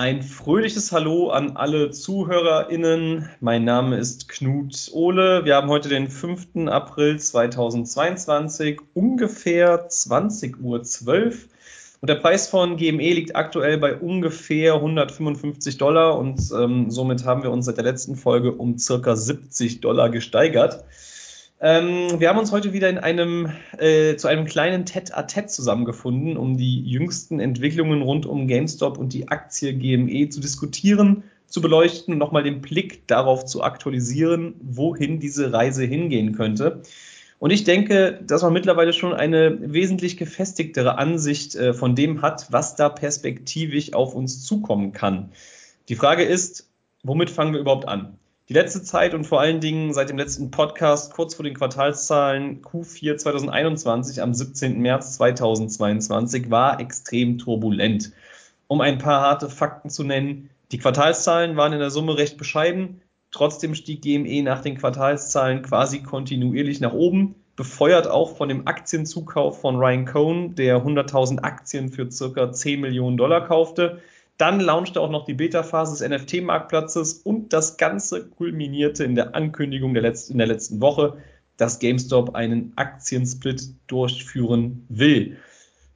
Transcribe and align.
Ein 0.00 0.22
fröhliches 0.22 0.92
Hallo 0.92 1.28
an 1.28 1.58
alle 1.58 1.90
ZuhörerInnen. 1.90 3.28
Mein 3.40 3.64
Name 3.64 3.98
ist 3.98 4.30
Knut 4.30 4.88
Ohle. 4.94 5.44
Wir 5.44 5.56
haben 5.56 5.68
heute 5.68 5.90
den 5.90 6.08
5. 6.08 6.68
April 6.68 7.20
2022, 7.20 8.80
ungefähr 8.94 9.90
20.12 9.90 10.56
Uhr. 10.62 10.80
Und 12.00 12.08
der 12.08 12.14
Preis 12.14 12.48
von 12.48 12.78
GME 12.78 13.12
liegt 13.12 13.36
aktuell 13.36 13.76
bei 13.76 13.94
ungefähr 13.94 14.76
155 14.76 15.76
Dollar 15.76 16.16
und 16.16 16.50
ähm, 16.58 16.90
somit 16.90 17.26
haben 17.26 17.42
wir 17.42 17.50
uns 17.50 17.66
seit 17.66 17.76
der 17.76 17.84
letzten 17.84 18.16
Folge 18.16 18.52
um 18.52 18.78
circa 18.78 19.16
70 19.16 19.82
Dollar 19.82 20.08
gesteigert. 20.08 20.82
Ähm, 21.62 22.18
wir 22.18 22.30
haben 22.30 22.38
uns 22.38 22.52
heute 22.52 22.72
wieder 22.72 22.88
in 22.88 22.96
einem, 22.96 23.52
äh, 23.76 24.16
zu 24.16 24.28
einem 24.28 24.46
kleinen 24.46 24.86
Tête-à-Tête 24.86 25.48
zusammengefunden, 25.48 26.38
um 26.38 26.56
die 26.56 26.82
jüngsten 26.82 27.38
Entwicklungen 27.38 28.00
rund 28.00 28.24
um 28.24 28.48
GameStop 28.48 28.96
und 28.96 29.12
die 29.12 29.28
Aktie 29.28 29.74
GME 29.74 30.30
zu 30.30 30.40
diskutieren, 30.40 31.22
zu 31.46 31.60
beleuchten 31.60 32.14
und 32.14 32.18
nochmal 32.18 32.44
den 32.44 32.62
Blick 32.62 33.06
darauf 33.08 33.44
zu 33.44 33.62
aktualisieren, 33.62 34.54
wohin 34.62 35.20
diese 35.20 35.52
Reise 35.52 35.84
hingehen 35.84 36.34
könnte. 36.34 36.80
Und 37.38 37.50
ich 37.50 37.64
denke, 37.64 38.20
dass 38.26 38.42
man 38.42 38.54
mittlerweile 38.54 38.94
schon 38.94 39.12
eine 39.12 39.58
wesentlich 39.72 40.16
gefestigtere 40.16 40.96
Ansicht 40.96 41.56
äh, 41.56 41.74
von 41.74 41.94
dem 41.94 42.22
hat, 42.22 42.46
was 42.50 42.74
da 42.74 42.88
perspektivisch 42.88 43.92
auf 43.92 44.14
uns 44.14 44.44
zukommen 44.44 44.92
kann. 44.92 45.32
Die 45.90 45.94
Frage 45.94 46.22
ist, 46.22 46.70
womit 47.02 47.28
fangen 47.28 47.52
wir 47.52 47.60
überhaupt 47.60 47.86
an? 47.86 48.16
Die 48.50 48.54
letzte 48.54 48.82
Zeit 48.82 49.14
und 49.14 49.28
vor 49.28 49.40
allen 49.40 49.60
Dingen 49.60 49.94
seit 49.94 50.10
dem 50.10 50.18
letzten 50.18 50.50
Podcast 50.50 51.12
kurz 51.12 51.36
vor 51.36 51.44
den 51.44 51.54
Quartalszahlen 51.54 52.62
Q4 52.62 53.16
2021 53.16 54.20
am 54.20 54.34
17. 54.34 54.80
März 54.80 55.14
2022 55.18 56.50
war 56.50 56.80
extrem 56.80 57.38
turbulent. 57.38 58.10
Um 58.66 58.80
ein 58.80 58.98
paar 58.98 59.20
harte 59.20 59.48
Fakten 59.48 59.88
zu 59.88 60.02
nennen, 60.02 60.50
die 60.72 60.78
Quartalszahlen 60.78 61.56
waren 61.56 61.74
in 61.74 61.78
der 61.78 61.90
Summe 61.92 62.18
recht 62.18 62.38
bescheiden. 62.38 63.00
Trotzdem 63.30 63.76
stieg 63.76 64.02
GME 64.02 64.42
nach 64.42 64.62
den 64.62 64.76
Quartalszahlen 64.76 65.62
quasi 65.62 66.02
kontinuierlich 66.02 66.80
nach 66.80 66.92
oben, 66.92 67.36
befeuert 67.54 68.08
auch 68.08 68.36
von 68.36 68.48
dem 68.48 68.66
Aktienzukauf 68.66 69.60
von 69.60 69.76
Ryan 69.76 70.06
Cohn, 70.06 70.54
der 70.56 70.84
100.000 70.84 71.38
Aktien 71.44 71.88
für 71.88 72.10
circa 72.10 72.50
10 72.50 72.80
Millionen 72.80 73.16
Dollar 73.16 73.46
kaufte. 73.46 74.00
Dann 74.40 74.58
launchte 74.58 75.02
auch 75.02 75.10
noch 75.10 75.26
die 75.26 75.34
Beta-Phase 75.34 76.02
des 76.02 76.24
NFT-Marktplatzes 76.24 77.12
und 77.12 77.52
das 77.52 77.76
Ganze 77.76 78.26
kulminierte 78.26 79.04
in 79.04 79.14
der 79.14 79.34
Ankündigung 79.34 79.92
der 79.92 80.14
in 80.30 80.38
der 80.38 80.46
letzten 80.46 80.80
Woche, 80.80 81.18
dass 81.58 81.78
GameStop 81.78 82.34
einen 82.34 82.72
Aktiensplit 82.76 83.74
durchführen 83.86 84.86
will. 84.88 85.36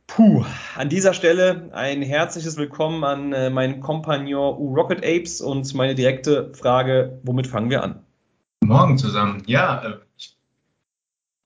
Puh, 0.07 0.45
an 0.77 0.91
dieser 0.91 1.15
Stelle 1.15 1.71
ein 1.73 2.03
herzliches 2.03 2.59
Willkommen 2.59 3.03
an 3.03 3.33
äh, 3.33 3.49
meinen 3.49 3.81
Kompagnon 3.81 4.59
U 4.59 4.75
Rocket 4.75 4.99
Apes 4.99 5.41
und 5.41 5.73
meine 5.75 5.95
direkte 5.95 6.53
Frage, 6.53 7.19
womit 7.23 7.47
fangen 7.47 7.71
wir 7.71 7.83
an? 7.83 8.05
Morgen 8.63 8.99
zusammen. 8.99 9.43
Ja, 9.47 9.83
äh, 9.87 9.97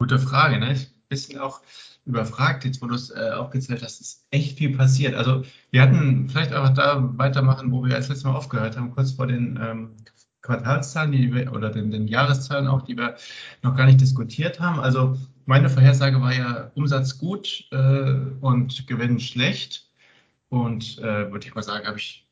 gute 0.00 0.18
Frage. 0.18 0.58
Ne? 0.58 0.72
Ich 0.72 0.90
bisschen 1.08 1.38
auch 1.38 1.60
überfragt, 2.08 2.64
jetzt 2.64 2.82
wo 2.82 2.86
du 2.86 2.94
es 2.94 3.10
äh, 3.10 3.30
aufgezählt 3.30 3.82
hast, 3.82 4.00
ist 4.00 4.26
echt 4.30 4.58
viel 4.58 4.76
passiert. 4.76 5.14
Also 5.14 5.42
wir 5.70 5.82
hatten 5.82 6.28
vielleicht 6.28 6.52
einfach 6.52 6.74
da 6.74 7.12
weitermachen, 7.18 7.70
wo 7.70 7.84
wir 7.84 7.94
als 7.94 8.08
letztes 8.08 8.24
Mal 8.24 8.34
aufgehört 8.34 8.76
haben, 8.76 8.90
kurz 8.90 9.12
vor 9.12 9.26
den 9.26 9.58
ähm, 9.62 9.90
Quartalszahlen 10.40 11.12
die 11.12 11.34
wir, 11.34 11.52
oder 11.52 11.70
den, 11.70 11.90
den 11.90 12.08
Jahreszahlen 12.08 12.66
auch, 12.66 12.82
die 12.82 12.96
wir 12.96 13.16
noch 13.62 13.76
gar 13.76 13.84
nicht 13.84 14.00
diskutiert 14.00 14.58
haben. 14.58 14.80
Also 14.80 15.18
meine 15.44 15.68
Vorhersage 15.68 16.20
war 16.22 16.34
ja 16.34 16.70
Umsatz 16.74 17.18
gut 17.18 17.68
äh, 17.70 18.14
und 18.40 18.86
Gewinn 18.86 19.20
schlecht. 19.20 19.86
Und 20.48 20.98
äh, 20.98 21.30
würde 21.30 21.46
ich 21.46 21.54
mal 21.54 21.62
sagen, 21.62 21.86
ich, 21.96 22.26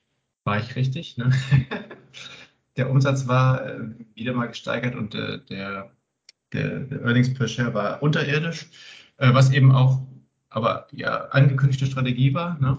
war 0.45 0.59
ich 0.59 0.75
richtig. 0.75 1.19
Ne? 1.19 1.31
der 2.79 2.91
Umsatz 2.91 3.29
war 3.29 3.67
äh, 3.67 3.81
wieder 4.15 4.33
mal 4.33 4.47
gesteigert 4.47 4.95
und 4.95 5.15
äh, 5.15 5.41
der, 5.51 5.91
der, 6.55 6.81
der 6.81 7.03
Earnings 7.03 7.35
per 7.35 7.49
Share 7.49 7.75
war 7.75 8.03
unterirdisch 8.03 8.67
äh, 9.19 9.33
was 9.35 9.51
eben 9.51 9.73
auch 9.73 10.07
aber 10.57 10.87
ja 10.93 11.27
angekündigte 11.27 11.85
Strategie 11.85 12.33
war, 12.33 12.59
ne? 12.59 12.79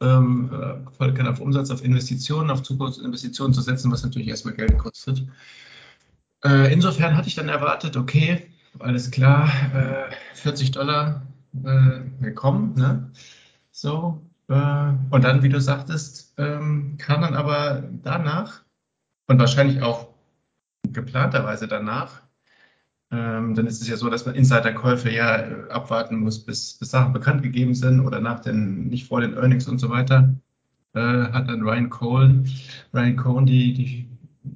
ähm, 0.00 0.50
äh, 0.52 1.22
auf 1.22 1.40
Umsatz, 1.40 1.70
auf 1.70 1.82
Investitionen, 1.82 2.50
auf 2.50 2.62
Zukunftsinvestitionen 2.62 3.54
zu 3.54 3.62
setzen, 3.62 3.90
was 3.90 4.04
natürlich 4.04 4.28
erstmal 4.28 4.54
Geld 4.54 4.76
kostet. 4.78 5.26
Äh, 6.44 6.72
insofern 6.72 7.16
hatte 7.16 7.28
ich 7.28 7.34
dann 7.34 7.48
erwartet, 7.48 7.96
okay, 7.96 8.50
alles 8.78 9.10
klar, 9.10 9.50
äh, 9.74 10.14
40 10.34 10.72
Dollar 10.72 11.26
äh, 11.64 12.00
willkommen, 12.20 12.74
ne? 12.74 13.10
So, 13.70 14.20
äh, 14.48 14.92
und 15.10 15.24
dann, 15.24 15.42
wie 15.42 15.48
du 15.48 15.60
sagtest, 15.60 16.34
ähm, 16.36 16.96
kam 16.98 17.22
dann 17.22 17.34
aber 17.34 17.82
danach 18.02 18.62
und 19.26 19.38
wahrscheinlich 19.38 19.82
auch 19.82 20.08
geplanterweise 20.84 21.66
danach 21.66 22.27
ähm, 23.10 23.54
dann 23.54 23.66
ist 23.66 23.80
es 23.80 23.88
ja 23.88 23.96
so, 23.96 24.10
dass 24.10 24.26
man 24.26 24.34
Insiderkäufe 24.34 25.10
ja 25.10 25.38
äh, 25.38 25.70
abwarten 25.70 26.18
muss, 26.20 26.44
bis, 26.44 26.74
bis 26.74 26.90
Sachen 26.90 27.12
bekannt 27.12 27.42
gegeben 27.42 27.74
sind 27.74 28.00
oder 28.00 28.20
nach 28.20 28.40
den, 28.40 28.88
nicht 28.88 29.06
vor 29.06 29.20
den 29.20 29.34
Earnings 29.34 29.66
und 29.68 29.78
so 29.78 29.88
weiter. 29.88 30.34
Äh, 30.94 31.00
hat 31.00 31.48
dann 31.48 31.62
Ryan 31.62 31.90
Cole, 31.90 32.44
Ryan 32.92 33.16
Cohn 33.16 33.46
die, 33.46 33.72
die 33.72 34.08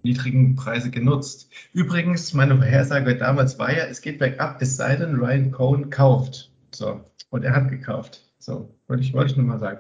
niedrigen 0.03 0.55
Preise 0.55 0.91
genutzt. 0.91 1.51
Übrigens, 1.73 2.35
meine 2.35 2.57
Vorhersage 2.57 3.17
damals 3.17 3.59
war 3.59 3.73
ja, 3.75 3.85
es 3.85 4.01
geht 4.01 4.19
bergab, 4.19 4.61
es 4.61 4.77
sei 4.77 4.97
denn, 4.97 5.17
Ryan 5.17 5.51
Cohn 5.51 5.91
kauft. 5.91 6.51
So. 6.75 7.05
Und 7.31 7.45
er 7.45 7.55
hat 7.55 7.71
gekauft. 7.71 8.23
So, 8.39 8.75
wollte 8.89 9.03
ich, 9.03 9.15
wollte 9.15 9.31
ich 9.31 9.37
nur 9.37 9.47
mal 9.47 9.59
sagen. 9.59 9.79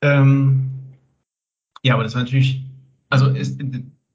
Ähm, 0.00 0.70
ja, 1.82 1.94
aber 1.94 2.04
das 2.04 2.14
war 2.14 2.22
natürlich, 2.22 2.64
also 3.10 3.28
ist, 3.28 3.60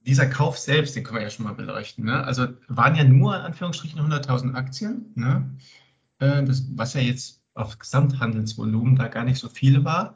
dieser 0.06 0.26
Kauf 0.28 0.58
selbst, 0.58 0.96
den 0.96 1.04
können 1.04 1.18
wir 1.18 1.24
ja 1.24 1.30
schon 1.30 1.46
mal 1.46 1.54
beleuchten. 1.54 2.06
Ne? 2.06 2.24
Also 2.24 2.48
waren 2.68 2.96
ja 2.96 3.04
nur 3.04 3.36
in 3.36 3.42
Anführungsstrichen 3.42 4.00
100.000 4.00 4.54
Aktien, 4.56 5.12
ne? 5.16 5.50
äh, 6.20 6.44
das, 6.44 6.66
was 6.76 6.94
ja 6.94 7.02
jetzt 7.02 7.42
auf 7.54 7.78
Gesamthandelsvolumen 7.78 8.96
da 8.96 9.08
gar 9.08 9.24
nicht 9.24 9.40
so 9.40 9.50
viel 9.50 9.84
war. 9.84 10.16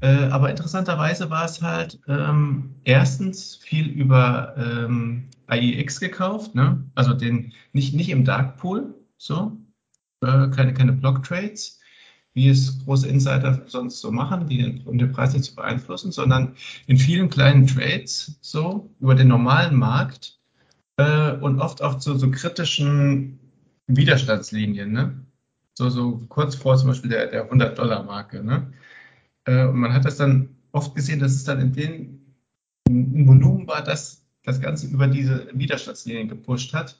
Äh, 0.00 0.24
aber 0.24 0.50
interessanterweise 0.50 1.30
war 1.30 1.46
es 1.46 1.62
halt 1.62 1.98
ähm, 2.06 2.74
erstens 2.84 3.56
viel 3.56 3.86
über 3.86 4.54
ähm, 4.58 5.30
IEX 5.50 6.00
gekauft, 6.00 6.54
ne? 6.54 6.84
also 6.94 7.14
den 7.14 7.52
nicht, 7.72 7.94
nicht 7.94 8.10
im 8.10 8.24
Dark 8.24 8.58
Pool, 8.58 8.94
so, 9.16 9.56
äh, 10.20 10.48
keine, 10.48 10.74
keine 10.74 10.92
Block 10.92 11.22
Trades 11.22 11.80
wie 12.36 12.50
es 12.50 12.84
große 12.84 13.08
Insider 13.08 13.62
sonst 13.66 13.98
so 13.98 14.12
machen, 14.12 14.46
die, 14.46 14.82
um 14.84 14.98
den 14.98 15.10
Preis 15.10 15.32
nicht 15.32 15.46
zu 15.46 15.54
beeinflussen, 15.54 16.12
sondern 16.12 16.54
in 16.86 16.98
vielen 16.98 17.30
kleinen 17.30 17.66
Trades 17.66 18.38
so 18.42 18.90
über 19.00 19.14
den 19.14 19.28
normalen 19.28 19.74
Markt 19.74 20.38
äh, 20.98 21.32
und 21.32 21.60
oft 21.60 21.82
auch 21.82 21.96
zu 21.96 22.18
so 22.18 22.30
kritischen 22.30 23.38
Widerstandslinien, 23.86 24.92
ne? 24.92 25.14
So, 25.72 25.88
so 25.88 26.26
kurz 26.28 26.54
vor 26.56 26.76
zum 26.76 26.88
Beispiel 26.88 27.08
der, 27.08 27.28
der 27.28 27.50
100-Dollar-Marke. 27.50 28.44
Ne? 28.44 28.70
Äh, 29.46 29.64
und 29.66 29.76
man 29.76 29.94
hat 29.94 30.04
das 30.04 30.18
dann 30.18 30.56
oft 30.72 30.94
gesehen, 30.94 31.20
dass 31.20 31.32
es 31.32 31.44
dann 31.44 31.60
in 31.60 31.72
den 31.72 32.34
ein 32.86 33.26
Volumen 33.26 33.66
war, 33.66 33.82
das 33.82 34.26
das 34.44 34.60
Ganze 34.60 34.88
über 34.88 35.06
diese 35.06 35.48
Widerstandslinien 35.54 36.28
gepusht 36.28 36.74
hat. 36.74 36.98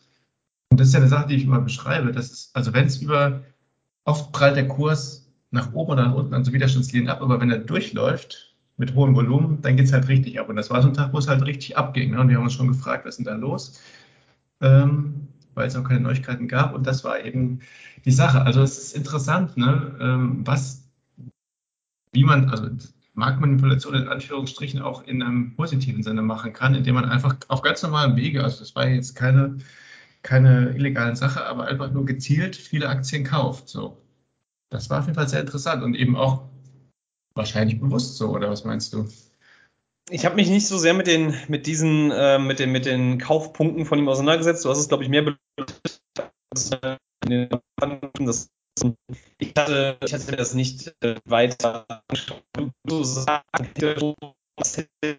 Und 0.70 0.80
das 0.80 0.88
ist 0.88 0.94
ja 0.94 1.00
eine 1.00 1.08
Sache, 1.08 1.28
die 1.28 1.36
ich 1.36 1.44
immer 1.44 1.60
beschreibe. 1.60 2.10
Das 2.12 2.30
ist, 2.30 2.56
also 2.56 2.72
wenn 2.72 2.86
es 2.86 3.02
über, 3.02 3.42
oft 4.04 4.32
prallt 4.32 4.56
der 4.56 4.68
Kurs 4.68 5.25
nach 5.56 5.72
oben 5.72 5.92
oder 5.92 6.06
nach 6.06 6.14
unten 6.14 6.34
an 6.34 6.44
so 6.44 6.52
Widerstandslinien 6.52 7.10
ab, 7.10 7.22
aber 7.22 7.40
wenn 7.40 7.50
er 7.50 7.58
durchläuft 7.58 8.54
mit 8.76 8.94
hohem 8.94 9.14
Volumen, 9.14 9.62
dann 9.62 9.76
geht 9.76 9.86
es 9.86 9.92
halt 9.92 10.08
richtig 10.08 10.38
ab. 10.38 10.48
Und 10.48 10.56
das 10.56 10.70
war 10.70 10.82
so 10.82 10.88
ein 10.88 10.94
Tag, 10.94 11.12
wo 11.12 11.18
es 11.18 11.28
halt 11.28 11.42
richtig 11.44 11.76
abging. 11.76 12.12
Ne? 12.12 12.20
Und 12.20 12.28
wir 12.28 12.36
haben 12.36 12.44
uns 12.44 12.54
schon 12.54 12.68
gefragt, 12.68 13.04
was 13.04 13.18
ist 13.18 13.18
denn 13.18 13.24
da 13.24 13.34
los? 13.34 13.80
Ähm, 14.60 15.28
weil 15.54 15.66
es 15.66 15.76
auch 15.76 15.84
keine 15.84 16.00
Neuigkeiten 16.00 16.48
gab. 16.48 16.74
Und 16.74 16.86
das 16.86 17.02
war 17.02 17.24
eben 17.24 17.60
die 18.04 18.10
Sache. 18.10 18.42
Also 18.42 18.62
es 18.62 18.78
ist 18.78 18.96
interessant, 18.96 19.56
ne? 19.56 19.96
Ähm, 20.00 20.46
was, 20.46 20.86
wie 22.12 22.24
man, 22.24 22.50
also 22.50 22.68
Marktmanipulation 23.14 23.94
in 23.94 24.08
Anführungsstrichen 24.08 24.82
auch 24.82 25.04
in 25.04 25.22
einem 25.22 25.56
positiven 25.56 26.02
Sinne 26.02 26.22
machen 26.22 26.52
kann, 26.52 26.74
indem 26.74 26.96
man 26.96 27.06
einfach 27.06 27.34
auf 27.48 27.62
ganz 27.62 27.82
normalen 27.82 28.16
Wege, 28.16 28.44
also 28.44 28.58
das 28.60 28.74
war 28.74 28.86
jetzt 28.86 29.14
keine, 29.14 29.58
keine 30.22 30.70
illegalen 30.76 31.16
Sache, 31.16 31.46
aber 31.46 31.66
einfach 31.66 31.90
nur 31.92 32.04
gezielt 32.04 32.56
viele 32.56 32.90
Aktien 32.90 33.24
kauft. 33.24 33.70
So 33.70 33.96
das 34.70 34.90
war 34.90 35.00
auf 35.00 35.06
jeden 35.06 35.16
Fall 35.16 35.28
sehr 35.28 35.40
interessant 35.40 35.82
und 35.82 35.94
eben 35.94 36.16
auch 36.16 36.48
wahrscheinlich 37.34 37.80
bewusst 37.80 38.16
so, 38.16 38.30
oder 38.30 38.50
was 38.50 38.64
meinst 38.64 38.92
du? 38.92 39.08
Ich 40.08 40.24
habe 40.24 40.36
mich 40.36 40.48
nicht 40.48 40.66
so 40.66 40.78
sehr 40.78 40.94
mit 40.94 41.06
den, 41.06 41.34
mit 41.48 41.66
diesen, 41.66 42.10
äh, 42.12 42.38
mit 42.38 42.58
den, 42.58 42.70
mit 42.70 42.86
den 42.86 43.18
Kaufpunkten 43.18 43.84
von 43.84 43.98
ihm 43.98 44.08
auseinandergesetzt. 44.08 44.64
Du 44.64 44.70
hast 44.70 44.78
es, 44.78 44.88
glaube 44.88 45.02
ich, 45.02 45.08
mehr 45.08 45.22
beleuchtet. 45.22 46.00
Ich, 49.38 49.52
hatte, 49.56 49.98
ich 50.04 50.14
hatte 50.14 50.36
das 50.36 50.54
nicht 50.54 50.94
äh, 51.00 51.16
weiter 51.24 51.86
so 52.88 53.02
sagen, 53.02 53.42
äh, 55.02 55.16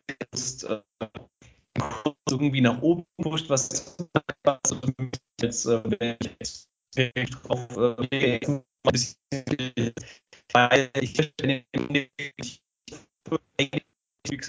irgendwie 2.30 2.62
nach 2.62 2.82
oben 2.82 3.04
pusht, 3.22 3.50
was 3.50 3.96
jetzt, 5.42 5.66
äh, 5.66 5.82
wenn 6.00 6.18
ich 6.40 6.68
jetzt 6.96 7.50
auf 7.50 7.68
äh, 9.32 9.92
weil 10.54 10.90
ich 10.94 11.32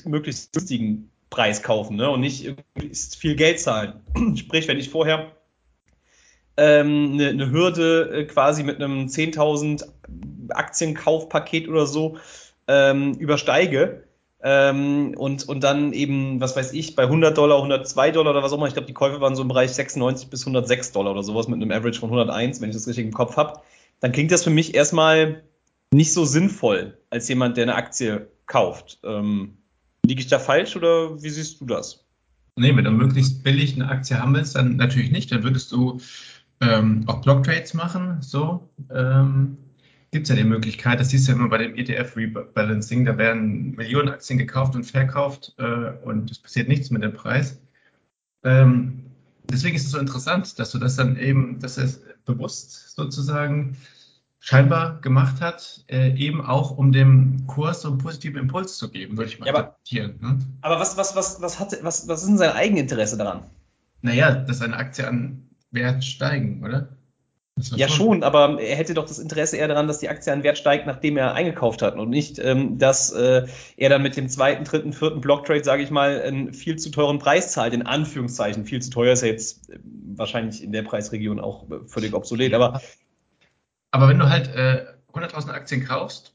möglichst 0.04 0.52
günstigen 0.52 1.10
Preis 1.30 1.62
kaufen 1.62 1.96
ne? 1.96 2.10
und 2.10 2.20
nicht 2.20 2.54
viel 3.18 3.36
Geld 3.36 3.60
zahlen. 3.60 4.00
Sprich, 4.36 4.68
wenn 4.68 4.78
ich 4.78 4.90
vorher 4.90 5.32
ähm, 6.56 7.12
eine, 7.14 7.28
eine 7.28 7.50
Hürde 7.50 8.10
äh, 8.12 8.24
quasi 8.24 8.62
mit 8.62 8.76
einem 8.76 9.06
10.000 9.06 9.86
Aktienkaufpaket 10.50 11.68
oder 11.68 11.86
so 11.86 12.18
ähm, 12.66 13.14
übersteige 13.14 14.04
ähm, 14.42 15.14
und, 15.16 15.48
und 15.48 15.62
dann 15.62 15.92
eben, 15.92 16.40
was 16.40 16.56
weiß 16.56 16.72
ich, 16.72 16.96
bei 16.96 17.04
100 17.04 17.36
Dollar, 17.36 17.56
102 17.56 18.10
Dollar 18.12 18.32
oder 18.32 18.42
was 18.42 18.52
auch 18.52 18.56
immer, 18.56 18.66
ich 18.66 18.74
glaube, 18.74 18.86
die 18.86 18.94
Käufe 18.94 19.20
waren 19.20 19.36
so 19.36 19.42
im 19.42 19.48
Bereich 19.48 19.72
96 19.72 20.30
bis 20.30 20.42
106 20.42 20.92
Dollar 20.92 21.12
oder 21.12 21.22
sowas 21.22 21.48
mit 21.48 21.60
einem 21.60 21.70
Average 21.70 22.00
von 22.00 22.10
101, 22.10 22.60
wenn 22.60 22.70
ich 22.70 22.76
das 22.76 22.86
richtig 22.86 23.04
im 23.04 23.12
Kopf 23.12 23.36
habe, 23.36 23.60
dann 24.00 24.12
klingt 24.12 24.30
das 24.30 24.44
für 24.44 24.50
mich 24.50 24.74
erstmal 24.74 25.42
nicht 25.92 26.12
so 26.12 26.24
sinnvoll 26.24 26.98
als 27.10 27.28
jemand, 27.28 27.56
der 27.56 27.64
eine 27.64 27.74
Aktie 27.74 28.28
kauft. 28.46 28.98
Ähm, 29.04 29.58
liege 30.04 30.20
ich 30.20 30.28
da 30.28 30.38
falsch 30.38 30.76
oder 30.76 31.22
wie 31.22 31.30
siehst 31.30 31.60
du 31.60 31.66
das? 31.66 32.04
Nee, 32.56 32.74
wenn 32.76 32.84
du 32.84 32.90
möglichst 32.90 33.44
billig 33.44 33.74
eine 33.74 33.88
Aktie 33.88 34.20
haben 34.20 34.34
willst, 34.34 34.56
dann 34.56 34.76
natürlich 34.76 35.10
nicht. 35.10 35.30
Dann 35.30 35.44
würdest 35.44 35.70
du 35.72 36.00
ähm, 36.60 37.04
auch 37.06 37.22
Block-Trades 37.22 37.74
machen. 37.74 38.20
So 38.20 38.68
ähm, 38.92 39.56
gibt 40.10 40.24
es 40.24 40.30
ja 40.30 40.36
die 40.36 40.48
Möglichkeit, 40.48 41.00
das 41.00 41.10
siehst 41.10 41.28
du 41.28 41.32
ja 41.32 41.38
immer 41.38 41.48
bei 41.48 41.58
dem 41.58 41.76
ETF-Rebalancing, 41.76 43.04
da 43.04 43.18
werden 43.18 43.72
Millionen 43.76 44.08
Aktien 44.08 44.38
gekauft 44.38 44.74
und 44.74 44.84
verkauft 44.84 45.54
äh, 45.58 45.92
und 46.02 46.30
es 46.30 46.38
passiert 46.38 46.68
nichts 46.68 46.90
mit 46.90 47.02
dem 47.02 47.12
Preis. 47.12 47.60
Ähm, 48.42 49.07
deswegen 49.50 49.76
ist 49.76 49.86
es 49.86 49.90
so 49.90 49.98
interessant, 49.98 50.58
dass 50.58 50.70
du 50.70 50.78
das 50.78 50.96
dann 50.96 51.16
eben, 51.16 51.58
dass 51.60 51.78
er 51.78 51.84
es 51.84 52.00
bewusst 52.24 52.94
sozusagen 52.94 53.76
scheinbar 54.40 55.00
gemacht 55.00 55.40
hat, 55.40 55.84
äh, 55.88 56.14
eben 56.16 56.44
auch 56.44 56.70
um 56.70 56.92
dem 56.92 57.46
Kurs 57.46 57.82
so 57.82 57.88
einen 57.88 57.98
positiven 57.98 58.40
Impuls 58.40 58.76
zu 58.76 58.90
geben, 58.90 59.16
würde 59.16 59.30
ich 59.30 59.38
mal 59.38 59.46
ja, 59.46 59.54
aber, 59.54 59.76
ne? 59.90 60.38
aber 60.60 60.78
was, 60.78 60.96
was, 60.96 61.16
was, 61.16 61.42
was, 61.42 61.58
hat, 61.58 61.76
was, 61.82 62.08
was 62.08 62.22
ist 62.22 62.28
denn 62.28 62.38
sein 62.38 62.52
Eigeninteresse 62.52 63.16
daran? 63.16 63.42
Naja, 64.00 64.32
dass 64.32 64.62
eine 64.62 64.76
Aktie 64.76 65.06
an 65.06 65.48
Wert 65.70 66.04
steigen, 66.04 66.64
oder? 66.64 66.97
Ja, 67.76 67.88
schon, 67.88 68.22
aber 68.22 68.60
er 68.60 68.76
hätte 68.76 68.94
doch 68.94 69.06
das 69.06 69.18
Interesse 69.18 69.56
eher 69.56 69.68
daran, 69.68 69.86
dass 69.86 69.98
die 69.98 70.08
Aktie 70.08 70.32
an 70.32 70.42
Wert 70.42 70.58
steigt, 70.58 70.86
nachdem 70.86 71.16
er 71.16 71.34
eingekauft 71.34 71.82
hat 71.82 71.96
und 71.96 72.10
nicht, 72.10 72.38
ähm, 72.38 72.78
dass 72.78 73.12
äh, 73.12 73.46
er 73.76 73.88
dann 73.88 74.02
mit 74.02 74.16
dem 74.16 74.28
zweiten, 74.28 74.64
dritten, 74.64 74.92
vierten 74.92 75.20
Blocktrade, 75.20 75.64
sage 75.64 75.82
ich 75.82 75.90
mal, 75.90 76.20
einen 76.22 76.52
viel 76.52 76.76
zu 76.76 76.90
teuren 76.90 77.18
Preis 77.18 77.52
zahlt, 77.52 77.74
in 77.74 77.86
Anführungszeichen. 77.86 78.64
Viel 78.64 78.82
zu 78.82 78.90
teuer 78.90 79.12
ist 79.12 79.22
ja 79.22 79.28
jetzt 79.28 79.70
äh, 79.70 79.78
wahrscheinlich 80.16 80.62
in 80.62 80.72
der 80.72 80.82
Preisregion 80.82 81.40
auch 81.40 81.70
äh, 81.70 81.80
völlig 81.86 82.14
obsolet, 82.14 82.54
aber. 82.54 82.80
Aber 83.90 84.08
wenn 84.08 84.18
du 84.18 84.28
halt 84.28 84.48
äh, 84.54 84.84
100.000 85.12 85.50
Aktien 85.50 85.84
kaufst, 85.84 86.34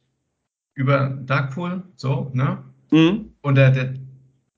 über 0.73 1.09
Darkpool, 1.09 1.83
so, 1.95 2.31
ne? 2.33 2.63
Mhm. 2.91 3.33
Und 3.41 3.55
der, 3.55 3.71
der, 3.71 3.93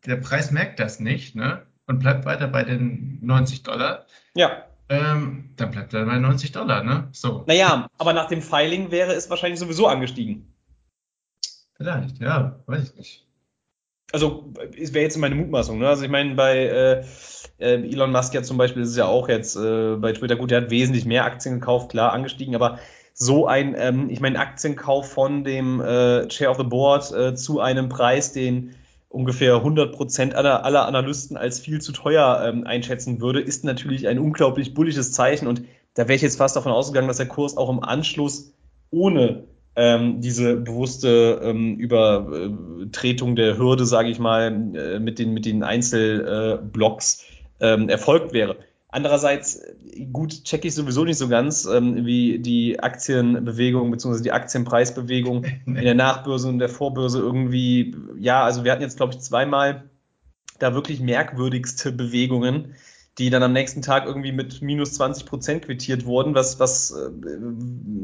der 0.06 0.16
Preis 0.16 0.52
merkt 0.52 0.80
das 0.80 1.00
nicht, 1.00 1.36
ne? 1.36 1.64
Und 1.88 2.00
bleibt 2.00 2.26
weiter 2.26 2.48
bei 2.48 2.64
den 2.64 3.20
90 3.22 3.64
Dollar. 3.64 4.06
Ja 4.34 4.66
ähm, 4.90 5.52
dann 5.56 5.72
bleibt 5.72 5.94
er 5.94 6.06
bei 6.06 6.18
90 6.18 6.52
Dollar, 6.52 6.84
ne? 6.84 7.08
So. 7.12 7.44
Naja, 7.48 7.88
aber 7.98 8.14
nach 8.14 8.28
dem 8.28 8.42
Filing 8.42 8.92
wäre 8.92 9.14
es 9.14 9.30
wahrscheinlich 9.30 9.60
sowieso 9.60 9.88
angestiegen. 9.88 10.54
Vielleicht, 11.76 12.20
ja, 12.20 12.60
weiß 12.68 12.90
ich 12.90 12.96
nicht. 12.96 13.28
Also, 14.12 14.54
es 14.78 14.94
wäre 14.94 15.04
jetzt 15.04 15.18
meine 15.18 15.36
Mutmaßung, 15.36 15.80
ne? 15.80 15.88
Also, 15.90 16.04
ich 16.04 16.12
meine, 16.12 16.36
bei 16.36 16.58
äh, 16.58 17.06
äh, 17.58 17.92
Elon 17.92 18.12
Musk 18.12 18.34
ja 18.34 18.44
zum 18.44 18.58
Beispiel 18.58 18.84
ist 18.84 18.90
es 18.90 18.98
ja 18.98 19.06
auch 19.06 19.28
jetzt 19.28 19.56
äh, 19.56 19.96
bei 19.96 20.14
Twitter 20.14 20.36
gut, 20.36 20.52
der 20.52 20.62
hat 20.62 20.70
wesentlich 20.70 21.06
mehr 21.06 21.26
Aktien 21.26 21.60
gekauft, 21.60 21.90
klar, 21.90 22.14
angestiegen, 22.14 22.56
aber 22.56 22.80
so 23.14 23.48
ein, 23.48 23.76
ähm, 23.78 24.10
ich 24.10 24.20
meine, 24.20 24.40
Aktienkauf 24.40 25.12
von 25.12 25.44
dem 25.44 25.82
äh, 25.82 26.28
Chair 26.28 26.52
of 26.52 26.58
the 26.58 26.64
Board 26.64 27.12
äh, 27.12 27.34
zu 27.34 27.60
einem 27.60 27.90
Preis, 27.90 28.34
den 28.34 28.76
ungefähr 29.10 29.56
100 29.56 29.96
Prozent 29.96 30.36
aller, 30.36 30.66
aller 30.66 30.86
Analysten 30.86 31.38
als 31.38 31.60
viel 31.60 31.82
zu 31.82 31.92
teuer 31.92 32.44
ähm, 32.46 32.66
einschätzen 32.66 33.22
würde, 33.22 33.42
ist 33.42 33.64
natürlich 33.64 34.08
ein 34.08 34.20
unglaublich 34.20 34.74
bullisches 34.74 35.12
Zeichen. 35.12 35.48
Und 35.48 35.64
da 35.94 36.04
wäre 36.04 36.16
ich 36.16 36.22
jetzt 36.22 36.38
fast 36.38 36.56
davon 36.56 36.72
ausgegangen, 36.72 37.08
dass 37.08 37.18
der 37.18 37.28
Kurs 37.28 37.58
auch 37.58 37.70
im 37.70 37.84
Anschluss 37.84 38.54
ohne 38.92 39.46
ähm, 39.76 40.22
diese 40.22 40.56
bewusste 40.58 41.42
ähm, 41.44 41.76
Übertretung 41.76 43.36
der 43.36 43.58
Hürde, 43.58 43.86
sage 43.86 44.10
ich 44.10 44.20
mal, 44.20 44.76
äh, 44.76 45.00
mit 45.00 45.20
den, 45.20 45.34
mit 45.34 45.46
den 45.46 45.64
Einzelblocks 45.64 47.26
äh, 47.60 47.88
erfolgt 47.88 48.34
wäre. 48.34 48.58
Andererseits, 48.96 49.60
gut, 50.14 50.46
checke 50.46 50.70
ich 50.70 50.74
sowieso 50.74 51.04
nicht 51.04 51.18
so 51.18 51.28
ganz, 51.28 51.66
ähm, 51.66 52.06
wie 52.06 52.40
die 52.40 52.80
Aktienbewegung 52.80 53.92
bzw. 53.92 54.24
die 54.24 54.32
Aktienpreisbewegung 54.32 55.44
in 55.66 55.76
der 55.76 55.96
Nachbörse 55.96 56.48
und 56.48 56.60
der 56.60 56.70
Vorbörse 56.70 57.20
irgendwie, 57.20 57.94
ja, 58.18 58.46
also 58.46 58.64
wir 58.64 58.72
hatten 58.72 58.84
jetzt, 58.84 58.96
glaube 58.96 59.12
ich, 59.12 59.20
zweimal 59.20 59.84
da 60.60 60.74
wirklich 60.74 61.02
merkwürdigste 61.02 61.92
Bewegungen, 61.92 62.76
die 63.18 63.30
dann 63.30 63.44
am 63.44 63.52
nächsten 63.52 63.82
Tag 63.82 64.06
irgendwie 64.06 64.32
mit 64.32 64.62
minus 64.62 64.94
20 64.94 65.26
Prozent 65.26 65.66
quittiert 65.66 66.06
wurden, 66.06 66.34
was, 66.34 66.62
was 66.62 66.92
äh, 66.92 67.10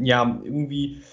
ja 0.03 0.41
irgendwie 0.43 1.03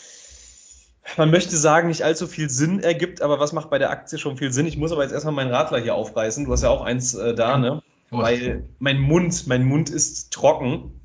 man 1.17 1.31
möchte 1.31 1.57
sagen, 1.57 1.87
nicht 1.87 2.03
allzu 2.03 2.27
viel 2.27 2.51
Sinn 2.51 2.81
ergibt, 2.81 3.23
aber 3.23 3.39
was 3.39 3.53
macht 3.53 3.71
bei 3.71 3.79
der 3.79 3.91
Aktie 3.91 4.19
schon 4.19 4.37
viel 4.37 4.53
Sinn? 4.53 4.67
Ich 4.67 4.77
muss 4.77 4.91
aber 4.91 5.05
jetzt 5.05 5.13
erstmal 5.13 5.35
meinen 5.35 5.53
Radler 5.53 5.79
hier 5.79 5.95
aufreißen. 5.95 6.45
Du 6.45 6.53
hast 6.53 6.65
ja 6.65 6.69
auch 6.69 6.83
eins 6.83 7.15
äh, 7.15 7.33
da, 7.33 7.57
ne? 7.57 7.81
Weil 8.11 8.69
mein 8.79 9.01
Mund, 9.01 9.47
mein 9.47 9.65
Mund 9.65 9.91
ist 9.91 10.33
trocken. 10.33 11.01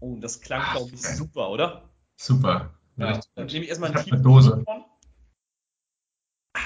Oh, 0.00 0.16
das 0.20 0.40
klang, 0.40 0.62
glaube 0.72 0.90
ich, 0.92 1.02
super, 1.02 1.50
oder? 1.50 1.90
Super. 2.16 2.74
Ja. 2.96 3.20
Dann 3.34 3.46
nehme 3.46 3.64
ich 3.64 3.68
erstmal 3.68 3.90
eine 3.90 4.02
tiefe 4.02 4.18
Dose. 4.18 4.64
Ah, 6.54 6.60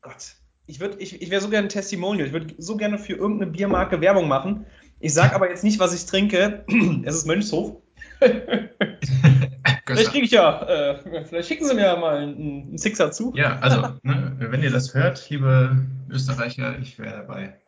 Gott. 0.00 0.36
Ich, 0.66 0.80
ich, 0.80 1.20
ich 1.20 1.30
wäre 1.30 1.40
so 1.40 1.48
gerne 1.48 1.66
ein 1.66 1.70
Testimonial. 1.70 2.26
Ich 2.26 2.32
würde 2.32 2.54
so 2.58 2.76
gerne 2.76 2.98
für 2.98 3.14
irgendeine 3.14 3.50
Biermarke 3.50 4.00
Werbung 4.00 4.28
machen. 4.28 4.66
Ich 5.00 5.12
sage 5.12 5.34
aber 5.34 5.50
jetzt 5.50 5.64
nicht, 5.64 5.78
was 5.80 5.92
ich 5.92 6.06
trinke. 6.06 6.64
es 7.04 7.16
ist 7.16 7.26
Mönchshof. 7.26 7.76
vielleicht 8.20 10.10
kriege 10.10 10.24
ich 10.24 10.30
ja, 10.30 10.62
äh, 10.62 11.24
vielleicht 11.24 11.48
schicken 11.48 11.66
Sie 11.66 11.74
mir 11.74 11.96
mal 11.96 12.18
einen, 12.18 12.36
einen 12.36 12.78
Sixer 12.78 13.10
zu. 13.10 13.32
Ja, 13.34 13.58
also, 13.58 13.80
ne, 14.02 14.36
wenn 14.38 14.62
ihr 14.62 14.70
das 14.70 14.94
hört, 14.94 15.28
liebe 15.28 15.84
Österreicher, 16.08 16.78
ich 16.78 16.98
wäre 16.98 17.16
dabei. 17.16 17.58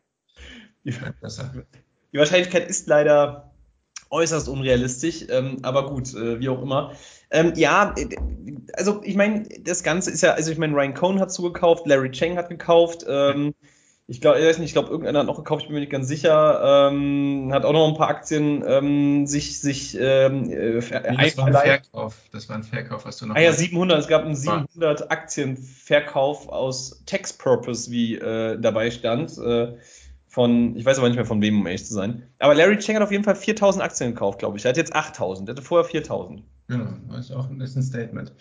Die 2.13 2.17
Wahrscheinlichkeit 2.19 2.69
ist 2.69 2.87
leider 2.87 3.51
äußerst 4.09 4.47
unrealistisch, 4.47 5.25
ähm, 5.29 5.57
aber 5.63 5.89
gut, 5.89 6.13
äh, 6.13 6.39
wie 6.39 6.49
auch 6.49 6.61
immer. 6.61 6.93
Ähm, 7.31 7.53
ja, 7.55 7.93
also 8.73 9.01
ich 9.03 9.15
meine, 9.15 9.43
das 9.61 9.83
Ganze 9.83 10.11
ist 10.11 10.21
ja, 10.21 10.33
also 10.33 10.51
ich 10.51 10.57
meine, 10.57 10.73
Ryan 10.73 10.93
Cohn 10.93 11.19
hat 11.19 11.31
zugekauft, 11.31 11.87
Larry 11.87 12.11
Chang 12.11 12.37
hat 12.37 12.49
gekauft, 12.49 13.05
ähm, 13.07 13.53
ich 14.07 14.21
glaube, 14.21 14.39
ich 14.39 14.45
weiß 14.45 14.59
nicht, 14.59 14.67
ich 14.67 14.73
glaube, 14.73 14.89
irgendeiner 14.89 15.19
hat 15.19 15.25
noch 15.25 15.37
gekauft, 15.37 15.63
ich 15.63 15.67
bin 15.67 15.73
mir 15.73 15.79
nicht 15.79 15.91
ganz 15.91 16.07
sicher, 16.07 16.89
ähm, 16.91 17.49
hat 17.51 17.65
auch 17.65 17.73
noch 17.73 17.87
ein 17.87 17.95
paar 17.95 18.09
Aktien 18.09 18.63
ähm, 18.65 19.25
sich, 19.25 19.59
sich 19.59 19.97
ähm, 19.99 20.51
äh, 20.51 20.75
das 20.75 21.37
war 21.37 21.47
ein 21.47 21.53
Verkauf, 21.53 22.15
das 22.31 22.47
war 22.47 22.55
ein 22.57 22.63
Verkauf, 22.63 23.05
was 23.05 23.17
du 23.17 23.25
noch 23.25 23.35
Ah 23.35 23.39
ja, 23.39 23.51
700, 23.51 23.99
es 23.99 24.07
gab 24.07 24.23
einen 24.23 24.35
700 24.35 25.09
Aktienverkauf 25.09 26.47
aus 26.49 27.01
Tax 27.07 27.33
Purpose, 27.33 27.89
wie 27.89 28.15
äh, 28.15 28.59
dabei 28.59 28.91
stand. 28.91 29.35
Äh, 29.39 29.73
von, 30.35 30.75
ich 30.75 30.83
weiß 30.83 30.97
aber 30.97 31.07
nicht 31.07 31.15
mehr 31.15 31.25
von 31.25 31.41
wem, 31.41 31.61
um 31.61 31.65
ehrlich 31.65 31.85
zu 31.85 31.93
sein. 31.93 32.23
Aber 32.39 32.53
Larry 32.53 32.77
Cheng 32.77 32.97
hat 32.97 33.03
auf 33.03 33.11
jeden 33.11 33.23
Fall 33.23 33.37
4000 33.37 33.81
Aktien 33.81 34.09
gekauft, 34.09 34.39
glaube 34.39 34.57
ich. 34.57 34.65
Er 34.65 34.69
hat 34.69 34.77
jetzt 34.77 34.93
8000. 34.93 35.47
Er 35.47 35.55
hatte 35.55 35.61
vorher 35.61 35.85
4000. 35.85 36.43
Genau, 36.67 36.89
das 37.09 37.29
ist 37.29 37.31
auch 37.31 37.49
ein, 37.49 37.61
ist 37.61 37.77
ein 37.77 37.83
Statement. 37.83 38.33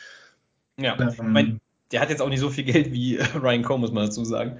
Ja, 0.76 0.98
ähm, 1.00 1.08
ich 1.08 1.22
mein, 1.22 1.60
der 1.92 2.00
hat 2.00 2.10
jetzt 2.10 2.20
auch 2.20 2.28
nicht 2.28 2.40
so 2.40 2.50
viel 2.50 2.64
Geld 2.64 2.92
wie 2.92 3.20
Ryan 3.40 3.62
Coe, 3.62 3.78
muss 3.78 3.92
man 3.92 4.06
dazu 4.06 4.24
sagen. 4.24 4.58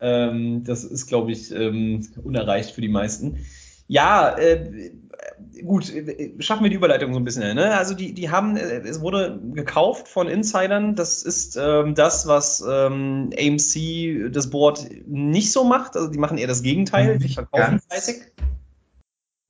Ähm, 0.00 0.64
das 0.64 0.84
ist, 0.84 1.06
glaube 1.06 1.32
ich, 1.32 1.50
ähm, 1.50 2.06
unerreicht 2.22 2.72
für 2.72 2.82
die 2.82 2.88
meisten. 2.88 3.38
Ja, 3.88 4.36
äh, 4.36 4.90
gut, 5.64 5.92
schaffen 6.38 6.62
wir 6.62 6.70
die 6.70 6.76
Überleitung 6.76 7.12
so 7.12 7.18
ein 7.18 7.24
bisschen. 7.24 7.54
Ne? 7.54 7.76
Also 7.76 7.94
die, 7.94 8.12
die 8.12 8.30
haben, 8.30 8.56
äh, 8.56 8.78
es 8.80 9.00
wurde 9.00 9.40
gekauft 9.52 10.08
von 10.08 10.28
Insidern. 10.28 10.94
Das 10.94 11.22
ist 11.22 11.56
ähm, 11.56 11.94
das, 11.94 12.26
was 12.26 12.64
ähm, 12.68 13.30
AMC, 13.38 14.32
das 14.32 14.50
Board, 14.50 14.86
nicht 15.06 15.52
so 15.52 15.64
macht. 15.64 15.96
Also 15.96 16.08
die 16.08 16.18
machen 16.18 16.38
eher 16.38 16.48
das 16.48 16.62
Gegenteil. 16.62 17.18
Die 17.18 17.28
verkaufen 17.28 17.80
fleißig. 17.88 18.16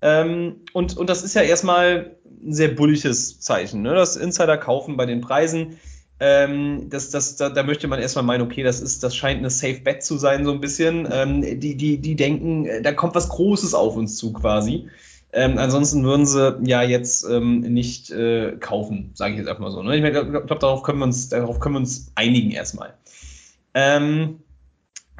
Ähm, 0.03 0.61
und, 0.73 0.97
und 0.97 1.11
das 1.11 1.23
ist 1.23 1.35
ja 1.35 1.43
erstmal 1.43 2.17
ein 2.45 2.53
sehr 2.53 2.69
bulliges 2.69 3.41
Zeichen, 3.41 3.83
ne? 3.83 3.95
dass 3.95 4.17
Insider 4.17 4.59
kaufen 4.59 4.97
bei 4.97 5.07
den 5.07 5.21
Preisen. 5.21 5.79
Ähm, 6.19 6.89
das, 6.89 7.11
das, 7.11 7.37
da, 7.37 7.51
da 7.51 7.63
möchte 7.63 7.89
man 7.89 8.01
erstmal 8.01 8.25
meinen, 8.25 8.43
okay, 8.43 8.63
das 8.63 8.81
ist, 8.81 9.03
das 9.03 9.15
scheint 9.15 9.39
eine 9.39 9.51
Safe 9.51 9.81
Bet 9.81 10.03
zu 10.03 10.17
sein, 10.17 10.45
so 10.45 10.53
ein 10.53 10.61
bisschen. 10.61 11.07
Ähm, 11.11 11.43
die, 11.43 11.77
die, 11.77 11.99
die 11.99 12.17
denken, 12.17 12.83
da 12.83 12.93
kommt 12.93 13.15
was 13.15 13.29
Großes 13.29 13.75
auf 13.75 13.97
uns 13.97 14.17
zu 14.17 14.33
quasi. 14.33 14.89
Ähm, 15.37 15.59
ansonsten 15.59 16.03
würden 16.03 16.25
sie 16.25 16.59
ja 16.65 16.81
jetzt 16.81 17.29
ähm, 17.29 17.61
nicht 17.61 18.11
äh, 18.11 18.57
kaufen, 18.59 19.11
sage 19.13 19.35
ich 19.35 19.39
jetzt 19.39 19.49
einfach 19.49 19.61
mal 19.61 19.71
so. 19.71 19.83
Ne? 19.83 19.95
Ich 19.95 20.03
glaube, 20.03 20.31
glaub, 20.47 20.61
darauf 20.61 20.83
können 20.83 20.99
wir 20.99 21.05
uns, 21.05 21.29
darauf 21.29 21.61
können 21.61 21.75
wir 21.75 21.81
uns 21.81 22.11
einigen 22.15 22.53
erstmal. 22.53 22.95
Ähm, 23.75 24.39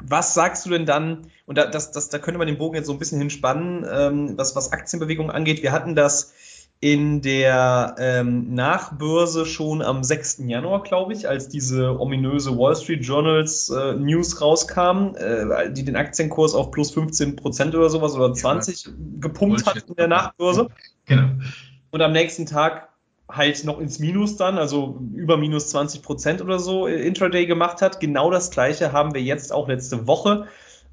was 0.03 0.33
sagst 0.33 0.65
du 0.65 0.71
denn 0.71 0.87
dann, 0.87 1.27
und 1.45 1.59
da, 1.59 1.67
das, 1.67 1.91
das, 1.91 2.09
da 2.09 2.17
könnte 2.17 2.39
man 2.39 2.47
den 2.47 2.57
Bogen 2.57 2.75
jetzt 2.75 2.87
so 2.87 2.93
ein 2.93 2.97
bisschen 2.97 3.19
hinspannen, 3.19 3.85
ähm, 3.87 4.37
was, 4.39 4.55
was 4.55 4.71
Aktienbewegungen 4.71 5.29
angeht. 5.29 5.61
Wir 5.61 5.71
hatten 5.71 5.93
das 5.93 6.33
in 6.79 7.21
der 7.21 7.95
ähm, 7.97 8.53
Nachbörse 8.53 9.45
schon 9.47 9.81
am 9.81 10.03
6. 10.03 10.43
Januar, 10.45 10.83
glaube 10.83 11.13
ich, 11.13 11.27
als 11.27 11.49
diese 11.49 11.99
ominöse 11.99 12.55
Wall 12.55 12.75
Street 12.75 13.03
Journals 13.03 13.69
äh, 13.69 13.93
News 13.93 14.41
rauskam, 14.41 15.15
äh, 15.15 15.71
die 15.71 15.83
den 15.83 15.95
Aktienkurs 15.95 16.53
auf 16.53 16.69
plus 16.69 16.91
15 16.91 17.35
Prozent 17.35 17.73
oder 17.73 17.89
sowas 17.89 18.15
oder 18.15 18.31
20 18.31 18.85
ja, 18.85 18.91
gepumpt 19.19 19.65
hat 19.65 19.85
in 19.87 19.95
der 19.95 20.07
Nachbörse. 20.07 20.67
Genau. 21.05 21.29
Und 21.89 22.01
am 22.01 22.11
nächsten 22.11 22.45
Tag 22.45 22.89
halt 23.29 23.63
noch 23.65 23.79
ins 23.79 23.99
Minus 23.99 24.37
dann, 24.37 24.57
also 24.57 24.99
über 25.13 25.35
minus 25.37 25.69
20 25.69 26.01
Prozent 26.01 26.41
oder 26.41 26.59
so 26.59 26.85
Intraday 26.85 27.45
gemacht 27.45 27.81
hat. 27.81 27.99
Genau 27.99 28.29
das 28.29 28.51
gleiche 28.51 28.91
haben 28.91 29.13
wir 29.13 29.21
jetzt 29.21 29.51
auch 29.51 29.67
letzte 29.67 30.07
Woche 30.07 30.47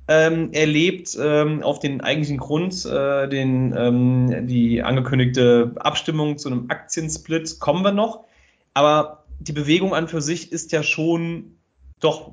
ähm, 0.06 0.52
erlebt 0.52 1.16
ähm, 1.20 1.62
auf 1.62 1.78
den 1.78 2.00
eigentlichen 2.00 2.36
Grund, 2.36 2.84
äh, 2.84 3.28
den, 3.28 3.74
ähm, 3.76 4.46
die 4.46 4.82
angekündigte 4.82 5.72
Abstimmung 5.76 6.36
zu 6.36 6.48
einem 6.48 6.66
Aktiensplit 6.68 7.58
kommen 7.58 7.82
wir 7.82 7.92
noch. 7.92 8.24
Aber 8.74 9.24
die 9.40 9.52
Bewegung 9.52 9.94
an 9.94 10.08
für 10.08 10.20
sich 10.20 10.52
ist 10.52 10.72
ja 10.72 10.82
schon 10.82 11.56
doch 12.00 12.32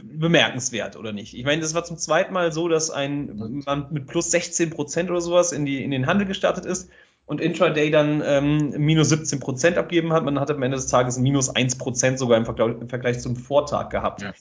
bemerkenswert, 0.00 0.96
oder 0.96 1.12
nicht? 1.12 1.34
Ich 1.34 1.44
meine, 1.44 1.60
das 1.60 1.74
war 1.74 1.84
zum 1.84 1.98
zweiten 1.98 2.32
Mal 2.32 2.52
so, 2.52 2.68
dass 2.68 2.90
ein 2.90 3.62
man 3.66 3.86
mit 3.90 4.06
plus 4.06 4.30
16 4.30 4.70
Prozent 4.70 5.10
oder 5.10 5.20
sowas 5.20 5.50
in, 5.52 5.66
die, 5.66 5.82
in 5.82 5.90
den 5.90 6.06
Handel 6.06 6.26
gestartet 6.26 6.66
ist 6.66 6.88
und 7.26 7.40
Intraday 7.40 7.90
dann 7.90 8.22
ähm, 8.24 8.74
minus 8.78 9.08
17 9.08 9.40
Prozent 9.40 9.76
abgeben 9.76 10.12
hat. 10.12 10.24
Man 10.24 10.38
hat 10.38 10.52
am 10.52 10.62
Ende 10.62 10.76
des 10.76 10.86
Tages 10.86 11.18
minus 11.18 11.50
1 11.50 11.78
Prozent 11.78 12.20
sogar 12.20 12.38
im 12.38 12.44
Vergleich, 12.44 12.80
im 12.80 12.88
Vergleich 12.88 13.18
zum 13.18 13.34
Vortag 13.34 13.90
gehabt. 13.90 14.22
Ja. 14.22 14.32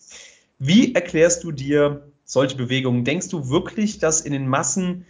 Wie 0.60 0.94
erklärst 0.94 1.44
du 1.44 1.52
dir 1.52 2.04
solche 2.28 2.58
Bewegungen. 2.58 3.06
Denkst 3.06 3.30
du 3.30 3.50
wirklich, 3.50 3.98
dass 3.98 4.22
in 4.22 4.34
den 4.34 4.48
Massen 4.48 5.06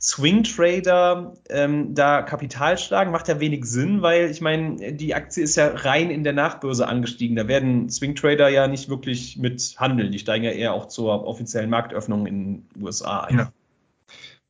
Swing 0.00 0.44
Trader 0.44 1.34
ähm, 1.48 1.94
da 1.94 2.22
Kapital 2.22 2.78
schlagen? 2.78 3.10
Macht 3.10 3.26
ja 3.26 3.40
wenig 3.40 3.64
Sinn, 3.64 4.02
weil 4.02 4.30
ich 4.30 4.40
meine, 4.40 4.92
die 4.92 5.14
Aktie 5.14 5.42
ist 5.42 5.56
ja 5.56 5.68
rein 5.74 6.10
in 6.10 6.22
der 6.22 6.34
Nachbörse 6.34 6.86
angestiegen. 6.86 7.34
Da 7.34 7.48
werden 7.48 7.88
Swing 7.88 8.14
Trader 8.14 8.48
ja 8.48 8.68
nicht 8.68 8.88
wirklich 8.88 9.38
mit 9.38 9.74
handeln. 9.78 10.12
Die 10.12 10.20
steigen 10.20 10.44
ja 10.44 10.52
eher 10.52 10.74
auch 10.74 10.86
zur 10.86 11.26
offiziellen 11.26 11.70
Marktöffnung 11.70 12.26
in 12.26 12.44
den 12.44 12.68
USA 12.80 13.20
ein. 13.20 13.38
Ja, 13.38 13.52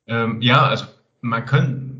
ähm, 0.06 0.42
ja 0.42 0.66
also 0.66 0.86
man 1.20 1.46
könnte 1.46 1.98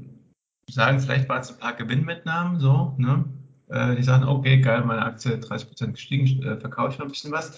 sagen, 0.69 1.01
vielleicht 1.01 1.29
waren 1.29 1.41
es 1.41 1.51
ein 1.51 1.59
paar 1.59 1.75
Gewinnmitnahmen, 1.75 2.61
so, 2.61 2.95
ne? 2.99 3.25
Äh, 3.69 3.97
die 3.97 4.03
sagen, 4.03 4.25
okay, 4.25 4.61
geil, 4.61 4.83
meine 4.85 5.05
Aktie 5.05 5.37
30% 5.37 5.93
gestiegen, 5.93 6.43
äh, 6.43 6.59
verkaufe 6.59 6.93
ich 6.93 6.99
noch 6.99 7.07
ein 7.07 7.11
bisschen 7.11 7.33
was. 7.33 7.57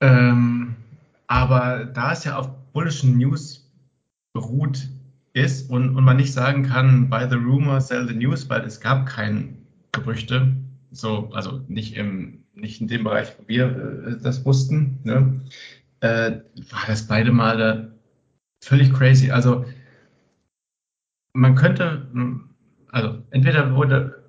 Ähm, 0.00 0.76
aber 1.26 1.84
da 1.86 2.12
es 2.12 2.24
ja 2.24 2.36
auf 2.36 2.50
bullischen 2.72 3.16
News 3.16 3.70
beruht 4.32 4.88
ist 5.32 5.70
und, 5.70 5.96
und 5.96 6.04
man 6.04 6.16
nicht 6.16 6.32
sagen 6.32 6.62
kann, 6.62 7.10
buy 7.10 7.28
the 7.28 7.36
rumor, 7.36 7.80
sell 7.80 8.06
the 8.08 8.14
news, 8.14 8.48
weil 8.48 8.62
es 8.62 8.80
gab 8.80 9.06
keine 9.06 9.54
Gerüchte, 9.92 10.56
so, 10.92 11.30
also 11.32 11.62
nicht 11.68 11.94
im, 11.96 12.44
nicht 12.54 12.80
in 12.80 12.88
dem 12.88 13.04
Bereich, 13.04 13.34
wo 13.38 13.48
wir 13.48 13.66
äh, 13.66 14.22
das 14.22 14.44
wussten, 14.44 14.98
ne, 15.04 15.40
äh, 16.00 16.38
war 16.70 16.84
das 16.86 17.06
beide 17.06 17.32
Male 17.32 17.92
völlig 18.62 18.92
crazy. 18.92 19.30
Also 19.30 19.64
man 21.32 21.54
könnte, 21.54 22.06
also 22.90 23.22
entweder 23.30 23.74
wurde 23.74 24.24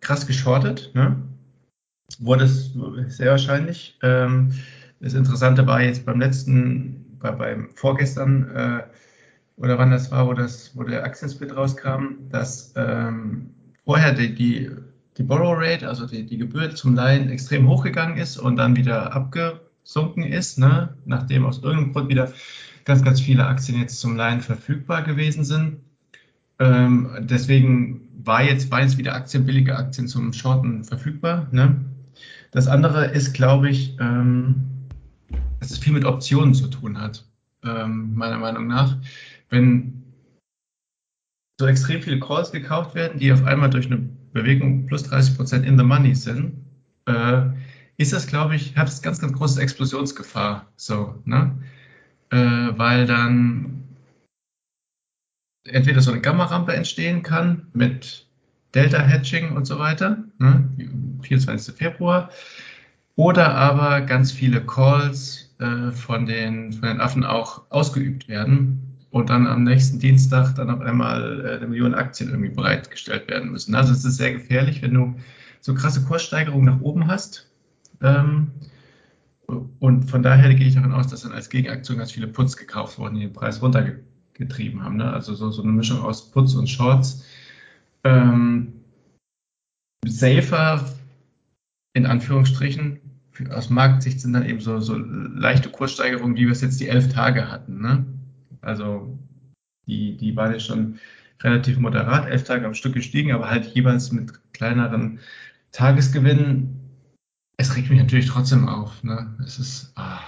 krass 0.00 0.26
geschortet, 0.26 0.90
ne, 0.94 1.16
wurde 2.18 2.44
es 2.44 2.74
sehr 3.08 3.30
wahrscheinlich, 3.30 3.98
ähm, 4.02 4.52
das 5.00 5.14
Interessante 5.14 5.66
war 5.66 5.82
jetzt 5.82 6.04
beim 6.04 6.20
letzten, 6.20 7.16
bei, 7.18 7.30
beim 7.30 7.70
vorgestern 7.74 8.50
äh, 8.54 8.82
oder 9.56 9.78
wann 9.78 9.90
das 9.90 10.10
war, 10.10 10.26
wo, 10.26 10.32
das, 10.32 10.72
wo 10.74 10.84
der 10.84 11.04
Aktiensplit 11.04 11.54
rauskam, 11.54 12.28
dass 12.30 12.72
ähm, 12.76 13.50
vorher 13.84 14.14
die, 14.14 14.34
die, 14.34 14.70
die 15.18 15.22
Borrow 15.22 15.54
Rate, 15.58 15.86
also 15.86 16.06
die, 16.06 16.24
die 16.24 16.38
Gebühr 16.38 16.74
zum 16.74 16.94
Leihen, 16.94 17.28
extrem 17.28 17.68
hochgegangen 17.68 18.16
ist 18.16 18.38
und 18.38 18.56
dann 18.56 18.76
wieder 18.76 19.12
abgesunken 19.14 20.24
ist, 20.24 20.58
ne? 20.58 20.94
nachdem 21.04 21.44
aus 21.44 21.62
irgendeinem 21.62 21.92
Grund 21.92 22.08
wieder 22.08 22.32
ganz, 22.86 23.02
ganz 23.02 23.20
viele 23.20 23.46
Aktien 23.46 23.78
jetzt 23.78 24.00
zum 24.00 24.16
Leihen 24.16 24.40
verfügbar 24.40 25.02
gewesen 25.02 25.44
sind. 25.44 25.76
Ähm, 26.58 27.10
deswegen 27.20 28.08
war 28.24 28.42
jetzt, 28.42 28.70
waren 28.70 28.96
wieder 28.96 29.14
Aktien, 29.14 29.44
billige 29.44 29.76
Aktien 29.76 30.08
zum 30.08 30.32
Shorten 30.32 30.84
verfügbar. 30.84 31.48
Ne? 31.52 31.76
Das 32.50 32.66
andere 32.66 33.06
ist, 33.06 33.34
glaube 33.34 33.68
ich, 33.68 33.96
ähm, 34.00 34.79
dass 35.58 35.70
es 35.70 35.78
viel 35.78 35.92
mit 35.92 36.04
Optionen 36.04 36.54
zu 36.54 36.68
tun 36.68 37.00
hat, 37.00 37.24
ähm, 37.64 38.14
meiner 38.14 38.38
Meinung 38.38 38.66
nach. 38.66 38.96
Wenn 39.48 40.02
so 41.60 41.66
extrem 41.66 42.02
viele 42.02 42.20
Calls 42.20 42.52
gekauft 42.52 42.94
werden, 42.94 43.18
die 43.18 43.32
auf 43.32 43.44
einmal 43.44 43.70
durch 43.70 43.86
eine 43.86 43.98
Bewegung 44.32 44.86
plus 44.86 45.02
30 45.04 45.36
Prozent 45.36 45.66
in 45.66 45.76
the 45.78 45.84
money 45.84 46.14
sind, 46.14 46.64
äh, 47.06 47.42
ist 47.96 48.14
das, 48.14 48.26
glaube 48.26 48.56
ich, 48.56 48.76
hat 48.76 48.88
es 48.88 49.02
ganz, 49.02 49.20
ganz 49.20 49.34
große 49.34 49.60
Explosionsgefahr. 49.60 50.66
So, 50.76 51.20
ne? 51.26 51.62
Äh, 52.30 52.36
weil 52.36 53.06
dann 53.06 53.84
entweder 55.64 56.00
so 56.00 56.10
eine 56.10 56.22
Gamma-Rampe 56.22 56.72
entstehen 56.72 57.22
kann 57.22 57.66
mit 57.74 58.26
Delta-Hedging 58.74 59.52
und 59.52 59.66
so 59.66 59.78
weiter, 59.78 60.24
ne? 60.38 60.68
24. 61.22 61.74
Februar, 61.74 62.30
oder 63.16 63.54
aber 63.54 64.00
ganz 64.02 64.32
viele 64.32 64.64
Calls 64.64 65.54
äh, 65.58 65.92
von, 65.92 66.26
den, 66.26 66.72
von 66.72 66.88
den 66.88 67.00
Affen 67.00 67.24
auch 67.24 67.62
ausgeübt 67.70 68.28
werden 68.28 68.96
und 69.10 69.30
dann 69.30 69.46
am 69.46 69.64
nächsten 69.64 69.98
Dienstag 69.98 70.54
dann 70.54 70.70
auf 70.70 70.80
einmal 70.80 71.44
äh, 71.44 71.56
eine 71.56 71.66
Million 71.66 71.94
Aktien 71.94 72.30
irgendwie 72.30 72.50
bereitgestellt 72.50 73.28
werden 73.28 73.50
müssen. 73.50 73.74
Also 73.74 73.92
es 73.92 74.04
ist 74.04 74.16
sehr 74.16 74.32
gefährlich, 74.32 74.82
wenn 74.82 74.94
du 74.94 75.14
so 75.60 75.74
krasse 75.74 76.02
Kurssteigerungen 76.02 76.66
nach 76.66 76.80
oben 76.80 77.08
hast. 77.08 77.50
Ähm, 78.02 78.52
und 79.80 80.08
von 80.08 80.22
daher 80.22 80.54
gehe 80.54 80.68
ich 80.68 80.74
davon 80.74 80.92
aus, 80.92 81.08
dass 81.08 81.22
dann 81.22 81.32
als 81.32 81.50
Gegenaktion 81.50 81.98
ganz 81.98 82.12
viele 82.12 82.28
Puts 82.28 82.56
gekauft 82.56 82.98
wurden, 82.98 83.16
die 83.16 83.22
den 83.22 83.32
Preis 83.32 83.60
runtergetrieben 83.60 84.82
haben. 84.82 84.96
Ne? 84.96 85.12
Also 85.12 85.34
so, 85.34 85.50
so 85.50 85.62
eine 85.62 85.72
Mischung 85.72 86.00
aus 86.00 86.30
Puts 86.30 86.54
und 86.54 86.68
Shorts. 86.68 87.24
Ähm, 88.04 88.72
safer 90.06 90.84
in 91.92 92.06
Anführungsstrichen 92.06 93.00
aus 93.48 93.70
Marktsicht 93.70 94.20
sind 94.20 94.34
dann 94.34 94.44
eben 94.44 94.60
so, 94.60 94.80
so 94.80 94.96
leichte 94.96 95.70
Kurssteigerungen, 95.70 96.36
wie 96.36 96.44
wir 96.44 96.52
es 96.52 96.60
jetzt 96.60 96.80
die 96.80 96.88
elf 96.88 97.12
Tage 97.12 97.50
hatten. 97.50 97.80
Ne? 97.80 98.04
Also 98.60 99.18
die, 99.86 100.16
die 100.16 100.36
waren 100.36 100.52
ja 100.52 100.60
schon 100.60 100.98
relativ 101.42 101.78
moderat, 101.78 102.28
elf 102.28 102.44
Tage 102.44 102.66
am 102.66 102.74
Stück 102.74 102.94
gestiegen, 102.94 103.32
aber 103.32 103.48
halt 103.48 103.64
jeweils 103.66 104.12
mit 104.12 104.32
kleineren 104.52 105.20
Tagesgewinnen. 105.72 106.76
Es 107.56 107.76
regt 107.76 107.90
mich 107.90 107.98
natürlich 107.98 108.26
trotzdem 108.26 108.68
auf. 108.68 109.02
Ne? 109.02 109.34
Es 109.44 109.58
ist 109.58 109.92
ah. 109.96 110.20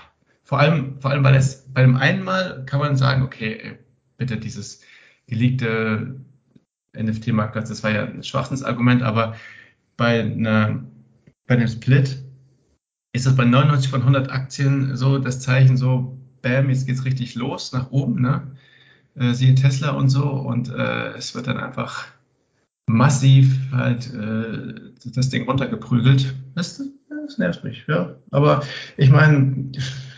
vor 0.42 0.61
allem, 0.61 1.00
vor 1.00 1.11
allem, 1.11 1.25
weil 1.25 1.35
es 1.35 1.66
bei 1.73 1.83
dem 1.83 1.97
einen 1.97 2.23
Mal 2.23 2.64
kann 2.64 2.81
man 2.81 2.97
sagen, 2.97 3.23
okay, 3.23 3.78
bitte 4.16 4.38
dieses 4.38 4.81
geleakte 5.26 6.21
NFT-Marktplatz, 6.97 7.69
das 7.69 7.83
war 7.83 7.90
ja 7.90 8.04
ein 8.04 8.23
schwaches 8.23 8.62
Argument, 8.62 9.02
aber 9.02 9.37
bei 9.97 10.21
einer 10.21 10.85
bei 11.52 11.56
dem 11.56 11.68
Split 11.68 12.16
ist 13.14 13.26
das 13.26 13.37
bei 13.37 13.44
99 13.44 13.90
von 13.90 14.00
100 14.00 14.30
Aktien 14.30 14.97
so 14.97 15.18
das 15.18 15.40
Zeichen 15.40 15.76
so, 15.76 16.18
bam, 16.40 16.71
jetzt 16.71 16.87
geht's 16.87 17.04
richtig 17.04 17.35
los 17.35 17.75
nach 17.75 17.90
oben, 17.90 18.23
ne? 18.23 18.56
Äh, 19.16 19.35
siehe 19.35 19.54
Tesla 19.54 19.90
und 19.90 20.09
so 20.09 20.30
und 20.30 20.71
äh, 20.71 21.11
es 21.11 21.35
wird 21.35 21.49
dann 21.49 21.59
einfach 21.59 22.06
massiv 22.87 23.71
halt 23.71 24.11
äh, 24.14 24.92
das 25.04 25.28
Ding 25.28 25.44
runtergeprügelt. 25.44 26.35
Das, 26.54 26.82
das 27.26 27.37
nervt 27.37 27.64
mich, 27.64 27.85
ja. 27.87 28.16
Aber 28.30 28.62
ich 28.97 29.11
meine, 29.11 29.73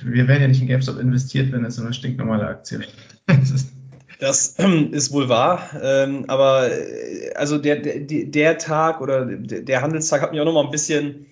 wir 0.05 0.29
werden 0.29 0.43
ja 0.43 0.47
nicht 0.47 0.61
in 0.61 0.69
GameStop 0.69 1.01
investiert, 1.01 1.51
wenn 1.51 1.65
es 1.65 1.75
so 1.75 1.83
eine 1.83 1.95
stinknormale 1.95 2.47
Aktie 2.47 2.79
ist. 3.43 3.73
Das 4.19 4.55
ähm, 4.59 4.93
ist 4.93 5.13
wohl 5.13 5.29
wahr, 5.29 5.71
ähm, 5.83 6.25
aber 6.29 6.71
äh, 6.71 7.33
also 7.35 7.59
der, 7.59 7.77
der, 7.77 8.01
der 8.01 8.59
Tag 8.59 9.01
oder 9.01 9.25
der 9.27 9.83
Handelstag 9.83 10.23
hat 10.23 10.33
mich 10.33 10.41
auch 10.41 10.45
noch 10.45 10.53
mal 10.53 10.65
ein 10.65 10.71
bisschen 10.71 11.27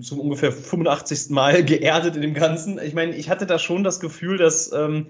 zum 0.00 0.20
ungefähr 0.20 0.52
85. 0.52 1.30
Mal 1.30 1.64
geerdet 1.64 2.16
in 2.16 2.22
dem 2.22 2.34
Ganzen. 2.34 2.78
Ich 2.82 2.94
meine, 2.94 3.14
ich 3.14 3.28
hatte 3.30 3.46
da 3.46 3.58
schon 3.58 3.84
das 3.84 4.00
Gefühl, 4.00 4.38
dass 4.38 4.72
ähm, 4.72 5.08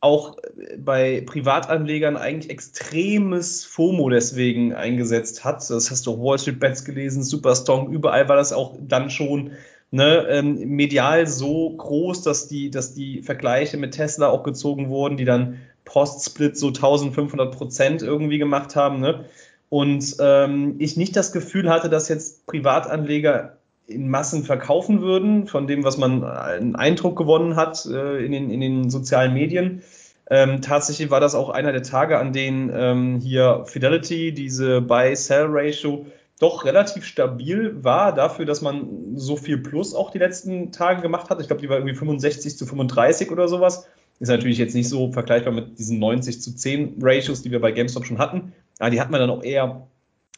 auch 0.00 0.36
bei 0.78 1.22
Privatanlegern 1.24 2.16
eigentlich 2.16 2.50
extremes 2.50 3.64
FOMO 3.64 4.10
deswegen 4.10 4.74
eingesetzt 4.74 5.44
hat. 5.44 5.68
Das 5.70 5.90
hast 5.90 6.06
du 6.06 6.12
auch 6.12 6.18
Wall 6.18 6.38
Street 6.38 6.60
Bets 6.60 6.84
gelesen, 6.84 7.22
Superstrong, 7.22 7.90
überall 7.90 8.28
war 8.28 8.36
das 8.36 8.52
auch 8.52 8.76
dann 8.80 9.08
schon 9.08 9.52
ne, 9.90 10.26
ähm, 10.28 10.56
medial 10.68 11.26
so 11.26 11.70
groß, 11.70 12.22
dass 12.22 12.48
die, 12.48 12.70
dass 12.70 12.92
die 12.92 13.22
Vergleiche 13.22 13.78
mit 13.78 13.94
Tesla 13.94 14.28
auch 14.28 14.42
gezogen 14.42 14.90
wurden, 14.90 15.16
die 15.16 15.24
dann 15.24 15.60
Post-Split 15.84 16.56
so 16.56 16.68
1500 16.68 17.54
Prozent 17.54 18.02
irgendwie 18.02 18.38
gemacht 18.38 18.76
haben. 18.76 19.00
Ne? 19.00 19.26
Und 19.68 20.16
ähm, 20.20 20.76
ich 20.78 20.96
nicht 20.96 21.16
das 21.16 21.32
Gefühl 21.32 21.68
hatte, 21.68 21.88
dass 21.88 22.08
jetzt 22.08 22.46
Privatanleger 22.46 23.58
in 23.86 24.08
Massen 24.08 24.44
verkaufen 24.44 25.02
würden, 25.02 25.46
von 25.46 25.66
dem, 25.66 25.84
was 25.84 25.98
man 25.98 26.24
einen 26.24 26.74
Eindruck 26.74 27.16
gewonnen 27.16 27.56
hat 27.56 27.84
äh, 27.86 28.24
in, 28.24 28.32
den, 28.32 28.50
in 28.50 28.60
den 28.60 28.90
sozialen 28.90 29.34
Medien. 29.34 29.82
Ähm, 30.30 30.62
tatsächlich 30.62 31.10
war 31.10 31.20
das 31.20 31.34
auch 31.34 31.50
einer 31.50 31.72
der 31.72 31.82
Tage, 31.82 32.18
an 32.18 32.32
denen 32.32 32.70
ähm, 32.74 33.20
hier 33.20 33.64
Fidelity, 33.66 34.32
diese 34.32 34.80
Buy-Sell-Ratio, 34.80 36.06
doch 36.40 36.64
relativ 36.64 37.04
stabil 37.04 37.84
war 37.84 38.12
dafür, 38.14 38.44
dass 38.44 38.60
man 38.60 39.16
so 39.16 39.36
viel 39.36 39.58
Plus 39.58 39.94
auch 39.94 40.10
die 40.10 40.18
letzten 40.18 40.72
Tage 40.72 41.02
gemacht 41.02 41.30
hat. 41.30 41.40
Ich 41.40 41.46
glaube, 41.46 41.62
die 41.62 41.68
war 41.68 41.76
irgendwie 41.76 41.94
65 41.94 42.56
zu 42.56 42.66
35 42.66 43.30
oder 43.30 43.48
sowas. 43.48 43.86
Ist 44.20 44.28
natürlich 44.28 44.58
jetzt 44.58 44.74
nicht 44.74 44.88
so 44.88 45.12
vergleichbar 45.12 45.52
mit 45.52 45.78
diesen 45.78 45.98
90 45.98 46.40
zu 46.40 46.54
10 46.54 46.96
Ratios, 47.00 47.42
die 47.42 47.50
wir 47.50 47.60
bei 47.60 47.72
GameStop 47.72 48.06
schon 48.06 48.18
hatten. 48.18 48.52
Aber 48.78 48.90
die 48.90 49.00
hat 49.00 49.10
man 49.10 49.20
dann 49.20 49.30
auch 49.30 49.42
eher 49.42 49.88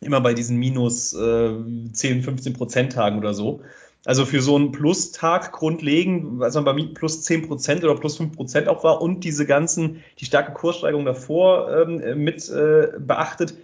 immer 0.01 0.21
bei 0.21 0.35
diesen 0.35 0.57
minus 0.57 1.13
äh, 1.13 1.55
10, 1.93 2.23
15 2.23 2.53
Prozent 2.55 2.93
Tagen 2.93 3.19
oder 3.19 3.35
so. 3.35 3.63
Also 4.05 4.25
für 4.25 4.41
so 4.41 4.55
einen 4.55 4.71
Plus-Tag 4.71 5.53
grundlegend, 5.53 6.39
was 6.39 6.55
man 6.55 6.65
bei 6.65 6.75
plus 6.95 7.23
10 7.23 7.49
Prozent 7.49 7.83
oder 7.83 7.97
plus 7.97 8.17
5 8.19 8.37
Prozent 8.37 8.69
auch 8.69 8.85
war 8.85 9.03
und 9.03 9.25
diese 9.25 9.47
ganzen, 9.47 10.05
die 10.21 10.27
starke 10.27 10.53
Kurssteigerung 10.53 11.05
davor 11.05 11.69
ähm, 11.77 12.23
mit 12.23 12.49
äh, 12.49 12.93
beachtet, 12.99 13.55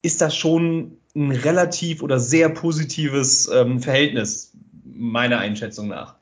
ist 0.00 0.22
das 0.22 0.34
schon 0.34 0.96
ein 1.14 1.32
relativ 1.32 2.02
oder 2.02 2.18
sehr 2.18 2.48
positives 2.48 3.48
ähm, 3.48 3.80
Verhältnis, 3.80 4.52
meiner 4.84 5.38
Einschätzung 5.38 5.88
nach. 5.88 6.16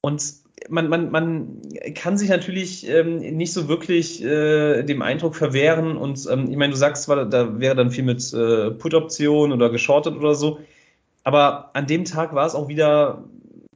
Und 0.00 0.34
man, 0.68 0.88
man, 0.88 1.10
man 1.10 1.62
kann 1.94 2.18
sich 2.18 2.28
natürlich 2.28 2.88
ähm, 2.88 3.18
nicht 3.18 3.52
so 3.52 3.68
wirklich 3.68 4.22
äh, 4.22 4.82
dem 4.82 5.02
Eindruck 5.02 5.36
verwehren. 5.36 5.96
Und 5.96 6.26
ähm, 6.30 6.50
ich 6.50 6.56
meine, 6.56 6.72
du 6.72 6.76
sagst 6.78 7.04
zwar, 7.04 7.24
da 7.24 7.60
wäre 7.60 7.76
dann 7.76 7.90
viel 7.90 8.04
mit 8.04 8.32
äh, 8.32 8.70
Put-Option 8.70 9.52
oder 9.52 9.70
geschortet 9.70 10.16
oder 10.16 10.34
so. 10.34 10.60
Aber 11.24 11.70
an 11.74 11.86
dem 11.86 12.04
Tag 12.04 12.34
war 12.34 12.46
es 12.46 12.54
auch 12.54 12.68
wieder 12.68 13.24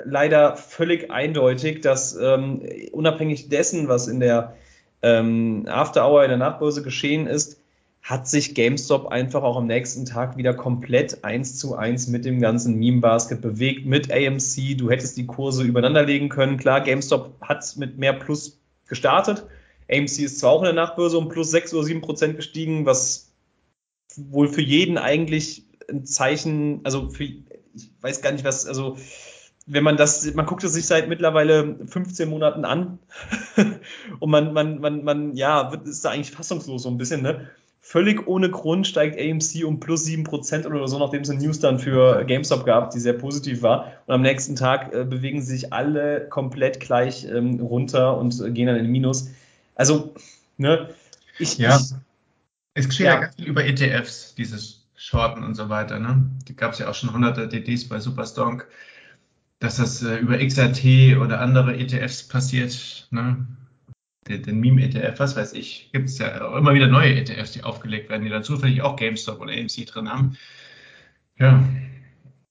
leider 0.02 0.56
völlig 0.56 1.10
eindeutig, 1.10 1.80
dass 1.80 2.16
ähm, 2.16 2.62
unabhängig 2.92 3.48
dessen, 3.48 3.88
was 3.88 4.08
in 4.08 4.20
der 4.20 4.56
ähm, 5.02 5.66
After 5.68 6.08
Hour 6.08 6.24
in 6.24 6.30
der 6.30 6.38
Nachbörse 6.38 6.82
geschehen 6.82 7.26
ist, 7.26 7.61
hat 8.02 8.26
sich 8.26 8.54
GameStop 8.56 9.06
einfach 9.06 9.44
auch 9.44 9.56
am 9.56 9.68
nächsten 9.68 10.04
Tag 10.04 10.36
wieder 10.36 10.54
komplett 10.54 11.22
eins 11.22 11.56
zu 11.56 11.76
eins 11.76 12.08
mit 12.08 12.24
dem 12.24 12.40
ganzen 12.40 12.74
Meme-Basket 12.74 13.40
bewegt, 13.40 13.86
mit 13.86 14.10
AMC. 14.12 14.76
Du 14.76 14.90
hättest 14.90 15.16
die 15.16 15.26
Kurse 15.26 15.62
übereinander 15.62 16.04
legen 16.04 16.28
können. 16.28 16.56
Klar, 16.56 16.80
GameStop 16.80 17.40
hat 17.40 17.76
mit 17.76 17.98
mehr 17.98 18.12
Plus 18.12 18.60
gestartet. 18.88 19.46
AMC 19.88 20.18
ist 20.18 20.40
zwar 20.40 20.50
auch 20.50 20.60
in 20.60 20.66
der 20.66 20.72
Nachbörse 20.74 21.16
um 21.16 21.28
plus 21.28 21.50
6 21.52 21.74
oder 21.74 21.84
7 21.84 22.00
Prozent 22.00 22.36
gestiegen, 22.36 22.86
was 22.86 23.32
wohl 24.16 24.48
für 24.48 24.62
jeden 24.62 24.98
eigentlich 24.98 25.66
ein 25.88 26.04
Zeichen, 26.04 26.80
also 26.84 27.08
für, 27.08 27.24
ich 27.24 27.90
weiß 28.00 28.20
gar 28.20 28.32
nicht 28.32 28.44
was, 28.44 28.66
also 28.66 28.96
wenn 29.66 29.84
man 29.84 29.96
das, 29.96 30.34
man 30.34 30.46
guckt 30.46 30.64
es 30.64 30.72
sich 30.72 30.86
seit 30.86 31.08
mittlerweile 31.08 31.78
15 31.86 32.28
Monaten 32.28 32.64
an 32.64 32.98
und 34.18 34.30
man, 34.30 34.52
man, 34.52 34.80
man, 34.80 35.04
man, 35.04 35.36
ja, 35.36 35.72
ist 35.84 36.04
da 36.04 36.10
eigentlich 36.10 36.32
fassungslos 36.32 36.82
so 36.82 36.88
ein 36.88 36.98
bisschen, 36.98 37.22
ne? 37.22 37.48
Völlig 37.84 38.28
ohne 38.28 38.48
Grund 38.48 38.86
steigt 38.86 39.20
AMC 39.20 39.64
um 39.66 39.80
plus 39.80 40.06
7% 40.06 40.66
oder 40.66 40.86
so, 40.86 41.00
nachdem 41.00 41.22
es 41.22 41.30
eine 41.30 41.40
News 41.40 41.58
dann 41.58 41.80
für 41.80 42.24
GameStop 42.24 42.64
gab, 42.64 42.90
die 42.90 43.00
sehr 43.00 43.14
positiv 43.14 43.62
war. 43.62 43.92
Und 44.06 44.14
am 44.14 44.22
nächsten 44.22 44.54
Tag 44.54 44.94
äh, 44.94 45.04
bewegen 45.04 45.42
sich 45.42 45.72
alle 45.72 46.28
komplett 46.28 46.78
gleich 46.78 47.24
ähm, 47.24 47.58
runter 47.58 48.16
und 48.16 48.40
äh, 48.40 48.52
gehen 48.52 48.68
dann 48.68 48.76
in 48.76 48.84
den 48.84 48.92
Minus. 48.92 49.30
Also, 49.74 50.14
ne, 50.58 50.90
ich. 51.40 51.58
Ja. 51.58 51.76
Ich, 51.76 51.92
es 52.74 52.88
geschieht 52.88 53.06
ja. 53.06 53.14
ja 53.14 53.20
ganz 53.22 53.34
viel 53.34 53.48
über 53.48 53.64
ETFs, 53.64 54.36
dieses 54.36 54.86
Shorten 54.94 55.42
und 55.42 55.56
so 55.56 55.68
weiter. 55.68 55.98
Ne? 55.98 56.30
Da 56.46 56.54
gab 56.54 56.74
es 56.74 56.78
ja 56.78 56.88
auch 56.88 56.94
schon 56.94 57.12
hunderte 57.12 57.48
DDs 57.48 57.88
bei 57.88 57.98
Superstonk, 57.98 58.64
dass 59.58 59.78
das 59.78 60.00
äh, 60.04 60.18
über 60.18 60.38
XRT 60.38 61.18
oder 61.20 61.40
andere 61.40 61.76
ETFs 61.76 62.22
passiert. 62.22 63.08
Ne? 63.10 63.44
Den, 64.28 64.42
den 64.42 64.60
Meme-ETF, 64.60 65.18
was 65.18 65.36
weiß 65.36 65.52
ich, 65.54 65.90
gibt 65.92 66.08
es 66.08 66.18
ja 66.18 66.46
auch 66.46 66.56
immer 66.56 66.74
wieder 66.74 66.86
neue 66.86 67.14
ETFs, 67.14 67.52
die 67.52 67.64
aufgelegt 67.64 68.08
werden, 68.08 68.22
die 68.24 68.30
dann 68.30 68.44
zufällig 68.44 68.82
auch 68.82 68.96
GameStop 68.96 69.40
oder 69.40 69.52
AMC 69.52 69.86
drin 69.86 70.08
haben. 70.08 70.36
Ja, 71.38 71.62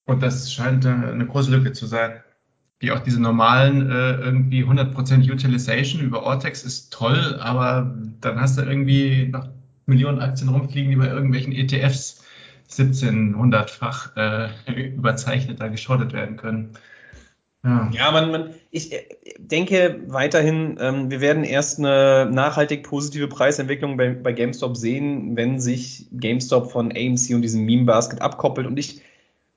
und 0.05 0.21
das 0.21 0.51
scheint 0.53 0.85
äh, 0.85 0.89
eine 0.89 1.25
große 1.25 1.51
Lücke 1.51 1.71
zu 1.71 1.85
sein. 1.85 2.21
Wie 2.79 2.91
auch 2.91 2.99
diese 2.99 3.21
normalen 3.21 3.89
äh, 3.89 4.15
irgendwie 4.15 4.63
100% 4.63 5.31
Utilization 5.31 6.01
über 6.01 6.23
Ortex 6.23 6.63
ist 6.63 6.91
toll, 6.91 7.37
aber 7.39 7.95
dann 8.21 8.41
hast 8.41 8.57
du 8.57 8.63
irgendwie 8.63 9.27
noch 9.27 9.47
Millionen 9.85 10.19
Aktien 10.19 10.49
rumfliegen, 10.49 10.89
die 10.89 10.97
bei 10.97 11.07
irgendwelchen 11.07 11.53
ETFs 11.53 12.23
1700-fach 12.69 14.15
äh, 14.17 14.49
überzeichnet 14.95 15.59
da 15.59 15.67
geschottet 15.67 16.13
werden 16.13 16.37
können. 16.37 16.71
Ja, 17.63 17.89
ja 17.93 18.11
man, 18.11 18.31
man, 18.31 18.49
ich 18.71 18.91
äh, 18.91 19.03
denke 19.37 20.03
weiterhin, 20.07 20.77
ähm, 20.81 21.11
wir 21.11 21.21
werden 21.21 21.43
erst 21.43 21.79
eine 21.79 22.29
nachhaltig 22.31 22.83
positive 22.83 23.27
Preisentwicklung 23.27 23.97
bei, 23.97 24.09
bei 24.09 24.33
GameStop 24.33 24.75
sehen, 24.75 25.35
wenn 25.35 25.59
sich 25.59 26.07
GameStop 26.11 26.71
von 26.71 26.91
AMC 26.91 27.35
und 27.35 27.41
diesem 27.41 27.65
Meme-Basket 27.65 28.21
abkoppelt. 28.21 28.65
Und 28.65 28.77
ich, 28.77 29.01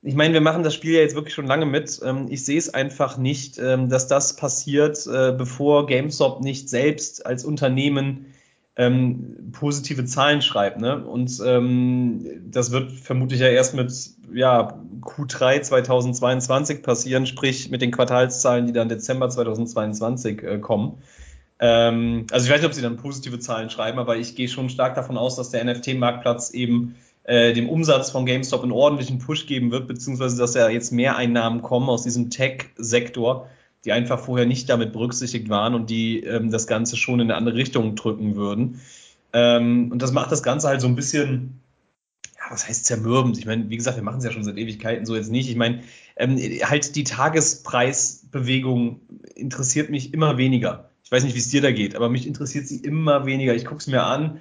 ich 0.03 0.15
meine, 0.15 0.35
wir 0.35 0.43
machen 0.43 0.63
das 0.63 0.75
Spiel 0.75 0.95
ja 0.95 1.01
jetzt 1.01 1.15
wirklich 1.15 1.35
schon 1.35 1.47
lange 1.47 1.65
mit. 1.65 2.01
Ähm, 2.05 2.27
ich 2.29 2.45
sehe 2.45 2.59
es 2.59 2.73
einfach 2.75 3.17
nicht, 3.17 3.59
ähm, 3.59 3.89
dass 3.89 4.07
das 4.07 4.37
passiert, 4.37 5.07
äh, 5.07 5.33
bevor 5.33 5.87
GameStop 5.87 6.43
nicht 6.43 6.69
selbst 6.69 7.25
als 7.25 7.45
Unternehmen 7.45 8.27
ähm, 8.77 9.53
positive 9.53 10.05
Zahlen 10.05 10.43
schreibt. 10.43 10.81
Ne? 10.81 11.05
Und 11.05 11.41
ähm, 11.45 12.51
das 12.51 12.71
wird 12.73 12.93
vermutlich 12.93 13.41
ja 13.41 13.49
erst 13.49 13.75
mit 13.75 13.93
ja, 14.33 14.79
Q3 15.01 15.63
2022 15.63 16.83
passieren, 16.83 17.27
sprich 17.27 17.71
mit 17.71 17.83
den 17.83 17.93
Quartalszahlen, 17.93 18.67
die 18.67 18.73
dann 18.73 18.89
Dezember 18.89 19.31
2022 19.31 20.43
äh, 20.43 20.59
kommen. 20.59 21.03
Ähm, 21.61 22.27
also 22.33 22.47
ich 22.47 22.53
weiß 22.53 22.61
nicht, 22.61 22.69
ob 22.69 22.75
sie 22.75 22.83
dann 22.83 22.97
positive 22.97 23.39
Zahlen 23.39 23.71
schreiben, 23.71 23.99
aber 23.99 24.17
ich 24.17 24.35
gehe 24.35 24.49
schon 24.49 24.69
stark 24.69 24.97
davon 24.97 25.17
aus, 25.17 25.37
dass 25.37 25.51
der 25.51 25.65
NFT-Marktplatz 25.65 26.51
eben 26.51 26.97
äh, 27.23 27.53
dem 27.53 27.69
Umsatz 27.69 28.11
von 28.11 28.27
GameStop 28.27 28.63
einen 28.63 28.73
ordentlichen 28.73 29.19
Push 29.19 29.47
geben 29.47 29.71
wird, 29.71 29.87
beziehungsweise 29.87 30.37
dass 30.37 30.55
ja 30.55 30.69
jetzt 30.69 30.91
mehr 30.91 31.17
Einnahmen 31.17 31.63
kommen 31.63 31.89
aus 31.89 32.03
diesem 32.03 32.29
Tech-Sektor, 32.29 33.49
die 33.85 33.93
einfach 33.93 34.21
vorher 34.21 34.47
nicht 34.47 34.69
damit 34.71 34.93
berücksichtigt 34.93 35.49
waren 35.49 35.75
und 35.75 35.91
die 35.91 36.21
ähm, 36.21 36.51
das 36.51 36.67
Ganze 36.67 36.97
schon 36.97 37.21
in 37.21 37.31
eine 37.31 37.37
andere 37.37 37.57
Richtung 37.57 37.97
drücken 37.97 38.37
würden. 38.37 38.81
Ähm, 39.33 39.91
und 39.93 40.01
das 40.01 40.13
macht 40.13 40.33
das 40.33 40.43
Ganze 40.43 40.69
halt 40.69 40.81
so 40.81 40.87
ein 40.87 40.97
bisschen, 40.97 41.61
ja, 42.37 42.51
was 42.51 42.67
heißt 42.69 42.87
zermürbend? 42.87 43.39
Ich 43.39 43.47
meine, 43.47 43.69
wie 43.69 43.77
gesagt, 43.77 43.97
wir 43.97 44.05
machen 44.05 44.19
es 44.19 44.25
ja 44.25 44.31
schon 44.31 44.45
seit 44.45 44.57
Ewigkeiten 44.57 45.07
so 45.07 45.15
jetzt 45.17 45.31
nicht. 45.31 45.51
Ich 45.51 45.57
meine, 45.57 45.83
ähm, 46.17 46.37
halt 46.63 46.97
die 46.97 47.05
Tagespreisbewegung 47.05 49.01
interessiert 49.35 49.91
mich 49.91 50.15
immer 50.15 50.39
weniger. 50.39 50.91
Ich 51.05 51.13
weiß 51.13 51.25
nicht, 51.25 51.35
wie 51.35 51.41
es 51.41 51.51
dir 51.51 51.61
da 51.61 51.71
geht, 51.71 51.97
aber 51.97 52.09
mich 52.09 52.27
interessiert 52.27 52.67
sie 52.67 52.79
immer 52.79 53.27
weniger. 53.27 53.55
Ich 53.55 53.67
gucke 53.67 53.81
es 53.81 53.87
mir 53.87 54.05
an 54.05 54.41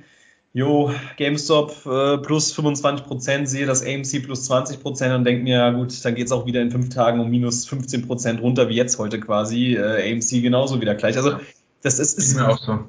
jo, 0.53 0.91
GameStop 1.17 1.85
äh, 1.85 2.17
plus 2.19 2.51
25 2.51 3.05
Prozent, 3.05 3.49
sehe 3.49 3.65
das 3.65 3.83
AMC 3.83 4.23
plus 4.23 4.45
20 4.45 4.81
Prozent 4.81 5.13
und 5.13 5.23
denke 5.25 5.43
mir, 5.43 5.57
ja 5.57 5.71
gut, 5.71 6.05
dann 6.05 6.15
geht 6.15 6.27
es 6.27 6.31
auch 6.31 6.45
wieder 6.45 6.61
in 6.61 6.71
fünf 6.71 6.89
Tagen 6.89 7.19
um 7.19 7.29
minus 7.29 7.65
15 7.65 8.07
Prozent 8.07 8.41
runter, 8.41 8.69
wie 8.69 8.75
jetzt 8.75 8.99
heute 8.99 9.19
quasi. 9.19 9.75
Äh, 9.75 10.13
AMC 10.13 10.41
genauso 10.41 10.79
wieder 10.79 10.95
gleich. 10.95 11.17
Also 11.17 11.37
das 11.81 11.99
ist, 11.99 12.17
ist 12.17 12.35
mir 12.35 12.47
auch 12.47 12.59
so. 12.59 12.79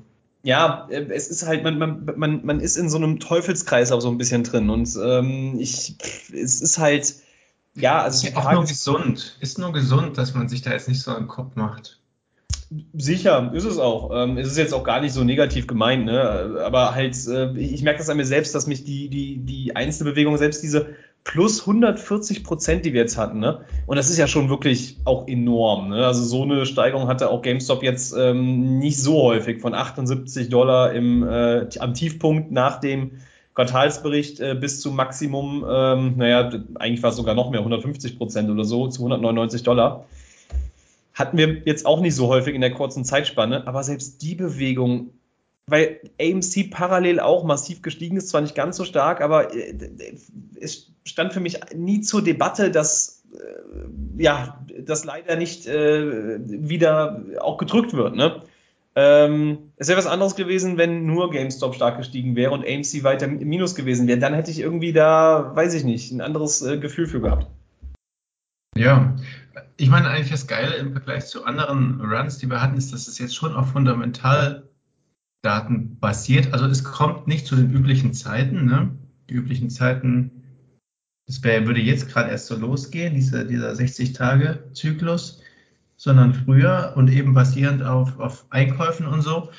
Ja, 0.43 0.87
äh, 0.91 1.07
es 1.09 1.29
ist 1.29 1.47
halt, 1.47 1.65
man, 1.65 1.79
man, 1.79 2.07
man, 2.17 2.45
man 2.45 2.61
ist 2.61 2.77
in 2.77 2.91
so 2.91 2.99
einem 2.99 3.19
Teufelskreis 3.19 3.93
auch 3.93 4.01
so 4.01 4.11
ein 4.11 4.19
bisschen 4.19 4.45
drin 4.45 4.69
und 4.69 4.95
ähm, 5.03 5.57
ich, 5.59 5.97
es 6.33 6.61
ist 6.61 6.79
halt, 6.79 7.15
ja, 7.75 8.03
also. 8.03 8.27
Ist 8.27 8.35
ja 8.35 8.41
auch 8.41 8.53
nur 8.53 8.67
gesund. 8.67 9.39
Ist 9.41 9.59
nur 9.59 9.73
gesund, 9.73 10.19
dass 10.19 10.35
man 10.35 10.49
sich 10.49 10.61
da 10.61 10.73
jetzt 10.73 10.87
nicht 10.87 11.01
so 11.01 11.15
einen 11.15 11.29
Kopf 11.29 11.57
macht. 11.57 11.99
Sicher, 12.93 13.53
ist 13.55 13.65
es 13.65 13.79
auch. 13.79 14.11
Ähm, 14.13 14.39
es 14.39 14.49
ist 14.49 14.59
jetzt 14.59 14.75
auch 14.75 14.85
gar 14.85 15.01
nicht 15.01 15.13
so 15.13 15.23
negativ 15.23 15.67
gemeint, 15.67 16.07
ne? 16.07 16.61
Aber 16.65 16.95
halt, 16.95 17.17
äh, 17.29 17.57
ich 17.57 17.83
merke 17.83 17.99
das 17.99 18.09
an 18.09 18.17
mir 18.17 18.25
selbst, 18.25 18.55
dass 18.55 18.67
mich 18.67 18.85
die, 18.85 19.09
die, 19.09 19.37
die 19.39 19.77
Einzelbewegung, 19.77 20.37
selbst 20.39 20.63
diese 20.63 20.89
plus 21.25 21.61
140 21.61 22.43
Prozent, 22.43 22.85
die 22.85 22.93
wir 22.93 23.01
jetzt 23.01 23.17
hatten, 23.17 23.39
ne? 23.39 23.61
Und 23.87 23.97
das 23.97 24.11
ist 24.11 24.19
ja 24.19 24.27
schon 24.27 24.49
wirklich 24.49 24.99
auch 25.05 25.29
enorm, 25.29 25.91
ne? 25.91 26.07
Also 26.07 26.23
so 26.25 26.43
eine 26.43 26.67
Steigerung 26.67 27.07
hatte 27.07 27.31
auch 27.31 27.43
GameStop 27.43 27.83
jetzt 27.83 28.15
ähm, 28.17 28.79
nicht 28.79 28.99
so 28.99 29.23
häufig 29.23 29.61
von 29.61 29.75
78 29.75 30.49
Dollar 30.49 30.93
im, 30.93 31.23
äh, 31.23 31.67
am 31.79 31.95
Tiefpunkt 31.95 32.51
nach 32.51 32.81
dem 32.81 33.13
Quartalsbericht 33.55 34.41
äh, 34.41 34.55
bis 34.55 34.81
zum 34.81 34.97
Maximum, 34.97 35.65
ähm, 35.69 36.15
naja, 36.17 36.51
eigentlich 36.75 37.03
war 37.03 37.11
es 37.11 37.17
sogar 37.17 37.35
noch 37.35 37.51
mehr, 37.51 37.61
150 37.61 38.19
Prozent 38.19 38.51
oder 38.51 38.65
so, 38.65 38.89
zu 38.89 39.03
199 39.03 39.63
Dollar. 39.63 40.07
Hatten 41.15 41.39
wir 41.39 41.63
jetzt 41.65 41.87
auch 41.87 42.01
nicht 42.01 42.15
so 42.15 42.29
häufig 42.29 42.55
in 42.55 42.61
der 42.61 42.73
kurzen 42.73 43.05
Zeitspanne, 43.05 43.67
aber 43.67 43.83
selbst 43.85 44.23
die 44.23 44.35
Bewegung, 44.35 45.11
weil 45.67 46.01
AMC 46.21 46.71
parallel 46.71 47.21
auch 47.21 47.45
massiv 47.45 47.83
gestiegen 47.83 48.17
ist, 48.17 48.29
zwar 48.29 48.41
nicht 48.41 48.55
ganz 48.55 48.77
so 48.77 48.85
stark, 48.85 49.21
aber 49.21 49.55
äh, 49.55 49.75
es 50.61 50.91
stand 51.05 51.33
für 51.33 51.41
mich 51.41 51.61
nie 51.75 52.01
zur 52.01 52.23
Debatte, 52.23 52.71
dass 52.71 53.23
äh, 53.33 54.23
ja, 54.23 54.61
das 54.81 55.05
leider 55.05 55.37
nicht 55.37 55.67
äh, 55.67 56.39
wieder 56.47 57.23
auch 57.41 57.59
gedrückt 57.59 57.95
wird. 57.95 58.17
Ne? 58.17 58.43
Ähm, 58.97 59.71
es 59.77 59.89
wäre 59.89 59.99
was 59.99 60.07
anderes 60.07 60.37
gewesen, 60.37 60.79
wenn 60.79 61.07
nur 61.07 61.31
GameStop 61.31 61.75
stark 61.75 61.99
gestiegen 61.99 62.37
wäre 62.37 62.53
und 62.53 62.65
AMC 62.65 63.03
weiter 63.03 63.27
im 63.27 63.39
Minus 63.39 63.75
gewesen 63.75 64.07
wäre. 64.07 64.19
Dann 64.19 64.35
hätte 64.35 64.51
ich 64.51 64.61
irgendwie 64.61 64.93
da, 64.93 65.53
weiß 65.55 65.75
ich 65.75 65.85
nicht, 65.85 66.13
ein 66.13 66.21
anderes 66.21 66.63
äh, 66.63 66.79
Gefühl 66.79 67.07
für 67.07 67.21
gehabt. 67.21 67.49
Ja, 68.77 69.15
ich 69.77 69.89
meine 69.89 70.09
eigentlich 70.09 70.31
das 70.31 70.47
Geile 70.47 70.75
im 70.77 70.93
Vergleich 70.93 71.27
zu 71.27 71.45
anderen 71.45 72.01
Runs, 72.01 72.39
die 72.39 72.49
wir 72.49 72.61
hatten, 72.61 72.77
ist, 72.77 72.93
dass 72.93 73.09
es 73.09 73.19
jetzt 73.19 73.35
schon 73.35 73.55
auch 73.55 73.67
fundamental 73.67 74.69
Daten 75.43 75.99
basiert. 76.01 76.53
Also 76.53 76.67
es 76.67 76.85
kommt 76.85 77.27
nicht 77.27 77.47
zu 77.47 77.57
den 77.57 77.71
üblichen 77.71 78.15
Zeiten. 78.15 78.67
Ne? 78.67 78.97
Die 79.29 79.35
üblichen 79.35 79.71
Zeiten, 79.71 80.31
das 81.27 81.43
wär, 81.43 81.67
würde 81.67 81.81
jetzt 81.81 82.09
gerade 82.09 82.31
erst 82.31 82.47
so 82.47 82.57
losgehen, 82.57 83.15
diese, 83.15 83.47
dieser 83.47 83.73
60-Tage-Zyklus, 83.73 85.43
sondern 85.97 86.35
früher 86.35 86.95
und 86.97 87.09
eben 87.11 87.35
basierend 87.35 87.83
auf, 87.83 88.19
auf 88.19 88.47
Einkäufen 88.51 89.07
und 89.07 89.23
so. 89.23 89.51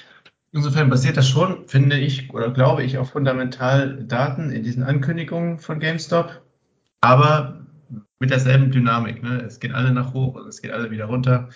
Insofern 0.51 0.89
basiert 0.89 1.17
das 1.17 1.27
schon, 1.27 1.67
finde 1.67 1.97
ich, 1.97 2.33
oder 2.33 2.51
glaube 2.51 2.83
ich, 2.83 2.97
auf 2.97 3.11
fundamental 3.11 4.05
Daten 4.05 4.51
in 4.51 4.63
diesen 4.63 4.83
Ankündigungen 4.83 5.59
von 5.59 5.79
GameStop, 5.79 6.41
aber 7.01 7.64
mit 8.19 8.29
derselben 8.29 8.71
Dynamik. 8.71 9.23
Ne? 9.23 9.41
Es 9.41 9.59
geht 9.59 9.73
alle 9.73 9.91
nach 9.91 10.13
hoch 10.13 10.35
und 10.35 10.47
es 10.47 10.61
geht 10.61 10.71
alle 10.71 10.91
wieder 10.91 11.05
runter. 11.05 11.49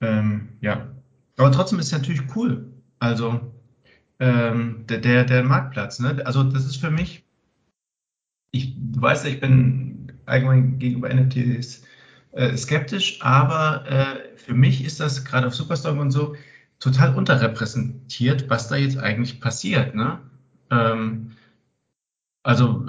Ähm, 0.00 0.48
ja, 0.60 0.88
aber 1.36 1.52
trotzdem 1.52 1.78
ist 1.78 1.86
es 1.86 1.92
natürlich 1.92 2.22
cool. 2.36 2.72
Also 2.98 3.52
ähm, 4.20 4.84
der, 4.88 4.98
der, 4.98 5.24
der 5.24 5.44
Marktplatz. 5.44 5.98
Ne? 5.98 6.22
Also 6.24 6.42
das 6.42 6.64
ist 6.64 6.76
für 6.76 6.90
mich, 6.90 7.24
ich 8.52 8.74
weiß, 8.78 9.24
ich 9.24 9.40
bin 9.40 10.12
allgemein 10.26 10.78
gegenüber 10.78 11.12
NFTs 11.12 11.82
äh, 12.32 12.56
skeptisch, 12.56 13.20
aber 13.22 13.84
äh, 13.88 14.36
für 14.36 14.54
mich 14.54 14.84
ist 14.84 15.00
das 15.00 15.24
gerade 15.24 15.46
auf 15.46 15.54
Superstock 15.54 15.98
und 15.98 16.10
so 16.10 16.36
total 16.78 17.14
unterrepräsentiert, 17.14 18.48
was 18.50 18.68
da 18.68 18.76
jetzt 18.76 18.98
eigentlich 18.98 19.40
passiert. 19.40 19.94
Ne? 19.94 20.20
Ähm, 20.70 21.32
also 22.42 22.86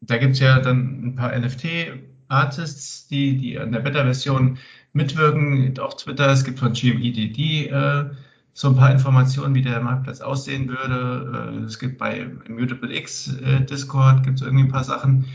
da 0.00 0.18
gibt 0.18 0.34
es 0.34 0.40
ja 0.40 0.58
dann 0.60 1.04
ein 1.04 1.16
paar 1.16 1.36
NFT-Artists, 1.38 3.08
die, 3.08 3.36
die 3.36 3.58
an 3.58 3.72
der 3.72 3.80
Beta-Version 3.80 4.58
mitwirken, 4.92 5.78
auf 5.78 5.96
Twitter. 5.96 6.28
Es 6.28 6.44
gibt 6.44 6.58
von 6.58 6.72
GMEDD 6.72 7.68
äh, 7.68 8.10
so 8.52 8.68
ein 8.68 8.76
paar 8.76 8.92
Informationen, 8.92 9.54
wie 9.54 9.62
der 9.62 9.80
Marktplatz 9.80 10.20
aussehen 10.20 10.68
würde. 10.68 11.60
Äh, 11.60 11.64
es 11.64 11.78
gibt 11.78 11.98
bei 11.98 12.30
Mutable 12.48 12.94
X 12.94 13.34
äh, 13.42 13.60
Discord 13.60 14.24
gibt 14.24 14.40
es 14.40 14.42
irgendwie 14.42 14.64
ein 14.64 14.72
paar 14.72 14.84
Sachen, 14.84 15.26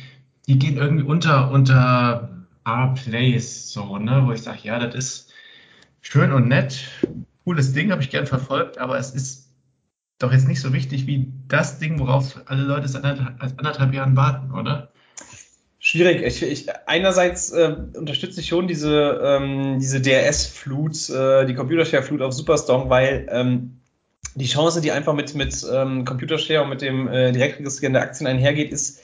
die 0.48 0.60
gehen 0.60 0.78
irgendwie 0.78 1.04
unter 1.04 1.52
unter 1.52 2.30
R-Plays, 2.66 3.72
so, 3.72 3.98
ne, 3.98 4.24
wo 4.26 4.32
ich 4.32 4.42
sage, 4.42 4.60
ja, 4.64 4.80
das 4.80 4.96
ist 4.96 5.34
schön 6.02 6.32
und 6.32 6.48
nett, 6.48 6.88
cooles 7.44 7.74
Ding, 7.74 7.92
habe 7.92 8.02
ich 8.02 8.10
gern 8.10 8.26
verfolgt, 8.26 8.80
aber 8.80 8.98
es 8.98 9.12
ist 9.12 9.45
doch 10.20 10.32
jetzt 10.32 10.48
nicht 10.48 10.62
so 10.62 10.74
wichtig 10.74 11.08
wie 11.08 11.32
das 11.48 11.80
Ding, 11.80 12.00
worauf 12.00 12.42
alle 12.46 12.64
Leute 12.64 12.88
seit 12.88 13.04
anderthalb, 13.04 13.58
anderthalb 13.58 13.94
Jahren 13.94 14.16
warten, 14.16 14.52
oder? 14.52 14.92
Schwierig. 15.80 16.24
Ich, 16.24 16.42
ich, 16.42 16.68
einerseits 16.88 17.52
äh, 17.52 17.76
unterstütze 17.94 18.40
ich 18.40 18.48
schon 18.48 18.68
diese, 18.68 19.22
ähm, 19.24 19.78
diese 19.80 20.02
DRS-Flut, 20.02 21.10
äh, 21.10 21.46
die 21.46 21.54
Computershare-Flut 21.54 22.22
auf 22.22 22.34
Superstong, 22.34 22.90
weil 22.90 23.28
ähm, 23.30 23.82
die 24.34 24.48
Chance, 24.48 24.82
die 24.82 24.92
einfach 24.92 25.14
mit, 25.14 25.36
mit 25.36 25.66
ähm, 25.72 26.04
Computershare 26.04 26.64
und 26.64 26.70
mit 26.70 26.82
dem 26.82 27.08
äh, 27.08 27.32
Direktregistrieren 27.32 27.94
der 27.94 28.02
Aktien 28.02 28.28
einhergeht, 28.28 28.72
ist, 28.72 29.02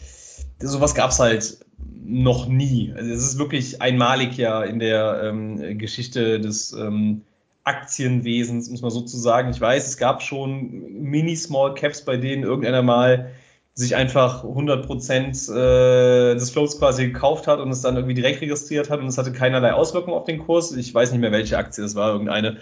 sowas 0.60 0.96
gab 0.96 1.12
es 1.12 1.20
halt 1.20 1.60
noch 2.04 2.48
nie. 2.48 2.94
Also 2.96 3.12
es 3.12 3.24
ist 3.24 3.38
wirklich 3.38 3.82
einmalig 3.82 4.38
ja 4.38 4.64
in 4.64 4.80
der 4.80 5.22
ähm, 5.24 5.78
Geschichte 5.78 6.40
des 6.40 6.74
ähm, 6.74 7.22
Aktienwesens, 7.64 8.70
muss 8.70 8.82
man 8.82 8.92
so 8.92 9.02
zu 9.02 9.18
sagen. 9.18 9.52
Ich 9.52 9.62
weiß, 9.62 9.88
es 9.88 9.98
gab 9.98 10.22
schon 10.24 11.02
Mini-Small 11.02 11.76
Caps, 11.76 12.04
bei 12.04 12.18
denen 12.18 12.44
irgendeiner 12.44 12.82
mal 12.82 13.32
sich 13.74 13.96
einfach 13.96 14.44
100 14.44 14.86
Prozent 14.86 15.38
äh, 15.50 16.36
des 16.36 16.52
Floats 16.52 16.78
quasi 16.78 17.08
gekauft 17.08 17.48
hat 17.48 17.60
und 17.60 17.72
es 17.72 17.82
dann 17.82 17.96
irgendwie 17.96 18.14
direkt 18.14 18.42
registriert 18.42 18.90
hat 18.90 19.00
und 19.00 19.08
es 19.08 19.18
hatte 19.18 19.32
keinerlei 19.32 19.74
Auswirkungen 19.74 20.18
auf 20.18 20.26
den 20.26 20.40
Kurs. 20.40 20.74
Ich 20.74 20.94
weiß 20.94 21.12
nicht 21.12 21.22
mehr, 21.22 21.32
welche 21.32 21.58
Aktie 21.58 21.84
es 21.84 21.96
war, 21.96 22.12
irgendeine, 22.12 22.58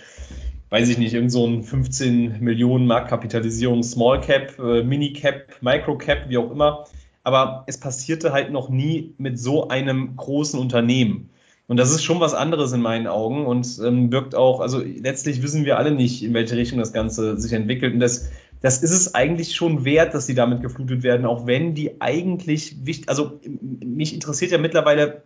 weiß 0.69 0.88
ich 0.89 0.97
nicht, 0.97 1.13
irgend 1.13 1.31
so 1.31 1.47
ein 1.47 1.63
15 1.63 2.39
Millionen 2.41 2.85
Marktkapitalisierung 2.85 3.81
Small 3.81 4.21
Cap, 4.21 4.59
äh, 4.59 4.83
Mini 4.83 5.13
Cap, 5.13 5.47
Micro 5.62 5.97
Cap, 5.97 6.29
wie 6.29 6.38
auch 6.38 6.51
immer. 6.51 6.85
Aber 7.23 7.63
es 7.67 7.79
passierte 7.79 8.31
halt 8.31 8.51
noch 8.51 8.69
nie 8.69 9.13
mit 9.17 9.39
so 9.39 9.67
einem 9.67 10.15
großen 10.15 10.59
Unternehmen. 10.59 11.29
Und 11.69 11.77
das 11.77 11.91
ist 11.91 12.03
schon 12.03 12.19
was 12.19 12.34
anderes 12.34 12.71
in 12.71 12.82
meinen 12.82 13.05
Augen 13.05 13.45
und 13.45 13.79
ähm, 13.86 14.12
wirkt 14.12 14.34
auch, 14.34 14.60
also 14.60 14.79
letztlich 14.79 15.43
wissen 15.43 15.65
wir 15.65 15.77
alle 15.77 15.91
nicht, 15.91 16.23
in 16.23 16.34
welche 16.34 16.58
Richtung 16.58 16.79
das 16.79 16.93
Ganze 16.93 17.39
sich 17.39 17.53
entwickelt. 17.53 17.93
Und 17.93 17.99
das, 17.99 18.32
das 18.62 18.82
ist 18.82 18.89
es 18.89 19.13
eigentlich 19.13 19.53
schon 19.53 19.86
wert, 19.86 20.15
dass 20.15 20.25
sie 20.25 20.34
damit 20.34 20.63
geflutet 20.63 21.03
werden, 21.03 21.27
auch 21.27 21.45
wenn 21.45 21.75
die 21.75 22.01
eigentlich 22.01 22.88
wichtig, 22.88 23.08
also 23.08 23.39
mich 23.62 24.15
interessiert 24.15 24.49
ja 24.49 24.58
mittlerweile, 24.58 25.21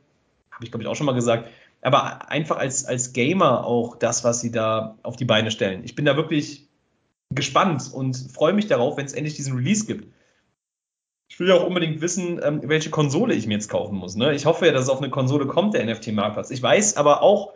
habe 0.51 0.65
ich 0.65 0.71
glaube 0.71 0.84
ich 0.84 0.89
auch 0.89 0.97
schon 0.97 1.06
mal 1.06 1.15
gesagt, 1.15 1.47
aber 1.82 2.29
einfach 2.29 2.58
als, 2.58 2.84
als 2.84 3.13
Gamer 3.13 3.65
auch 3.65 3.95
das, 3.95 4.25
was 4.25 4.41
sie 4.41 4.51
da 4.51 4.97
auf 5.01 5.15
die 5.15 5.23
Beine 5.23 5.49
stellen. 5.49 5.86
Ich 5.86 5.95
bin 5.95 6.03
da 6.03 6.17
wirklich 6.17 6.67
gespannt 7.29 7.89
und 7.93 8.17
freue 8.17 8.51
mich 8.51 8.67
darauf, 8.67 8.97
wenn 8.97 9.06
es 9.06 9.13
endlich 9.13 9.36
diesen 9.36 9.56
Release 9.56 9.86
gibt 9.86 10.08
ich 11.34 11.39
will 11.39 11.48
ja 11.48 11.56
auch 11.56 11.65
unbedingt 11.65 12.00
wissen, 12.00 12.39
ähm, 12.43 12.62
welche 12.65 12.91
Konsole 12.91 13.34
ich 13.34 13.48
mir 13.48 13.56
jetzt 13.56 13.67
kaufen 13.67 13.98
muss. 13.98 14.15
Ne? 14.15 14.36
Ich 14.36 14.46
hoffe 14.46 14.67
ja, 14.67 14.72
dass 14.72 14.84
es 14.84 14.89
auf 14.89 15.00
eine 15.00 15.10
Konsole 15.10 15.48
kommt, 15.48 15.74
der 15.74 15.84
NFT-Marktplatz. 15.84 16.52
Ich 16.52 16.62
weiß 16.62 16.96
aber 16.96 17.24
auch, 17.24 17.54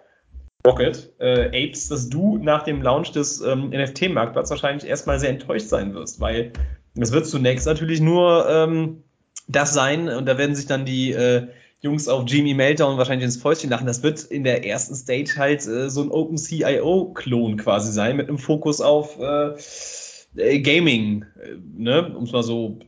Rocket, 0.66 1.14
äh, 1.20 1.50
Apes, 1.50 1.88
dass 1.88 2.10
du 2.10 2.40
nach 2.40 2.64
dem 2.64 2.82
Launch 2.82 3.12
des 3.12 3.40
ähm, 3.40 3.70
NFT-Marktplatzes 3.70 4.50
wahrscheinlich 4.50 4.90
erstmal 4.90 5.20
sehr 5.20 5.30
enttäuscht 5.30 5.68
sein 5.68 5.94
wirst, 5.94 6.20
weil 6.20 6.54
es 7.00 7.12
wird 7.12 7.28
zunächst 7.28 7.68
natürlich 7.68 8.02
nur 8.02 8.50
ähm, 8.50 9.04
das 9.48 9.76
sein 9.76 10.10
und 10.10 10.26
da 10.26 10.40
werden 10.40 10.56
sich 10.56 10.66
dann 10.66 10.84
die 10.84 11.12
äh, 11.12 11.46
Jungs 11.80 12.08
auf 12.08 12.24
Jimmy 12.26 12.56
Meltdown 12.56 12.98
wahrscheinlich 12.98 13.26
ins 13.26 13.38
Fäustchen 13.38 13.70
lachen. 13.70 13.86
Das 13.86 14.02
wird 14.02 14.24
in 14.24 14.44
der 14.44 14.66
ersten 14.66 14.96
Stage 14.96 15.36
halt 15.38 15.68
äh, 15.68 15.92
so 15.92 16.02
ein 16.02 16.10
OpenCIO-Klon 16.10 17.58
quasi 17.58 17.92
sein, 17.92 18.18
mit 18.18 18.28
einem 18.28 18.40
Fokus 18.40 18.82
auf 18.82 19.20
äh, 19.20 19.54
äh 20.36 20.60
Gaming, 20.60 21.26
äh, 21.42 21.56
ne? 21.78 22.14
um 22.16 22.24
es 22.24 22.32
mal 22.32 22.44
so 22.44 22.80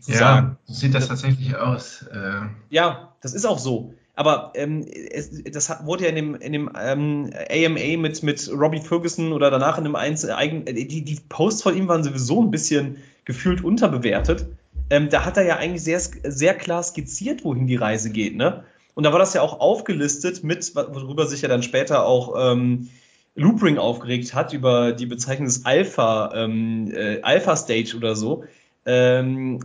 zu 0.00 0.12
ja, 0.12 0.18
sagen. 0.18 0.58
So 0.64 0.74
sieht 0.74 0.94
das 0.94 1.08
tatsächlich 1.08 1.56
aus. 1.56 2.04
Äh. 2.12 2.48
Ja, 2.70 3.14
das 3.20 3.34
ist 3.34 3.44
auch 3.44 3.58
so. 3.58 3.94
Aber 4.14 4.52
ähm, 4.54 4.86
es, 5.10 5.42
das 5.44 5.68
hat, 5.68 5.84
wurde 5.84 6.04
ja 6.04 6.08
in 6.08 6.16
dem, 6.16 6.34
in 6.36 6.52
dem 6.52 6.70
ähm, 6.80 7.30
AMA 7.50 8.00
mit, 8.00 8.22
mit 8.22 8.50
Robbie 8.50 8.80
Ferguson 8.80 9.32
oder 9.32 9.50
danach 9.50 9.76
in 9.76 9.84
einem 9.84 9.94
Einzel 9.94 10.32
eigen, 10.32 10.64
die, 10.64 11.04
die 11.04 11.18
Posts 11.28 11.62
von 11.62 11.76
ihm 11.76 11.86
waren 11.86 12.02
sowieso 12.02 12.42
ein 12.42 12.50
bisschen 12.50 12.96
gefühlt 13.26 13.62
unterbewertet. 13.62 14.46
Ähm, 14.88 15.10
da 15.10 15.26
hat 15.26 15.36
er 15.36 15.44
ja 15.44 15.56
eigentlich 15.56 15.82
sehr, 15.82 16.00
sehr 16.00 16.54
klar 16.54 16.82
skizziert, 16.82 17.44
wohin 17.44 17.66
die 17.66 17.76
Reise 17.76 18.10
geht. 18.10 18.36
Ne? 18.36 18.64
Und 18.94 19.04
da 19.04 19.12
war 19.12 19.18
das 19.18 19.34
ja 19.34 19.42
auch 19.42 19.60
aufgelistet 19.60 20.42
mit, 20.42 20.74
worüber 20.74 21.26
sich 21.26 21.42
ja 21.42 21.48
dann 21.48 21.62
später 21.62 22.06
auch 22.06 22.52
ähm, 22.52 22.88
Loopring 23.36 23.78
aufgeregt 23.78 24.34
hat, 24.34 24.52
über 24.52 24.92
die 24.92 25.06
Bezeichnung 25.06 25.46
des 25.46 25.64
Alpha, 25.64 26.32
ähm, 26.34 26.90
äh, 26.92 27.20
Alpha 27.22 27.54
Stage 27.54 27.94
oder 27.96 28.16
so. 28.16 28.44
Ähm, 28.86 29.60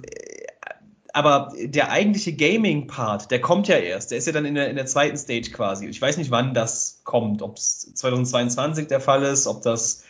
aber 1.13 1.53
der 1.57 1.91
eigentliche 1.91 2.33
Gaming-Part, 2.33 3.31
der 3.31 3.41
kommt 3.41 3.67
ja 3.67 3.77
erst. 3.77 4.11
Der 4.11 4.17
ist 4.17 4.27
ja 4.27 4.33
dann 4.33 4.45
in 4.45 4.55
der, 4.55 4.69
in 4.69 4.75
der 4.75 4.85
zweiten 4.85 5.17
Stage 5.17 5.51
quasi. 5.51 5.87
Ich 5.87 6.01
weiß 6.01 6.17
nicht, 6.17 6.31
wann 6.31 6.53
das 6.53 7.01
kommt. 7.03 7.41
Ob 7.41 7.57
es 7.57 7.93
2022 7.95 8.87
der 8.87 8.99
Fall 8.99 9.23
ist, 9.23 9.47
ob 9.47 9.61
das. 9.61 10.03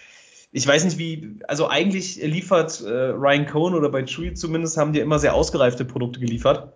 Ich 0.51 0.67
weiß 0.67 0.83
nicht, 0.83 0.97
wie. 0.97 1.39
Also 1.47 1.69
eigentlich 1.69 2.17
liefert 2.17 2.81
äh, 2.81 2.89
Ryan 2.89 3.45
Cohn 3.45 3.73
oder 3.73 3.89
bei 3.89 4.03
Chewy 4.03 4.33
zumindest 4.33 4.77
haben 4.77 4.93
die 4.93 4.99
immer 4.99 5.17
sehr 5.17 5.33
ausgereifte 5.33 5.85
Produkte 5.85 6.19
geliefert, 6.19 6.73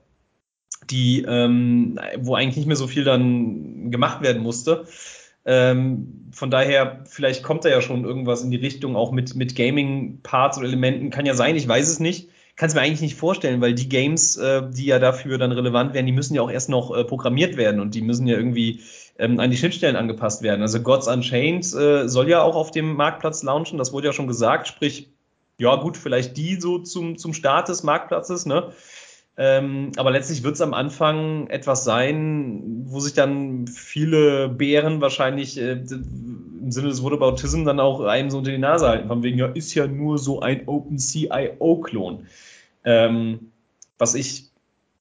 die, 0.90 1.24
ähm, 1.28 2.00
wo 2.18 2.36
eigentlich 2.36 2.58
nicht 2.58 2.68
mehr 2.68 2.76
so 2.76 2.88
viel 2.88 3.04
dann 3.04 3.92
gemacht 3.92 4.22
werden 4.22 4.42
musste. 4.42 4.88
Ähm, 5.46 6.30
von 6.32 6.52
daher, 6.52 7.04
vielleicht 7.06 7.44
kommt 7.44 7.66
da 7.66 7.70
ja 7.70 7.82
schon 7.82 8.04
irgendwas 8.04 8.44
in 8.44 8.52
die 8.52 8.58
Richtung, 8.58 8.96
auch 8.96 9.12
mit, 9.12 9.36
mit 9.36 9.56
Gaming-Parts 9.56 10.58
oder 10.58 10.68
Elementen. 10.68 11.12
Kann 11.12 11.26
ja 11.26 11.36
sein, 11.36 11.56
ich 11.56 11.68
weiß 11.68 11.88
es 11.88 12.00
nicht. 12.00 12.30
Kann 12.56 12.70
es 12.70 12.76
mir 12.76 12.82
eigentlich 12.82 13.02
nicht 13.02 13.16
vorstellen, 13.16 13.62
weil 13.62 13.74
die 13.74 13.90
Games, 13.90 14.38
äh, 14.38 14.64
die 14.70 14.86
ja 14.86 14.98
dafür 14.98 15.38
dann 15.38 15.52
relevant 15.52 15.94
werden, 15.94 16.06
die 16.06 16.14
müssen 16.14 16.36
ja 16.36 16.42
auch 16.42 16.52
erst 16.52 16.70
noch 16.70 16.96
äh, 16.96 17.04
programmiert 17.04 17.58
werden 17.58 17.82
und 17.82 17.96
die 17.96 18.02
müssen 18.02 18.28
ja 18.28 18.38
irgendwie 18.38 18.82
ähm, 19.20 19.40
an 19.40 19.52
die 19.52 19.58
Schnittstellen 19.58 19.96
angepasst 19.98 20.42
werden. 20.42 20.62
Also 20.62 20.82
Gods 20.82 21.08
Unchained 21.08 21.66
äh, 21.74 22.08
soll 22.08 22.30
ja 22.30 22.42
auch 22.42 22.56
auf 22.56 22.72
dem 22.72 22.94
Marktplatz 22.94 23.44
launchen, 23.44 23.78
das 23.78 23.92
wurde 23.92 24.08
ja 24.08 24.14
schon 24.14 24.28
gesagt, 24.28 24.68
sprich, 24.68 25.10
ja 25.58 25.76
gut, 25.76 25.98
vielleicht 25.98 26.38
die 26.38 26.60
so 26.60 26.80
zum, 26.80 27.18
zum 27.18 27.34
Start 27.34 27.70
des 27.70 27.84
Marktplatzes, 27.84 28.46
ne? 28.46 28.72
Ähm, 29.38 29.92
aber 29.98 30.12
letztlich 30.12 30.44
wird 30.44 30.56
es 30.56 30.62
am 30.62 30.74
Anfang 30.74 31.48
etwas 31.48 31.84
sein, 31.84 32.84
wo 32.86 33.00
sich 33.00 33.14
dann 33.14 33.68
viele 33.68 34.48
Bären 34.48 35.02
wahrscheinlich 35.02 35.58
äh, 35.58 35.74
im 35.74 36.72
Sinne 36.72 36.88
des 36.88 37.04
Whataboutism 37.04 37.66
dann 37.66 37.80
auch 37.80 38.02
einem 38.02 38.30
so 38.30 38.38
unter 38.38 38.52
die 38.52 38.58
Nase 38.58 38.88
halten. 38.88 39.10
Von 39.10 39.24
wegen, 39.24 39.38
ja, 39.38 39.48
ist 39.48 39.74
ja 39.74 39.88
nur 39.88 40.18
so 40.18 40.40
ein 40.40 40.68
OpenCIO-Klon. 40.68 42.28
Ähm, 42.86 43.52
was 43.98 44.16
ich 44.16 44.46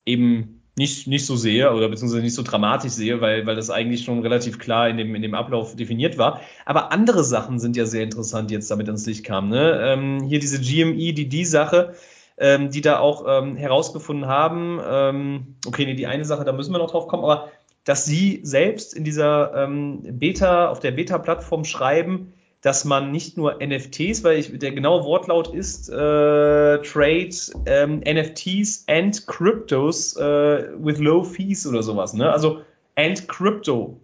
eben 0.04 0.60
nicht, 0.76 1.06
nicht 1.06 1.26
so 1.26 1.36
sehe 1.36 1.72
oder 1.72 1.88
beziehungsweise 1.88 2.22
nicht 2.22 2.34
so 2.34 2.42
dramatisch 2.42 2.92
sehe, 2.92 3.20
weil, 3.20 3.46
weil 3.46 3.54
das 3.54 3.70
eigentlich 3.70 4.04
schon 4.04 4.20
relativ 4.22 4.58
klar 4.58 4.88
in 4.88 4.96
dem, 4.96 5.14
in 5.14 5.22
dem 5.22 5.34
Ablauf 5.34 5.76
definiert 5.76 6.18
war. 6.18 6.40
Aber 6.64 6.90
andere 6.90 7.22
Sachen 7.22 7.60
sind 7.60 7.76
ja 7.76 7.86
sehr 7.86 8.02
interessant, 8.02 8.50
die 8.50 8.54
jetzt 8.54 8.70
damit 8.70 8.88
ins 8.88 9.06
Licht 9.06 9.24
kamen. 9.24 9.50
Ne? 9.50 9.80
Ähm, 9.80 10.24
hier 10.24 10.40
diese 10.40 10.60
GME-DD-Sache 10.60 11.94
ähm, 12.36 12.70
die 12.70 12.80
da 12.80 12.98
auch 12.98 13.24
ähm, 13.26 13.56
herausgefunden 13.56 14.26
haben, 14.26 14.80
ähm, 14.84 15.56
okay, 15.66 15.84
nee, 15.86 15.94
die 15.94 16.06
eine 16.06 16.24
Sache, 16.24 16.44
da 16.44 16.52
müssen 16.52 16.72
wir 16.72 16.78
noch 16.78 16.90
drauf 16.90 17.08
kommen, 17.08 17.24
aber 17.24 17.50
dass 17.84 18.04
sie 18.04 18.40
selbst 18.42 18.94
in 18.94 19.04
dieser 19.04 19.54
ähm, 19.54 20.00
Beta, 20.18 20.68
auf 20.68 20.80
der 20.80 20.92
Beta-Plattform 20.92 21.64
schreiben, 21.64 22.32
dass 22.64 22.86
man 22.86 23.10
nicht 23.10 23.36
nur 23.36 23.58
NFTs, 23.62 24.24
weil 24.24 24.38
ich, 24.38 24.58
der 24.58 24.72
genaue 24.72 25.04
Wortlaut 25.04 25.48
ist 25.54 25.90
äh, 25.90 26.78
Trade 26.80 27.36
ähm, 27.66 28.00
NFTs 28.00 28.84
and 28.88 29.26
Cryptos 29.26 30.16
äh, 30.16 30.70
with 30.78 30.98
low 30.98 31.24
fees 31.24 31.66
oder 31.66 31.82
sowas, 31.82 32.14
ne? 32.14 32.32
Also 32.32 32.62
and 32.96 33.28
Crypto, 33.28 34.00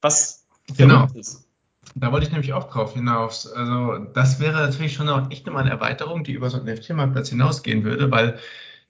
was 0.00 0.46
genau. 0.76 1.08
ist. 1.14 1.47
Da 1.94 2.12
wollte 2.12 2.26
ich 2.26 2.32
nämlich 2.32 2.52
auch 2.52 2.70
drauf 2.70 2.94
hinaus. 2.94 3.50
Also 3.50 3.98
das 4.14 4.40
wäre 4.40 4.60
natürlich 4.60 4.94
schon 4.94 5.08
auch 5.08 5.30
echt 5.30 5.46
nochmal 5.46 5.62
eine 5.62 5.72
Erweiterung, 5.72 6.24
die 6.24 6.32
über 6.32 6.50
so 6.50 6.58
einen 6.58 6.72
NFT-Marktplatz 6.74 7.30
hinausgehen 7.30 7.84
würde, 7.84 8.10
weil 8.10 8.38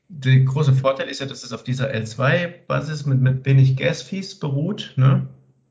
der 0.09 0.41
große 0.41 0.73
Vorteil 0.73 1.09
ist 1.09 1.21
ja, 1.21 1.27
dass 1.27 1.45
es 1.45 1.53
auf 1.53 1.63
dieser 1.63 1.93
L2-Basis 1.93 3.07
mit, 3.07 3.21
mit 3.21 3.45
wenig 3.45 3.77
Gas-Fees 3.77 4.39
beruht. 4.39 4.95
Ne? 4.97 5.29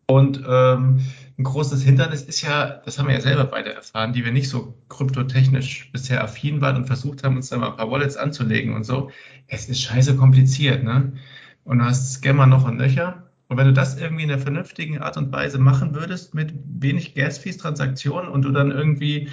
Und 0.08 0.42
ähm, 0.48 1.02
ein 1.38 1.44
großes 1.44 1.84
Hindernis 1.84 2.22
ist 2.22 2.42
ja, 2.42 2.82
das 2.86 2.98
haben 2.98 3.08
wir 3.08 3.16
ja 3.16 3.22
selber 3.22 3.44
beide 3.44 3.74
erfahren, 3.74 4.14
die 4.14 4.24
wir 4.24 4.32
nicht 4.32 4.50
so 4.50 4.76
kryptotechnisch 4.90 5.92
bisher 5.92 6.24
affin 6.24 6.62
waren 6.62 6.78
und 6.78 6.86
versucht 6.86 7.24
haben, 7.24 7.36
uns 7.36 7.50
da 7.50 7.58
mal 7.58 7.72
ein 7.72 7.78
paar 7.78 7.92
Wallets 7.92 8.16
anzulegen 8.16 8.74
und 8.74 8.86
so. 8.86 9.12
Es 9.48 9.68
ist 9.68 9.82
scheiße 9.82 10.16
kompliziert, 10.16 10.84
ne? 10.84 11.14
Und 11.66 11.80
du 11.80 11.86
hast 11.86 12.14
Scammer 12.14 12.48
noch 12.48 12.66
und 12.66 12.78
nöcher. 12.78 13.27
Und 13.48 13.58
wenn 13.58 13.68
du 13.68 13.74
das 13.74 14.00
irgendwie 14.00 14.24
in 14.24 14.32
einer 14.32 14.42
vernünftigen 14.42 15.00
Art 15.00 15.18
und 15.18 15.32
Weise 15.32 15.58
machen 15.58 15.96
würdest, 15.96 16.34
mit 16.34 16.54
wenig 16.66 17.16
Gas-Fees-Transaktionen 17.16 18.30
und 18.30 18.44
du 18.44 18.52
dann 18.52 18.72
irgendwie 18.72 19.30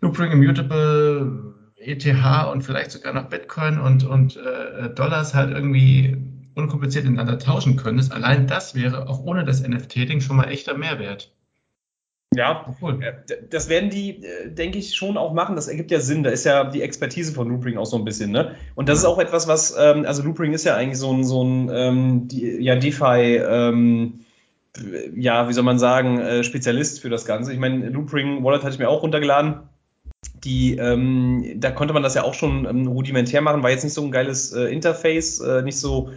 Loopring 0.00 0.32
Immutable, 0.32 1.54
ETH 1.76 2.06
und 2.52 2.62
vielleicht 2.62 2.90
sogar 2.90 3.12
noch 3.12 3.28
Bitcoin 3.28 3.78
und, 3.78 4.04
und 4.04 4.36
äh, 4.36 4.90
Dollars 4.94 5.34
halt 5.34 5.50
irgendwie 5.50 6.16
unkompliziert 6.54 7.04
ineinander 7.04 7.38
tauschen 7.38 7.76
könntest, 7.76 8.12
allein 8.12 8.46
das 8.46 8.74
wäre 8.74 9.08
auch 9.08 9.20
ohne 9.20 9.44
das 9.44 9.66
NFT-Ding 9.66 10.20
schon 10.20 10.36
mal 10.36 10.48
echter 10.48 10.76
Mehrwert. 10.76 11.32
Ja, 12.38 12.72
cool. 12.80 13.00
Äh, 13.02 13.14
das 13.50 13.68
werden 13.68 13.90
die, 13.90 14.22
äh, 14.22 14.48
denke 14.48 14.78
ich, 14.78 14.94
schon 14.94 15.16
auch 15.16 15.32
machen. 15.32 15.56
Das 15.56 15.66
ergibt 15.66 15.90
ja 15.90 15.98
Sinn. 15.98 16.22
Da 16.22 16.30
ist 16.30 16.44
ja 16.44 16.62
die 16.62 16.82
Expertise 16.82 17.32
von 17.32 17.48
Loopring 17.48 17.76
auch 17.78 17.86
so 17.86 17.96
ein 17.96 18.04
bisschen. 18.04 18.30
Ne? 18.30 18.54
Und 18.76 18.88
das 18.88 19.00
ist 19.00 19.04
auch 19.04 19.18
etwas, 19.18 19.48
was, 19.48 19.76
ähm, 19.76 20.04
also 20.06 20.22
Loopring 20.22 20.52
ist 20.52 20.64
ja 20.64 20.76
eigentlich 20.76 20.98
so 20.98 21.12
ein, 21.12 21.24
so 21.24 21.42
ein 21.42 21.68
ähm, 21.72 22.28
die, 22.28 22.62
ja, 22.62 22.76
DeFi, 22.76 23.38
ähm, 23.38 24.20
ja, 25.16 25.48
wie 25.48 25.52
soll 25.52 25.64
man 25.64 25.80
sagen, 25.80 26.20
äh, 26.20 26.44
Spezialist 26.44 27.00
für 27.00 27.10
das 27.10 27.24
Ganze. 27.24 27.52
Ich 27.52 27.58
meine, 27.58 27.88
Loopring 27.88 28.44
Wallet 28.44 28.62
hatte 28.62 28.74
ich 28.74 28.78
mir 28.78 28.88
auch 28.88 29.02
runtergeladen. 29.02 29.62
Die, 30.44 30.76
ähm, 30.76 31.54
da 31.56 31.72
konnte 31.72 31.92
man 31.92 32.04
das 32.04 32.14
ja 32.14 32.22
auch 32.22 32.34
schon 32.34 32.66
ähm, 32.66 32.86
rudimentär 32.86 33.40
machen, 33.40 33.64
war 33.64 33.70
jetzt 33.70 33.82
nicht 33.82 33.94
so 33.94 34.04
ein 34.04 34.12
geiles 34.12 34.52
äh, 34.52 34.66
Interface, 34.66 35.40
äh, 35.40 35.62
nicht 35.62 35.78
so 35.78 36.10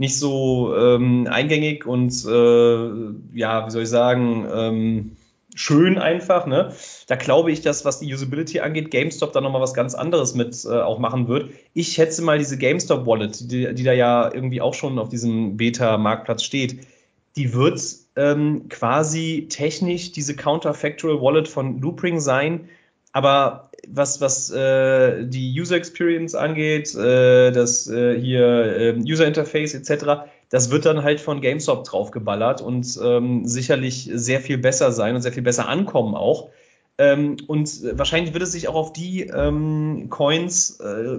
nicht 0.00 0.16
so 0.16 0.76
ähm, 0.76 1.28
eingängig 1.28 1.84
und 1.84 2.12
äh, 2.24 3.36
ja, 3.36 3.66
wie 3.66 3.70
soll 3.70 3.82
ich 3.82 3.88
sagen, 3.88 5.16
schön 5.58 5.98
einfach. 5.98 6.46
Ne? 6.46 6.72
Da 7.08 7.16
glaube 7.16 7.50
ich, 7.50 7.60
dass 7.60 7.84
was 7.84 7.98
die 7.98 8.12
Usability 8.12 8.60
angeht, 8.60 8.90
GameStop 8.90 9.32
da 9.32 9.40
nochmal 9.40 9.60
was 9.60 9.74
ganz 9.74 9.94
anderes 9.94 10.34
mit 10.34 10.64
äh, 10.64 10.68
auch 10.68 11.00
machen 11.00 11.26
wird. 11.26 11.50
Ich 11.74 11.88
schätze 11.88 12.22
mal 12.22 12.38
diese 12.38 12.56
GameStop 12.56 13.06
Wallet, 13.06 13.50
die, 13.50 13.74
die 13.74 13.82
da 13.82 13.92
ja 13.92 14.32
irgendwie 14.32 14.60
auch 14.60 14.74
schon 14.74 14.98
auf 14.98 15.08
diesem 15.08 15.56
Beta-Marktplatz 15.56 16.44
steht, 16.44 16.86
die 17.36 17.54
wird 17.54 17.80
ähm, 18.14 18.68
quasi 18.68 19.46
technisch 19.50 20.12
diese 20.12 20.36
Counterfactual 20.36 21.20
Wallet 21.20 21.48
von 21.48 21.80
Loopring 21.80 22.20
sein, 22.20 22.68
aber 23.12 23.70
was, 23.88 24.20
was 24.20 24.50
äh, 24.50 25.24
die 25.24 25.60
User 25.60 25.76
Experience 25.76 26.34
angeht, 26.34 26.94
äh, 26.94 27.50
das 27.50 27.88
äh, 27.88 28.18
hier 28.18 28.46
äh, 28.46 28.94
User 28.98 29.26
Interface 29.26 29.74
etc., 29.74 30.28
das 30.50 30.70
wird 30.70 30.86
dann 30.86 31.02
halt 31.02 31.20
von 31.20 31.40
GameStop 31.40 31.84
draufgeballert 31.84 32.60
und 32.60 32.98
ähm, 33.02 33.44
sicherlich 33.44 34.10
sehr 34.12 34.40
viel 34.40 34.58
besser 34.58 34.92
sein 34.92 35.14
und 35.14 35.22
sehr 35.22 35.32
viel 35.32 35.42
besser 35.42 35.68
ankommen 35.68 36.14
auch. 36.14 36.50
Ähm, 36.96 37.36
und 37.46 37.82
wahrscheinlich 37.96 38.32
wird 38.32 38.42
es 38.42 38.52
sich 38.52 38.66
auch 38.66 38.74
auf 38.74 38.92
die 38.92 39.22
ähm, 39.22 40.08
Coins 40.10 40.80
äh, 40.80 41.18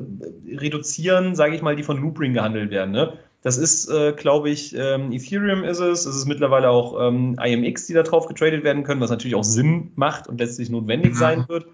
reduzieren, 0.58 1.36
sage 1.36 1.56
ich 1.56 1.62
mal, 1.62 1.76
die 1.76 1.84
von 1.84 2.02
Loopring 2.02 2.34
gehandelt 2.34 2.70
werden. 2.70 2.92
Ne? 2.92 3.14
Das 3.42 3.58
ist, 3.58 3.90
äh, 3.90 4.12
glaube 4.12 4.50
ich, 4.50 4.76
ähm, 4.76 5.14
Ethereum 5.14 5.64
ist 5.64 5.80
es. 5.80 6.06
Es 6.06 6.16
ist 6.18 6.26
mittlerweile 6.26 6.70
auch 6.70 7.00
ähm, 7.00 7.40
IMX, 7.42 7.88
die 7.88 7.94
da 7.94 8.04
drauf 8.04 8.28
getradet 8.28 8.66
werden 8.66 8.84
können, 8.84 9.00
was 9.00 9.10
natürlich 9.10 9.36
auch 9.36 9.46
Sinn 9.46 9.92
macht 9.96 10.28
und 10.28 10.40
letztlich 10.40 10.70
notwendig 10.70 11.14
mhm. 11.14 11.18
sein 11.18 11.46
wird. 11.48 11.68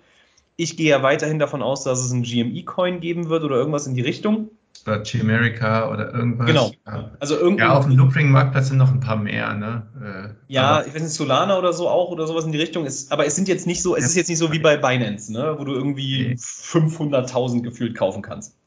Ich 0.58 0.78
gehe 0.78 0.89
ja 0.89 1.02
weiterhin 1.02 1.39
davon 1.39 1.63
aus, 1.63 1.84
dass 1.84 2.06
es 2.06 2.12
einen 2.12 2.22
GME-Coin 2.22 3.00
geben 3.00 3.30
wird 3.30 3.44
oder 3.44 3.56
irgendwas 3.56 3.88
in 3.88 3.96
die 3.96 4.02
Richtung. 4.02 4.52
Oder 4.85 5.03
Chimerica 5.03 5.91
oder 5.91 6.13
irgendwas. 6.13 6.47
Genau. 6.47 6.71
Ja, 6.85 7.11
also 7.19 7.49
ja 7.49 7.73
auf 7.73 7.85
dem 7.85 7.95
Loopring-Marktplatz 7.95 8.67
sind 8.67 8.77
noch 8.77 8.91
ein 8.91 8.99
paar 8.99 9.15
mehr. 9.15 9.53
Ne? 9.53 10.35
Äh, 10.47 10.53
ja, 10.53 10.83
ich 10.85 10.93
weiß 10.93 11.01
nicht, 11.01 11.13
Solana 11.13 11.57
oder 11.57 11.73
so 11.73 11.89
auch 11.89 12.11
oder 12.11 12.27
sowas 12.27 12.45
in 12.45 12.51
die 12.51 12.59
Richtung. 12.59 12.85
Ist, 12.85 13.11
aber 13.11 13.25
es 13.25 13.35
sind 13.35 13.47
jetzt 13.47 13.65
nicht 13.65 13.81
so, 13.81 13.95
es 13.95 14.05
ist 14.05 14.15
jetzt 14.15 14.27
nicht 14.27 14.38
so 14.38 14.51
wie 14.51 14.59
bei 14.59 14.77
Binance, 14.77 15.31
ne? 15.31 15.55
wo 15.57 15.63
du 15.63 15.73
irgendwie 15.73 16.27
nee. 16.27 16.33
500.000 16.35 17.61
gefühlt 17.61 17.95
kaufen 17.95 18.21
kannst. 18.21 18.57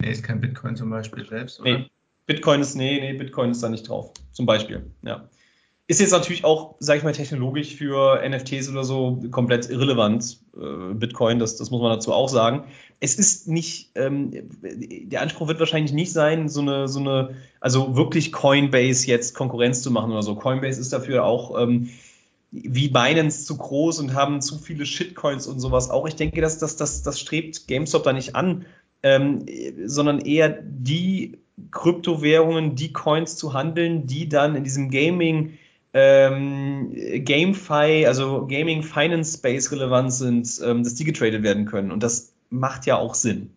Nee, 0.00 0.12
ist 0.12 0.22
kein 0.22 0.40
Bitcoin 0.40 0.76
zum 0.76 0.90
Beispiel 0.90 1.26
selbst, 1.26 1.60
oder? 1.60 1.70
Nee, 1.70 1.90
Bitcoin 2.26 2.60
ist, 2.60 2.76
nee, 2.76 3.00
nee, 3.00 3.14
Bitcoin 3.14 3.50
ist 3.50 3.62
da 3.62 3.68
nicht 3.68 3.88
drauf. 3.88 4.12
Zum 4.32 4.46
Beispiel, 4.46 4.90
ja. 5.02 5.28
Ist 5.90 6.00
jetzt 6.00 6.12
natürlich 6.12 6.44
auch, 6.44 6.76
sage 6.80 6.98
ich 6.98 7.04
mal, 7.04 7.12
technologisch 7.12 7.74
für 7.74 8.22
NFTs 8.28 8.68
oder 8.68 8.84
so 8.84 9.22
komplett 9.30 9.70
irrelevant, 9.70 10.38
äh, 10.54 10.92
Bitcoin, 10.92 11.38
das, 11.38 11.56
das 11.56 11.70
muss 11.70 11.80
man 11.80 11.90
dazu 11.90 12.12
auch 12.12 12.28
sagen. 12.28 12.64
Es 13.00 13.14
ist 13.14 13.46
nicht, 13.46 13.90
ähm, 13.94 14.32
der 14.62 15.22
Anspruch 15.22 15.46
wird 15.48 15.60
wahrscheinlich 15.60 15.92
nicht 15.92 16.12
sein, 16.12 16.48
so 16.48 16.60
eine, 16.60 16.88
so 16.88 16.98
eine, 16.98 17.36
also 17.60 17.96
wirklich 17.96 18.32
Coinbase 18.32 19.06
jetzt 19.06 19.34
Konkurrenz 19.34 19.82
zu 19.82 19.90
machen 19.90 20.10
oder 20.10 20.22
so. 20.22 20.34
Coinbase 20.34 20.80
ist 20.80 20.92
dafür 20.92 21.24
auch 21.24 21.60
ähm, 21.60 21.90
wie 22.50 22.88
Binance 22.88 23.44
zu 23.44 23.56
groß 23.56 24.00
und 24.00 24.14
haben 24.14 24.40
zu 24.40 24.58
viele 24.58 24.86
Shitcoins 24.86 25.46
und 25.46 25.60
sowas 25.60 25.90
auch. 25.90 26.08
Ich 26.08 26.16
denke, 26.16 26.40
dass 26.40 26.58
das, 26.58 26.76
das, 26.76 27.02
das 27.02 27.20
strebt 27.20 27.68
GameStop 27.68 28.04
da 28.04 28.12
nicht 28.12 28.34
an, 28.34 28.64
ähm, 29.02 29.44
sondern 29.84 30.20
eher 30.20 30.48
die 30.48 31.38
Kryptowährungen, 31.70 32.74
die 32.74 32.92
Coins 32.92 33.36
zu 33.36 33.52
handeln, 33.52 34.06
die 34.06 34.28
dann 34.28 34.56
in 34.56 34.64
diesem 34.64 34.90
Gaming 34.90 35.58
ähm, 35.92 36.92
GameFi, 37.24 38.06
also 38.06 38.46
Gaming 38.46 38.82
Finance 38.82 39.38
Space 39.38 39.72
relevant 39.72 40.12
sind, 40.12 40.60
ähm, 40.64 40.84
dass 40.84 40.94
die 40.94 41.04
getradet 41.04 41.42
werden 41.42 41.66
können. 41.66 41.90
Und 41.90 42.02
das 42.02 42.32
macht 42.50 42.86
ja 42.86 42.96
auch 42.96 43.14
Sinn. 43.14 43.50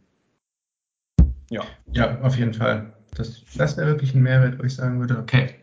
Ja. 1.49 1.63
Ja, 1.91 2.21
auf 2.21 2.38
jeden 2.38 2.54
Fall. 2.54 2.93
Das, 3.15 3.43
das 3.56 3.77
wäre 3.77 3.88
wirklich 3.88 4.15
ein 4.15 4.23
Mehrwert, 4.23 4.60
wo 4.60 4.63
ich 4.63 4.75
sagen 4.75 4.99
würde, 4.99 5.17
okay. 5.17 5.56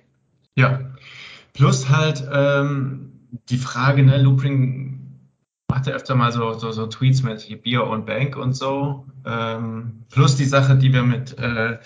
Ja. 0.54 0.80
Plus 1.54 1.88
halt 1.88 2.28
ähm, 2.30 3.12
die 3.48 3.56
Frage, 3.56 4.02
ne, 4.02 4.20
Loopring 4.20 4.98
macht 5.70 5.86
ja 5.86 5.94
öfter 5.94 6.14
mal 6.14 6.32
so, 6.32 6.54
so, 6.54 6.70
so 6.72 6.86
Tweets 6.86 7.22
mit 7.22 7.62
Bier 7.62 7.86
und 7.86 8.06
Bank 8.06 8.36
und 8.36 8.54
so. 8.54 9.06
Ähm, 9.24 10.04
plus 10.10 10.36
die 10.36 10.44
Sache, 10.44 10.76
die 10.76 10.92
wir 10.92 11.02
mit 11.02 11.38
äh, 11.38 11.78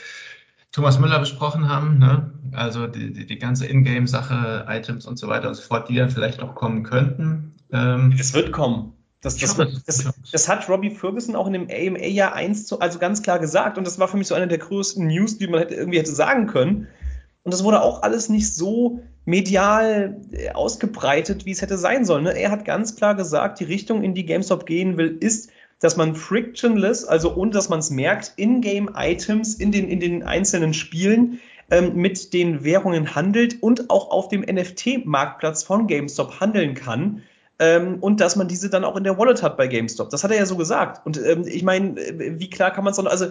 Thomas 0.73 0.99
Müller 0.99 1.19
besprochen 1.19 1.69
haben, 1.69 1.99
ne? 1.99 2.33
also 2.53 2.87
die, 2.87 3.13
die, 3.13 3.27
die 3.27 3.39
ganze 3.39 3.67
Ingame-Sache, 3.67 4.67
Items 4.69 5.07
und 5.07 5.19
so 5.19 5.29
weiter 5.29 5.49
und 5.49 5.55
so 5.55 5.63
fort, 5.63 5.89
die 5.89 5.97
dann 5.97 6.11
vielleicht 6.11 6.41
noch 6.41 6.55
kommen 6.55 6.83
könnten. 6.83 7.55
Ähm, 7.73 8.15
es 8.19 8.35
wird 8.35 8.53
kommen. 8.53 8.95
Das, 9.23 9.37
das, 9.37 9.57
das, 9.87 10.13
das, 10.33 10.49
hat 10.49 10.69
Robbie 10.69 10.91
Ferguson 10.91 11.37
auch 11.37 11.47
in 11.47 11.53
dem 11.53 11.69
AMA 11.71 12.05
ja 12.07 12.33
eins 12.33 12.67
zu, 12.67 12.81
also 12.81 12.99
ganz 12.99 13.23
klar 13.23 13.39
gesagt. 13.39 13.79
Und 13.79 13.87
das 13.87 14.01
war 14.01 14.09
für 14.09 14.17
mich 14.17 14.27
so 14.27 14.35
eine 14.35 14.49
der 14.49 14.59
größten 14.59 15.07
News, 15.07 15.39
die 15.39 15.47
man 15.47 15.61
hätte, 15.61 15.75
irgendwie 15.75 16.01
hätte 16.01 16.13
sagen 16.13 16.49
können. 16.49 16.89
Und 17.45 17.55
das 17.55 17.63
wurde 17.63 17.83
auch 17.83 18.03
alles 18.03 18.29
nicht 18.29 18.53
so 18.53 19.01
medial 19.25 20.21
äh, 20.33 20.51
ausgebreitet, 20.51 21.47
wie 21.47 21.53
es 21.53 21.63
hätte 21.63 21.79
sein 21.79 22.05
sollen. 22.05 22.25
Ne? 22.25 22.37
Er 22.37 22.51
hat 22.51 22.65
ganz 22.65 22.97
klar 22.97 23.15
gesagt, 23.15 23.61
die 23.61 23.65
Richtung, 23.65 24.03
in 24.03 24.15
die 24.15 24.27
GameStop 24.27 24.67
gehen 24.67 24.97
will, 24.97 25.17
ist, 25.21 25.51
dass 25.79 25.97
man 25.97 26.17
frictionless, 26.17 27.05
also 27.05 27.37
ohne 27.37 27.53
dass 27.53 27.69
man 27.69 27.79
es 27.79 27.91
merkt, 27.91 28.33
In-Game-Items 28.37 29.55
in 29.55 29.71
den, 29.71 29.89
in 29.89 30.01
den 30.01 30.25
einzelnen 30.25 30.75
Spielen 30.75 31.41
ähm, 31.71 31.95
mit 31.95 32.33
den 32.33 32.65
Währungen 32.65 33.15
handelt 33.15 33.63
und 33.63 33.89
auch 33.89 34.11
auf 34.11 34.29
dem 34.29 34.41
NFT-Marktplatz 34.41 35.63
von 35.63 35.87
GameStop 35.87 36.41
handeln 36.41 36.75
kann. 36.75 37.23
Ähm, 37.63 37.99
und 38.01 38.21
dass 38.21 38.35
man 38.35 38.49
diese 38.49 38.71
dann 38.71 38.85
auch 38.85 38.97
in 38.97 39.05
der 39.05 39.19
Wallet 39.19 39.41
hat 39.45 39.57
bei 39.57 39.69
GameStop. 39.69 40.11
Das 40.11 40.25
hat 40.25 40.33
er 40.33 40.37
ja 40.37 40.47
so 40.47 40.57
gesagt. 40.57 41.07
Und 41.07 41.17
ähm, 41.25 41.45
ich 41.47 41.63
meine, 41.63 41.97
äh, 42.01 42.41
wie 42.41 42.51
klar 42.51 42.73
kann 42.73 42.83
man 42.83 42.91
es 42.91 42.97
dann, 42.97 43.07
also 43.07 43.27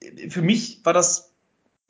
äh, 0.00 0.30
für 0.30 0.40
mich 0.40 0.82
war 0.84 0.92
das 0.92 1.32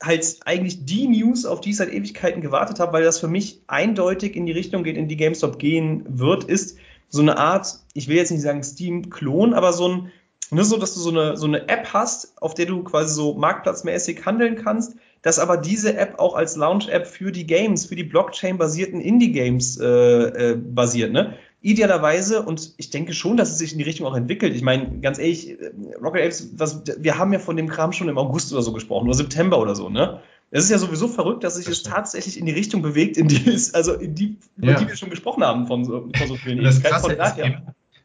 halt 0.01 0.39
eigentlich 0.45 0.85
die 0.85 1.07
News, 1.07 1.45
auf 1.45 1.61
die 1.61 1.69
ich 1.69 1.77
seit 1.77 1.93
Ewigkeiten 1.93 2.41
gewartet 2.41 2.79
habe, 2.79 2.93
weil 2.93 3.03
das 3.03 3.19
für 3.19 3.27
mich 3.27 3.61
eindeutig 3.67 4.35
in 4.35 4.47
die 4.47 4.53
Richtung 4.53 4.83
geht, 4.83 4.97
in 4.97 5.07
die 5.07 5.17
GameStop 5.17 5.59
gehen 5.59 6.03
wird, 6.07 6.45
ist, 6.45 6.79
so 7.09 7.21
eine 7.21 7.37
Art, 7.37 7.67
ich 7.93 8.07
will 8.07 8.17
jetzt 8.17 8.31
nicht 8.31 8.41
sagen 8.41 8.63
Steam-Klon, 8.63 9.53
aber 9.53 9.71
so 9.71 9.87
ein, 9.87 10.11
ne, 10.49 10.63
so, 10.65 10.77
dass 10.77 10.95
du 10.95 10.99
so 10.99 11.11
eine, 11.11 11.37
so 11.37 11.45
eine 11.45 11.69
App 11.69 11.93
hast, 11.93 12.41
auf 12.41 12.55
der 12.55 12.65
du 12.65 12.83
quasi 12.83 13.13
so 13.13 13.35
marktplatzmäßig 13.35 14.25
handeln 14.25 14.55
kannst, 14.55 14.95
dass 15.21 15.39
aber 15.39 15.57
diese 15.57 15.95
App 15.95 16.19
auch 16.19 16.35
als 16.35 16.55
Launch-App 16.55 17.07
für 17.07 17.31
die 17.31 17.47
Games, 17.47 17.85
für 17.85 17.95
die 17.95 18.03
Blockchain-basierten 18.03 18.99
Indie-Games 18.99 19.79
äh, 19.79 19.85
äh, 19.85 20.55
basiert, 20.55 21.11
ne? 21.11 21.35
Idealerweise, 21.67 22.43
und 22.43 22.71
ich 22.77 22.91
denke 22.91 23.11
schon, 23.11 23.35
dass 23.35 23.49
es 23.49 23.57
sich 23.57 23.73
in 23.73 23.77
die 23.77 23.83
Richtung 23.83 24.07
auch 24.07 24.15
entwickelt. 24.15 24.55
Ich 24.55 24.61
meine, 24.61 25.01
ganz 25.01 25.19
ehrlich, 25.19 25.49
äh, 25.49 25.71
Rocket 26.01 26.21
Apes, 26.21 26.51
was, 26.55 26.83
wir 26.97 27.17
haben 27.17 27.33
ja 27.33 27.39
von 27.39 27.57
dem 27.57 27.67
Kram 27.67 27.91
schon 27.91 28.07
im 28.07 28.17
August 28.17 28.53
oder 28.53 28.61
so 28.61 28.71
gesprochen, 28.71 29.05
oder 29.07 29.17
September 29.17 29.59
oder 29.59 29.75
so, 29.75 29.89
ne? 29.89 30.21
Es 30.49 30.63
ist 30.63 30.69
ja 30.69 30.77
sowieso 30.77 31.09
verrückt, 31.09 31.43
dass 31.43 31.57
sich 31.57 31.65
das, 31.65 31.83
das 31.83 31.91
tatsächlich 31.91 32.39
in 32.39 32.45
die 32.45 32.53
Richtung 32.53 32.81
bewegt, 32.81 33.17
in 33.17 33.27
die, 33.27 33.51
also 33.73 33.95
in 33.95 34.15
die, 34.15 34.37
über 34.55 34.71
ja. 34.71 34.79
die 34.79 34.87
wir 34.87 34.95
schon 34.95 35.09
gesprochen 35.09 35.43
haben 35.43 35.67
von 35.67 35.83
so, 35.83 36.09
von 36.15 36.27
so 36.29 36.35
vielen 36.37 36.63
Das 36.63 36.81
Krasse 36.81 37.11
ist 37.11 37.37
eben, 37.37 37.61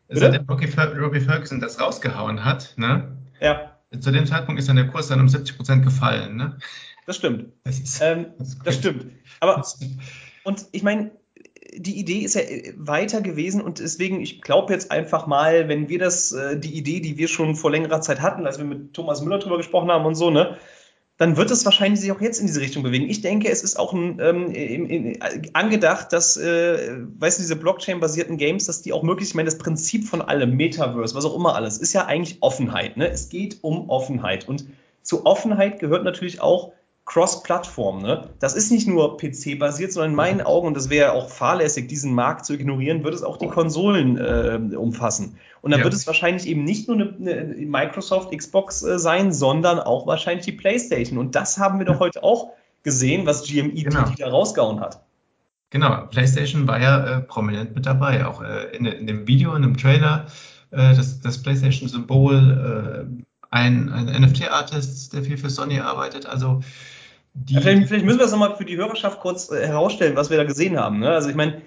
seitdem 0.08 0.44
Robbie, 0.48 0.66
Robbie 0.98 1.20
Ferguson 1.20 1.60
das 1.60 1.80
rausgehauen 1.80 2.44
hat, 2.44 2.74
ne? 2.78 3.16
Ja. 3.40 3.76
Zu 3.96 4.10
dem 4.10 4.26
Zeitpunkt 4.26 4.58
ist 4.58 4.68
dann 4.68 4.76
der 4.76 4.88
Kurs 4.88 5.06
dann 5.06 5.20
um 5.20 5.28
70 5.28 5.56
Prozent 5.56 5.84
gefallen, 5.84 6.34
ne? 6.34 6.58
Das 7.06 7.14
stimmt. 7.14 7.52
Das, 7.62 7.78
ist, 7.78 8.00
ähm, 8.00 8.26
das, 8.40 8.58
das 8.58 8.74
stimmt. 8.74 9.06
Aber, 9.38 9.64
und 10.42 10.66
ich 10.72 10.82
meine, 10.82 11.12
die 11.74 11.98
Idee 11.98 12.18
ist 12.18 12.34
ja 12.34 12.42
weiter 12.76 13.20
gewesen 13.20 13.60
und 13.60 13.78
deswegen, 13.78 14.20
ich 14.20 14.42
glaube 14.42 14.72
jetzt 14.72 14.90
einfach 14.90 15.26
mal, 15.26 15.68
wenn 15.68 15.88
wir 15.88 15.98
das, 15.98 16.32
äh, 16.32 16.58
die 16.58 16.76
Idee, 16.76 17.00
die 17.00 17.16
wir 17.16 17.28
schon 17.28 17.56
vor 17.56 17.70
längerer 17.70 18.00
Zeit 18.00 18.20
hatten, 18.20 18.46
als 18.46 18.58
wir 18.58 18.64
mit 18.64 18.94
Thomas 18.94 19.22
Müller 19.22 19.38
drüber 19.38 19.56
gesprochen 19.56 19.90
haben 19.90 20.04
und 20.04 20.14
so, 20.14 20.30
ne, 20.30 20.58
dann 21.18 21.36
wird 21.36 21.50
es 21.50 21.64
wahrscheinlich 21.64 22.00
sich 22.00 22.10
auch 22.10 22.20
jetzt 22.20 22.40
in 22.40 22.46
diese 22.46 22.60
Richtung 22.60 22.82
bewegen. 22.82 23.08
Ich 23.08 23.20
denke, 23.20 23.48
es 23.48 23.62
ist 23.62 23.78
auch 23.78 23.92
ein, 23.92 24.18
ähm, 24.20 24.50
in, 24.50 24.86
in, 24.86 25.18
angedacht, 25.52 26.12
dass, 26.12 26.36
äh, 26.36 26.96
weißt 27.18 27.38
du, 27.38 27.42
diese 27.42 27.56
Blockchain-basierten 27.56 28.38
Games, 28.38 28.66
dass 28.66 28.82
die 28.82 28.92
auch 28.92 29.02
möglichst, 29.02 29.32
ich 29.32 29.36
meine, 29.36 29.48
das 29.48 29.58
Prinzip 29.58 30.08
von 30.08 30.20
allem, 30.20 30.56
Metaverse, 30.56 31.14
was 31.14 31.24
auch 31.24 31.36
immer 31.36 31.54
alles, 31.54 31.78
ist 31.78 31.92
ja 31.92 32.06
eigentlich 32.06 32.38
Offenheit. 32.40 32.96
Ne? 32.96 33.08
Es 33.08 33.28
geht 33.28 33.58
um 33.62 33.88
Offenheit. 33.88 34.48
Und 34.48 34.66
zu 35.02 35.24
Offenheit 35.24 35.78
gehört 35.78 36.04
natürlich 36.04 36.40
auch 36.40 36.72
Cross-Plattform. 37.04 38.00
Ne? 38.00 38.30
Das 38.38 38.54
ist 38.54 38.70
nicht 38.70 38.86
nur 38.86 39.16
PC-basiert, 39.16 39.92
sondern 39.92 40.12
in 40.12 40.16
meinen 40.16 40.40
Augen, 40.40 40.68
und 40.68 40.76
das 40.76 40.88
wäre 40.88 41.12
auch 41.12 41.30
fahrlässig, 41.30 41.88
diesen 41.88 42.14
Markt 42.14 42.46
zu 42.46 42.54
ignorieren, 42.54 43.02
wird 43.02 43.14
es 43.14 43.22
auch 43.22 43.36
die 43.36 43.48
Konsolen 43.48 44.16
äh, 44.18 44.76
umfassen. 44.76 45.36
Und 45.62 45.72
dann 45.72 45.80
ja. 45.80 45.84
wird 45.84 45.94
es 45.94 46.06
wahrscheinlich 46.06 46.46
eben 46.46 46.64
nicht 46.64 46.88
nur 46.88 46.96
eine, 46.96 47.12
eine 47.32 47.54
Microsoft 47.66 48.36
Xbox 48.36 48.82
äh, 48.82 48.98
sein, 48.98 49.32
sondern 49.32 49.80
auch 49.80 50.06
wahrscheinlich 50.06 50.44
die 50.44 50.52
PlayStation. 50.52 51.18
Und 51.18 51.34
das 51.34 51.58
haben 51.58 51.78
wir 51.78 51.86
doch 51.86 51.98
heute 51.98 52.22
auch 52.22 52.52
gesehen, 52.82 53.26
was 53.26 53.46
GME 53.46 53.82
genau. 53.82 54.04
da 54.16 54.28
rausgehauen 54.28 54.80
hat. 54.80 55.02
Genau, 55.70 56.06
PlayStation 56.06 56.68
war 56.68 56.80
ja 56.80 57.18
äh, 57.18 57.20
prominent 57.20 57.74
mit 57.74 57.86
dabei, 57.86 58.26
auch 58.26 58.42
äh, 58.42 58.76
in, 58.76 58.84
in, 58.84 59.06
dem 59.06 59.26
Video, 59.26 59.54
in 59.54 59.62
dem 59.62 59.76
Trailer, 59.76 60.26
äh, 60.70 60.94
das, 60.94 61.20
das 61.20 61.42
PlayStation-Symbol, 61.42 63.06
äh, 63.08 63.24
ein, 63.50 63.90
ein 63.90 64.22
NFT-Artist, 64.22 65.12
der 65.12 65.22
viel 65.22 65.36
für 65.36 65.50
Sony 65.50 65.80
arbeitet. 65.80 66.26
Also 66.26 66.62
die, 67.34 67.54
vielleicht, 67.54 67.88
vielleicht, 67.88 68.04
müssen 68.04 68.18
wir 68.18 68.24
das 68.24 68.32
nochmal 68.32 68.56
für 68.56 68.64
die 68.64 68.76
Hörerschaft 68.76 69.20
kurz 69.20 69.50
äh, 69.50 69.66
herausstellen, 69.66 70.16
was 70.16 70.30
wir 70.30 70.36
da 70.36 70.44
gesehen 70.44 70.78
haben. 70.78 71.00
Ne? 71.00 71.10
Also 71.10 71.30
ich 71.30 71.34
meine, 71.34 71.62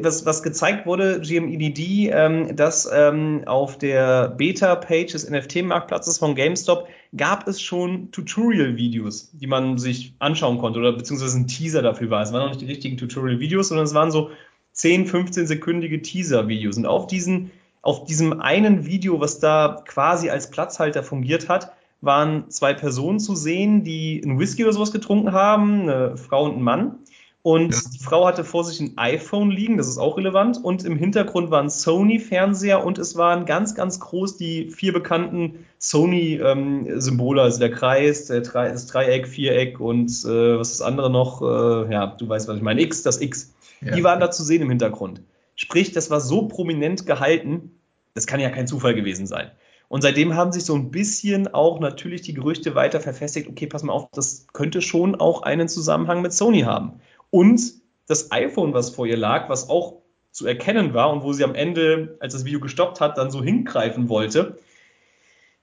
was, 0.00 0.24
was, 0.24 0.42
gezeigt 0.42 0.86
wurde, 0.86 1.20
GMEDD, 1.20 2.10
ähm, 2.12 2.56
dass 2.56 2.88
ähm, 2.92 3.42
auf 3.46 3.76
der 3.76 4.28
Beta-Page 4.28 5.12
des 5.12 5.28
NFT-Marktplatzes 5.28 6.18
von 6.18 6.34
GameStop 6.34 6.88
gab 7.16 7.48
es 7.48 7.60
schon 7.60 8.12
Tutorial-Videos, 8.12 9.32
die 9.32 9.46
man 9.46 9.78
sich 9.78 10.14
anschauen 10.20 10.58
konnte 10.58 10.78
oder 10.78 10.92
beziehungsweise 10.92 11.38
ein 11.38 11.48
Teaser 11.48 11.82
dafür 11.82 12.10
war. 12.10 12.22
Es 12.22 12.32
waren 12.32 12.42
noch 12.42 12.50
nicht 12.50 12.60
die 12.60 12.66
richtigen 12.66 12.96
Tutorial-Videos, 12.96 13.68
sondern 13.68 13.86
es 13.86 13.94
waren 13.94 14.12
so 14.12 14.30
10, 14.72 15.06
15 15.06 15.46
sekündige 15.46 16.00
Teaser-Videos. 16.00 16.76
Und 16.76 16.86
auf 16.86 17.06
diesen, 17.06 17.50
auf 17.82 18.04
diesem 18.04 18.40
einen 18.40 18.86
Video, 18.86 19.20
was 19.20 19.40
da 19.40 19.82
quasi 19.86 20.30
als 20.30 20.50
Platzhalter 20.50 21.02
fungiert 21.02 21.48
hat, 21.48 21.72
waren 22.00 22.50
zwei 22.50 22.74
Personen 22.74 23.20
zu 23.20 23.34
sehen, 23.34 23.84
die 23.84 24.22
einen 24.24 24.38
Whisky 24.38 24.64
oder 24.64 24.72
sowas 24.72 24.92
getrunken 24.92 25.32
haben, 25.32 25.82
eine 25.82 26.16
Frau 26.16 26.44
und 26.44 26.56
ein 26.56 26.62
Mann. 26.62 26.98
Und 27.42 27.72
ja. 27.72 27.80
die 27.94 27.98
Frau 27.98 28.26
hatte 28.26 28.44
vor 28.44 28.64
sich 28.64 28.80
ein 28.80 28.98
iPhone 28.98 29.50
liegen, 29.50 29.78
das 29.78 29.88
ist 29.88 29.96
auch 29.96 30.18
relevant. 30.18 30.62
Und 30.62 30.84
im 30.84 30.96
Hintergrund 30.96 31.50
waren 31.50 31.70
Sony-Fernseher 31.70 32.84
und 32.84 32.98
es 32.98 33.16
waren 33.16 33.46
ganz, 33.46 33.74
ganz 33.74 33.98
groß 33.98 34.36
die 34.36 34.70
vier 34.70 34.92
bekannten 34.92 35.64
Sony-Symbole, 35.78 37.40
ähm, 37.40 37.44
also 37.44 37.58
der 37.58 37.70
Kreis, 37.70 38.26
der 38.26 38.42
Dre 38.42 38.68
das 38.70 38.86
Dreieck, 38.86 39.26
Viereck 39.26 39.80
und 39.80 40.10
äh, 40.10 40.58
was 40.58 40.72
ist 40.72 40.80
das 40.80 40.86
andere 40.86 41.08
noch? 41.08 41.40
Äh, 41.40 41.92
ja, 41.92 42.08
du 42.08 42.28
weißt, 42.28 42.46
was 42.46 42.56
ich 42.56 42.62
meine. 42.62 42.82
X, 42.82 43.02
das 43.02 43.22
X. 43.22 43.54
Ja. 43.80 43.94
Die 43.94 44.04
waren 44.04 44.20
da 44.20 44.30
zu 44.30 44.42
sehen 44.42 44.60
im 44.60 44.68
Hintergrund. 44.68 45.22
Sprich, 45.56 45.92
das 45.92 46.10
war 46.10 46.20
so 46.20 46.46
prominent 46.46 47.06
gehalten, 47.06 47.70
das 48.12 48.26
kann 48.26 48.40
ja 48.40 48.50
kein 48.50 48.66
Zufall 48.66 48.94
gewesen 48.94 49.26
sein. 49.26 49.50
Und 49.90 50.02
seitdem 50.02 50.36
haben 50.36 50.52
sich 50.52 50.64
so 50.64 50.76
ein 50.76 50.92
bisschen 50.92 51.52
auch 51.52 51.80
natürlich 51.80 52.22
die 52.22 52.32
Gerüchte 52.32 52.76
weiter 52.76 53.00
verfestigt, 53.00 53.48
okay, 53.48 53.66
pass 53.66 53.82
mal 53.82 53.92
auf, 53.92 54.08
das 54.12 54.46
könnte 54.52 54.82
schon 54.82 55.16
auch 55.16 55.42
einen 55.42 55.68
Zusammenhang 55.68 56.22
mit 56.22 56.32
Sony 56.32 56.60
haben. 56.60 57.00
Und 57.30 57.60
das 58.06 58.30
iPhone, 58.30 58.72
was 58.72 58.90
vor 58.90 59.06
ihr 59.06 59.16
lag, 59.16 59.48
was 59.48 59.68
auch 59.68 60.02
zu 60.30 60.46
erkennen 60.46 60.94
war 60.94 61.12
und 61.12 61.24
wo 61.24 61.32
sie 61.32 61.42
am 61.42 61.56
Ende, 61.56 62.16
als 62.20 62.34
das 62.34 62.44
Video 62.44 62.60
gestoppt 62.60 63.00
hat, 63.00 63.18
dann 63.18 63.32
so 63.32 63.42
hingreifen 63.42 64.08
wollte, 64.08 64.58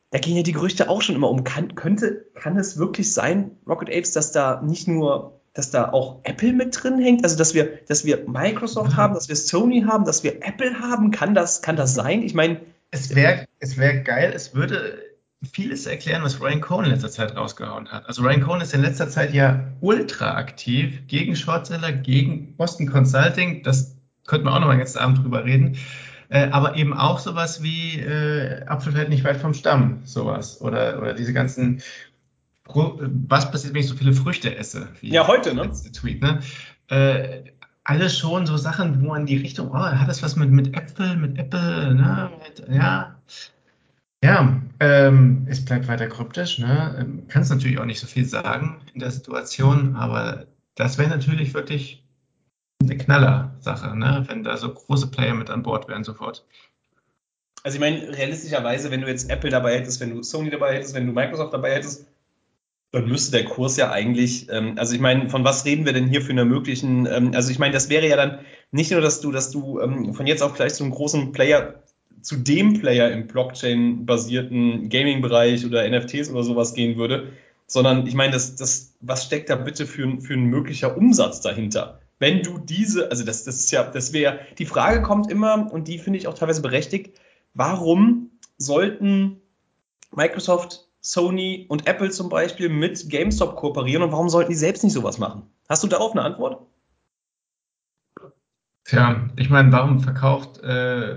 da 0.10 0.20
gehen 0.20 0.36
ja 0.36 0.44
die 0.44 0.52
Gerüchte 0.52 0.90
auch 0.90 1.02
schon 1.02 1.16
immer 1.16 1.30
um. 1.30 1.46
Kann, 1.46 1.76
könnte, 1.76 2.26
kann 2.34 2.58
es 2.58 2.78
wirklich 2.78 3.14
sein, 3.14 3.52
Rocket 3.66 3.90
Apes, 3.90 4.12
dass 4.12 4.34
da 4.34 4.62
nicht 4.62 4.90
nur, 4.90 5.40
dass 5.54 5.72
da 5.72 5.94
auch 5.94 6.20
Apple 6.24 6.52
mit 6.52 6.78
drin 6.84 7.00
hängt? 7.00 7.24
Also, 7.24 7.38
dass 7.38 7.54
wir, 7.54 7.80
dass 7.88 8.04
wir 8.04 8.28
Microsoft 8.28 8.92
ja. 8.92 8.98
haben, 8.98 9.14
dass 9.14 9.30
wir 9.30 9.38
Sony 9.38 9.84
haben, 9.88 10.04
dass 10.04 10.26
wir 10.26 10.46
Apple 10.46 10.82
haben? 10.82 11.12
Kann 11.12 11.34
das, 11.34 11.62
kann 11.62 11.78
das 11.78 11.96
sein? 11.96 12.24
Ich 12.24 12.34
meine, 12.34 12.60
es 12.92 13.16
wäre 13.16 13.48
es 13.60 13.78
wär 13.78 14.02
geil, 14.02 14.32
es 14.36 14.54
würde 14.54 15.00
vieles 15.44 15.86
erklären, 15.86 16.24
was 16.24 16.42
Ryan 16.42 16.62
Cohn 16.62 16.86
in 16.86 16.92
letzter 16.92 17.12
Zeit 17.12 17.36
rausgehauen 17.36 17.90
hat. 17.90 18.08
Also 18.08 18.24
Ryan 18.24 18.42
Cohn 18.42 18.62
ist 18.62 18.74
in 18.74 18.82
letzter 18.82 19.08
Zeit 19.08 19.34
ja 19.34 19.72
ultra 19.82 20.36
aktiv 20.36 21.08
gegen 21.08 21.36
Shortseller, 21.36 21.92
gegen 21.92 22.56
Boston 22.56 22.88
Consulting. 22.88 23.64
Das 23.64 23.96
könnte 24.26 24.46
man 24.46 24.54
auch 24.56 24.60
noch 24.60 24.68
mal 24.68 24.80
jetzt 24.80 24.98
Abend 24.98 25.20
drüber 25.20 25.46
reden. 25.46 25.78
Äh, 26.30 26.50
aber 26.50 26.76
eben 26.76 26.94
auch 26.94 27.20
sowas 27.20 27.64
wie 27.64 28.00
äh, 28.00 28.66
Apfel 28.66 28.92
fällt 28.92 29.10
nicht 29.10 29.24
weit 29.24 29.38
vom 29.38 29.54
Stamm, 29.54 30.02
sowas. 30.04 30.60
Oder, 30.60 31.00
oder 31.00 31.14
diese 31.14 31.34
ganzen, 31.34 31.82
was 32.66 33.50
passiert, 33.50 33.74
wenn 33.74 33.82
ich 33.82 33.88
so 33.88 33.96
viele 33.96 34.14
Früchte 34.14 34.56
esse? 34.56 34.90
ja, 35.02 35.26
heute, 35.28 35.54
ne? 35.54 35.64
Letzte 35.64 35.92
Tweet, 35.92 36.22
ne? 36.22 36.40
Äh, 36.90 37.44
alles 37.88 38.18
schon 38.18 38.46
so 38.46 38.58
Sachen, 38.58 39.02
wo 39.02 39.08
man 39.08 39.26
die 39.26 39.38
Richtung, 39.38 39.72
oh, 39.72 39.76
hat 39.78 40.10
das 40.10 40.22
was 40.22 40.36
mit, 40.36 40.52
mit 40.52 40.76
Äpfel, 40.76 41.16
mit 41.16 41.38
Apple, 41.38 41.96
ne? 41.96 42.30
Mit, 42.44 42.68
ja. 42.70 43.16
Ja, 44.24 44.62
ähm, 44.82 45.48
es 45.50 45.64
bleibt 45.64 45.88
weiter 45.88 46.08
kryptisch, 46.08 46.60
ne? 46.60 46.98
Ähm, 47.00 47.24
Kannst 47.30 47.50
natürlich 47.50 47.80
auch 47.80 47.86
nicht 47.86 48.00
so 48.00 48.08
viel 48.08 48.26
sagen 48.26 48.82
in 48.94 49.00
der 49.00 49.12
Situation, 49.12 49.96
aber 49.96 50.48
das 50.76 50.98
wäre 50.98 51.10
natürlich 51.10 51.54
wirklich 51.54 52.04
eine 52.84 52.98
Knaller-Sache, 52.98 53.98
ne? 53.98 54.26
wenn 54.28 54.44
da 54.44 54.58
so 54.58 54.74
große 54.74 55.08
Player 55.08 55.34
mit 55.34 55.50
an 55.50 55.64
Bord 55.64 55.88
wären 55.88 56.04
sofort. 56.04 56.46
Also 57.64 57.78
ich 57.78 57.80
meine, 57.80 58.16
realistischerweise, 58.16 58.92
wenn 58.92 59.02
du 59.02 59.08
jetzt 59.08 59.30
Apple 59.30 59.50
dabei 59.50 59.78
hättest, 59.80 60.00
wenn 60.00 60.12
du 60.12 60.22
Sony 60.24 60.50
dabei 60.50 60.76
hättest, 60.76 60.94
wenn 60.94 61.08
du 61.08 61.14
Microsoft 61.14 61.54
dabei 61.54 61.76
hättest, 61.76 62.06
dann 62.92 63.08
müsste 63.08 63.32
der 63.32 63.46
Kurs 63.46 63.78
ja 63.78 63.92
eigentlich, 63.92 64.48
ähm, 64.50 64.76
also 64.78 64.94
ich 64.94 65.02
meine, 65.02 65.30
von 65.30 65.44
was 65.44 65.66
reden 65.66 65.86
wir 65.86 65.94
denn 65.94 66.08
hier 66.08 66.22
für 66.22 66.32
eine 66.32 66.46
möglichen, 66.46 67.06
ähm, 67.06 67.32
also 67.34 67.52
ich 67.52 67.60
meine, 67.60 67.74
das 67.74 67.90
wäre 67.90 68.08
ja 68.08 68.16
dann 68.16 68.40
nicht 68.72 68.92
nur, 68.92 69.02
dass 69.02 69.20
du, 69.20 69.32
dass 69.32 69.52
du 69.52 69.80
ähm, 69.80 70.14
von 70.14 70.28
jetzt 70.28 70.42
auf 70.42 70.54
gleich 70.54 70.74
zu 70.74 70.84
einem 70.84 70.94
großen 70.94 71.32
Player, 71.32 71.84
zu 72.22 72.38
dem 72.38 72.80
Player 72.80 73.12
im 73.12 73.28
Blockchain-basierten 73.28 74.90
Gaming-Bereich 74.90 75.66
oder 75.66 75.88
NFTs 75.88 76.30
oder 76.32 76.44
sowas 76.44 76.74
gehen 76.74 76.98
würde, 76.98 77.34
sondern 77.68 78.08
ich 78.08 78.16
meine, 78.16 78.34
das, 78.34 78.56
das, 78.56 78.96
was 79.02 79.26
steckt 79.26 79.50
da 79.50 79.56
bitte 79.56 79.86
für, 79.86 80.20
für 80.22 80.34
ein 80.34 80.46
möglicher 80.46 80.98
Umsatz 80.98 81.42
dahinter? 81.42 82.00
Wenn 82.20 82.42
du 82.42 82.58
diese, 82.58 83.12
also 83.12 83.24
das, 83.24 83.44
das 83.44 83.58
ist 83.60 83.72
ja, 83.72 83.84
das 83.84 84.14
wäre, 84.14 84.40
die 84.58 84.66
Frage 84.66 85.02
kommt 85.02 85.30
immer, 85.30 85.72
und 85.72 85.88
die 85.88 86.00
finde 86.00 86.18
ich 86.18 86.28
auch 86.28 86.34
teilweise 86.34 86.62
berechtigt, 86.62 87.20
warum 87.54 88.32
sollten 88.58 89.42
Microsoft 90.16 90.87
Sony 91.08 91.66
und 91.70 91.88
Apple 91.88 92.10
zum 92.10 92.28
Beispiel 92.28 92.68
mit 92.68 93.10
GameStop 93.10 93.56
kooperieren 93.56 94.04
und 94.04 94.12
warum 94.12 94.28
sollten 94.28 94.52
die 94.52 94.58
selbst 94.58 94.84
nicht 94.84 94.92
sowas 94.92 95.18
machen? 95.20 95.44
Hast 95.70 95.82
du 95.84 95.88
darauf 95.88 96.12
eine 96.12 96.22
Antwort? 96.22 96.68
Tja, 98.84 99.30
ich 99.38 99.50
meine, 99.50 99.72
warum 99.72 100.02
verkauft 100.02 100.62
äh, 100.64 101.16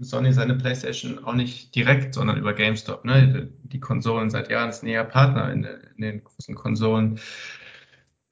Sony 0.00 0.34
seine 0.34 0.56
PlayStation 0.56 1.24
auch 1.24 1.32
nicht 1.32 1.74
direkt, 1.74 2.14
sondern 2.14 2.36
über 2.36 2.52
GameStop? 2.52 3.06
Ne? 3.06 3.50
Die 3.62 3.80
Konsolen 3.80 4.28
seit 4.28 4.50
Jahren 4.50 4.68
ist 4.68 4.82
näher 4.82 5.04
Partner 5.04 5.50
in, 5.50 5.64
in 5.64 6.02
den 6.02 6.24
großen 6.24 6.54
Konsolen. 6.54 7.18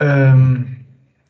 Ähm, 0.01 0.85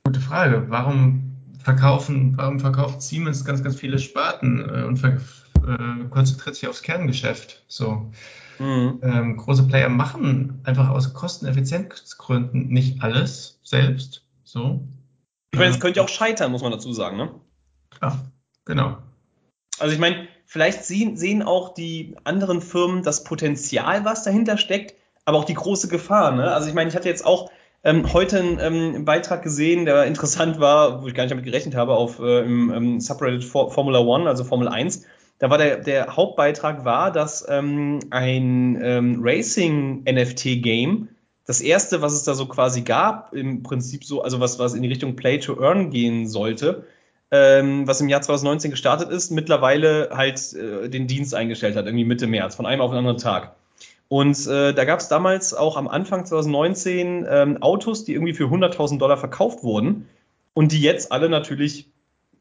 gute 0.04 0.20
Frage. 0.20 0.66
Warum 0.68 1.36
verkaufen, 1.62 2.36
warum 2.36 2.58
verkauft 2.58 3.00
Siemens 3.02 3.44
ganz, 3.44 3.62
ganz 3.62 3.76
viele 3.76 4.00
Sparten 4.00 4.60
äh, 4.68 4.82
und 4.82 5.02
äh, 5.04 6.08
konzentriert 6.10 6.56
sich 6.56 6.68
aufs 6.68 6.82
Kerngeschäft? 6.82 7.62
So. 7.68 8.10
Mhm. 8.58 9.00
Ähm, 9.02 9.36
große 9.36 9.64
Player 9.64 9.88
machen 9.88 10.60
einfach 10.64 10.88
aus 10.88 11.14
Kosteneffizienzgründen 11.14 12.68
nicht 12.68 13.02
alles 13.02 13.60
selbst. 13.62 14.24
So. 14.44 14.86
Ich 15.52 15.58
meine, 15.58 15.70
es 15.70 15.80
könnte 15.80 15.98
ja 15.98 16.04
auch 16.04 16.08
scheitern, 16.08 16.52
muss 16.52 16.62
man 16.62 16.72
dazu 16.72 16.92
sagen, 16.92 17.16
ne? 17.16 17.30
Ja, 18.02 18.18
genau. 18.64 18.98
Also 19.78 19.94
ich 19.94 20.00
meine, 20.00 20.28
vielleicht 20.44 20.84
sehen, 20.84 21.16
sehen 21.16 21.42
auch 21.42 21.74
die 21.74 22.16
anderen 22.24 22.60
Firmen 22.60 23.02
das 23.02 23.24
Potenzial, 23.24 24.04
was 24.04 24.24
dahinter 24.24 24.58
steckt, 24.58 24.94
aber 25.24 25.38
auch 25.38 25.44
die 25.44 25.54
große 25.54 25.88
Gefahr. 25.88 26.32
Ne? 26.32 26.52
Also 26.52 26.68
ich 26.68 26.74
meine, 26.74 26.90
ich 26.90 26.96
hatte 26.96 27.08
jetzt 27.08 27.24
auch 27.24 27.50
ähm, 27.84 28.12
heute 28.12 28.38
einen 28.38 28.58
ähm, 28.60 29.04
Beitrag 29.04 29.42
gesehen, 29.42 29.84
der 29.84 30.04
interessant 30.04 30.58
war, 30.58 31.02
wo 31.02 31.06
ich 31.06 31.14
gar 31.14 31.22
nicht 31.24 31.30
damit 31.30 31.44
gerechnet 31.44 31.74
habe, 31.74 31.94
auf 31.94 32.18
äh, 32.18 32.40
im, 32.40 32.70
im 32.70 33.00
Subreddit 33.00 33.44
For 33.44 33.70
Formula 33.70 34.00
One, 34.00 34.28
also 34.28 34.44
Formel 34.44 34.68
1 34.68 35.04
da 35.38 35.50
war 35.50 35.58
der, 35.58 35.78
der 35.78 36.16
Hauptbeitrag 36.16 36.84
war, 36.84 37.12
dass 37.12 37.46
ähm, 37.48 38.00
ein 38.10 38.78
ähm, 38.82 39.20
Racing-NFT-Game 39.22 41.08
das 41.46 41.60
erste, 41.62 42.02
was 42.02 42.12
es 42.12 42.24
da 42.24 42.34
so 42.34 42.46
quasi 42.46 42.82
gab, 42.82 43.32
im 43.32 43.62
Prinzip 43.62 44.04
so, 44.04 44.22
also 44.22 44.38
was, 44.38 44.58
was 44.58 44.74
in 44.74 44.82
die 44.82 44.88
Richtung 44.88 45.16
Play 45.16 45.38
to 45.38 45.58
Earn 45.58 45.90
gehen 45.90 46.26
sollte, 46.26 46.84
ähm, 47.30 47.86
was 47.86 48.00
im 48.00 48.08
Jahr 48.08 48.20
2019 48.20 48.70
gestartet 48.70 49.10
ist, 49.10 49.30
mittlerweile 49.30 50.10
halt 50.12 50.52
äh, 50.52 50.90
den 50.90 51.06
Dienst 51.06 51.34
eingestellt 51.34 51.76
hat, 51.76 51.86
irgendwie 51.86 52.04
Mitte 52.04 52.26
März, 52.26 52.54
von 52.54 52.66
einem 52.66 52.82
auf 52.82 52.90
den 52.90 52.98
anderen 52.98 53.18
Tag. 53.18 53.54
Und 54.08 54.46
äh, 54.46 54.72
da 54.72 54.84
gab 54.84 55.00
es 55.00 55.08
damals 55.08 55.54
auch 55.54 55.76
am 55.76 55.88
Anfang 55.88 56.26
2019 56.26 57.26
ähm, 57.28 57.62
Autos, 57.62 58.04
die 58.04 58.14
irgendwie 58.14 58.34
für 58.34 58.44
100.000 58.44 58.98
Dollar 58.98 59.18
verkauft 59.18 59.62
wurden 59.62 60.08
und 60.54 60.72
die 60.72 60.80
jetzt 60.80 61.12
alle 61.12 61.28
natürlich 61.28 61.88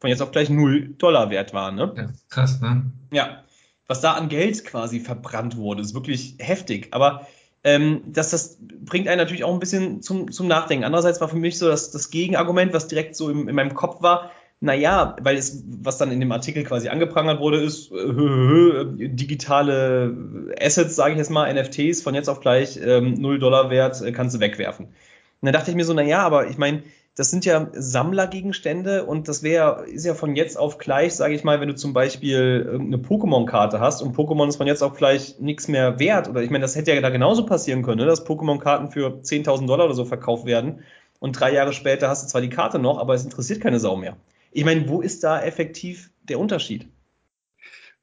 von 0.00 0.10
jetzt 0.10 0.22
auf 0.22 0.30
gleich 0.30 0.50
0 0.50 0.94
Dollar 0.98 1.30
wert 1.30 1.52
waren. 1.54 1.76
Ne? 1.76 1.92
Ja, 1.96 2.08
krass, 2.28 2.60
ne? 2.60 2.92
Ja, 3.12 3.42
was 3.86 4.00
da 4.00 4.12
an 4.12 4.28
Geld 4.28 4.64
quasi 4.64 5.00
verbrannt 5.00 5.56
wurde, 5.56 5.82
ist 5.82 5.94
wirklich 5.94 6.36
heftig. 6.38 6.88
Aber 6.92 7.26
ähm, 7.64 8.02
das, 8.06 8.30
das 8.30 8.58
bringt 8.60 9.08
einen 9.08 9.18
natürlich 9.18 9.44
auch 9.44 9.52
ein 9.52 9.60
bisschen 9.60 10.02
zum, 10.02 10.30
zum 10.30 10.46
Nachdenken. 10.46 10.84
Andererseits 10.84 11.20
war 11.20 11.28
für 11.28 11.36
mich 11.36 11.58
so 11.58 11.68
das, 11.68 11.90
das 11.90 12.10
Gegenargument, 12.10 12.72
was 12.72 12.88
direkt 12.88 13.16
so 13.16 13.30
im, 13.30 13.48
in 13.48 13.54
meinem 13.54 13.74
Kopf 13.74 14.02
war, 14.02 14.30
naja, 14.60 15.16
weil 15.20 15.36
es, 15.36 15.62
was 15.66 15.98
dann 15.98 16.10
in 16.10 16.18
dem 16.18 16.32
Artikel 16.32 16.64
quasi 16.64 16.88
angeprangert 16.88 17.38
wurde, 17.38 17.60
ist 17.60 17.92
äh, 17.92 19.08
digitale 19.08 20.52
Assets, 20.60 20.96
sage 20.96 21.12
ich 21.12 21.18
jetzt 21.18 21.30
mal, 21.30 21.52
NFTs 21.52 22.02
von 22.02 22.14
jetzt 22.14 22.28
auf 22.28 22.40
gleich 22.40 22.78
ähm, 22.82 23.14
0 23.14 23.38
Dollar 23.38 23.70
wert, 23.70 24.02
äh, 24.02 24.10
kannst 24.10 24.34
du 24.34 24.40
wegwerfen. 24.40 24.86
Und 24.86 25.46
dann 25.46 25.52
dachte 25.52 25.70
ich 25.70 25.76
mir 25.76 25.84
so, 25.84 25.94
naja, 25.94 26.22
aber 26.22 26.48
ich 26.48 26.58
meine, 26.58 26.82
das 27.18 27.32
sind 27.32 27.44
ja 27.44 27.68
Sammlergegenstände 27.72 29.04
und 29.04 29.26
das 29.26 29.42
wäre, 29.42 29.86
ist 29.86 30.06
ja 30.06 30.14
von 30.14 30.36
jetzt 30.36 30.56
auf 30.56 30.78
gleich, 30.78 31.16
sage 31.16 31.34
ich 31.34 31.42
mal, 31.42 31.60
wenn 31.60 31.66
du 31.66 31.74
zum 31.74 31.92
Beispiel 31.92 32.64
irgendeine 32.64 33.02
Pokémon-Karte 33.02 33.80
hast 33.80 34.02
und 34.02 34.14
Pokémon 34.14 34.46
ist 34.46 34.54
von 34.54 34.68
jetzt 34.68 34.82
auf 34.82 34.96
gleich 34.96 35.34
nichts 35.40 35.66
mehr 35.66 35.98
wert 35.98 36.28
oder 36.28 36.42
ich 36.42 36.50
meine, 36.50 36.62
das 36.62 36.76
hätte 36.76 36.94
ja 36.94 37.00
da 37.00 37.10
genauso 37.10 37.44
passieren 37.44 37.82
können, 37.82 37.98
ne, 37.98 38.06
dass 38.06 38.24
Pokémon-Karten 38.24 38.92
für 38.92 39.20
10.000 39.20 39.66
Dollar 39.66 39.86
oder 39.86 39.94
so 39.94 40.04
verkauft 40.04 40.46
werden 40.46 40.84
und 41.18 41.32
drei 41.32 41.52
Jahre 41.52 41.72
später 41.72 42.08
hast 42.08 42.22
du 42.22 42.28
zwar 42.28 42.40
die 42.40 42.50
Karte 42.50 42.78
noch, 42.78 42.98
aber 42.98 43.14
es 43.14 43.24
interessiert 43.24 43.60
keine 43.60 43.80
Sau 43.80 43.96
mehr. 43.96 44.16
Ich 44.52 44.64
meine, 44.64 44.88
wo 44.88 45.00
ist 45.00 45.24
da 45.24 45.42
effektiv 45.42 46.12
der 46.22 46.38
Unterschied? 46.38 46.86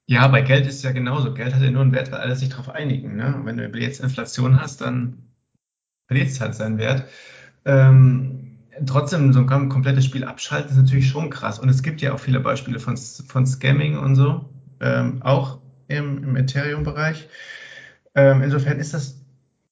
Ja, 0.07 0.27
bei 0.27 0.41
Geld 0.41 0.67
ist 0.67 0.75
es 0.75 0.83
ja 0.83 0.91
genauso. 0.91 1.33
Geld 1.33 1.55
hat 1.55 1.63
ja 1.63 1.71
nur 1.71 1.83
einen 1.83 1.93
Wert, 1.93 2.11
weil 2.11 2.19
alle 2.19 2.35
sich 2.35 2.49
darauf 2.49 2.67
einigen. 2.67 3.15
Ne? 3.15 3.39
Wenn 3.45 3.55
du 3.55 3.79
jetzt 3.79 4.01
Inflation 4.01 4.61
hast, 4.61 4.81
dann 4.81 5.19
verliert 6.07 6.27
es 6.27 6.41
halt 6.41 6.53
seinen 6.53 6.77
Wert. 6.79 7.05
Ähm, 7.63 8.34
trotzdem, 8.85 9.33
so 9.33 9.39
ein 9.39 9.69
komplettes 9.69 10.05
Spiel 10.05 10.23
abschalten 10.23 10.71
ist 10.71 10.77
natürlich 10.77 11.09
schon 11.09 11.29
krass. 11.29 11.59
Und 11.59 11.69
es 11.69 11.83
gibt 11.83 12.01
ja 12.01 12.13
auch 12.13 12.19
viele 12.19 12.39
Beispiele 12.39 12.79
von, 12.79 12.97
von 12.97 13.45
Scamming 13.45 13.97
und 13.97 14.15
so, 14.15 14.49
ähm, 14.81 15.21
auch 15.21 15.59
im, 15.87 16.23
im 16.23 16.35
Ethereum-Bereich. 16.35 17.27
Ähm, 18.15 18.41
insofern 18.41 18.79
ist 18.79 18.93
das 18.93 19.21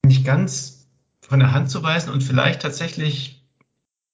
nicht 0.06 0.26
ganz 0.26 0.88
von 1.22 1.40
der 1.40 1.54
Hand 1.54 1.70
zu 1.70 1.82
weisen 1.84 2.12
und 2.12 2.24
vielleicht 2.24 2.62
tatsächlich 2.62 3.46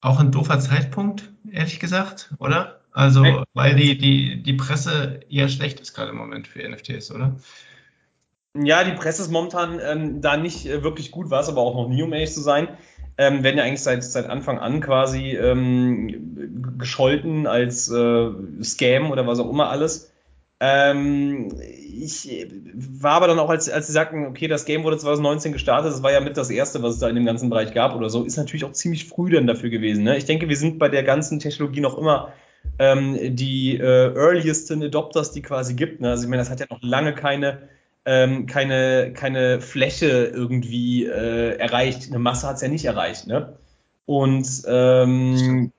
auch 0.02 0.20
ein 0.20 0.32
doofer 0.32 0.60
Zeitpunkt, 0.60 1.32
ehrlich 1.52 1.80
gesagt, 1.80 2.34
oder? 2.38 2.82
Also, 2.92 3.44
weil 3.54 3.76
die, 3.76 3.98
die, 3.98 4.42
die 4.42 4.54
Presse 4.54 5.20
eher 5.30 5.50
schlecht 5.50 5.80
ist 5.80 5.94
gerade 5.94 6.12
im 6.12 6.18
Moment 6.18 6.48
für 6.48 6.68
NFTs, 6.68 7.12
oder? 7.12 7.36
Ja, 8.56 8.84
die 8.84 8.94
Presse 8.94 9.22
ist 9.22 9.32
momentan 9.32 9.80
ähm, 9.80 10.22
da 10.22 10.36
nicht 10.36 10.66
äh, 10.66 10.84
wirklich 10.84 11.12
gut, 11.12 11.30
war 11.30 11.42
es 11.42 11.50
aber 11.50 11.62
auch 11.62 11.76
noch 11.76 11.88
nie, 11.88 12.02
um 12.02 12.12
ehrlich 12.14 12.34
zu 12.34 12.42
sein. 12.42 12.68
Ähm, 13.22 13.44
werden 13.44 13.58
ja 13.58 13.66
eigentlich 13.66 13.84
seit, 13.84 14.02
seit 14.02 14.30
Anfang 14.30 14.60
an 14.60 14.80
quasi 14.80 15.36
ähm, 15.36 16.78
gescholten 16.78 17.48
als 17.48 17.92
äh, 17.92 18.30
Scam 18.64 19.12
oder 19.12 19.28
was 19.28 19.40
auch 19.40 19.50
immer 19.50 19.70
alles. 19.70 20.10
Ähm, 20.62 21.54
ich 21.62 22.48
war 22.74 23.14
aber 23.14 23.28
dann 23.28 23.40
auch, 23.40 23.50
als, 23.50 23.70
als 23.70 23.88
sie 23.88 23.94
sagten, 23.94 24.26
okay, 24.26 24.48
das 24.48 24.64
Game 24.64 24.84
wurde 24.84 24.98
2019 24.98 25.52
gestartet, 25.52 25.92
das 25.92 26.02
war 26.02 26.12
ja 26.12 26.22
mit 26.22 26.38
das 26.38 26.50
erste, 26.50 26.82
was 26.82 26.96
es 26.96 27.00
da 27.00 27.10
in 27.10 27.16
dem 27.16 27.26
ganzen 27.26 27.50
Bereich 27.50 27.74
gab 27.74 27.96
oder 27.96 28.10
so, 28.10 28.24
ist 28.24 28.38
natürlich 28.38 28.64
auch 28.64 28.72
ziemlich 28.72 29.08
früh 29.08 29.30
dann 29.30 29.48
dafür 29.48 29.70
gewesen. 29.70 30.04
Ne? 30.04 30.18
Ich 30.18 30.26
denke, 30.26 30.50
wir 30.50 30.58
sind 30.58 30.80
bei 30.80 30.90
der 30.90 31.04
ganzen 31.04 31.40
Technologie 31.40 31.82
noch 31.82 31.98
immer 31.98 32.34
ähm, 32.78 33.36
die 33.36 33.78
äh, 33.78 34.14
earliesten 34.16 34.84
Adopters, 34.84 35.32
die 35.32 35.42
quasi 35.42 35.74
gibt. 35.74 36.02
Ne? 36.02 36.10
Also 36.10 36.24
ich 36.24 36.30
meine, 36.30 36.42
das 36.42 36.50
hat 36.50 36.60
ja 36.60 36.68
noch 36.70 36.82
lange 36.82 37.14
keine, 37.14 37.70
ähm, 38.06 38.46
keine, 38.46 39.14
keine 39.14 39.62
Fläche 39.62 40.32
irgendwie 40.34 41.06
äh, 41.06 41.58
erreicht. 41.58 42.10
Eine 42.10 42.20
Masse 42.20 42.48
hat 42.48 42.56
es 42.56 42.62
ja 42.62 42.68
nicht 42.68 42.86
erreicht. 42.86 43.28
Ne? 43.28 43.58
Und 44.06 44.48
ähm, 44.68 45.72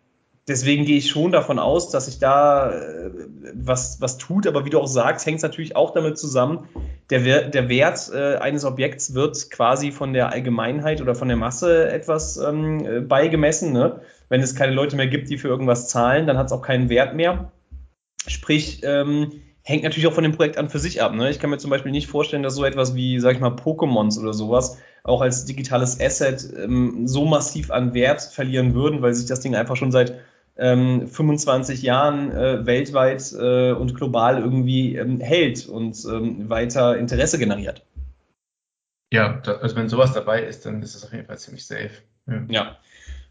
deswegen 0.46 0.84
gehe 0.84 0.98
ich 0.98 1.10
schon 1.10 1.32
davon 1.32 1.58
aus, 1.58 1.90
dass 1.90 2.06
sich 2.06 2.18
da 2.18 2.70
äh, 2.70 3.10
was, 3.54 4.00
was 4.00 4.18
tut. 4.18 4.46
Aber 4.46 4.64
wie 4.64 4.70
du 4.70 4.78
auch 4.78 4.86
sagst, 4.86 5.26
hängt 5.26 5.38
es 5.38 5.42
natürlich 5.42 5.76
auch 5.76 5.92
damit 5.92 6.18
zusammen, 6.18 6.68
der, 7.10 7.48
der 7.48 7.68
Wert 7.68 8.10
äh, 8.12 8.36
eines 8.36 8.64
Objekts 8.64 9.14
wird 9.14 9.50
quasi 9.50 9.90
von 9.90 10.12
der 10.12 10.30
Allgemeinheit 10.30 11.00
oder 11.00 11.14
von 11.14 11.28
der 11.28 11.36
Masse 11.36 11.90
etwas 11.90 12.36
ähm, 12.36 12.86
äh, 12.86 13.00
beigemessen. 13.00 13.72
Ne? 13.72 14.00
Wenn 14.28 14.42
es 14.42 14.54
keine 14.54 14.72
Leute 14.72 14.96
mehr 14.96 15.08
gibt, 15.08 15.30
die 15.30 15.38
für 15.38 15.48
irgendwas 15.48 15.88
zahlen, 15.88 16.26
dann 16.26 16.38
hat 16.38 16.46
es 16.46 16.52
auch 16.52 16.62
keinen 16.62 16.88
Wert 16.88 17.14
mehr. 17.14 17.50
Sprich, 18.26 18.82
ähm, 18.84 19.32
hängt 19.62 19.84
natürlich 19.84 20.06
auch 20.06 20.12
von 20.12 20.24
dem 20.24 20.32
Projekt 20.32 20.58
an 20.58 20.68
für 20.68 20.78
sich 20.78 21.02
ab. 21.02 21.14
Ne? 21.14 21.30
Ich 21.30 21.38
kann 21.38 21.50
mir 21.50 21.58
zum 21.58 21.70
Beispiel 21.70 21.92
nicht 21.92 22.08
vorstellen, 22.08 22.42
dass 22.42 22.54
so 22.54 22.64
etwas 22.64 22.94
wie, 22.94 23.20
sag 23.20 23.34
ich 23.34 23.40
mal, 23.40 23.50
Pokémons 23.50 24.18
oder 24.20 24.32
sowas 24.32 24.78
auch 25.02 25.20
als 25.20 25.44
digitales 25.44 26.00
Asset 26.00 26.52
ähm, 26.56 27.06
so 27.06 27.24
massiv 27.24 27.70
an 27.70 27.94
Wert 27.94 28.22
verlieren 28.22 28.74
würden, 28.74 29.02
weil 29.02 29.14
sich 29.14 29.26
das 29.26 29.40
Ding 29.40 29.54
einfach 29.54 29.76
schon 29.76 29.92
seit 29.92 30.20
ähm, 30.58 31.08
25 31.08 31.82
Jahren 31.82 32.30
äh, 32.32 32.66
weltweit 32.66 33.32
äh, 33.32 33.72
und 33.72 33.94
global 33.94 34.38
irgendwie 34.38 34.96
ähm, 34.96 35.20
hält 35.20 35.66
und 35.66 36.04
ähm, 36.04 36.50
weiter 36.50 36.98
Interesse 36.98 37.38
generiert. 37.38 37.82
Ja, 39.12 39.40
da, 39.42 39.54
also 39.54 39.74
wenn 39.76 39.88
sowas 39.88 40.12
dabei 40.12 40.42
ist, 40.42 40.66
dann 40.66 40.82
ist 40.82 40.94
es 40.94 41.04
auf 41.04 41.12
jeden 41.12 41.26
Fall 41.26 41.38
ziemlich 41.38 41.66
safe. 41.66 41.90
Ja. 42.26 42.44
ja. 42.48 42.76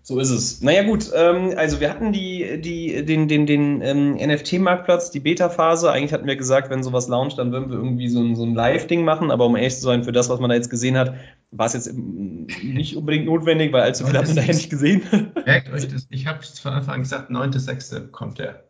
So 0.09 0.19
ist 0.19 0.31
es. 0.31 0.61
Naja 0.61 0.81
gut, 0.81 1.11
ähm, 1.13 1.53
also 1.55 1.79
wir 1.79 1.91
hatten 1.91 2.11
die, 2.11 2.59
die, 2.59 3.05
den, 3.05 3.27
den, 3.27 3.45
den 3.45 3.83
ähm, 3.83 4.15
NFT-Marktplatz, 4.15 5.11
die 5.11 5.19
Beta-Phase. 5.19 5.91
Eigentlich 5.91 6.13
hatten 6.13 6.25
wir 6.25 6.35
gesagt, 6.35 6.71
wenn 6.71 6.81
sowas 6.81 7.07
launcht, 7.07 7.37
dann 7.37 7.51
würden 7.51 7.69
wir 7.69 7.77
irgendwie 7.77 8.09
so 8.09 8.19
ein, 8.19 8.35
so 8.35 8.43
ein 8.43 8.55
Live-Ding 8.55 9.05
machen. 9.05 9.29
Aber 9.29 9.45
um 9.45 9.55
ehrlich 9.55 9.75
zu 9.75 9.81
sein, 9.81 10.03
für 10.03 10.11
das, 10.11 10.27
was 10.27 10.39
man 10.39 10.49
da 10.49 10.55
jetzt 10.55 10.71
gesehen 10.71 10.97
hat, 10.97 11.13
war 11.51 11.67
es 11.67 11.73
jetzt 11.73 11.93
nicht 11.93 12.97
unbedingt 12.97 13.27
notwendig, 13.27 13.71
weil 13.71 13.83
allzu 13.83 14.03
viel 14.07 14.17
hat 14.17 14.25
man 14.25 14.37
daher 14.37 14.55
nicht 14.55 14.71
gesehen. 14.71 15.03
Merkt 15.45 15.71
euch 15.71 15.87
das, 15.87 16.07
ich 16.09 16.25
habe 16.25 16.39
von 16.41 16.73
Anfang 16.73 16.95
an 16.95 17.01
gesagt, 17.03 17.29
9.6. 17.29 18.07
kommt 18.07 18.39
der. 18.39 18.63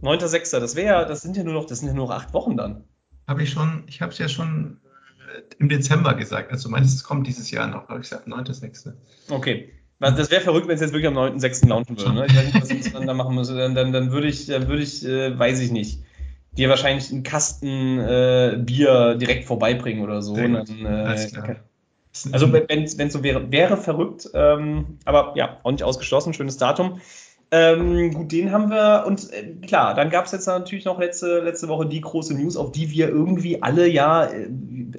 9.6. 0.00 0.60
Das 0.60 0.76
wäre, 0.76 1.04
das 1.04 1.20
sind 1.20 1.36
ja 1.36 1.44
nur 1.44 1.52
noch, 1.52 1.66
das 1.66 1.80
sind 1.80 1.88
ja 1.88 1.94
nur 1.94 2.06
noch 2.06 2.14
acht 2.14 2.32
Wochen 2.32 2.56
dann. 2.56 2.84
Habe 3.28 3.42
ich 3.42 3.50
schon, 3.50 3.84
ich 3.86 4.00
habe 4.00 4.12
es 4.12 4.18
ja 4.18 4.30
schon 4.30 4.80
äh, 5.28 5.42
im 5.58 5.68
Dezember 5.68 6.14
gesagt. 6.14 6.50
Also 6.50 6.70
meinst 6.70 6.96
es 6.96 7.04
kommt 7.04 7.26
dieses 7.26 7.50
Jahr 7.50 7.66
noch, 7.66 7.90
habe 7.90 8.00
ich 8.00 8.08
gesagt, 8.08 8.28
9.6. 8.28 8.94
Okay. 9.28 9.74
Das 10.00 10.30
wäre 10.30 10.40
verrückt, 10.40 10.66
wenn 10.66 10.74
es 10.74 10.80
jetzt 10.80 10.92
wirklich 10.92 11.08
am 11.08 11.18
9.6. 11.18 11.68
launchen 11.68 11.98
würde. 11.98 12.14
Ne? 12.14 12.26
Ich 12.26 12.34
weiß 12.34 12.44
nicht, 12.46 12.62
was 12.62 12.70
ich 12.70 12.92
dann 12.92 13.06
da 13.06 13.14
machen 13.14 13.34
müsste. 13.34 13.54
Dann, 13.54 13.74
dann, 13.74 13.92
dann 13.92 14.12
würde 14.12 14.28
ich, 14.28 14.46
dann 14.46 14.66
würde 14.66 14.82
ich, 14.82 15.04
äh, 15.04 15.38
weiß 15.38 15.60
ich 15.60 15.70
nicht, 15.70 16.00
dir 16.52 16.70
wahrscheinlich 16.70 17.12
einen 17.12 17.22
Kasten 17.22 17.98
äh, 17.98 18.56
Bier 18.58 19.16
direkt 19.16 19.44
vorbeibringen 19.44 20.02
oder 20.02 20.22
so. 20.22 20.34
Dann, 20.34 20.66
äh, 20.86 21.56
also 22.32 22.52
wenn 22.52 22.84
es 22.84 23.12
so 23.12 23.22
wäre, 23.22 23.52
wäre 23.52 23.76
verrückt, 23.76 24.30
ähm, 24.34 24.98
aber 25.04 25.34
ja, 25.36 25.58
auch 25.62 25.70
nicht 25.70 25.84
ausgeschlossen, 25.84 26.34
schönes 26.34 26.56
Datum. 26.56 27.00
Ähm, 27.52 28.14
gut, 28.14 28.30
den 28.30 28.52
haben 28.52 28.70
wir 28.70 29.04
und 29.08 29.32
äh, 29.32 29.54
klar, 29.66 29.94
dann 29.94 30.10
gab 30.10 30.26
es 30.26 30.30
jetzt 30.30 30.46
natürlich 30.46 30.84
noch 30.84 31.00
letzte, 31.00 31.40
letzte 31.40 31.66
Woche 31.66 31.86
die 31.86 32.00
große 32.00 32.32
News, 32.34 32.56
auf 32.56 32.70
die 32.70 32.92
wir 32.92 33.08
irgendwie 33.08 33.60
alle 33.60 33.88
ja, 33.88 34.26
äh, 34.26 34.48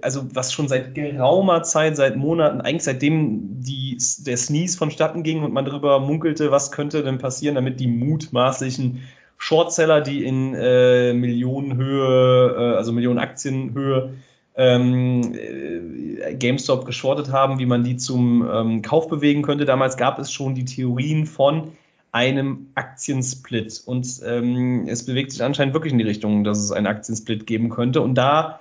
also 0.01 0.23
was 0.33 0.51
schon 0.51 0.67
seit 0.67 0.93
geraumer 0.93 1.63
Zeit, 1.63 1.95
seit 1.95 2.17
Monaten, 2.17 2.59
eigentlich 2.59 2.83
seitdem 2.83 3.61
die, 3.61 3.97
der 4.25 4.35
Sneeze 4.35 4.77
vonstatten 4.77 5.23
ging 5.23 5.43
und 5.43 5.53
man 5.53 5.63
darüber 5.63 6.01
munkelte, 6.01 6.51
was 6.51 6.73
könnte 6.73 7.03
denn 7.03 7.19
passieren, 7.19 7.55
damit 7.55 7.79
die 7.79 7.87
mutmaßlichen 7.87 9.01
Shortseller, 9.37 10.01
die 10.01 10.25
in 10.25 10.53
äh, 10.53 11.13
Millionenhöhe, 11.13 12.73
äh, 12.73 12.75
also 12.75 12.91
Millionen 12.91 13.19
Aktienhöhe 13.19 14.15
ähm, 14.55 15.33
äh, 15.33 16.35
GameStop 16.35 16.85
geschortet 16.85 17.31
haben, 17.31 17.59
wie 17.59 17.65
man 17.65 17.85
die 17.85 17.95
zum 17.95 18.45
ähm, 18.47 18.81
Kauf 18.81 19.07
bewegen 19.07 19.41
könnte. 19.41 19.63
Damals 19.63 19.95
gab 19.95 20.19
es 20.19 20.33
schon 20.33 20.53
die 20.53 20.65
Theorien 20.65 21.25
von 21.25 21.71
einem 22.11 22.71
Aktiensplit. 22.75 23.81
Und 23.85 24.21
ähm, 24.25 24.85
es 24.87 25.05
bewegt 25.05 25.31
sich 25.31 25.43
anscheinend 25.43 25.73
wirklich 25.73 25.93
in 25.93 25.99
die 25.99 26.05
Richtung, 26.05 26.43
dass 26.43 26.59
es 26.59 26.71
einen 26.71 26.87
Aktiensplit 26.87 27.47
geben 27.47 27.69
könnte. 27.69 28.01
Und 28.01 28.15
da 28.15 28.59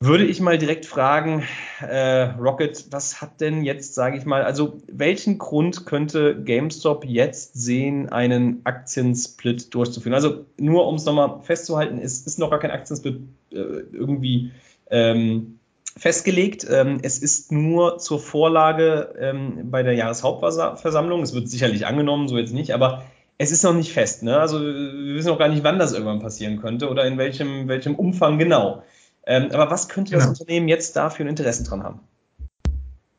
würde 0.00 0.24
ich 0.24 0.40
mal 0.40 0.58
direkt 0.58 0.86
fragen, 0.86 1.42
äh, 1.80 2.22
Rocket, 2.38 2.86
was 2.92 3.20
hat 3.20 3.40
denn 3.40 3.64
jetzt, 3.64 3.94
sage 3.94 4.16
ich 4.16 4.24
mal, 4.24 4.44
also 4.44 4.80
welchen 4.86 5.38
Grund 5.38 5.86
könnte 5.86 6.40
GameStop 6.40 7.04
jetzt 7.04 7.54
sehen, 7.54 8.08
einen 8.08 8.60
Aktiensplit 8.64 9.74
durchzuführen? 9.74 10.14
Also 10.14 10.46
nur 10.56 10.86
um 10.86 10.94
es 10.96 11.04
nochmal 11.04 11.40
festzuhalten, 11.42 11.98
es 11.98 12.22
ist 12.26 12.38
noch 12.38 12.50
gar 12.50 12.60
kein 12.60 12.70
Aktiensplit 12.70 13.22
äh, 13.50 13.56
irgendwie 13.56 14.52
ähm, 14.90 15.57
festgelegt. 15.98 16.66
Ähm, 16.70 16.98
es 17.02 17.18
ist 17.18 17.52
nur 17.52 17.98
zur 17.98 18.20
Vorlage 18.20 19.14
ähm, 19.18 19.70
bei 19.70 19.82
der 19.82 19.94
Jahreshauptversammlung. 19.94 21.22
Es 21.22 21.34
wird 21.34 21.48
sicherlich 21.48 21.86
angenommen, 21.86 22.28
so 22.28 22.38
jetzt 22.38 22.54
nicht, 22.54 22.72
aber 22.72 23.04
es 23.36 23.52
ist 23.52 23.62
noch 23.62 23.74
nicht 23.74 23.92
fest. 23.92 24.22
Ne? 24.22 24.38
Also 24.38 24.60
wir 24.60 25.14
wissen 25.14 25.30
auch 25.30 25.38
gar 25.38 25.48
nicht, 25.48 25.64
wann 25.64 25.78
das 25.78 25.92
irgendwann 25.92 26.20
passieren 26.20 26.60
könnte 26.60 26.88
oder 26.88 27.06
in 27.06 27.18
welchem, 27.18 27.68
welchem 27.68 27.94
Umfang 27.94 28.38
genau. 28.38 28.82
Ähm, 29.26 29.50
aber 29.52 29.70
was 29.70 29.88
könnte 29.88 30.12
genau. 30.12 30.24
das 30.24 30.40
Unternehmen 30.40 30.68
jetzt 30.68 30.96
da 30.96 31.10
für 31.10 31.22
ein 31.22 31.28
Interesse 31.28 31.64
dran 31.64 31.82
haben? 31.82 32.00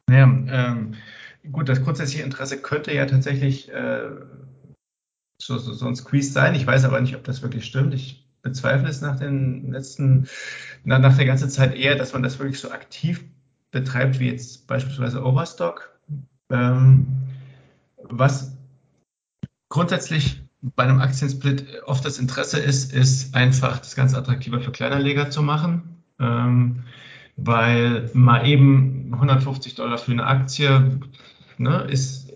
Ja, 0.09 0.23
ähm, 0.23 0.95
gut, 1.51 1.69
das 1.69 1.83
grundsätzliche 1.83 2.23
Interesse 2.23 2.61
könnte 2.61 2.93
ja 2.93 3.05
tatsächlich 3.05 3.71
äh, 3.71 4.09
so, 5.37 5.57
so, 5.57 5.73
so 5.73 5.85
ein 5.85 5.95
Squeeze 5.95 6.31
sein. 6.31 6.55
Ich 6.55 6.65
weiß 6.65 6.83
aber 6.83 6.99
nicht, 6.99 7.15
ob 7.15 7.23
das 7.23 7.41
wirklich 7.41 7.65
stimmt. 7.65 7.93
Ich 7.93 8.28
bezweifle 8.41 8.89
es 8.89 9.01
nach 9.01 9.17
den 9.17 9.71
letzten, 9.71 10.27
na, 10.83 10.99
nach 10.99 11.15
der 11.17 11.25
ganzen 11.25 11.49
Zeit 11.49 11.75
eher, 11.75 11.95
dass 11.95 12.13
man 12.13 12.23
das 12.23 12.39
wirklich 12.39 12.59
so 12.59 12.71
aktiv 12.71 13.23
betreibt, 13.71 14.19
wie 14.19 14.29
jetzt 14.29 14.67
beispielsweise 14.67 15.23
Overstock. 15.23 15.97
Ähm, 16.49 17.07
was 17.97 18.57
grundsätzlich 19.69 20.41
bei 20.61 20.83
einem 20.83 20.99
Aktiensplit 20.99 21.83
oft 21.85 22.03
das 22.03 22.19
Interesse 22.19 22.59
ist, 22.59 22.93
ist 22.93 23.35
einfach 23.35 23.79
das 23.79 23.95
ganz 23.95 24.13
attraktiver 24.13 24.59
für 24.59 24.71
Kleinanleger 24.71 25.29
zu 25.29 25.41
machen. 25.41 26.03
Ähm, 26.19 26.83
weil 27.37 28.09
mal 28.13 28.45
eben 28.45 29.13
150 29.13 29.75
Dollar 29.75 29.97
für 29.97 30.11
eine 30.11 30.25
Aktie 30.25 30.99
ne, 31.57 31.83
ist 31.89 32.33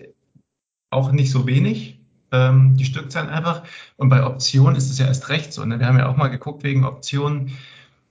auch 0.89 1.11
nicht 1.11 1.31
so 1.31 1.47
wenig 1.47 1.92
ähm, 2.33 2.75
die 2.75 2.85
Stückzahlen 2.85 3.29
einfach. 3.29 3.63
Und 3.95 4.09
bei 4.09 4.25
Optionen 4.25 4.75
ist 4.75 4.89
es 4.89 4.97
ja 4.97 5.05
erst 5.05 5.29
recht 5.29 5.53
so. 5.53 5.63
Ne? 5.63 5.79
Wir 5.79 5.87
haben 5.87 5.97
ja 5.97 6.09
auch 6.09 6.17
mal 6.17 6.27
geguckt 6.27 6.63
wegen 6.63 6.83
Optionen. 6.83 7.57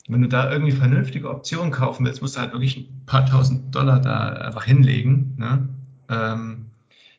Wenn 0.08 0.22
du 0.22 0.28
da 0.28 0.50
irgendwie 0.50 0.72
vernünftige 0.72 1.28
Optionen 1.28 1.70
kaufen 1.70 2.06
willst, 2.06 2.22
musst 2.22 2.36
du 2.36 2.40
halt 2.40 2.52
wirklich 2.52 2.76
ein 2.76 3.02
paar 3.04 3.26
tausend 3.26 3.74
Dollar 3.74 4.00
da 4.00 4.28
einfach 4.28 4.64
hinlegen. 4.64 5.34
Ne? 5.36 5.68
Ähm, 6.08 6.66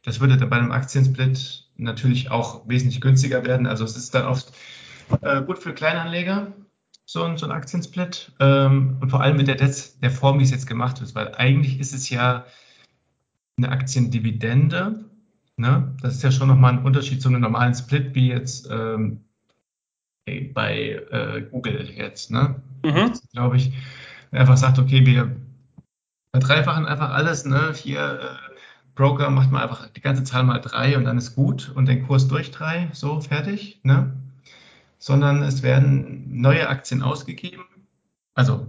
das 0.04 0.20
würde 0.20 0.38
dann 0.38 0.50
bei 0.50 0.58
einem 0.58 0.72
Aktiensplit 0.72 1.66
natürlich 1.78 2.32
auch 2.32 2.68
wesentlich 2.68 3.02
günstiger 3.02 3.46
werden. 3.46 3.68
Also 3.68 3.84
es 3.84 3.96
ist 3.96 4.16
dann 4.16 4.26
oft 4.26 4.54
äh, 5.22 5.42
gut 5.42 5.60
für 5.60 5.74
Kleinanleger, 5.74 6.48
so 7.06 7.24
ein, 7.24 7.38
so 7.38 7.46
ein 7.46 7.52
Aktiensplit. 7.52 8.32
Ähm, 8.40 8.98
und 9.02 9.10
vor 9.10 9.22
allem 9.22 9.38
mit 9.38 9.48
der, 9.48 9.56
der 9.56 10.12
Form, 10.12 10.40
wie 10.40 10.44
es 10.44 10.52
jetzt 10.52 10.68
gemacht 10.68 11.02
wird, 11.02 11.16
weil 11.16 11.36
eigentlich 11.36 11.80
ist 11.80 11.94
es 11.94 12.10
ja 12.10 12.46
eine 13.58 13.70
Aktiendividende 13.70 15.06
Ne? 15.58 15.96
Das 16.02 16.16
ist 16.16 16.24
ja 16.24 16.32
schon 16.32 16.48
nochmal 16.48 16.74
ein 16.74 16.86
Unterschied 16.86 17.22
zu 17.22 17.30
einem 17.30 17.42
normalen 17.42 17.76
Split, 17.76 18.16
wie 18.16 18.30
jetzt 18.30 18.68
ähm, 18.72 19.24
bei 20.26 21.04
äh, 21.12 21.42
Google 21.52 21.90
jetzt. 21.92 22.32
Ne? 22.32 22.56
Mhm. 22.84 23.14
Glaube 23.34 23.58
ich, 23.58 23.74
einfach 24.32 24.58
sagt, 24.58 24.80
okay, 24.80 25.06
wir 25.06 25.36
verdreifachen 26.32 26.86
einfach 26.86 27.12
alles. 27.12 27.46
Ne? 27.46 27.74
Hier 27.76 28.20
äh, 28.22 28.54
Broker 28.96 29.30
macht 29.30 29.52
man 29.52 29.62
einfach 29.62 29.88
die 29.90 30.02
ganze 30.02 30.24
Zahl 30.24 30.44
mal 30.44 30.60
drei 30.60 30.98
und 30.98 31.06
dann 31.06 31.18
ist 31.18 31.36
gut 31.36 31.72
und 31.76 31.88
den 31.88 32.08
Kurs 32.08 32.28
durch 32.28 32.52
drei, 32.52 32.90
so 32.94 33.22
fertig. 33.22 33.80
Ne? 33.84 34.14
Sondern 34.98 35.44
es 35.44 35.64
werden 35.64 36.42
neue 36.42 36.68
Aktien 36.70 37.02
ausgegeben. 37.02 37.66
Also, 38.36 38.68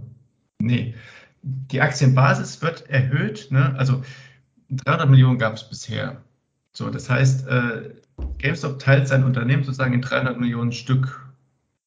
nee, 0.59 0.93
die 1.41 1.81
Aktienbasis 1.81 2.61
wird 2.61 2.89
erhöht. 2.89 3.47
Ne? 3.51 3.73
Also 3.77 4.03
300 4.69 5.09
Millionen 5.09 5.39
gab 5.39 5.53
es 5.53 5.67
bisher. 5.67 6.21
So, 6.75 6.89
das 6.89 7.09
heißt, 7.09 7.47
äh, 7.47 7.95
GameStop 8.37 8.79
teilt 8.79 9.07
sein 9.07 9.23
Unternehmen 9.23 9.63
sozusagen 9.63 9.93
in 9.93 10.01
300 10.01 10.37
Millionen 10.37 10.73
Stück 10.73 11.25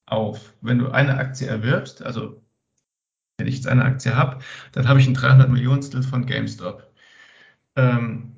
auf. 0.07 0.55
Wenn 0.63 0.79
du 0.79 0.91
eine 0.91 1.19
Aktie 1.19 1.47
erwirbst, 1.47 2.03
also 2.03 2.43
wenn 3.37 3.47
ich 3.47 3.57
jetzt 3.57 3.69
eine 3.69 3.85
Aktie 3.85 4.17
habe, 4.17 4.39
dann 4.73 4.89
habe 4.89 4.99
ich 4.99 5.07
ein 5.07 5.15
300 5.15 5.51
Millionstel 5.51 6.03
von 6.03 6.25
GameStop. 6.25 6.91
Ähm, 7.77 8.33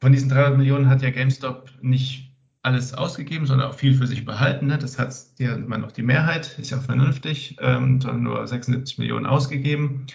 von 0.00 0.12
diesen 0.12 0.30
300 0.30 0.56
Millionen 0.56 0.88
hat 0.88 1.02
ja 1.02 1.10
GameStop 1.10 1.70
nicht 1.82 2.32
alles 2.62 2.94
ausgegeben, 2.94 3.44
sondern 3.46 3.68
auch 3.68 3.74
viel 3.74 3.94
für 3.94 4.06
sich 4.06 4.24
behalten. 4.24 4.68
Ne? 4.68 4.78
Das 4.78 4.98
hat 4.98 5.14
ja 5.38 5.54
immer 5.54 5.78
noch 5.78 5.92
die 5.92 6.02
Mehrheit, 6.02 6.58
ist 6.58 6.70
ja 6.70 6.80
vernünftig, 6.80 7.58
ähm, 7.60 8.00
sondern 8.00 8.22
nur 8.22 8.46
76 8.46 8.96
Millionen 8.96 9.26
ausgegeben. 9.26 10.06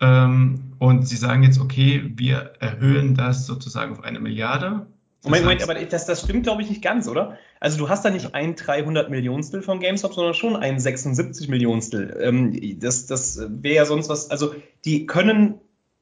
Ähm, 0.00 0.72
und 0.78 1.08
sie 1.08 1.16
sagen 1.16 1.42
jetzt, 1.42 1.60
okay, 1.60 2.12
wir 2.16 2.52
erhöhen 2.60 3.16
das 3.16 3.46
sozusagen 3.46 3.92
auf 3.92 4.04
eine 4.04 4.20
Milliarde 4.20 4.86
Moment, 5.26 5.44
Moment, 5.44 5.62
aber 5.62 5.74
das, 5.74 6.06
das 6.06 6.22
stimmt, 6.22 6.44
glaube 6.44 6.62
ich, 6.62 6.68
nicht 6.68 6.82
ganz, 6.82 7.08
oder? 7.08 7.38
Also 7.60 7.78
du 7.78 7.88
hast 7.88 8.04
da 8.04 8.10
nicht 8.10 8.34
ein 8.34 8.54
300 8.54 9.10
Millionstel 9.10 9.62
von 9.62 9.80
GameStop, 9.80 10.14
sondern 10.14 10.34
schon 10.34 10.56
ein 10.56 10.78
76 10.78 11.48
Millionstel. 11.48 12.16
Ähm, 12.20 12.78
das 12.80 13.06
das 13.06 13.40
wäre 13.48 13.74
ja 13.74 13.84
sonst 13.84 14.08
was, 14.08 14.30
also 14.30 14.54
die 14.84 15.06
können 15.06 15.60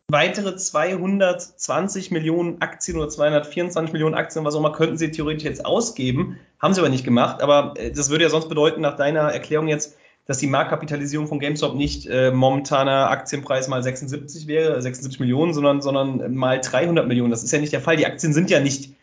weitere 0.08 0.56
220 0.56 2.10
Millionen 2.10 2.60
Aktien 2.60 2.98
oder 2.98 3.08
224 3.08 3.92
Millionen 3.92 4.14
Aktien, 4.14 4.44
was 4.44 4.54
auch 4.54 4.60
immer, 4.60 4.72
könnten 4.72 4.98
sie 4.98 5.10
theoretisch 5.10 5.44
jetzt 5.44 5.64
ausgeben. 5.64 6.38
Haben 6.60 6.74
sie 6.74 6.80
aber 6.80 6.90
nicht 6.90 7.04
gemacht. 7.04 7.42
Aber 7.42 7.74
äh, 7.76 7.90
das 7.90 8.10
würde 8.10 8.24
ja 8.24 8.30
sonst 8.30 8.48
bedeuten, 8.48 8.80
nach 8.80 8.96
deiner 8.96 9.32
Erklärung 9.32 9.68
jetzt, 9.68 9.96
dass 10.26 10.38
die 10.38 10.46
Marktkapitalisierung 10.46 11.26
von 11.26 11.38
GameStop 11.38 11.74
nicht 11.74 12.06
äh, 12.06 12.30
momentaner 12.30 13.10
Aktienpreis 13.10 13.68
mal 13.68 13.82
76 13.82 14.46
wäre, 14.46 14.80
76 14.80 15.20
Millionen, 15.20 15.52
sondern, 15.52 15.82
sondern 15.82 16.34
mal 16.34 16.60
300 16.60 17.06
Millionen. 17.06 17.30
Das 17.30 17.42
ist 17.42 17.52
ja 17.52 17.58
nicht 17.58 17.72
der 17.72 17.80
Fall. 17.80 17.96
Die 17.96 18.06
Aktien 18.06 18.32
sind 18.32 18.50
ja 18.50 18.60
nicht 18.60 18.94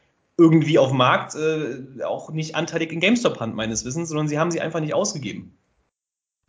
irgendwie 0.42 0.80
auf 0.80 0.90
dem 0.90 0.98
Markt 0.98 1.36
äh, 1.36 2.04
auch 2.04 2.32
nicht 2.32 2.56
anteilig 2.56 2.92
in 2.92 3.00
GameStop-Hand, 3.00 3.56
meines 3.56 3.86
Wissens, 3.86 4.10
sondern 4.10 4.28
sie 4.28 4.40
haben 4.40 4.52
sie 4.52 4.60
einfach 4.60 4.80
nicht 4.80 4.96
ausgegeben. 4.96 5.56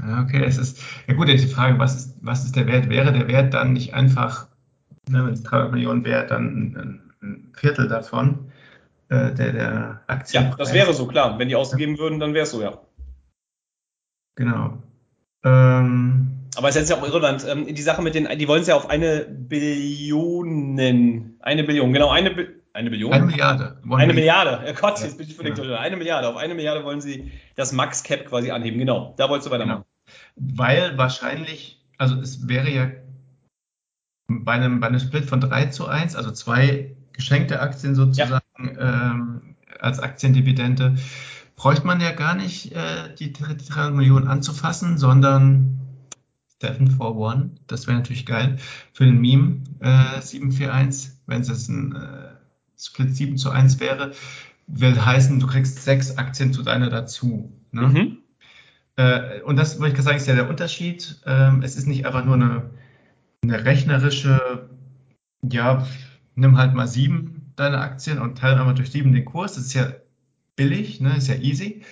Okay, 0.00 0.42
es 0.44 0.58
ist, 0.58 0.82
ja 1.06 1.14
gut, 1.14 1.28
jetzt 1.28 1.44
die 1.44 1.48
Frage, 1.48 1.78
was 1.78 1.94
ist, 1.94 2.16
was 2.22 2.44
ist 2.44 2.56
der 2.56 2.66
Wert? 2.66 2.88
Wäre 2.88 3.12
der 3.12 3.28
Wert 3.28 3.54
dann 3.54 3.74
nicht 3.74 3.94
einfach, 3.94 4.48
ne, 5.08 5.24
wenn 5.24 5.34
es 5.34 5.44
300 5.44 5.72
Millionen 5.72 6.04
wäre, 6.04 6.26
dann 6.26 6.46
ein, 6.46 7.12
ein 7.22 7.52
Viertel 7.54 7.86
davon, 7.86 8.50
äh, 9.10 9.32
der, 9.32 9.52
der 9.52 10.00
Aktien? 10.08 10.44
Ja, 10.44 10.56
das 10.56 10.72
wäre 10.72 10.92
so, 10.92 11.06
klar. 11.06 11.38
Wenn 11.38 11.48
die 11.48 11.54
ausgegeben 11.54 11.98
würden, 11.98 12.18
dann 12.18 12.34
wäre 12.34 12.44
es 12.44 12.50
so, 12.50 12.62
ja. 12.62 12.80
Genau. 14.34 14.82
Ähm, 15.44 16.32
aber 16.56 16.68
es 16.68 16.74
ist 16.74 16.82
jetzt 16.82 16.90
ja 16.90 16.96
auch 16.96 17.08
Irland. 17.08 17.46
Ähm, 17.48 17.72
die 17.72 17.82
Sache 17.82 18.02
mit 18.02 18.14
den, 18.14 18.28
die 18.38 18.48
wollen 18.48 18.62
es 18.62 18.68
ja 18.68 18.74
auf 18.74 18.90
eine 18.90 19.20
Billionen, 19.20 21.36
eine 21.40 21.64
Billion, 21.64 21.92
genau, 21.92 22.10
eine 22.10 22.30
Billion 22.30 22.61
eine 22.72 22.90
Billion? 22.90 23.12
Eine 23.12 23.26
Milliarde. 23.26 23.78
One 23.84 24.02
eine 24.02 24.14
Milliarde. 24.14 24.64
Oh 24.68 24.74
Gott, 24.80 25.00
jetzt 25.00 25.18
bin 25.18 25.28
ich 25.28 25.34
völlig 25.34 25.56
ja. 25.58 25.78
Eine 25.78 25.96
Milliarde. 25.96 26.28
Auf 26.28 26.36
eine 26.36 26.54
Milliarde 26.54 26.84
wollen 26.84 27.00
Sie 27.00 27.32
das 27.54 27.72
Max 27.72 28.02
Cap 28.02 28.26
quasi 28.26 28.50
anheben. 28.50 28.78
Genau. 28.78 29.14
Da 29.16 29.28
wolltest 29.28 29.48
du 29.48 29.50
weitermachen. 29.50 29.84
Genau. 30.36 30.56
Weil 30.56 30.96
wahrscheinlich, 30.96 31.84
also 31.98 32.18
es 32.20 32.48
wäre 32.48 32.70
ja 32.70 32.90
bei 34.28 34.52
einem, 34.52 34.80
bei 34.80 34.88
einem 34.88 35.00
Split 35.00 35.26
von 35.26 35.40
3 35.40 35.66
zu 35.66 35.86
1, 35.86 36.16
also 36.16 36.30
zwei 36.30 36.96
geschenkte 37.12 37.60
Aktien 37.60 37.94
sozusagen 37.94 38.40
ja. 38.58 39.10
ähm, 39.10 39.56
als 39.80 40.00
Aktiendividende, 40.00 40.96
bräuchte 41.56 41.86
man 41.86 42.00
ja 42.00 42.12
gar 42.12 42.34
nicht 42.34 42.72
äh, 42.72 43.14
die, 43.18 43.32
die 43.32 43.42
300 43.42 43.94
Millionen 43.94 44.28
anzufassen, 44.28 44.96
sondern 44.96 45.78
7 46.62 46.90
for 46.90 47.16
One, 47.16 47.50
das 47.66 47.86
wäre 47.86 47.98
natürlich 47.98 48.24
geil 48.24 48.56
für 48.92 49.04
den 49.04 49.20
Meme 49.20 49.62
äh, 49.80 50.20
741, 50.20 51.12
wenn 51.26 51.42
es 51.42 51.68
ein 51.68 51.94
äh, 51.94 52.31
Split 52.84 53.14
7 53.14 53.36
zu 53.36 53.50
1 53.50 53.80
wäre, 53.80 54.12
will 54.66 55.04
heißen, 55.04 55.38
du 55.40 55.46
kriegst 55.46 55.82
sechs 55.82 56.16
Aktien 56.18 56.52
zu 56.52 56.62
deiner 56.62 56.90
dazu. 56.90 57.52
Ne? 57.72 57.82
Mhm. 57.82 58.18
Äh, 58.96 59.40
und 59.42 59.56
das, 59.56 59.78
würde 59.78 59.94
ich 59.94 60.02
sagen, 60.02 60.16
ist 60.16 60.26
ja 60.26 60.34
der 60.34 60.48
Unterschied. 60.48 61.20
Ähm, 61.26 61.62
es 61.62 61.76
ist 61.76 61.86
nicht 61.86 62.06
einfach 62.06 62.24
nur 62.24 62.34
eine, 62.34 62.70
eine 63.42 63.64
rechnerische, 63.64 64.68
ja, 65.42 65.86
nimm 66.34 66.56
halt 66.56 66.74
mal 66.74 66.88
sieben 66.88 67.52
deine 67.56 67.78
Aktien 67.78 68.18
und 68.18 68.38
teile 68.38 68.58
einmal 68.58 68.74
durch 68.74 68.90
sieben 68.90 69.12
den 69.12 69.24
Kurs. 69.24 69.54
Das 69.54 69.66
ist 69.66 69.74
ja 69.74 69.92
billig, 70.56 71.00
ne? 71.00 71.16
ist 71.16 71.28
ja 71.28 71.36
easy. 71.36 71.82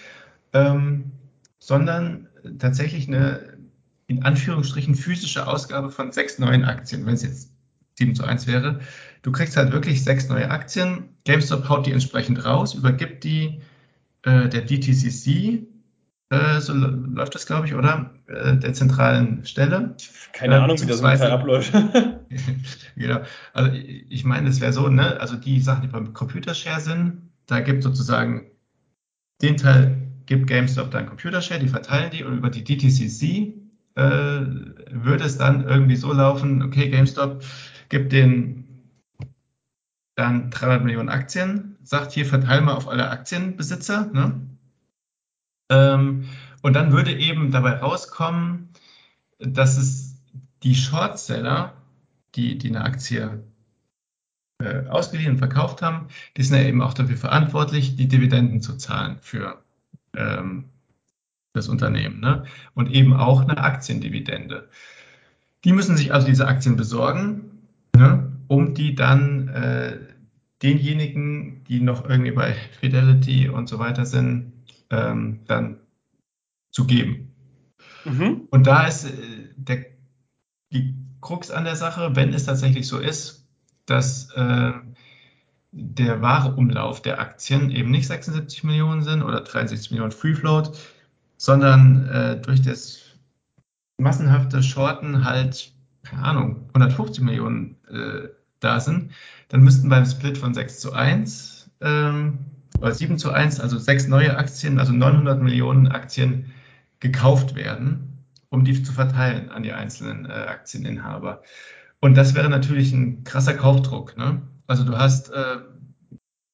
Ähm, 0.53 1.13
sondern 1.59 2.29
tatsächlich 2.59 3.09
eine 3.09 3.59
in 4.07 4.25
Anführungsstrichen 4.25 4.97
physische 4.97 5.47
Ausgabe 5.47 5.91
von 5.91 6.11
sechs 6.11 6.39
neuen 6.39 6.65
Aktien, 6.65 7.07
wenn 7.07 7.15
es 7.15 7.23
jetzt 7.23 7.53
7 8.01 8.15
zu 8.15 8.25
1 8.25 8.47
wäre. 8.47 8.81
Du 9.23 9.31
kriegst 9.31 9.57
halt 9.57 9.73
wirklich 9.73 10.03
sechs 10.03 10.29
neue 10.29 10.51
Aktien. 10.51 11.11
GameStop 11.25 11.69
haut 11.69 11.87
die 11.87 11.93
entsprechend 11.93 12.45
raus, 12.45 12.75
übergibt 12.75 13.23
die 13.25 13.61
äh, 14.23 14.49
der 14.49 14.63
DTCC, 14.63 15.67
äh, 16.31 16.61
so 16.61 16.73
läuft 16.75 17.35
das, 17.35 17.47
glaube 17.47 17.67
ich, 17.67 17.75
oder? 17.75 18.15
Äh, 18.29 18.57
der 18.57 18.73
zentralen 18.73 19.45
Stelle. 19.45 19.97
Keine 20.33 20.55
äh, 20.55 20.59
Ahnung, 20.59 20.81
wie 20.81 20.87
das 20.87 21.01
ungefähr 21.01 21.33
abläuft. 21.33 21.73
genau. 22.97 23.21
Also 23.53 23.73
ich 23.73 24.25
meine, 24.25 24.49
es 24.49 24.61
wäre 24.61 24.73
so, 24.73 24.89
ne? 24.89 25.21
Also 25.21 25.37
die 25.37 25.61
Sachen, 25.61 25.83
die 25.83 25.89
beim 25.89 26.13
Computershare 26.15 26.81
sind, 26.81 27.31
da 27.47 27.61
gibt 27.61 27.83
sozusagen 27.83 28.47
den 29.43 29.57
Teil 29.57 30.07
gibt 30.27 30.47
GameStop 30.47 30.93
dann 30.93 31.07
Computershare, 31.07 31.59
die 31.59 31.69
verteilen 31.69 32.11
die 32.13 32.23
und 32.23 32.39
über 32.39 32.51
die 32.51 32.63
DTCC 32.63 33.55
äh, 33.97 34.03
würde 34.93 35.25
es 35.25 35.37
dann 35.37 35.67
irgendwie 35.67 35.97
so 35.97 36.13
laufen, 36.13 36.63
okay, 36.63 36.89
GameStop 36.89 37.43
gibt 37.91 38.13
den 38.13 38.61
dann 40.17 40.51
300 40.51 40.85
Millionen 40.85 41.09
Aktien, 41.09 41.77
sagt 41.83 42.13
hier, 42.13 42.27
verteile 42.27 42.63
mal 42.63 42.75
auf 42.75 42.89
alle 42.89 43.11
Aktienbesitzer. 43.11 44.07
Ne? 44.07 44.41
Ähm, 45.71 46.25
und 46.63 46.75
dann 46.75 46.93
würde 46.93 47.13
eben 47.13 47.51
dabei 47.51 47.75
rauskommen, 47.75 48.71
dass 49.39 49.77
es 49.77 50.17
die 50.63 50.75
Shortseller, 50.75 51.75
die, 52.35 52.59
die 52.59 52.69
eine 52.69 52.85
Aktie 52.85 53.43
äh, 54.61 54.87
ausgeliehen 54.89 55.33
und 55.33 55.39
verkauft 55.39 55.81
haben, 55.81 56.09
die 56.37 56.43
sind 56.43 56.57
ja 56.57 56.65
eben 56.65 56.83
auch 56.83 56.95
dafür 56.95 57.17
verantwortlich, 57.17 57.97
die 57.97 58.09
Dividenden 58.09 58.61
zu 58.61 58.77
zahlen 58.77 59.19
für 59.21 59.63
ähm, 60.15 60.67
das 61.55 61.69
Unternehmen. 61.69 62.21
Ne? 62.21 62.45
Und 62.75 62.91
eben 62.91 63.15
auch 63.15 63.41
eine 63.41 63.59
Aktiendividende. 63.59 64.69
Die 65.65 65.73
müssen 65.73 65.97
sich 65.97 66.13
also 66.13 66.27
diese 66.27 66.47
Aktien 66.47 66.77
besorgen. 66.77 67.60
Ne? 68.01 68.33
um 68.49 68.75
die 68.75 68.95
dann 68.95 69.49
äh, 69.49 69.99
denjenigen, 70.63 71.63
die 71.65 71.81
noch 71.81 72.09
irgendwie 72.09 72.33
bei 72.33 72.55
Fidelity 72.81 73.49
und 73.49 73.69
so 73.69 73.79
weiter 73.79 74.07
sind, 74.07 74.53
ähm, 74.91 75.41
dann 75.47 75.77
zu 76.73 76.87
geben. 76.87 77.33
Mhm. 78.05 78.49
Und 78.51 78.67
da 78.67 78.87
ist 78.87 79.05
äh, 79.05 79.11
der, 79.55 79.85
die 80.73 80.95
Krux 81.21 81.51
an 81.51 81.65
der 81.65 81.77
Sache, 81.77 82.17
wenn 82.17 82.33
es 82.33 82.47
tatsächlich 82.47 82.89
so 82.89 82.99
ist, 82.99 83.47
dass 83.85 84.31
äh, 84.33 84.73
der 85.71 86.23
wahre 86.23 86.57
Umlauf 86.57 87.03
der 87.03 87.21
Aktien 87.21 87.71
eben 87.71 87.91
nicht 87.91 88.07
76 88.07 88.65
Millionen 88.65 89.03
sind 89.03 89.23
oder 89.23 89.43
63 89.43 89.91
Millionen 89.91 90.13
Free 90.13 90.35
Float, 90.35 90.73
sondern 91.37 92.09
äh, 92.09 92.41
durch 92.41 92.63
das 92.63 93.01
massenhafte 93.99 94.63
Shorten 94.63 95.25
halt, 95.25 95.73
keine 96.11 96.23
Ahnung, 96.25 96.69
150 96.75 97.23
Millionen 97.23 97.77
äh, 97.89 98.29
da 98.61 98.81
sind, 98.81 99.13
dann 99.49 99.63
müssten 99.63 99.89
beim 99.89 100.05
Split 100.05 100.37
von 100.37 100.55
6 100.55 100.81
zu 100.81 100.93
1 100.93 101.71
ähm, 101.81 102.39
oder 102.79 102.93
7 102.93 103.19
zu 103.19 103.31
1, 103.31 103.61
also 103.61 103.79
sechs 103.79 104.07
neue 104.07 104.37
Aktien, 104.37 104.79
also 104.79 104.93
900 104.93 105.41
Millionen 105.43 105.89
Aktien 105.89 106.53
gekauft 106.99 107.55
werden, 107.55 108.25
um 108.51 108.65
die 108.65 108.83
zu 108.83 108.93
verteilen 108.93 109.51
an 109.51 109.63
die 109.63 109.73
einzelnen 109.73 110.27
äh, 110.27 110.33
Aktieninhaber. 110.33 111.43
Und 112.01 112.17
das 112.17 112.35
wäre 112.35 112.49
natürlich 112.49 112.93
ein 112.93 113.25
krasser 113.25 113.55
Kaufdruck. 113.55 114.17
Ne? 114.17 114.43
Also 114.67 114.85
du 114.85 114.97
hast 114.97 115.31
äh, 115.31 115.59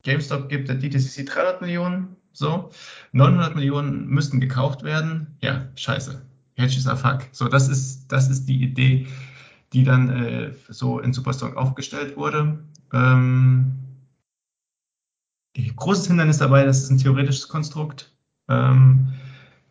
GameStop 0.02 0.48
gibt 0.48 0.68
der 0.68 0.76
DTCC 0.76 1.26
300 1.26 1.60
Millionen, 1.62 2.16
so 2.32 2.70
900 3.12 3.56
Millionen 3.56 4.06
müssten 4.06 4.40
gekauft 4.40 4.82
werden. 4.82 5.36
Ja, 5.40 5.68
scheiße. 5.74 6.22
Hedges 6.56 6.86
are 6.86 6.96
fuck. 6.96 7.28
So, 7.32 7.48
das 7.48 7.68
ist 7.68 8.08
das 8.08 8.30
ist 8.30 8.46
die 8.46 8.62
Idee, 8.62 9.06
die 9.76 9.84
dann 9.84 10.08
äh, 10.08 10.52
so 10.70 11.00
in 11.00 11.12
Superstock 11.12 11.54
aufgestellt 11.54 12.16
wurde. 12.16 12.58
Ähm, 12.94 13.74
großes 15.76 16.06
Hindernis 16.06 16.38
dabei, 16.38 16.64
das 16.64 16.82
ist 16.82 16.90
ein 16.90 16.96
theoretisches 16.96 17.48
Konstrukt. 17.48 18.10
Ähm, 18.48 19.12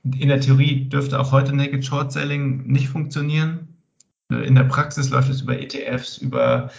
in 0.04 0.28
der 0.28 0.40
Theorie 0.40 0.88
dürfte 0.90 1.20
auch 1.20 1.32
heute 1.32 1.56
Naked 1.56 1.84
Short 1.84 2.12
Selling 2.12 2.68
nicht 2.68 2.88
funktionieren. 2.88 3.68
Äh, 4.32 4.46
in 4.46 4.54
der 4.54 4.66
Praxis 4.66 5.10
läuft 5.10 5.32
es 5.32 5.42
über 5.42 5.60
ETFs, 5.60 6.20
über 6.20 6.70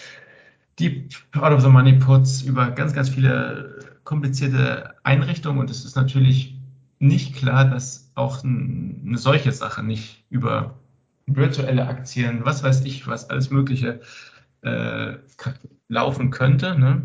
Deep 0.79 1.13
Out 1.37 1.53
of 1.53 1.63
the 1.63 1.69
Money 1.69 1.95
Puts, 1.95 2.43
über 2.43 2.71
ganz, 2.71 2.93
ganz 2.93 3.09
viele 3.09 3.81
komplizierte 4.05 4.95
Einrichtungen 5.03 5.59
und 5.59 5.69
es 5.69 5.85
ist 5.85 5.97
natürlich 5.97 6.55
nicht 7.01 7.35
klar, 7.35 7.65
dass 7.65 8.13
auch 8.15 8.45
eine 8.45 9.19
solche 9.19 9.51
Sache 9.51 9.83
nicht 9.83 10.23
über 10.31 10.79
virtuelle 11.27 11.87
Aktien, 11.87 12.45
was 12.45 12.63
weiß 12.63 12.85
ich, 12.85 13.07
was 13.07 13.31
alles 13.31 13.51
Mögliche 13.51 14.01
äh, 14.63 15.15
laufen 15.89 16.31
könnte. 16.31 16.79
Ne? 16.79 17.03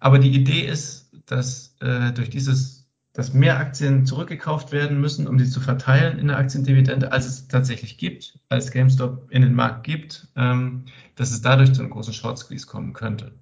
Aber 0.00 0.18
die 0.18 0.34
Idee 0.34 0.66
ist, 0.66 1.12
dass 1.26 1.76
äh, 1.80 2.12
durch 2.12 2.30
dieses 2.30 2.78
dass 3.18 3.34
mehr 3.34 3.58
Aktien 3.58 4.06
zurückgekauft 4.06 4.70
werden 4.70 5.00
müssen, 5.00 5.26
um 5.26 5.40
sie 5.40 5.50
zu 5.50 5.60
verteilen 5.60 6.20
in 6.20 6.28
der 6.28 6.38
Aktiendividende, 6.38 7.10
als 7.10 7.26
es 7.26 7.48
tatsächlich 7.48 7.98
gibt, 7.98 8.38
als 8.48 8.70
GameStop 8.70 9.28
in 9.32 9.42
den 9.42 9.54
Markt 9.54 9.82
gibt, 9.82 10.28
ähm, 10.36 10.84
dass 11.16 11.32
es 11.32 11.42
dadurch 11.42 11.72
zu 11.72 11.80
einem 11.80 11.90
großen 11.90 12.12
Short 12.12 12.38
Squeeze 12.38 12.68
kommen 12.68 12.92
könnte. 12.92 13.32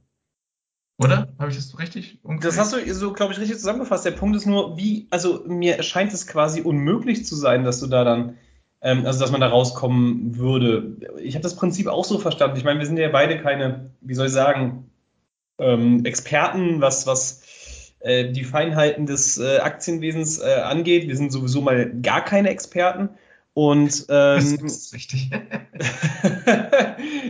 Oder? 0.98 1.28
Habe 1.38 1.50
ich 1.50 1.56
das 1.56 1.68
so 1.68 1.76
richtig? 1.76 2.18
Ungefähr? 2.22 2.48
Das 2.48 2.58
hast 2.58 2.72
du 2.72 2.94
so, 2.94 3.12
glaube 3.12 3.34
ich, 3.34 3.38
richtig 3.38 3.58
zusammengefasst. 3.58 4.06
Der 4.06 4.12
Punkt 4.12 4.34
ist 4.34 4.46
nur, 4.46 4.78
wie, 4.78 5.08
also 5.10 5.44
mir 5.46 5.82
scheint 5.82 6.14
es 6.14 6.26
quasi 6.26 6.62
unmöglich 6.62 7.26
zu 7.26 7.36
sein, 7.36 7.62
dass 7.62 7.78
du 7.78 7.86
da 7.86 8.02
dann, 8.02 8.38
also 8.80 9.20
dass 9.20 9.30
man 9.32 9.40
da 9.40 9.48
rauskommen 9.48 10.36
würde. 10.36 10.96
Ich 11.22 11.34
habe 11.34 11.42
das 11.42 11.56
Prinzip 11.56 11.86
auch 11.86 12.04
so 12.04 12.18
verstanden. 12.18 12.56
Ich 12.56 12.64
meine, 12.64 12.78
wir 12.78 12.86
sind 12.86 12.98
ja 12.98 13.08
beide 13.08 13.40
keine, 13.40 13.90
wie 14.00 14.14
soll 14.14 14.26
ich 14.26 14.32
sagen, 14.32 14.90
ähm, 15.58 16.04
Experten, 16.04 16.80
was, 16.80 17.06
was 17.06 17.42
äh, 18.00 18.30
die 18.30 18.44
Feinheiten 18.44 19.06
des 19.06 19.38
äh, 19.38 19.58
Aktienwesens 19.58 20.38
äh, 20.38 20.60
angeht. 20.62 21.08
Wir 21.08 21.16
sind 21.16 21.32
sowieso 21.32 21.60
mal 21.62 21.90
gar 22.02 22.24
keine 22.24 22.50
Experten. 22.50 23.08
Und 23.54 24.06
ähm, 24.10 24.58
das 24.62 24.76
ist 24.76 24.94
richtig. 24.94 25.30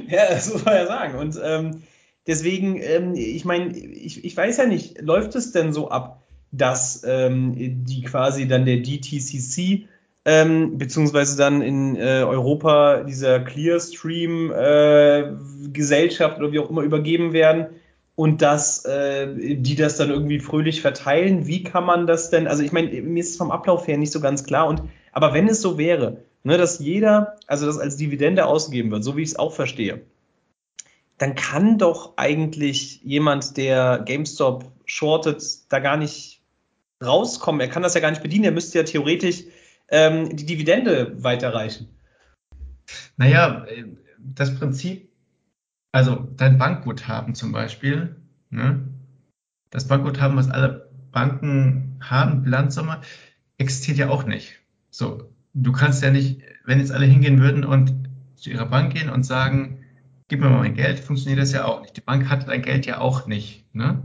ja, 0.08 0.28
das 0.30 0.52
muss 0.52 0.64
man 0.64 0.74
ja 0.74 0.86
sagen. 0.86 1.18
Und 1.18 1.38
ähm, 1.42 1.82
deswegen, 2.26 2.80
ähm, 2.82 3.14
ich 3.14 3.44
meine, 3.44 3.76
ich, 3.76 4.24
ich 4.24 4.36
weiß 4.36 4.56
ja 4.56 4.66
nicht, 4.66 5.00
läuft 5.00 5.36
es 5.36 5.52
denn 5.52 5.72
so 5.72 5.88
ab, 5.88 6.24
dass 6.50 7.04
ähm, 7.04 7.84
die 7.84 8.02
quasi 8.02 8.48
dann 8.48 8.66
der 8.66 8.82
DTCC 8.82 9.86
ähm, 10.26 10.76
beziehungsweise 10.76 11.38
dann 11.38 11.62
in 11.62 11.96
äh, 11.96 12.22
Europa 12.22 13.04
dieser 13.04 13.40
Clearstream 13.40 14.50
äh, 14.50 15.30
oder 15.32 16.52
wie 16.52 16.58
auch 16.58 16.68
immer 16.68 16.82
übergeben 16.82 17.32
werden? 17.32 17.68
und 18.16 18.40
dass 18.40 18.84
äh, 18.86 19.28
die 19.56 19.76
das 19.76 19.98
dann 19.98 20.10
irgendwie 20.10 20.40
fröhlich 20.40 20.80
verteilen. 20.80 21.46
Wie 21.46 21.62
kann 21.62 21.84
man 21.84 22.06
das 22.06 22.30
denn? 22.30 22.48
Also 22.48 22.62
ich 22.62 22.72
meine, 22.72 22.90
mir 23.02 23.20
ist 23.20 23.30
es 23.30 23.36
vom 23.36 23.50
Ablauf 23.50 23.86
her 23.86 23.98
nicht 23.98 24.10
so 24.10 24.20
ganz 24.20 24.44
klar. 24.44 24.66
Und 24.66 24.82
aber 25.12 25.34
wenn 25.34 25.48
es 25.48 25.60
so 25.60 25.78
wäre, 25.78 26.22
ne, 26.42 26.56
dass 26.56 26.78
jeder, 26.78 27.36
also 27.46 27.66
das 27.66 27.78
als 27.78 27.96
Dividende 27.96 28.46
ausgegeben 28.46 28.90
wird, 28.90 29.04
so 29.04 29.16
wie 29.16 29.22
ich 29.22 29.30
es 29.30 29.38
auch 29.38 29.52
verstehe, 29.52 30.00
dann 31.18 31.34
kann 31.34 31.78
doch 31.78 32.14
eigentlich 32.16 33.02
jemand, 33.02 33.56
der 33.58 34.02
GameStop 34.04 34.64
shortet, 34.86 35.42
da 35.70 35.78
gar 35.78 35.98
nicht 35.98 36.40
rauskommen. 37.04 37.60
Er 37.60 37.68
kann 37.68 37.82
das 37.82 37.94
ja 37.94 38.00
gar 38.00 38.10
nicht 38.10 38.22
bedienen. 38.22 38.44
Er 38.44 38.52
müsste 38.52 38.78
ja 38.78 38.84
theoretisch 38.84 39.44
ähm, 39.88 40.34
die 40.36 40.46
Dividende 40.46 41.22
weiterreichen. 41.22 41.88
Naja, 43.16 43.64
äh, 43.66 43.84
das 44.18 44.58
Prinzip 44.58 45.06
also 45.96 46.28
dein 46.36 46.58
Bankguthaben 46.58 47.34
zum 47.34 47.52
Beispiel, 47.52 48.16
ne? 48.50 48.86
das 49.70 49.88
Bankguthaben, 49.88 50.36
was 50.36 50.50
alle 50.50 50.90
Banken 51.10 51.98
haben, 52.02 52.42
Bilanzsumme, 52.42 53.00
existiert 53.56 53.96
ja 53.96 54.10
auch 54.10 54.26
nicht. 54.26 54.56
So, 54.90 55.32
du 55.54 55.72
kannst 55.72 56.02
ja 56.02 56.10
nicht, 56.10 56.42
wenn 56.66 56.80
jetzt 56.80 56.92
alle 56.92 57.06
hingehen 57.06 57.40
würden 57.40 57.64
und 57.64 57.94
zu 58.34 58.50
ihrer 58.50 58.66
Bank 58.66 58.92
gehen 58.92 59.08
und 59.08 59.22
sagen, 59.22 59.86
gib 60.28 60.40
mir 60.40 60.50
mal 60.50 60.58
mein 60.58 60.74
Geld, 60.74 61.00
funktioniert 61.00 61.40
das 61.40 61.52
ja 61.52 61.64
auch 61.64 61.80
nicht. 61.80 61.96
Die 61.96 62.02
Bank 62.02 62.28
hat 62.28 62.46
dein 62.46 62.60
Geld 62.60 62.84
ja 62.84 62.98
auch 62.98 63.26
nicht, 63.26 63.64
ne? 63.74 64.02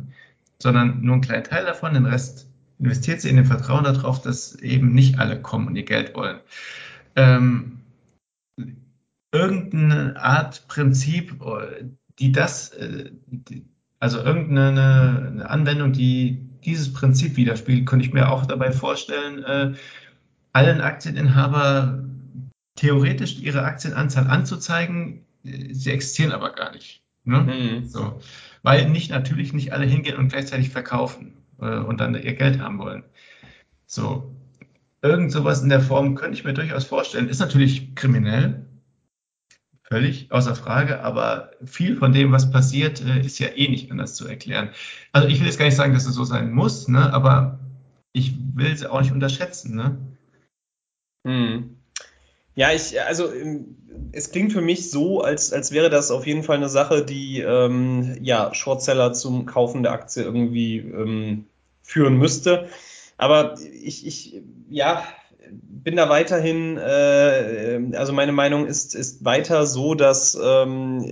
sondern 0.60 1.02
nur 1.02 1.16
einen 1.16 1.22
kleinen 1.22 1.44
Teil 1.44 1.66
davon, 1.66 1.94
den 1.94 2.06
Rest 2.06 2.50
investiert 2.82 3.22
sie 3.22 3.30
in 3.30 3.36
dem 3.36 3.46
Vertrauen 3.46 3.84
darauf, 3.84 4.22
dass 4.22 4.56
eben 4.56 4.94
nicht 4.94 5.20
alle 5.20 5.40
kommen 5.42 5.68
und 5.68 5.76
ihr 5.76 5.86
Geld 5.86 6.16
wollen. 6.16 6.40
Ähm, 7.16 7.82
irgendeine 9.32 10.22
Art 10.22 10.68
Prinzip, 10.68 11.36
die 12.20 12.32
das, 12.32 12.70
äh, 12.70 13.12
also 14.00 14.20
irgendeine 14.20 15.46
Anwendung, 15.48 15.94
die 15.94 16.48
dieses 16.66 16.92
Prinzip 16.92 17.38
widerspiegelt, 17.38 17.86
könnte 17.86 18.06
ich 18.06 18.14
mir 18.14 18.32
auch 18.32 18.46
dabei 18.46 18.72
vorstellen, 18.72 19.44
äh, 19.44 19.74
allen 20.54 20.82
Aktieninhaber 20.82 22.04
theoretisch 22.76 23.40
ihre 23.40 23.64
Aktienanzahl 23.64 24.28
anzuzeigen. 24.28 25.26
Sie 25.44 25.92
existieren 25.92 26.32
aber 26.32 26.54
gar 26.54 26.72
nicht. 26.72 27.04
Ne? 27.24 27.42
Mhm. 27.42 27.86
So. 27.88 28.20
Weil 28.64 28.90
nicht 28.90 29.12
natürlich 29.12 29.54
nicht 29.54 29.74
alle 29.74 29.86
hingehen 29.86 30.18
und 30.18 30.30
gleichzeitig 30.30 30.70
verkaufen 30.70 31.41
äh, 31.62 31.78
und 31.80 32.00
dann 32.00 32.16
ihr 32.16 32.34
Geld 32.34 32.60
haben 32.60 32.80
wollen. 32.80 33.04
So. 33.86 34.36
Irgend 35.04 35.32
sowas 35.32 35.64
in 35.64 35.70
der 35.70 35.82
Form 35.82 36.16
könnte 36.16 36.38
ich 36.38 36.44
mir 36.44 36.54
durchaus 36.54 36.86
vorstellen. 36.86 37.28
Ist 37.28 37.40
natürlich 37.40 37.96
kriminell, 37.96 38.66
Völlig 39.92 40.32
außer 40.32 40.56
Frage, 40.56 41.02
aber 41.02 41.52
viel 41.66 41.98
von 41.98 42.14
dem, 42.14 42.32
was 42.32 42.50
passiert, 42.50 43.02
äh, 43.02 43.20
ist 43.26 43.40
ja 43.40 43.50
eh 43.50 43.68
nicht 43.68 43.92
anders 43.92 44.16
zu 44.16 44.26
erklären. 44.26 44.70
Also 45.12 45.28
ich 45.28 45.42
will 45.42 45.48
jetzt 45.48 45.60
gar 45.60 45.66
nicht 45.66 45.76
sagen, 45.76 45.94
dass 45.94 46.06
es 46.06 46.16
so 46.16 46.24
sein 46.24 46.54
muss, 46.54 46.88
ne? 46.88 47.12
aber 47.12 47.60
ich 48.14 48.34
will 48.56 48.72
es 48.72 48.86
auch 48.86 49.02
nicht 49.02 49.12
unterschätzen. 49.12 49.76
Ne? 49.76 49.98
Hm. 51.28 51.76
Ja, 52.56 52.72
ich, 52.72 53.02
also 53.02 53.34
ähm, 53.34 53.76
es 54.14 54.32
klingt 54.32 54.54
für 54.54 54.62
mich 54.62 54.90
so, 54.90 55.24
als, 55.24 55.52
als 55.52 55.74
wäre 55.74 55.90
das 55.90 56.10
auf 56.10 56.26
jeden 56.26 56.44
Fall 56.44 56.56
eine 56.56 56.70
Sache, 56.70 57.04
die 57.04 57.42
ähm, 57.42 58.18
ja, 58.22 58.54
Shortseller 58.54 59.12
zum 59.12 59.46
Kaufen 59.46 59.84
der 59.84 59.92
Aktie 59.92 60.24
irgendwie 60.24 60.78
ähm, 60.78 61.48
führen 61.92 62.18
müsste. 62.18 62.68
Aber 63.18 63.56
ich, 63.84 64.08
ich, 64.08 64.42
ja, 64.70 65.04
bin 65.52 65.96
da 65.98 66.10
weiterhin, 66.10 66.78
äh, 66.78 67.80
also 67.94 68.14
meine 68.14 68.32
Meinung 68.32 68.66
ist, 68.66 68.96
ist 68.96 69.26
weiter 69.26 69.66
so, 69.66 69.96
dass 69.96 70.40
ähm, 70.42 71.06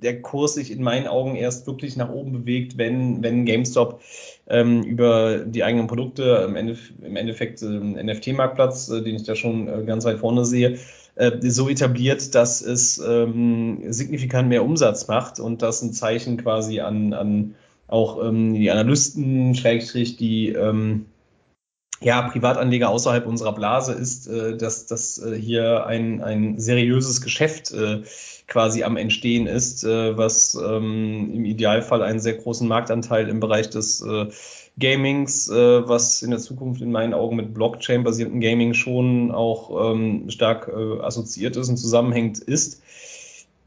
der 0.00 0.22
Kurs 0.22 0.54
sich 0.54 0.70
in 0.70 0.82
meinen 0.82 1.06
Augen 1.06 1.36
erst 1.36 1.66
wirklich 1.66 1.96
nach 1.96 2.10
oben 2.10 2.32
bewegt, 2.32 2.78
wenn, 2.78 3.22
wenn 3.22 3.44
GameStop 3.44 4.00
ähm, 4.48 4.82
über 4.82 5.38
die 5.40 5.64
eigenen 5.64 5.86
Produkte, 5.86 6.44
im, 6.48 6.56
Endeffekt, 6.56 7.02
im 7.02 7.16
Endeffekt 7.16 7.62
äh, 7.62 7.66
NFT-Marktplatz, 7.66 8.88
äh, 8.88 9.02
den 9.02 9.16
ich 9.16 9.24
da 9.24 9.34
schon 9.34 9.68
äh, 9.68 9.84
ganz 9.84 10.04
weit 10.04 10.18
vorne 10.18 10.44
sehe, 10.44 10.78
äh, 11.16 11.32
so 11.42 11.68
etabliert, 11.68 12.34
dass 12.34 12.62
es 12.62 12.98
ähm, 12.98 13.92
signifikant 13.92 14.48
mehr 14.48 14.64
Umsatz 14.64 15.08
macht 15.08 15.40
und 15.40 15.62
das 15.62 15.82
ein 15.82 15.92
Zeichen 15.92 16.38
quasi 16.38 16.80
an, 16.80 17.12
an 17.12 17.54
auch 17.88 18.22
ähm, 18.24 18.54
die 18.54 18.70
Analysten, 18.70 19.54
Schrägstrich, 19.54 20.16
die 20.16 20.50
ähm, 20.50 21.06
ja, 22.00 22.22
Privatanleger 22.22 22.90
außerhalb 22.90 23.26
unserer 23.26 23.52
Blase 23.52 23.92
ist, 23.92 24.28
äh, 24.28 24.56
dass, 24.56 24.86
dass 24.86 25.18
äh, 25.18 25.34
hier 25.34 25.86
ein, 25.86 26.22
ein 26.22 26.58
seriöses 26.60 27.20
Geschäft 27.22 27.72
äh, 27.72 28.02
quasi 28.46 28.84
am 28.84 28.96
Entstehen 28.96 29.46
ist, 29.46 29.84
äh, 29.84 30.16
was 30.16 30.54
ähm, 30.54 31.32
im 31.34 31.44
Idealfall 31.44 32.02
einen 32.02 32.20
sehr 32.20 32.34
großen 32.34 32.68
Marktanteil 32.68 33.28
im 33.28 33.40
Bereich 33.40 33.70
des 33.70 34.00
äh, 34.00 34.26
Gamings, 34.78 35.50
äh, 35.50 35.88
was 35.88 36.22
in 36.22 36.30
der 36.30 36.38
Zukunft 36.38 36.80
in 36.82 36.92
meinen 36.92 37.14
Augen 37.14 37.36
mit 37.36 37.52
Blockchain-basierten 37.52 38.40
Gaming 38.40 38.74
schon 38.74 39.32
auch 39.32 39.92
ähm, 39.92 40.30
stark 40.30 40.72
assoziiert 41.02 41.56
ist 41.56 41.68
und 41.68 41.78
zusammenhängt 41.78 42.38
ist 42.38 42.80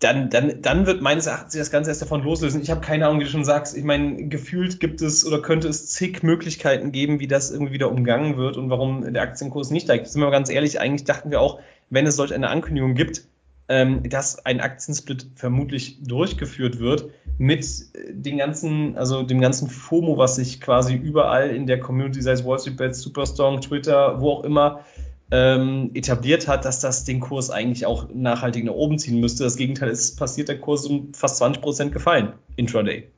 dann, 0.02 0.32
dann, 0.32 0.62
dann 0.62 0.88
wird 0.88 1.02
meines 1.02 1.28
Erachtens 1.28 1.54
das 1.54 1.70
Ganze 1.70 1.92
erst 1.92 2.02
davon 2.02 2.24
loslösen. 2.24 2.62
Ich 2.62 2.72
habe 2.72 2.82
keine 2.82 3.06
Ahnung, 3.06 3.20
wie 3.20 3.26
du 3.26 3.30
schon 3.30 3.46
sagst. 3.46 3.78
Ich 3.78 3.84
meine, 3.84 4.28
gefühlt 4.28 4.80
gibt 4.80 5.02
es 5.02 5.26
oder 5.26 5.42
könnte 5.42 5.68
es 5.68 5.88
zig 5.88 6.24
Möglichkeiten 6.24 6.92
geben, 6.92 7.20
wie 7.20 7.28
das 7.28 7.52
irgendwie 7.52 7.74
wieder 7.74 7.92
umgangen 7.92 8.36
wird 8.36 8.58
und 8.58 8.72
warum 8.72 9.14
der 9.14 9.22
Aktienkurs 9.22 9.70
nicht 9.70 9.84
steigt. 9.84 10.08
Sind 10.08 10.22
wir 10.22 10.26
mal 10.26 10.32
ganz 10.32 10.50
ehrlich, 10.50 10.80
eigentlich 10.80 11.04
dachten 11.04 11.30
wir 11.30 11.40
auch, 11.40 11.60
wenn 11.92 12.08
es 12.08 12.16
solch 12.16 12.34
eine 12.34 12.50
Ankündigung 12.50 12.96
gibt, 12.96 13.26
ähm, 13.70 14.02
dass 14.10 14.44
ein 14.44 14.60
Aktiensplit 14.60 15.28
vermutlich 15.36 16.04
durchgeführt 16.04 16.80
wird 16.80 17.06
mit 17.38 17.66
den 18.10 18.40
ganzen, 18.40 18.98
also 18.98 19.22
dem 19.22 19.40
ganzen 19.40 19.70
FOMO, 19.70 20.18
was 20.18 20.36
sich 20.36 20.62
quasi 20.62 20.96
überall 20.96 21.52
in 21.52 21.68
der 21.68 21.80
Community, 21.80 22.24
sei 22.24 22.32
es 22.32 22.44
Wall 22.44 22.60
Street 22.60 22.78
Bets, 22.78 23.02
Superstrong, 23.02 23.62
Twitter, 23.62 24.20
wo 24.20 24.32
auch 24.32 24.44
immer, 24.44 24.84
ähm, 25.32 25.92
etabliert 25.94 26.48
hat, 26.48 26.66
dass 26.66 26.82
das 26.82 27.06
den 27.06 27.22
Kurs 27.22 27.50
eigentlich 27.50 27.86
auch 27.86 28.10
nachhaltig 28.14 28.66
nach 28.66 28.74
oben 28.74 29.00
ziehen 29.00 29.22
müsste. 29.22 29.46
Das 29.46 29.56
Gegenteil 29.56 29.90
ist 29.90 30.18
passiert, 30.18 30.50
der 30.50 30.60
Kurs 30.60 30.82
ist 30.82 30.90
um 30.90 31.14
fast 31.14 31.38
20 31.38 31.62
Prozent 31.62 31.92
gefallen, 31.94 32.34
intraday. 32.58 33.10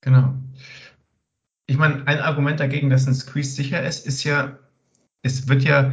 Genau. 0.00 0.34
Ich 1.66 1.76
meine, 1.76 2.06
ein 2.06 2.20
Argument 2.20 2.58
dagegen, 2.58 2.90
dass 2.90 3.06
ein 3.06 3.14
Squeeze 3.14 3.54
sicher 3.54 3.84
ist, 3.84 4.06
ist 4.06 4.24
ja, 4.24 4.58
es 5.22 5.48
wird 5.48 5.62
ja 5.62 5.92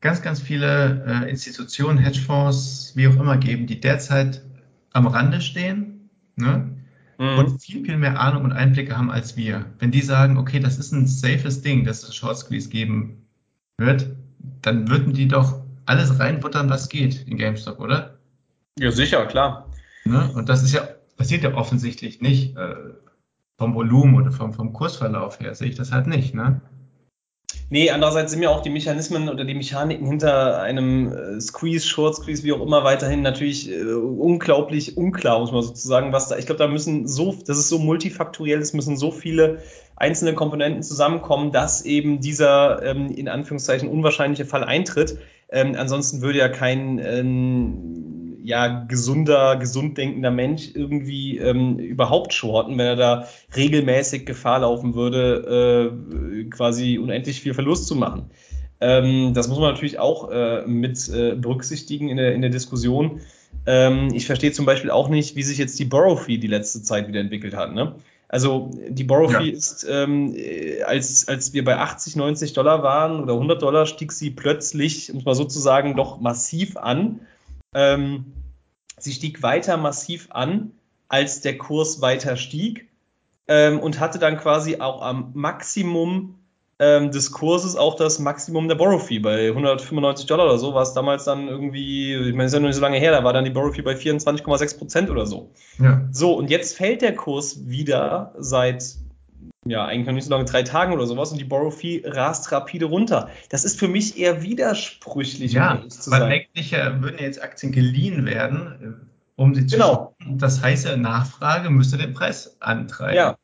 ganz, 0.00 0.22
ganz 0.22 0.40
viele 0.40 1.04
äh, 1.06 1.30
Institutionen, 1.30 1.98
Hedgefonds, 1.98 2.92
wie 2.94 3.08
auch 3.08 3.16
immer 3.16 3.38
geben, 3.38 3.66
die 3.66 3.80
derzeit 3.80 4.44
am 4.92 5.06
Rande 5.06 5.40
stehen 5.40 6.10
ne? 6.36 6.70
Mhm. 7.18 7.38
und 7.38 7.62
viel, 7.62 7.84
viel 7.84 7.96
mehr 7.96 8.20
Ahnung 8.20 8.44
und 8.44 8.52
Einblicke 8.52 8.96
haben 8.96 9.10
als 9.10 9.36
wir. 9.36 9.64
Wenn 9.78 9.90
die 9.90 10.02
sagen, 10.02 10.36
okay, 10.36 10.60
das 10.60 10.78
ist 10.78 10.92
ein 10.92 11.06
safes 11.06 11.62
Ding, 11.62 11.84
dass 11.84 12.04
es 12.04 12.14
Short 12.14 12.36
Squeeze 12.36 12.68
geben 12.68 13.26
wird, 13.78 14.14
dann 14.62 14.88
würden 14.88 15.12
die 15.12 15.28
doch 15.28 15.60
alles 15.86 16.18
reinbuttern, 16.18 16.70
was 16.70 16.88
geht 16.88 17.26
in 17.26 17.36
GameStop, 17.36 17.80
oder? 17.80 18.18
Ja, 18.78 18.90
sicher, 18.90 19.26
klar. 19.26 19.70
Ne? 20.04 20.30
Und 20.34 20.48
das 20.48 20.62
ist 20.62 20.72
ja, 20.72 20.88
passiert 21.16 21.44
ja 21.44 21.54
offensichtlich 21.54 22.20
nicht. 22.20 22.56
Äh, 22.56 22.74
vom 23.56 23.74
Volumen 23.74 24.16
oder 24.16 24.32
vom, 24.32 24.52
vom 24.52 24.72
Kursverlauf 24.72 25.38
her 25.40 25.54
sehe 25.54 25.68
ich 25.68 25.76
das 25.76 25.92
halt 25.92 26.06
nicht. 26.06 26.34
Ne? 26.34 26.60
Nee, 27.74 27.90
andererseits 27.90 28.30
sind 28.30 28.38
mir 28.38 28.52
auch 28.52 28.60
die 28.60 28.70
Mechanismen 28.70 29.28
oder 29.28 29.44
die 29.44 29.54
Mechaniken 29.54 30.06
hinter 30.06 30.62
einem 30.62 31.12
äh, 31.12 31.40
Squeeze, 31.40 31.84
Short 31.84 32.14
Squeeze, 32.14 32.44
wie 32.44 32.52
auch 32.52 32.62
immer 32.62 32.84
weiterhin 32.84 33.22
natürlich 33.22 33.68
äh, 33.68 33.82
unglaublich 33.82 34.96
unklar, 34.96 35.40
muss 35.40 35.50
man 35.50 35.62
sozusagen, 35.62 36.12
was 36.12 36.28
da, 36.28 36.38
ich 36.38 36.46
glaube, 36.46 36.60
da 36.60 36.68
müssen 36.68 37.08
so, 37.08 37.34
das 37.44 37.58
ist 37.58 37.68
so 37.68 37.80
multifaktoriell, 37.80 38.60
es 38.60 38.74
müssen 38.74 38.96
so 38.96 39.10
viele 39.10 39.58
einzelne 39.96 40.34
Komponenten 40.34 40.84
zusammenkommen, 40.84 41.50
dass 41.50 41.84
eben 41.84 42.20
dieser 42.20 42.80
ähm, 42.84 43.10
in 43.10 43.28
Anführungszeichen 43.28 43.88
unwahrscheinliche 43.88 44.44
Fall 44.44 44.62
eintritt. 44.62 45.18
Ähm, 45.48 45.74
ansonsten 45.76 46.22
würde 46.22 46.38
ja 46.38 46.48
kein 46.48 47.00
ähm, 47.00 48.13
ja, 48.44 48.84
gesunder, 48.84 49.56
gesund 49.56 49.96
denkender 49.96 50.30
Mensch 50.30 50.70
irgendwie 50.74 51.38
ähm, 51.38 51.78
überhaupt 51.78 52.34
shorten, 52.34 52.76
wenn 52.76 52.86
er 52.86 52.96
da 52.96 53.28
regelmäßig 53.56 54.26
Gefahr 54.26 54.58
laufen 54.60 54.94
würde, 54.94 55.90
äh, 55.90 56.44
quasi 56.50 56.98
unendlich 56.98 57.40
viel 57.40 57.54
Verlust 57.54 57.86
zu 57.86 57.96
machen. 57.96 58.30
Ähm, 58.82 59.32
das 59.32 59.48
muss 59.48 59.58
man 59.58 59.72
natürlich 59.72 59.98
auch 59.98 60.30
äh, 60.30 60.66
mit 60.66 61.08
äh, 61.08 61.34
berücksichtigen 61.36 62.10
in 62.10 62.18
der, 62.18 62.34
in 62.34 62.42
der 62.42 62.50
Diskussion. 62.50 63.22
Ähm, 63.64 64.10
ich 64.12 64.26
verstehe 64.26 64.52
zum 64.52 64.66
Beispiel 64.66 64.90
auch 64.90 65.08
nicht, 65.08 65.36
wie 65.36 65.42
sich 65.42 65.56
jetzt 65.56 65.78
die 65.78 65.86
Borrow 65.86 66.22
Fee 66.22 66.36
die 66.36 66.46
letzte 66.46 66.82
Zeit 66.82 67.08
wieder 67.08 67.20
entwickelt 67.20 67.56
hat. 67.56 67.72
Ne? 67.72 67.94
Also 68.28 68.72
die 68.90 69.04
Borrow 69.04 69.32
Fee 69.32 69.48
ja. 69.48 69.56
ist, 69.56 69.86
ähm, 69.88 70.36
als, 70.84 71.28
als 71.28 71.54
wir 71.54 71.64
bei 71.64 71.78
80, 71.78 72.16
90 72.16 72.52
Dollar 72.52 72.82
waren 72.82 73.22
oder 73.22 73.32
100 73.32 73.62
Dollar, 73.62 73.86
stieg 73.86 74.12
sie 74.12 74.28
plötzlich, 74.28 75.10
um 75.10 75.20
es 75.20 75.24
mal 75.24 75.34
sozusagen, 75.34 75.96
doch 75.96 76.20
massiv 76.20 76.76
an. 76.76 77.20
Ähm, 77.74 78.32
sie 78.98 79.12
stieg 79.12 79.42
weiter 79.42 79.76
massiv 79.76 80.28
an, 80.30 80.72
als 81.08 81.40
der 81.40 81.58
Kurs 81.58 82.00
weiter 82.00 82.36
stieg 82.36 82.88
ähm, 83.48 83.78
und 83.78 84.00
hatte 84.00 84.18
dann 84.18 84.36
quasi 84.36 84.80
auch 84.80 85.02
am 85.02 85.32
Maximum 85.34 86.38
ähm, 86.78 87.10
des 87.12 87.30
Kurses 87.30 87.76
auch 87.76 87.94
das 87.94 88.18
Maximum 88.18 88.68
der 88.68 88.74
Borrow 88.74 89.02
Fee. 89.04 89.20
Bei 89.20 89.48
195 89.48 90.26
Dollar 90.26 90.46
oder 90.46 90.58
so 90.58 90.74
war 90.74 90.82
es 90.82 90.92
damals 90.92 91.24
dann 91.24 91.48
irgendwie, 91.48 92.14
ich 92.14 92.34
meine, 92.34 92.46
ist 92.46 92.52
ja 92.52 92.60
noch 92.60 92.66
nicht 92.66 92.76
so 92.76 92.82
lange 92.82 92.98
her, 92.98 93.12
da 93.12 93.22
war 93.22 93.32
dann 93.32 93.44
die 93.44 93.50
Borrow 93.50 93.74
Fee 93.74 93.82
bei 93.82 93.94
24,6 93.94 94.78
Prozent 94.78 95.10
oder 95.10 95.26
so. 95.26 95.50
Ja. 95.78 96.02
So, 96.10 96.34
und 96.34 96.50
jetzt 96.50 96.76
fällt 96.76 97.02
der 97.02 97.14
Kurs 97.14 97.68
wieder 97.68 98.34
seit 98.38 98.82
ja, 99.66 99.84
eigentlich 99.84 100.06
noch 100.06 100.14
nicht 100.14 100.24
so 100.24 100.30
lange, 100.30 100.44
drei 100.44 100.62
Tagen 100.62 100.92
oder 100.92 101.06
sowas 101.06 101.32
und 101.32 101.38
die 101.38 101.44
Borrow 101.44 101.74
Fee 101.74 102.02
rast 102.04 102.52
rapide 102.52 102.86
runter. 102.86 103.30
Das 103.48 103.64
ist 103.64 103.78
für 103.78 103.88
mich 103.88 104.18
eher 104.18 104.42
widersprüchlich, 104.42 105.52
ja, 105.52 105.74
um 105.74 105.90
zu 105.90 106.10
weil 106.10 106.20
sein. 106.20 106.32
eigentlich 106.32 106.72
äh, 106.72 107.02
würden 107.02 107.18
jetzt 107.18 107.42
Aktien 107.42 107.72
geliehen 107.72 108.26
werden, 108.26 109.06
äh, 109.36 109.40
um 109.40 109.54
sie 109.54 109.66
zu 109.66 109.76
genau. 109.76 110.16
Das 110.26 110.62
heißt 110.62 110.86
ja, 110.86 110.96
Nachfrage 110.96 111.70
müsste 111.70 111.96
den 111.96 112.14
Preis 112.14 112.56
antreiben. 112.60 113.16
Ja, 113.16 113.36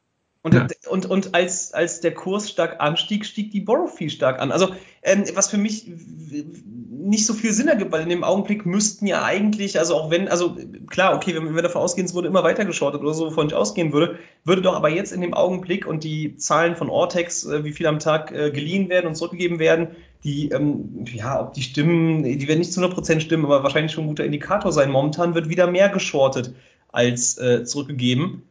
und, 0.43 0.55
ja. 0.55 0.67
und, 0.89 1.07
und 1.07 1.35
als, 1.35 1.75
als 1.75 2.01
der 2.01 2.15
Kurs 2.15 2.49
stark 2.49 2.81
anstieg, 2.81 3.27
stieg 3.27 3.51
die 3.51 3.61
Borrow 3.61 3.91
Fee 3.91 4.09
stark 4.09 4.41
an. 4.41 4.53
Also 4.53 4.75
ähm, 5.03 5.25
was 5.35 5.51
für 5.51 5.59
mich 5.59 5.87
nicht 5.87 7.27
so 7.27 7.35
viel 7.35 7.53
Sinn 7.53 7.69
ergibt, 7.69 7.93
weil 7.93 8.03
in 8.03 8.09
dem 8.09 8.25
Augenblick 8.25 8.65
müssten 8.65 9.07
ja 9.07 9.23
eigentlich, 9.25 9.79
also 9.79 9.97
auch 9.97 10.11
wenn, 10.11 10.29
also 10.29 10.57
klar, 10.89 11.15
okay, 11.15 11.35
wenn 11.35 11.55
wir 11.55 11.63
davon 11.63 11.83
ausgehen, 11.83 12.07
es 12.07 12.15
wurde 12.15 12.29
immer 12.29 12.43
weiter 12.43 12.65
geschortet 12.65 13.03
oder 13.03 13.15
so, 13.15 13.27
wovon 13.27 13.49
ich 13.49 13.55
ausgehen 13.55 13.93
würde, 13.93 14.19
würde 14.45 14.63
doch 14.63 14.75
aber 14.75 14.91
jetzt 14.91 15.13
in 15.13 15.21
dem 15.21 15.35
Augenblick 15.35 15.87
und 15.87 16.05
die 16.05 16.37
Zahlen 16.37 16.77
von 16.77 16.89
Ortex, 16.89 17.45
äh, 17.45 17.65
wie 17.65 17.73
viel 17.73 17.87
am 17.87 17.99
Tag 17.99 18.33
äh, 18.33 18.51
geliehen 18.51 18.89
werden 18.89 19.07
und 19.07 19.17
zurückgegeben 19.17 19.59
werden, 19.59 19.89
die, 20.25 20.51
ähm, 20.51 21.05
ja, 21.13 21.41
ob 21.41 21.55
die 21.55 21.63
stimmen, 21.63 22.23
die 22.23 22.49
werden 22.49 22.59
nicht 22.59 22.73
zu 22.73 22.81
100% 22.81 23.21
stimmen, 23.21 23.47
aber 23.47 23.63
wahrscheinlich 23.63 23.93
schon 23.93 24.05
ein 24.05 24.09
guter 24.09 24.25
Indikator 24.25 24.73
sein. 24.73 24.91
Momentan 24.91 25.35
wird 25.35 25.49
wieder 25.49 25.71
mehr 25.71 25.89
geschortet 25.89 26.55
als 26.93 27.39
äh, 27.39 27.65
zurückgegeben. 27.65 28.43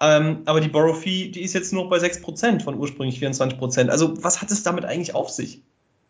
Ähm, 0.00 0.42
aber 0.44 0.60
die 0.60 0.68
Borrow 0.68 0.98
Fee, 0.98 1.30
die 1.30 1.42
ist 1.42 1.54
jetzt 1.54 1.72
nur 1.72 1.88
bei 1.88 1.96
6% 1.96 2.62
von 2.62 2.74
ursprünglich 2.76 3.18
24%. 3.18 3.88
Also 3.88 4.22
was 4.22 4.42
hat 4.42 4.50
es 4.50 4.62
damit 4.62 4.84
eigentlich 4.84 5.14
auf 5.14 5.30
sich? 5.30 5.62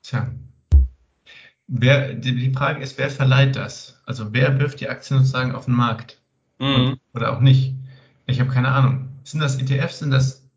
Tja. 0.03 0.30
Wer, 1.68 2.14
die 2.14 2.53
Frage 2.53 2.82
ist, 2.82 2.99
wer 2.99 3.11
verleiht 3.11 3.57
das? 3.57 4.01
Also 4.07 4.32
wer 4.32 4.59
wirft 4.61 4.80
die 4.80 4.89
Aktien 4.89 5.18
sozusagen 5.18 5.55
auf 5.55 5.66
den 5.66 5.74
Markt? 5.74 6.20
Mhm. 6.59 6.74
Und, 6.74 7.01
oder 7.14 7.37
auch 7.37 7.41
nicht? 7.41 7.74
Ich 8.26 8.41
habe 8.41 8.51
keine 8.51 8.68
Ahnung. 8.68 9.09
Sind 9.24 9.41
das 9.41 9.61
ETFs? 9.61 10.01
Sind 10.01 10.11
das 10.11 10.49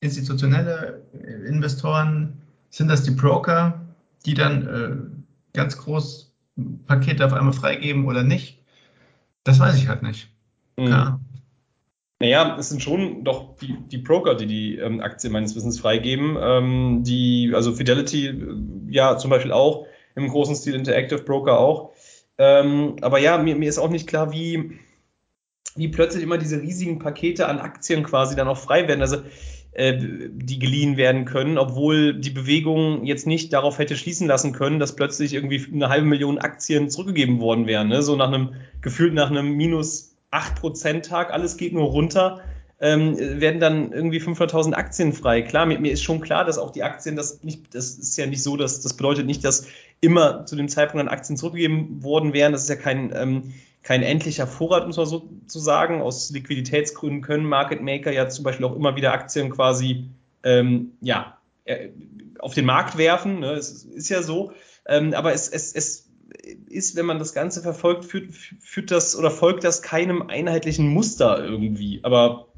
institutionelle 0.00 1.02
Investoren? 1.46 2.40
Sind 2.70 2.88
das 2.88 3.02
die 3.02 3.12
Broker, 3.12 3.80
die 4.26 4.34
dann 4.34 4.66
äh, 4.66 5.56
ganz 5.56 5.76
groß 5.78 6.32
Pakete 6.86 7.24
auf 7.24 7.32
einmal 7.32 7.52
freigeben 7.52 8.06
oder 8.06 8.22
nicht? 8.22 8.62
Das 9.44 9.60
weiß 9.60 9.76
ich 9.76 9.88
halt 9.88 10.02
nicht. 10.02 10.28
Mhm. 10.76 10.84
Keine 10.84 11.06
Ahnung. 11.06 11.20
Naja, 12.24 12.56
es 12.58 12.70
sind 12.70 12.82
schon 12.82 13.22
doch 13.22 13.54
die, 13.60 13.76
die 13.92 13.98
Broker, 13.98 14.34
die 14.34 14.46
die 14.46 14.78
ähm, 14.78 15.00
Aktie 15.00 15.28
meines 15.28 15.54
Wissens 15.54 15.78
freigeben. 15.78 16.38
Ähm, 16.40 17.02
die, 17.04 17.52
also 17.54 17.74
Fidelity, 17.74 18.28
äh, 18.28 18.56
ja, 18.88 19.18
zum 19.18 19.28
Beispiel 19.28 19.52
auch, 19.52 19.86
im 20.14 20.28
großen 20.28 20.56
Stil 20.56 20.74
Interactive 20.74 21.22
Broker 21.22 21.58
auch. 21.58 21.92
Ähm, 22.38 22.96
aber 23.02 23.18
ja, 23.18 23.36
mir, 23.36 23.56
mir 23.56 23.68
ist 23.68 23.76
auch 23.76 23.90
nicht 23.90 24.06
klar, 24.06 24.32
wie, 24.32 24.78
wie 25.76 25.88
plötzlich 25.88 26.22
immer 26.22 26.38
diese 26.38 26.62
riesigen 26.62 26.98
Pakete 26.98 27.46
an 27.46 27.58
Aktien 27.58 28.04
quasi 28.04 28.34
dann 28.34 28.48
auch 28.48 28.56
frei 28.56 28.88
werden. 28.88 29.02
Also 29.02 29.18
äh, 29.72 29.94
die 29.98 30.58
geliehen 30.58 30.96
werden 30.96 31.26
können, 31.26 31.58
obwohl 31.58 32.14
die 32.14 32.30
Bewegung 32.30 33.04
jetzt 33.04 33.26
nicht 33.26 33.52
darauf 33.52 33.78
hätte 33.78 33.98
schließen 33.98 34.26
lassen 34.26 34.52
können, 34.52 34.78
dass 34.78 34.96
plötzlich 34.96 35.34
irgendwie 35.34 35.62
eine 35.74 35.90
halbe 35.90 36.06
Million 36.06 36.38
Aktien 36.38 36.88
zurückgegeben 36.88 37.40
worden 37.40 37.66
wären. 37.66 37.88
Ne? 37.88 38.00
So 38.00 38.16
nach 38.16 38.28
einem, 38.28 38.54
gefühlt 38.80 39.12
nach 39.12 39.30
einem 39.30 39.50
Minus 39.50 40.13
8%-Tag, 40.34 41.32
alles 41.32 41.56
geht 41.56 41.72
nur 41.72 41.90
runter, 41.90 42.40
ähm, 42.80 43.16
werden 43.18 43.60
dann 43.60 43.92
irgendwie 43.92 44.20
500.000 44.20 44.74
Aktien 44.74 45.12
frei. 45.12 45.42
Klar, 45.42 45.66
mir, 45.66 45.78
mir, 45.78 45.92
ist 45.92 46.02
schon 46.02 46.20
klar, 46.20 46.44
dass 46.44 46.58
auch 46.58 46.70
die 46.70 46.82
Aktien, 46.82 47.16
das, 47.16 47.42
nicht, 47.42 47.74
das 47.74 47.96
ist 47.96 48.16
ja 48.16 48.26
nicht 48.26 48.42
so, 48.42 48.56
dass 48.56 48.80
das 48.80 48.94
bedeutet 48.94 49.26
nicht, 49.26 49.44
dass 49.44 49.66
immer 50.00 50.44
zu 50.44 50.56
dem 50.56 50.68
Zeitpunkt 50.68 51.06
an 51.06 51.12
Aktien 51.12 51.36
zurückgegeben 51.36 52.02
worden 52.02 52.32
wären. 52.32 52.52
Das 52.52 52.62
ist 52.62 52.68
ja 52.68 52.76
kein, 52.76 53.12
ähm, 53.14 53.54
kein 53.82 54.02
endlicher 54.02 54.46
Vorrat, 54.46 54.86
muss 54.86 54.96
man 54.96 55.06
so 55.06 55.28
zu 55.46 55.60
sagen. 55.60 56.02
Aus 56.02 56.30
Liquiditätsgründen 56.30 57.22
können 57.22 57.46
Market 57.46 57.80
Maker 57.80 58.10
ja 58.10 58.28
zum 58.28 58.44
Beispiel 58.44 58.66
auch 58.66 58.74
immer 58.74 58.96
wieder 58.96 59.12
Aktien 59.12 59.50
quasi 59.50 60.08
ähm, 60.42 60.92
ja, 61.00 61.38
äh, 61.64 61.90
auf 62.38 62.54
den 62.54 62.66
Markt 62.66 62.98
werfen. 62.98 63.40
Ne? 63.40 63.52
Es 63.52 63.84
ist 63.84 64.08
ja 64.08 64.22
so. 64.22 64.52
Ähm, 64.86 65.14
aber 65.14 65.32
es, 65.32 65.48
es, 65.48 65.72
es 65.74 66.03
ist, 66.68 66.96
wenn 66.96 67.06
man 67.06 67.18
das 67.18 67.34
Ganze 67.34 67.62
verfolgt, 67.62 68.04
führt, 68.04 68.34
führt 68.34 68.90
das 68.90 69.16
oder 69.16 69.30
folgt 69.30 69.64
das 69.64 69.82
keinem 69.82 70.22
einheitlichen 70.22 70.88
Muster 70.88 71.44
irgendwie. 71.44 72.00
Aber 72.02 72.48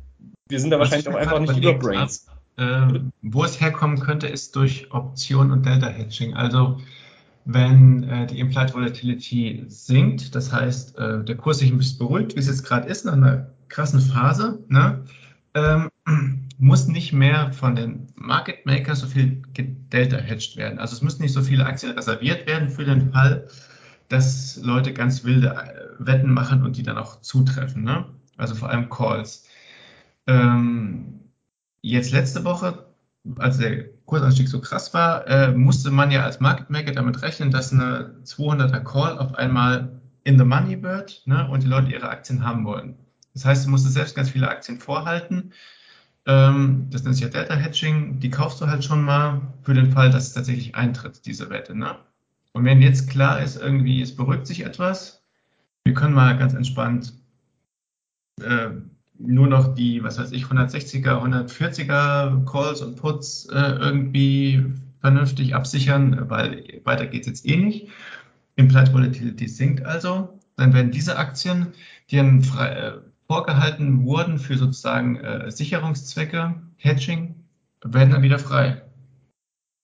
wir 0.48 0.60
sind 0.60 0.70
da 0.70 0.78
wahrscheinlich 0.78 1.08
auch 1.08 1.14
einfach 1.14 1.40
nicht 1.40 1.56
über 1.56 1.74
Brains. 1.74 2.26
Äh, 2.58 3.00
wo 3.20 3.44
es 3.44 3.60
herkommen 3.60 4.00
könnte, 4.00 4.28
ist 4.28 4.56
durch 4.56 4.90
Option 4.90 5.50
und 5.50 5.66
Delta 5.66 5.88
Hedging. 5.88 6.34
Also 6.34 6.80
wenn 7.44 8.02
äh, 8.04 8.26
die 8.26 8.40
Implied 8.40 8.74
Volatility 8.74 9.64
sinkt, 9.68 10.34
das 10.34 10.52
heißt, 10.52 10.96
äh, 10.98 11.24
der 11.24 11.36
Kurs 11.36 11.58
sich 11.58 11.70
ein 11.70 11.78
bisschen 11.78 11.98
beruhigt, 11.98 12.34
wie 12.34 12.40
es 12.40 12.46
jetzt 12.46 12.64
gerade 12.64 12.88
ist, 12.88 13.04
nach 13.04 13.12
einer 13.12 13.50
krassen 13.68 14.00
Phase, 14.00 14.58
ne, 14.68 15.04
ähm, 15.54 15.90
muss 16.58 16.86
nicht 16.86 17.12
mehr 17.12 17.52
von 17.52 17.76
den 17.76 18.08
Market 18.14 18.64
Makers 18.66 19.00
so 19.00 19.06
viel 19.06 19.42
Delta 19.56 20.16
hedged 20.16 20.56
werden. 20.56 20.78
Also 20.78 20.94
es 20.94 21.02
müssen 21.02 21.22
nicht 21.22 21.32
so 21.32 21.42
viele 21.42 21.66
Aktien 21.66 21.92
reserviert 21.92 22.46
werden 22.46 22.70
für 22.70 22.84
den 22.84 23.12
Fall, 23.12 23.48
dass 24.08 24.56
Leute 24.62 24.92
ganz 24.92 25.24
wilde 25.24 25.48
äh, 25.48 26.04
Wetten 26.04 26.32
machen 26.32 26.62
und 26.62 26.76
die 26.76 26.82
dann 26.82 26.98
auch 26.98 27.20
zutreffen. 27.20 27.82
Ne? 27.84 28.06
Also 28.36 28.54
vor 28.54 28.70
allem 28.70 28.88
Calls. 28.88 29.44
Ähm, 30.26 31.20
jetzt 31.82 32.12
letzte 32.12 32.44
Woche, 32.44 32.86
als 33.38 33.58
der 33.58 33.84
Kursanstieg 34.06 34.48
so 34.48 34.60
krass 34.60 34.94
war, 34.94 35.26
äh, 35.26 35.52
musste 35.52 35.90
man 35.90 36.10
ja 36.10 36.24
als 36.24 36.40
Market 36.40 36.70
Maker 36.70 36.92
damit 36.92 37.22
rechnen, 37.22 37.50
dass 37.50 37.72
eine 37.72 38.14
200er 38.24 38.80
Call 38.80 39.18
auf 39.18 39.34
einmal 39.34 40.00
in 40.24 40.38
the 40.38 40.44
money 40.44 40.82
wird 40.82 41.22
ne? 41.26 41.48
und 41.48 41.62
die 41.62 41.68
Leute 41.68 41.90
ihre 41.90 42.08
Aktien 42.08 42.44
haben 42.44 42.64
wollen. 42.64 42.96
Das 43.34 43.44
heißt, 43.44 43.66
du 43.66 43.70
musst 43.70 43.90
selbst 43.92 44.16
ganz 44.16 44.30
viele 44.30 44.48
Aktien 44.48 44.78
vorhalten. 44.78 45.52
Ähm, 46.26 46.88
das 46.90 47.04
nennt 47.04 47.14
sich 47.14 47.24
ja 47.24 47.30
Delta 47.30 47.54
Hedging. 47.54 48.18
Die 48.20 48.30
kaufst 48.30 48.60
du 48.60 48.66
halt 48.66 48.84
schon 48.84 49.04
mal 49.04 49.40
für 49.62 49.74
den 49.74 49.92
Fall, 49.92 50.10
dass 50.10 50.28
es 50.28 50.32
tatsächlich 50.34 50.74
eintritt, 50.74 51.24
diese 51.24 51.50
Wette. 51.50 51.76
Ne? 51.76 51.96
Und 52.52 52.64
wenn 52.64 52.82
jetzt 52.82 53.08
klar 53.08 53.42
ist, 53.42 53.56
irgendwie, 53.56 54.02
es 54.02 54.14
beruhigt 54.14 54.46
sich 54.46 54.64
etwas, 54.64 55.22
wir 55.84 55.94
können 55.94 56.14
mal 56.14 56.36
ganz 56.36 56.52
entspannt 56.54 57.12
äh, 58.42 58.70
nur 59.18 59.46
noch 59.46 59.74
die, 59.74 60.02
was 60.02 60.18
weiß 60.18 60.32
ich, 60.32 60.44
160er, 60.44 61.22
140er 61.22 62.44
Calls 62.44 62.80
und 62.82 62.96
Puts 62.96 63.46
äh, 63.46 63.76
irgendwie 63.78 64.64
vernünftig 65.00 65.54
absichern, 65.54 66.28
weil 66.28 66.80
weiter 66.84 67.06
geht 67.06 67.22
es 67.22 67.26
jetzt 67.28 67.46
eh 67.46 67.56
nicht. 67.56 67.88
Implied 68.56 68.92
Volatility 68.92 69.48
sinkt 69.48 69.84
also. 69.84 70.40
Dann 70.56 70.72
werden 70.72 70.90
diese 70.90 71.16
Aktien, 71.18 71.68
die 72.10 72.16
dann 72.16 72.42
frei, 72.42 72.68
äh, 72.70 72.92
vorgehalten 73.26 74.04
wurden 74.04 74.38
für 74.38 74.56
sozusagen 74.56 75.16
äh, 75.16 75.50
Sicherungszwecke, 75.50 76.54
Hedging, 76.76 77.34
werden 77.84 78.10
dann 78.10 78.22
wieder 78.22 78.38
frei 78.38 78.82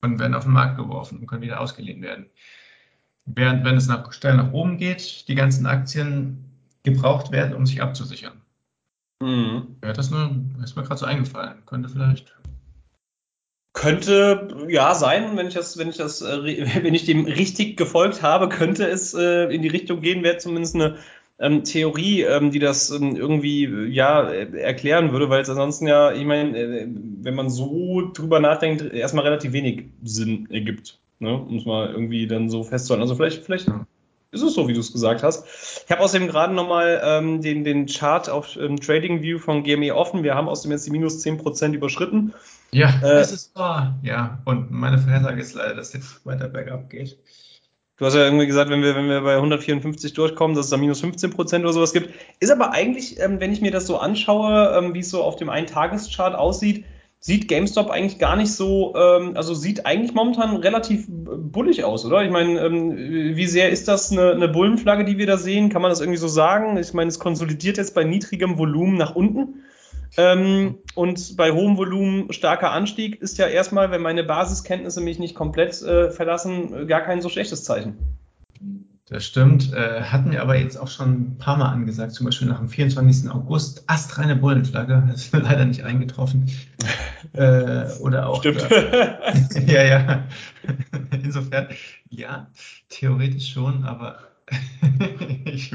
und 0.02 0.18
werden 0.18 0.34
auf 0.34 0.44
den 0.44 0.52
Markt 0.52 0.76
geworfen 0.76 1.18
und 1.18 1.26
können 1.26 1.42
wieder 1.42 1.60
ausgeliehen 1.60 2.02
werden. 2.02 2.26
Während, 3.24 3.64
wenn 3.64 3.76
es 3.76 3.86
nach, 3.86 4.12
steil 4.12 4.36
nach 4.36 4.52
oben 4.52 4.78
geht, 4.78 5.28
die 5.28 5.34
ganzen 5.34 5.66
Aktien 5.66 6.44
gebraucht 6.82 7.30
werden, 7.30 7.54
um 7.54 7.66
sich 7.66 7.80
abzusichern. 7.80 8.40
Mhm. 9.22 9.76
Ja, 9.84 9.92
das, 9.92 10.10
nur, 10.10 10.34
ist 10.62 10.76
mir 10.76 10.82
gerade 10.82 10.98
so 10.98 11.06
eingefallen. 11.06 11.62
Könnte 11.66 11.88
vielleicht. 11.88 12.36
Könnte 13.72 14.66
ja 14.68 14.94
sein, 14.94 15.36
wenn 15.36 15.46
ich 15.46 15.54
das, 15.54 15.78
wenn 15.78 15.88
ich 15.88 15.96
das, 15.96 16.20
äh, 16.20 16.82
wenn 16.82 16.94
ich 16.94 17.04
dem 17.04 17.24
richtig 17.24 17.76
gefolgt 17.76 18.22
habe, 18.22 18.48
könnte 18.48 18.86
es 18.86 19.14
äh, 19.14 19.44
in 19.54 19.62
die 19.62 19.68
Richtung 19.68 20.00
gehen, 20.00 20.24
wäre 20.24 20.38
zumindest 20.38 20.74
eine 20.74 20.98
ähm, 21.42 21.64
Theorie, 21.64 22.22
ähm, 22.22 22.52
die 22.52 22.60
das 22.60 22.90
ähm, 22.90 23.16
irgendwie 23.16 23.66
ja 23.90 24.30
erklären 24.30 25.12
würde, 25.12 25.28
weil 25.28 25.42
es 25.42 25.50
ansonsten 25.50 25.88
ja, 25.88 26.12
ich 26.12 26.24
meine, 26.24 26.56
äh, 26.56 26.86
wenn 26.88 27.34
man 27.34 27.50
so 27.50 28.10
drüber 28.12 28.38
nachdenkt, 28.38 28.82
erstmal 28.94 29.24
relativ 29.24 29.52
wenig 29.52 29.86
Sinn 30.04 30.48
ergibt, 30.50 30.98
ne? 31.18 31.34
um 31.36 31.56
es 31.56 31.66
mal 31.66 31.90
irgendwie 31.90 32.28
dann 32.28 32.48
so 32.48 32.62
festzuhalten. 32.62 33.02
Also 33.02 33.16
vielleicht, 33.16 33.44
vielleicht 33.44 33.68
ist 34.30 34.42
es 34.42 34.54
so, 34.54 34.68
wie 34.68 34.72
du 34.72 34.80
es 34.80 34.92
gesagt 34.92 35.24
hast. 35.24 35.44
Ich 35.84 35.90
habe 35.90 36.00
außerdem 36.00 36.28
gerade 36.28 36.54
nochmal 36.54 37.02
ähm, 37.04 37.42
den, 37.42 37.64
den 37.64 37.86
Chart 37.86 38.30
auf 38.30 38.56
ähm, 38.56 38.80
Trading 38.80 39.20
View 39.20 39.38
von 39.38 39.64
GME 39.64 39.94
offen. 39.94 40.22
Wir 40.22 40.36
haben 40.36 40.48
außerdem 40.48 40.70
jetzt 40.72 40.86
die 40.86 40.90
minus 40.90 41.24
10% 41.24 41.74
überschritten. 41.74 42.32
Ja, 42.70 42.88
äh, 42.98 43.00
das 43.00 43.32
ist 43.32 43.54
wahr. 43.56 43.98
Ja, 44.02 44.40
und 44.44 44.70
meine 44.70 44.98
Vorhersage 44.98 45.40
ist 45.40 45.54
leider, 45.54 45.74
dass 45.74 45.92
jetzt 45.92 46.24
weiter 46.24 46.48
bergab 46.48 46.88
geht. 46.88 47.18
Du 47.98 48.06
hast 48.06 48.14
ja 48.14 48.24
irgendwie 48.24 48.46
gesagt, 48.46 48.70
wenn 48.70 48.82
wir, 48.82 48.96
wenn 48.96 49.08
wir 49.08 49.20
bei 49.20 49.36
154 49.36 50.14
durchkommen, 50.14 50.56
dass 50.56 50.66
es 50.66 50.70
da 50.70 50.76
minus 50.76 51.00
15 51.00 51.30
Prozent 51.30 51.64
oder 51.64 51.74
sowas 51.74 51.92
gibt. 51.92 52.10
Ist 52.40 52.50
aber 52.50 52.72
eigentlich, 52.72 53.20
ähm, 53.20 53.38
wenn 53.38 53.52
ich 53.52 53.60
mir 53.60 53.70
das 53.70 53.86
so 53.86 53.98
anschaue, 53.98 54.76
ähm, 54.76 54.94
wie 54.94 55.00
es 55.00 55.10
so 55.10 55.22
auf 55.22 55.36
dem 55.36 55.50
Ein-Tages-Chart 55.50 56.34
aussieht, 56.34 56.84
sieht 57.20 57.46
GameStop 57.46 57.90
eigentlich 57.90 58.18
gar 58.18 58.34
nicht 58.34 58.52
so, 58.52 58.94
ähm, 58.96 59.36
also 59.36 59.54
sieht 59.54 59.86
eigentlich 59.86 60.14
momentan 60.14 60.56
relativ 60.56 61.06
bullig 61.08 61.84
aus, 61.84 62.04
oder? 62.04 62.24
Ich 62.24 62.30
meine, 62.30 62.60
ähm, 62.60 62.96
wie 62.96 63.46
sehr 63.46 63.70
ist 63.70 63.86
das 63.86 64.10
eine, 64.10 64.32
eine 64.32 64.48
Bullenflagge, 64.48 65.04
die 65.04 65.18
wir 65.18 65.26
da 65.26 65.36
sehen? 65.36 65.68
Kann 65.68 65.82
man 65.82 65.90
das 65.90 66.00
irgendwie 66.00 66.18
so 66.18 66.26
sagen? 66.26 66.78
Ich 66.78 66.94
meine, 66.94 67.08
es 67.08 67.20
konsolidiert 67.20 67.76
jetzt 67.76 67.94
bei 67.94 68.02
niedrigem 68.02 68.58
Volumen 68.58 68.96
nach 68.96 69.14
unten. 69.14 69.62
Ähm, 70.16 70.78
und 70.94 71.36
bei 71.36 71.52
hohem 71.52 71.76
Volumen 71.76 72.32
starker 72.32 72.72
Anstieg 72.72 73.20
ist 73.20 73.38
ja 73.38 73.46
erstmal, 73.46 73.90
wenn 73.90 74.02
meine 74.02 74.24
Basiskenntnisse 74.24 75.00
mich 75.00 75.18
nicht 75.18 75.34
komplett 75.34 75.80
äh, 75.82 76.10
verlassen, 76.10 76.86
gar 76.86 77.00
kein 77.00 77.22
so 77.22 77.28
schlechtes 77.28 77.64
Zeichen. 77.64 77.96
Das 79.12 79.26
stimmt. 79.26 79.74
Äh, 79.74 80.02
hatten 80.04 80.30
wir 80.30 80.40
aber 80.40 80.56
jetzt 80.56 80.76
auch 80.76 80.88
schon 80.88 81.12
ein 81.12 81.38
paar 81.38 81.58
Mal 81.58 81.70
angesagt, 81.70 82.12
zum 82.12 82.24
Beispiel 82.24 82.48
nach 82.48 82.58
dem 82.58 82.70
24. 82.70 83.30
August, 83.30 83.84
astreine 83.86 84.36
Bullenflagge, 84.36 85.06
das 85.10 85.26
ist 85.26 85.32
leider 85.32 85.64
nicht 85.64 85.84
eingetroffen. 85.84 86.50
Äh, 87.34 87.88
oder 88.00 88.28
auch. 88.28 88.40
Stimmt. 88.40 88.68
ja, 89.66 89.82
ja. 89.84 90.24
Insofern, 91.12 91.68
ja, 92.10 92.50
theoretisch 92.90 93.52
schon, 93.52 93.84
aber 93.84 94.31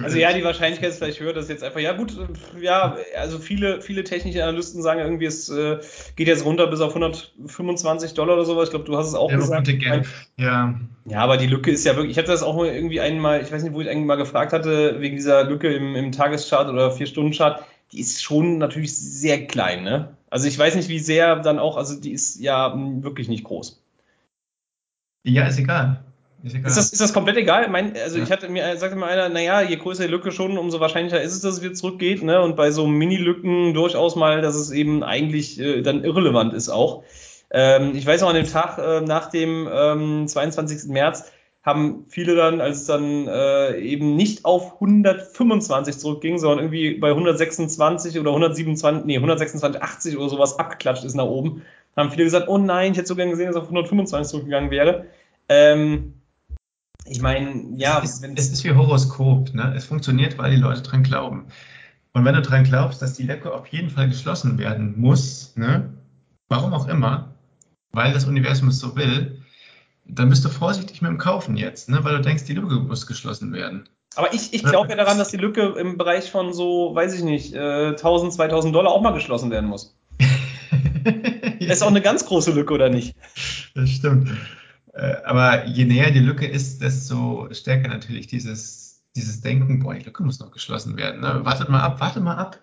also 0.04 0.18
ja, 0.18 0.34
die 0.34 0.44
Wahrscheinlichkeit 0.44 0.90
ist 0.90 0.98
vielleicht 0.98 1.20
höher, 1.20 1.34
dass 1.34 1.50
jetzt 1.50 1.64
einfach, 1.64 1.80
ja 1.80 1.94
gut, 1.94 2.18
ja, 2.60 2.98
also 3.18 3.40
viele, 3.40 3.82
viele 3.82 4.04
technische 4.04 4.44
Analysten 4.44 4.82
sagen 4.82 5.00
irgendwie, 5.00 5.26
es 5.26 5.50
äh, 5.50 5.80
geht 6.16 6.28
jetzt 6.28 6.46
runter 6.46 6.68
bis 6.68 6.82
auf 6.82 6.96
125 6.96 8.14
Dollar 8.14 8.36
oder 8.36 8.46
sowas. 8.46 8.66
Ich 8.66 8.70
glaube, 8.72 8.86
du 8.86 8.98
hast 8.98 9.08
es 9.08 9.16
auch 9.16 9.32
ja, 9.32 9.38
gesagt. 9.38 9.68
Ja. 10.38 10.80
ja, 11.06 11.20
aber 11.20 11.38
die 11.38 11.48
Lücke 11.48 11.72
ist 11.72 11.86
ja 11.86 11.96
wirklich, 11.96 12.12
ich 12.12 12.18
hatte 12.18 12.32
das 12.32 12.44
auch 12.44 12.64
irgendwie 12.64 13.02
einmal, 13.02 13.42
ich 13.42 13.52
weiß 13.52 13.64
nicht, 13.64 13.74
wo 13.74 13.82
ich 13.82 13.90
eigentlich 13.90 14.06
mal 14.06 14.16
gefragt 14.16 14.54
hatte, 14.54 15.00
wegen 15.00 15.16
dieser 15.16 15.44
Lücke 15.44 15.74
im, 15.74 15.96
im 15.96 16.12
Tageschart 16.12 16.70
oder 16.70 16.92
Vier-Stunden-Chart, 16.92 17.64
die 17.92 18.00
ist 18.00 18.22
schon 18.22 18.58
natürlich 18.58 18.96
sehr 18.96 19.48
klein, 19.48 19.84
ne? 19.84 20.18
Also 20.30 20.48
ich 20.48 20.60
weiß 20.60 20.76
nicht, 20.76 20.90
wie 20.90 21.00
sehr 21.00 21.38
dann 21.38 21.58
auch, 21.58 21.78
also 21.78 22.00
die 22.00 22.12
ist 22.12 22.40
ja 22.42 22.74
wirklich 22.76 23.30
nicht 23.30 23.46
groß. 23.46 23.82
Ja, 25.24 25.48
ist 25.48 25.60
egal. 25.60 26.04
Ist, 26.48 26.56
ist, 26.56 26.78
das, 26.78 26.92
ist 26.92 27.02
das 27.02 27.14
komplett 27.14 27.38
egal? 27.38 27.70
Mein, 27.70 27.96
also 27.96 28.18
ja. 28.18 28.24
ich 28.24 28.32
hatte 28.32 28.50
mir, 28.50 28.78
sagte 28.78 28.96
mal 28.96 29.10
einer, 29.10 29.30
naja, 29.30 29.62
je 29.62 29.76
größer 29.76 30.06
die 30.06 30.12
Lücke 30.12 30.32
schon, 30.32 30.58
umso 30.58 30.80
wahrscheinlicher 30.80 31.22
ist 31.22 31.34
es, 31.34 31.42
dass 31.42 31.56
es 31.56 31.62
wieder 31.62 31.74
zurückgeht, 31.74 32.24
ne? 32.24 32.42
Und 32.42 32.56
bei 32.56 32.72
so 32.72 32.88
Mini-Lücken 32.88 33.74
durchaus 33.74 34.16
mal, 34.16 34.42
dass 34.42 34.56
es 34.56 34.72
eben 34.72 35.04
eigentlich 35.04 35.60
äh, 35.60 35.82
dann 35.82 36.04
irrelevant 36.04 36.54
ist 36.54 36.70
auch. 36.70 37.04
Ähm, 37.52 37.96
ich 37.96 38.06
weiß 38.06 38.22
noch, 38.22 38.30
an 38.30 38.36
dem 38.36 38.48
Tag 38.48 38.78
äh, 38.78 39.02
nach 39.02 39.30
dem 39.30 39.70
ähm, 39.72 40.28
22. 40.28 40.90
März 40.90 41.32
haben 41.64 42.06
viele 42.08 42.36
dann, 42.36 42.62
als 42.62 42.78
es 42.78 42.86
dann 42.86 43.28
äh, 43.28 43.78
eben 43.80 44.16
nicht 44.16 44.46
auf 44.46 44.76
125 44.76 45.98
zurückging, 45.98 46.40
sondern 46.40 46.60
irgendwie 46.60 46.94
bei 46.94 47.10
126 47.10 48.20
oder 48.20 48.30
127, 48.30 49.06
nee, 49.06 49.18
126, 49.18 49.82
80 49.82 50.18
oder 50.18 50.30
sowas 50.30 50.60
abgeklatscht 50.60 51.04
ist 51.04 51.16
nach 51.16 51.26
oben, 51.26 51.64
haben 51.98 52.12
viele 52.12 52.24
gesagt, 52.24 52.48
oh 52.48 52.58
nein, 52.58 52.94
ich 52.94 52.98
hätte 52.98 53.08
so 53.08 53.16
gern 53.16 53.32
gesehen, 53.32 53.48
dass 53.48 53.56
es 53.56 53.62
auf 53.62 53.68
125 53.68 54.32
zurückgegangen 54.32 54.72
wäre. 54.72 55.08
Ähm, 55.50 56.14
ich 57.10 57.22
meine, 57.22 57.66
ja. 57.78 58.02
Es 58.04 58.20
ist, 58.20 58.26
es 58.36 58.52
ist 58.52 58.64
wie 58.64 58.74
Horoskop, 58.74 59.54
ne? 59.54 59.74
Es 59.76 59.86
funktioniert, 59.86 60.38
weil 60.38 60.52
die 60.52 60.58
Leute 60.58 60.82
dran 60.82 61.04
glauben. 61.04 61.48
Und 62.14 62.26
wenn 62.26 62.36
du 62.36 62.42
dran 62.42 62.64
glaubst, 62.64 63.02
dass 63.02 63.14
die 63.14 63.24
Lücke 63.24 63.54
auf 63.54 63.68
jeden 63.68 63.90
Fall 63.90 64.08
geschlossen 64.08 64.58
werden 64.58 65.00
muss, 65.00 65.54
ne? 65.56 65.94
Warum 66.50 66.74
auch 66.74 66.88
immer, 66.88 67.34
weil 67.92 68.14
das 68.14 68.26
Universum 68.26 68.70
es 68.70 68.80
so 68.80 68.96
will, 68.96 69.42
dann 70.06 70.30
bist 70.30 70.46
du 70.46 70.50
vorsichtig 70.50 71.02
mit 71.02 71.12
dem 71.12 71.18
Kaufen 71.18 71.58
jetzt, 71.58 71.90
ne? 71.90 72.04
weil 72.04 72.16
du 72.16 72.22
denkst, 72.22 72.46
die 72.46 72.54
Lücke 72.54 72.76
muss 72.76 73.08
geschlossen 73.08 73.54
werden. 73.54 73.90
Aber 74.16 74.34
ich, 74.34 74.54
ich 74.54 74.64
glaube 74.64 74.90
ja 74.90 74.96
daran, 74.96 75.18
dass 75.18 75.30
die 75.30 75.38
Lücke 75.38 75.76
im 75.78 75.98
Bereich 75.98 76.32
von 76.32 76.54
so, 76.54 76.96
weiß 76.96 77.14
ich 77.14 77.24
nicht, 77.24 77.54
äh, 77.54 77.90
1000, 77.90 78.34
2000 78.34 78.74
Dollar 78.74 78.92
auch 78.92 79.02
mal 79.02 79.14
geschlossen 79.14 79.52
werden 79.52 79.70
muss. 79.70 79.96
das 81.60 81.60
ist 81.60 81.84
auch 81.84 81.90
eine 81.90 82.02
ganz 82.02 82.26
große 82.26 82.52
Lücke, 82.52 82.74
oder 82.74 82.90
nicht? 82.90 83.16
Das 83.76 83.90
stimmt. 83.90 84.30
Äh, 84.98 85.18
aber 85.26 85.66
je 85.68 85.86
näher 85.86 86.10
die 86.10 86.20
Lücke 86.20 86.48
ist, 86.48 86.82
desto 86.82 87.48
stärker 87.52 87.88
natürlich 87.88 88.26
dieses, 88.26 89.04
dieses 89.16 89.42
Denken, 89.42 89.80
boah, 89.80 89.94
die 89.94 90.04
Lücke 90.04 90.24
muss 90.24 90.40
noch 90.40 90.52
geschlossen 90.52 90.98
werden. 90.98 91.22
Ne? 91.22 91.42
Wartet 91.44 91.70
mal 91.70 91.82
ab, 91.82 92.00
wartet 92.00 92.24
mal 92.24 92.36
ab. 92.36 92.58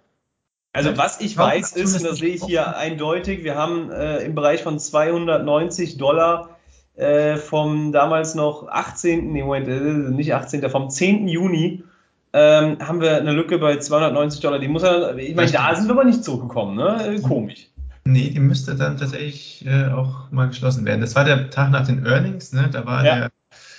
Also 0.72 0.97
was 0.97 1.20
ich 1.20 1.37
weiß 1.37 1.76
ist, 1.76 1.97
und 1.97 2.05
das 2.05 2.18
sehe 2.18 2.35
ich 2.35 2.43
hier 2.43 2.76
eindeutig, 2.76 3.45
wir 3.45 3.55
haben 3.55 3.93
äh, 3.93 4.24
im 4.24 4.35
Bereich 4.35 4.64
von 4.64 4.80
290 4.80 5.97
Dollar 5.97 6.57
äh, 6.97 7.37
vom 7.37 7.93
damals 7.93 8.35
noch 8.35 8.66
18. 8.66 9.32
Nee, 9.32 9.45
Moment, 9.45 9.68
äh, 9.68 10.11
nicht 10.11 10.35
18. 10.35 10.68
vom 10.70 10.91
10. 10.91 11.28
Juni 11.28 11.85
ähm, 12.32 12.78
haben 12.80 13.01
wir 13.01 13.16
eine 13.16 13.32
Lücke 13.32 13.59
bei 13.59 13.78
290 13.78 14.41
Dollar. 14.41 14.59
Die 14.59 14.66
muss 14.66 14.82
er, 14.82 15.16
ich 15.16 15.37
meine, 15.37 15.53
da 15.53 15.72
sind 15.76 15.87
wir 15.87 15.93
aber 15.93 16.03
nicht 16.03 16.24
zurückgekommen, 16.24 16.74
ne? 16.74 17.20
Komisch. 17.22 17.68
Nee, 18.07 18.31
die 18.31 18.41
müsste 18.41 18.75
dann 18.77 18.99
tatsächlich 18.99 19.65
äh, 19.67 19.87
auch 19.87 20.31
mal 20.31 20.49
geschlossen 20.49 20.85
werden. 20.85 21.01
Das 21.01 21.15
war 21.17 21.25
der 21.25 21.51
Tag 21.51 21.71
nach 21.71 21.87
den 21.87 22.05
Earnings, 22.05 22.53
ne? 22.53 22.69
Da 22.71 22.85
war 22.85 23.05
ja. 23.05 23.17
der, 23.17 23.31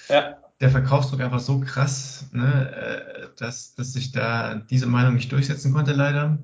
ja. 0.09 0.37
der 0.59 0.69
Verkaufsdruck 0.71 1.21
einfach 1.21 1.39
so 1.39 1.59
krass, 1.59 2.27
ne? 2.31 2.71
Äh, 2.71 3.27
dass, 3.37 3.75
dass 3.75 3.93
sich 3.93 4.11
da 4.11 4.55
diese 4.55 4.87
Meinung 4.87 5.13
nicht 5.13 5.31
durchsetzen 5.31 5.73
konnte, 5.73 5.93
leider. 5.93 6.39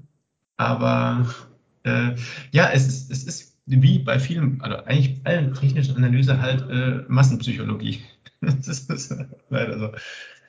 Aber 0.58 1.26
äh, 1.84 2.16
ja, 2.52 2.70
es 2.72 2.88
ist, 2.88 3.12
es 3.12 3.24
ist 3.24 3.58
wie 3.66 4.00
bei 4.00 4.20
vielen, 4.20 4.62
also 4.62 4.78
eigentlich 4.86 5.22
allen 5.24 5.54
technischen 5.54 5.96
Analyse 5.96 6.40
halt 6.40 6.70
äh, 6.70 7.04
Massenpsychologie. 7.08 8.04
das 8.42 8.68
ist 8.68 9.16
leider 9.50 9.80
so. 9.80 9.92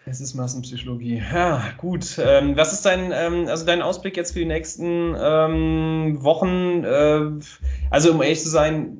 Es 0.04 0.20
ist 0.20 0.34
Massenpsychologie. 0.34 1.22
Ja, 1.32 1.62
gut. 1.78 2.18
Ähm, 2.18 2.56
was 2.56 2.72
ist 2.72 2.84
dein, 2.84 3.12
ähm, 3.14 3.46
also 3.46 3.64
dein 3.64 3.82
Ausblick 3.82 4.16
jetzt 4.16 4.32
für 4.32 4.40
die 4.40 4.46
nächsten 4.46 5.14
ähm, 5.18 6.18
Wochen? 6.22 6.82
Äh, 6.84 7.30
also 7.90 8.10
um 8.10 8.20
ehrlich 8.20 8.40
zu 8.40 8.48
sein, 8.48 8.96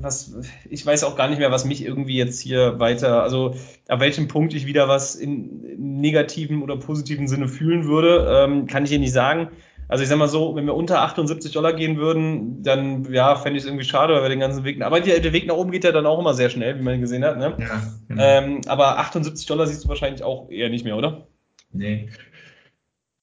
was, 0.00 0.34
ich 0.70 0.86
weiß 0.86 1.04
auch 1.04 1.16
gar 1.16 1.28
nicht 1.28 1.38
mehr, 1.38 1.50
was 1.50 1.64
mich 1.64 1.84
irgendwie 1.84 2.16
jetzt 2.16 2.40
hier 2.40 2.78
weiter, 2.78 3.22
also 3.22 3.56
ab 3.88 4.00
welchem 4.00 4.28
Punkt 4.28 4.54
ich 4.54 4.66
wieder 4.66 4.88
was 4.88 5.16
in, 5.16 6.00
negativen 6.00 6.62
oder 6.62 6.76
positiven 6.76 7.26
Sinne 7.26 7.48
fühlen 7.48 7.86
würde, 7.86 8.26
ähm, 8.30 8.66
kann 8.66 8.84
ich 8.84 8.90
hier 8.90 8.98
nicht 9.00 9.12
sagen. 9.12 9.48
Also 9.88 10.02
ich 10.02 10.08
sag 10.08 10.18
mal 10.18 10.28
so, 10.28 10.56
wenn 10.56 10.66
wir 10.66 10.74
unter 10.74 11.02
78 11.02 11.52
Dollar 11.52 11.72
gehen 11.72 11.96
würden, 11.96 12.62
dann 12.62 13.12
ja, 13.12 13.36
fände 13.36 13.58
ich 13.58 13.64
es 13.64 13.68
irgendwie 13.68 13.84
schade, 13.84 14.14
weil 14.14 14.22
wir 14.22 14.28
den 14.28 14.40
ganzen 14.40 14.64
Weg. 14.64 14.82
Aber 14.82 15.00
der, 15.00 15.20
der, 15.20 15.32
Weg 15.32 15.46
nach 15.46 15.54
oben 15.54 15.70
geht 15.70 15.84
ja 15.84 15.92
dann 15.92 16.06
auch 16.06 16.18
immer 16.18 16.34
sehr 16.34 16.50
schnell, 16.50 16.78
wie 16.78 16.82
man 16.82 17.00
gesehen 17.00 17.24
hat. 17.24 17.38
Ne? 17.38 17.56
Ja, 17.58 17.82
genau. 18.08 18.22
ähm, 18.22 18.60
aber 18.66 18.98
78 18.98 19.46
Dollar 19.46 19.66
siehst 19.66 19.84
du 19.84 19.88
wahrscheinlich 19.88 20.22
auch 20.22 20.50
eher 20.50 20.70
nicht 20.70 20.84
mehr, 20.84 20.96
oder? 20.96 21.26
Nee. 21.72 22.08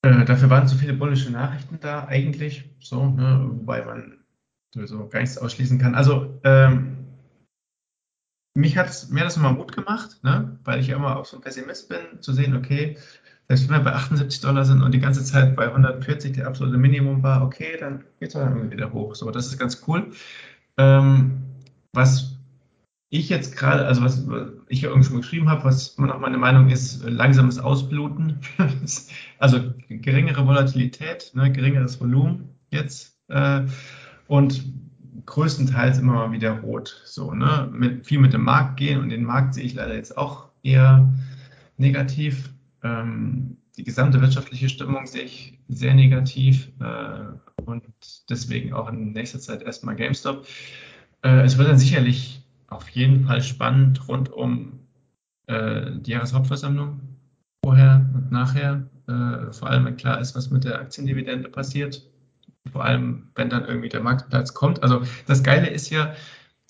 Äh, 0.04 0.26
dafür 0.26 0.50
waren 0.50 0.68
zu 0.68 0.78
viele 0.78 0.94
bullische 0.94 1.32
Nachrichten 1.32 1.80
da 1.80 2.06
eigentlich, 2.06 2.70
so, 2.80 3.06
ne? 3.06 3.50
wobei 3.52 3.84
man 3.84 4.20
sowieso 4.74 5.08
gar 5.08 5.20
nichts 5.20 5.38
ausschließen 5.38 5.80
kann. 5.80 5.96
Also 5.96 6.40
ähm, 6.44 6.98
mich 8.56 8.78
hat 8.78 9.08
mir 9.10 9.24
das 9.24 9.38
nochmal 9.38 9.54
Mut 9.54 9.74
gemacht, 9.74 10.24
ne? 10.24 10.60
weil 10.64 10.80
ich 10.80 10.88
ja 10.88 10.96
immer 10.96 11.18
auch 11.18 11.26
so 11.26 11.38
ein 11.38 11.42
Pessimist 11.42 11.90
bin, 11.90 12.22
zu 12.22 12.34
sehen, 12.34 12.56
okay, 12.56 12.98
selbst 13.52 13.70
wenn 13.70 13.80
wir 13.80 13.92
bei 13.92 13.94
78 13.94 14.40
Dollar 14.40 14.64
sind 14.64 14.82
und 14.82 14.94
die 14.94 15.02
ganze 15.02 15.26
Zeit 15.26 15.58
bei 15.58 15.68
140 15.68 16.32
der 16.32 16.48
absolute 16.48 16.78
Minimum 16.78 17.22
war, 17.22 17.44
okay, 17.44 17.76
dann 17.78 18.06
geht 18.20 18.30
es 18.30 18.34
dann 18.34 18.72
wieder 18.72 18.94
hoch. 18.94 19.14
So, 19.14 19.30
das 19.30 19.48
ist 19.48 19.60
ganz 19.60 19.84
cool. 19.88 20.12
Ähm, 20.78 21.42
was 21.92 22.38
ich 23.10 23.28
jetzt 23.28 23.58
gerade, 23.58 23.86
also 23.86 24.04
was 24.04 24.26
ich 24.70 24.84
ja 24.84 24.90
irgendwie 24.90 25.10
schon 25.10 25.18
geschrieben 25.18 25.50
habe, 25.50 25.66
was 25.66 25.98
immer 25.98 26.08
noch 26.08 26.20
meine 26.22 26.38
Meinung 26.38 26.70
ist, 26.70 27.04
langsames 27.04 27.60
Ausbluten. 27.60 28.40
also 29.40 29.60
geringere 29.90 30.48
Volatilität, 30.48 31.32
ne, 31.34 31.52
geringeres 31.52 32.00
Volumen 32.00 32.56
jetzt 32.70 33.18
äh, 33.28 33.64
und 34.30 34.64
größtenteils 35.26 36.00
immer 36.00 36.14
mal 36.14 36.32
wieder 36.32 36.52
rot. 36.62 37.02
So, 37.04 37.34
ne, 37.34 37.70
mit, 37.70 38.08
viel 38.08 38.20
mit 38.20 38.32
dem 38.32 38.46
Markt 38.46 38.78
gehen 38.78 39.02
und 39.02 39.10
den 39.10 39.26
Markt 39.26 39.56
sehe 39.56 39.66
ich 39.66 39.74
leider 39.74 39.96
jetzt 39.96 40.18
auch 40.18 40.48
eher 40.64 41.12
negativ. 41.76 42.50
Ähm, 42.84 43.58
die 43.78 43.84
gesamte 43.84 44.22
wirtschaftliche 44.22 44.70
Stimmung 44.70 45.06
sehe 45.06 45.24
ich 45.24 45.60
sehr 45.68 45.94
negativ 45.94 46.72
äh, 46.80 47.64
und 47.66 47.84
deswegen 48.30 48.74
auch 48.74 48.90
in 48.90 49.14
nächster 49.14 49.40
Zeit 49.40 49.62
erstmal 49.62 49.96
GameStop. 49.96 50.46
Äh, 51.24 51.42
es 51.42 51.58
wird 51.58 51.70
dann 51.70 51.78
sicherlich 51.78 52.44
auf 52.68 52.90
jeden 52.90 53.26
Fall 53.26 53.42
spannend 53.42 54.08
rund 54.08 54.32
um 54.32 54.80
äh, 55.48 55.92
die 55.94 56.12
Jahreshauptversammlung 56.12 57.00
vorher 57.64 58.10
und 58.14 58.32
nachher. 58.32 58.88
Äh, 59.08 59.52
vor 59.52 59.70
allem, 59.70 59.86
wenn 59.86 59.98
klar 59.98 60.20
ist, 60.20 60.36
was 60.36 60.50
mit 60.50 60.64
der 60.64 60.80
Aktiendividende 60.80 61.50
passiert. 61.50 62.10
Vor 62.72 62.86
allem, 62.86 63.30
wenn 63.36 63.50
dann 63.50 63.66
irgendwie 63.66 63.90
der 63.90 64.02
Marktplatz 64.02 64.54
kommt. 64.54 64.84
Also 64.84 65.02
das 65.28 65.44
Geile 65.44 65.70
ist 65.70 65.90
ja, 65.90 66.14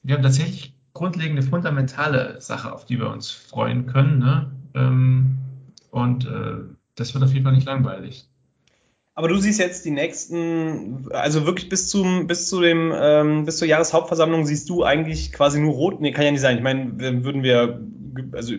wir 0.03 0.15
haben 0.15 0.23
tatsächlich 0.23 0.73
grundlegende 0.93 1.43
fundamentale 1.43 2.39
Sache, 2.41 2.71
auf 2.71 2.85
die 2.85 2.99
wir 2.99 3.09
uns 3.09 3.31
freuen 3.31 3.85
können. 3.85 4.19
Ne? 4.19 4.51
Ähm, 4.73 5.37
und 5.91 6.25
äh, 6.25 6.57
das 6.95 7.13
wird 7.13 7.23
auf 7.23 7.31
jeden 7.31 7.43
Fall 7.43 7.53
nicht 7.53 7.67
langweilig. 7.67 8.27
Aber 9.13 9.27
du 9.27 9.37
siehst 9.37 9.59
jetzt 9.59 9.85
die 9.85 9.91
nächsten, 9.91 11.11
also 11.11 11.45
wirklich 11.45 11.69
bis 11.69 11.89
zum, 11.89 12.27
bis 12.27 12.47
zu 12.47 12.61
dem, 12.61 12.91
ähm, 12.95 13.45
bis 13.45 13.57
zur 13.57 13.67
Jahreshauptversammlung 13.67 14.45
siehst 14.45 14.69
du 14.69 14.83
eigentlich 14.83 15.33
quasi 15.33 15.59
nur 15.59 15.73
rot. 15.73 15.99
Nee, 15.99 16.11
kann 16.11 16.25
ja 16.25 16.31
nicht 16.31 16.41
sein. 16.41 16.57
Ich 16.57 16.63
meine, 16.63 16.97
würden 16.97 17.43
wir 17.43 17.81
also 18.31 18.55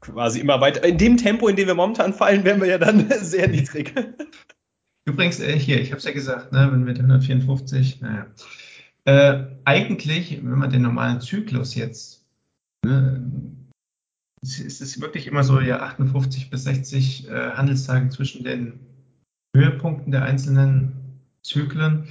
quasi 0.00 0.40
immer 0.40 0.60
weiter. 0.60 0.84
In 0.84 0.98
dem 0.98 1.16
Tempo, 1.16 1.48
in 1.48 1.56
dem 1.56 1.66
wir 1.66 1.74
momentan 1.74 2.14
fallen, 2.14 2.44
wären 2.44 2.60
wir 2.60 2.68
ja 2.68 2.78
dann 2.78 3.10
sehr 3.20 3.48
niedrig. 3.48 3.92
Übrigens, 5.04 5.40
äh, 5.40 5.58
hier, 5.58 5.80
ich 5.80 5.90
habe 5.90 5.98
es 5.98 6.04
ja 6.04 6.12
gesagt, 6.12 6.52
ne, 6.52 6.68
wenn 6.70 6.86
wir 6.86 6.94
154, 6.94 8.00
naja. 8.00 8.26
Äh, 9.04 9.46
eigentlich, 9.64 10.38
wenn 10.42 10.58
man 10.58 10.70
den 10.70 10.82
normalen 10.82 11.20
Zyklus 11.20 11.74
jetzt 11.74 12.24
ne, 12.84 13.22
es 14.42 14.80
ist 14.80 15.00
wirklich 15.00 15.26
immer 15.26 15.42
so 15.42 15.60
ja 15.60 15.80
58 15.80 16.50
bis 16.50 16.64
60 16.64 17.28
äh, 17.28 17.50
Handelstage 17.52 18.08
zwischen 18.10 18.44
den 18.44 18.80
Höhepunkten 19.54 20.12
der 20.12 20.24
einzelnen 20.24 20.92
Zyklen. 21.42 22.08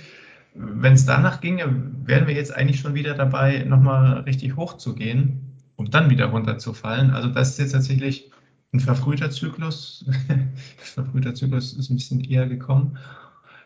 Wenn 0.54 0.94
es 0.94 1.06
danach 1.06 1.42
ginge, 1.42 1.92
wären 2.06 2.28
wir 2.28 2.34
jetzt 2.34 2.56
eigentlich 2.56 2.80
schon 2.80 2.96
wieder 2.96 3.14
dabei, 3.14 3.64
nochmal 3.64 4.22
richtig 4.22 4.56
hoch 4.56 4.78
zu 4.78 4.96
gehen, 4.96 5.56
um 5.76 5.90
dann 5.90 6.10
wieder 6.10 6.26
runterzufallen. 6.26 7.12
Also 7.12 7.30
das 7.30 7.52
ist 7.52 7.60
jetzt 7.60 7.72
tatsächlich 7.74 8.32
ein 8.74 8.80
verfrühter 8.80 9.30
Zyklus. 9.30 10.06
verfrühter 10.78 11.36
Zyklus 11.36 11.74
ist 11.74 11.90
ein 11.90 11.98
bisschen 11.98 12.22
eher 12.22 12.48
gekommen. 12.48 12.98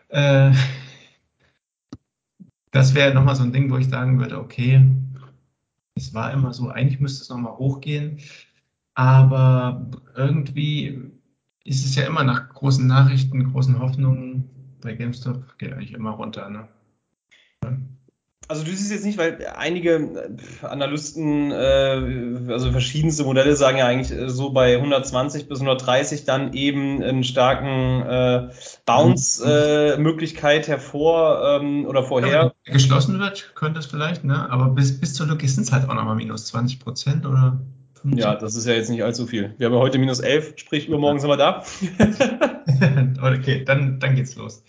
Äh, 0.08 0.52
das 2.70 2.94
wäre 2.94 3.14
nochmal 3.14 3.36
so 3.36 3.42
ein 3.42 3.52
Ding, 3.52 3.70
wo 3.70 3.78
ich 3.78 3.88
sagen 3.88 4.18
würde, 4.18 4.38
okay, 4.38 4.86
es 5.94 6.14
war 6.14 6.32
immer 6.32 6.52
so, 6.52 6.68
eigentlich 6.68 7.00
müsste 7.00 7.22
es 7.22 7.28
nochmal 7.28 7.56
hochgehen. 7.56 8.18
Aber 8.94 9.90
irgendwie 10.16 11.12
ist 11.64 11.84
es 11.84 11.94
ja 11.94 12.06
immer 12.06 12.24
nach 12.24 12.48
großen 12.48 12.86
Nachrichten, 12.86 13.52
großen 13.52 13.78
Hoffnungen 13.78 14.50
bei 14.80 14.94
GameStop 14.94 15.58
geht 15.58 15.72
eigentlich 15.72 15.92
immer 15.92 16.10
runter. 16.10 16.50
Ne? 16.50 16.68
Also 18.48 18.64
du 18.64 18.70
siehst 18.72 18.90
jetzt 18.90 19.04
nicht, 19.04 19.16
weil 19.16 19.46
einige 19.56 20.36
Analysten, 20.60 21.52
äh, 21.52 22.52
also 22.52 22.70
verschiedenste 22.72 23.24
Modelle 23.24 23.56
sagen 23.56 23.78
ja 23.78 23.86
eigentlich 23.86 24.18
äh, 24.18 24.28
so 24.28 24.50
bei 24.50 24.76
120 24.76 25.48
bis 25.48 25.60
130 25.60 26.24
dann 26.24 26.52
eben 26.52 27.02
einen 27.02 27.24
starken 27.24 28.02
äh, 28.02 28.48
Bounce-Möglichkeit 28.84 30.66
äh, 30.66 30.72
hervor 30.72 31.60
ähm, 31.62 31.86
oder 31.86 32.02
vorher. 32.02 32.52
Ja, 32.66 32.72
geschlossen 32.72 33.18
wird, 33.20 33.52
könnte 33.54 33.78
es 33.78 33.86
vielleicht, 33.86 34.24
ne? 34.24 34.50
aber 34.50 34.70
bis, 34.70 35.00
bis 35.00 35.14
zur 35.14 35.28
Lücke 35.28 35.48
sind 35.48 35.62
es 35.62 35.72
halt 35.72 35.88
auch 35.88 35.94
nochmal 35.94 36.16
minus 36.16 36.46
20 36.46 36.80
Prozent 36.80 37.24
oder 37.24 37.60
ja, 38.04 38.34
das 38.34 38.56
ist 38.56 38.66
ja 38.66 38.74
jetzt 38.74 38.90
nicht 38.90 39.02
allzu 39.02 39.26
viel. 39.26 39.54
Wir 39.58 39.66
haben 39.66 39.74
ja 39.74 39.80
heute 39.80 39.98
minus 39.98 40.20
11, 40.20 40.54
sprich 40.56 40.88
übermorgen 40.88 41.20
sind 41.20 41.30
wir 41.30 41.36
da. 41.36 41.64
okay, 43.22 43.64
dann, 43.64 44.00
dann 44.00 44.14
geht's 44.16 44.34
los. 44.36 44.62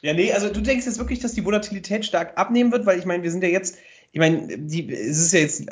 Ja, 0.00 0.14
nee, 0.14 0.32
also 0.32 0.52
du 0.52 0.60
denkst 0.60 0.86
jetzt 0.86 0.98
wirklich, 0.98 1.20
dass 1.20 1.32
die 1.32 1.44
Volatilität 1.44 2.04
stark 2.04 2.38
abnehmen 2.38 2.72
wird, 2.72 2.86
weil 2.86 2.98
ich 2.98 3.04
meine, 3.04 3.22
wir 3.22 3.30
sind 3.30 3.42
ja 3.42 3.50
jetzt, 3.50 3.78
ich 4.12 4.20
meine, 4.20 4.58
die, 4.58 4.92
es 4.92 5.18
ist 5.18 5.32
ja 5.32 5.40
jetzt, 5.40 5.66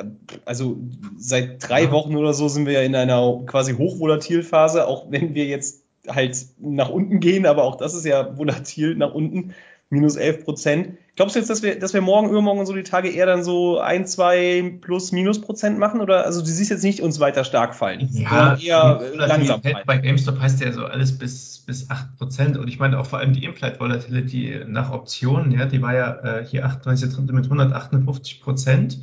also 0.44 0.78
seit 1.16 1.68
drei 1.68 1.84
ja. 1.84 1.90
Wochen 1.90 2.16
oder 2.16 2.34
so 2.34 2.48
sind 2.48 2.66
wir 2.66 2.74
ja 2.74 2.82
in 2.82 2.94
einer 2.94 3.42
quasi 3.46 3.74
Hochvolatilphase, 3.74 4.86
auch 4.86 5.10
wenn 5.10 5.34
wir 5.34 5.46
jetzt 5.46 5.84
halt 6.08 6.36
nach 6.58 6.88
unten 6.88 7.20
gehen, 7.20 7.46
aber 7.46 7.64
auch 7.64 7.76
das 7.76 7.94
ist 7.94 8.06
ja 8.06 8.36
volatil 8.38 8.94
nach 8.94 9.12
unten 9.12 9.54
minus 9.90 10.16
11 10.16 10.44
Prozent. 10.44 10.98
Glaubst 11.16 11.34
du 11.34 11.40
jetzt, 11.40 11.50
dass 11.50 11.62
wir, 11.62 11.78
dass 11.78 11.92
wir 11.92 12.00
morgen, 12.00 12.30
übermorgen 12.30 12.60
und 12.60 12.66
so 12.66 12.72
die 12.72 12.84
Tage 12.84 13.10
eher 13.10 13.26
dann 13.26 13.42
so 13.42 13.78
ein, 13.78 14.06
zwei 14.06 14.78
plus 14.80 15.12
minus 15.12 15.40
Prozent 15.40 15.78
machen? 15.78 16.00
Oder 16.00 16.24
also 16.24 16.40
du 16.40 16.46
siehst 16.46 16.70
jetzt 16.70 16.84
nicht 16.84 17.02
uns 17.02 17.18
weiter 17.20 17.44
stark 17.44 17.74
fallen? 17.74 18.08
Ja, 18.12 18.56
eher 18.56 19.02
langsam 19.14 19.60
fallen. 19.60 19.78
Bei 19.84 19.98
GameStop 19.98 20.40
heißt 20.40 20.60
ja 20.60 20.72
so 20.72 20.84
alles 20.84 21.18
bis, 21.18 21.58
bis 21.66 21.90
8 21.90 22.16
Prozent. 22.16 22.56
Und 22.56 22.68
ich 22.68 22.78
meine 22.78 22.98
auch 22.98 23.06
vor 23.06 23.18
allem 23.18 23.32
die 23.32 23.44
Implied 23.44 23.80
Volatility 23.80 24.64
nach 24.66 24.92
Optionen, 24.92 25.50
ja, 25.50 25.66
die 25.66 25.82
war 25.82 25.94
ja 25.94 26.38
äh, 26.38 26.46
hier 26.46 26.64
38 26.64 27.18
mit 27.32 27.44
158 27.44 28.40
Prozent. 28.40 28.98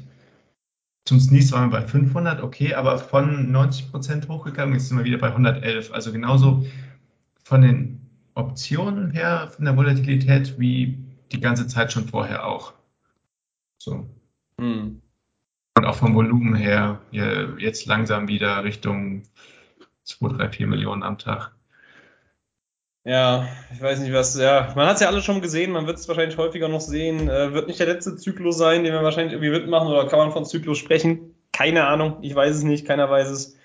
Zum 1.05 1.19
Sneeze 1.19 1.53
waren 1.53 1.71
wir 1.71 1.79
bei 1.79 1.87
500, 1.87 2.41
okay, 2.41 2.73
aber 2.73 2.97
von 2.97 3.51
90 3.51 3.91
Prozent 3.91 4.27
hochgegangen, 4.27 4.73
jetzt 4.73 4.89
sind 4.89 4.97
wir 4.97 5.05
wieder 5.05 5.17
bei 5.17 5.27
111. 5.27 5.93
Also 5.93 6.11
genauso 6.11 6.65
von 7.43 7.61
den 7.61 7.96
Optionen 8.37 9.11
her 9.11 9.51
von 9.55 9.65
der 9.65 9.75
Volatilität 9.75 10.59
wie 10.59 10.99
die 11.31 11.41
ganze 11.41 11.67
Zeit 11.67 11.91
schon 11.91 12.07
vorher 12.07 12.45
auch. 12.45 12.73
So. 13.79 14.07
Hm. 14.59 15.01
Und 15.77 15.85
auch 15.85 15.95
vom 15.95 16.15
Volumen 16.15 16.55
her 16.55 17.01
jetzt 17.11 17.85
langsam 17.85 18.27
wieder 18.27 18.63
Richtung 18.63 19.23
2, 20.03 20.37
3, 20.37 20.49
4 20.49 20.67
Millionen 20.67 21.03
am 21.03 21.17
Tag. 21.17 21.51
Ja, 23.03 23.47
ich 23.73 23.81
weiß 23.81 23.99
nicht, 23.99 24.11
was, 24.11 24.37
ja, 24.37 24.73
man 24.75 24.87
hat 24.87 24.95
es 24.95 25.01
ja 25.01 25.07
alle 25.07 25.21
schon 25.21 25.41
gesehen, 25.41 25.71
man 25.71 25.87
wird 25.87 25.97
es 25.97 26.07
wahrscheinlich 26.09 26.37
häufiger 26.37 26.67
noch 26.67 26.81
sehen. 26.81 27.29
Äh, 27.29 27.53
wird 27.53 27.67
nicht 27.67 27.79
der 27.79 27.87
letzte 27.87 28.17
Zyklus 28.17 28.57
sein, 28.57 28.83
den 28.83 28.91
wir 28.91 29.01
wahrscheinlich 29.01 29.33
irgendwie 29.33 29.51
mitmachen 29.51 29.87
oder 29.87 30.07
kann 30.07 30.19
man 30.19 30.31
von 30.31 30.45
Zyklus 30.45 30.77
sprechen? 30.77 31.33
Keine 31.53 31.87
Ahnung, 31.87 32.17
ich 32.21 32.35
weiß 32.35 32.55
es 32.55 32.63
nicht, 32.63 32.85
keiner 32.85 33.09
weiß 33.09 33.29
es. 33.29 33.56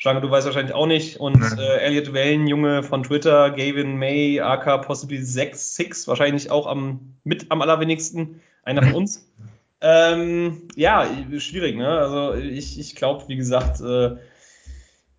Schlange, 0.00 0.22
du 0.22 0.30
weißt 0.30 0.46
wahrscheinlich 0.46 0.74
auch 0.74 0.86
nicht. 0.86 1.18
Und 1.18 1.42
äh, 1.58 1.76
Elliot 1.76 2.14
Wellen, 2.14 2.46
Junge 2.46 2.82
von 2.82 3.02
Twitter, 3.02 3.50
Gavin 3.50 3.98
May, 3.98 4.40
AK 4.40 4.86
possibly 4.86 5.18
6, 5.18 5.76
6, 5.76 6.08
wahrscheinlich 6.08 6.50
auch 6.50 6.66
am, 6.66 7.16
mit 7.22 7.50
am 7.50 7.60
allerwenigsten, 7.60 8.40
einer 8.62 8.82
von 8.82 8.94
uns. 8.94 9.30
Ähm, 9.82 10.68
ja, 10.74 11.06
schwierig, 11.38 11.76
ne? 11.76 11.86
Also 11.86 12.32
ich, 12.32 12.80
ich 12.80 12.96
glaube, 12.96 13.28
wie 13.28 13.36
gesagt, 13.36 13.82
äh, 13.82 14.16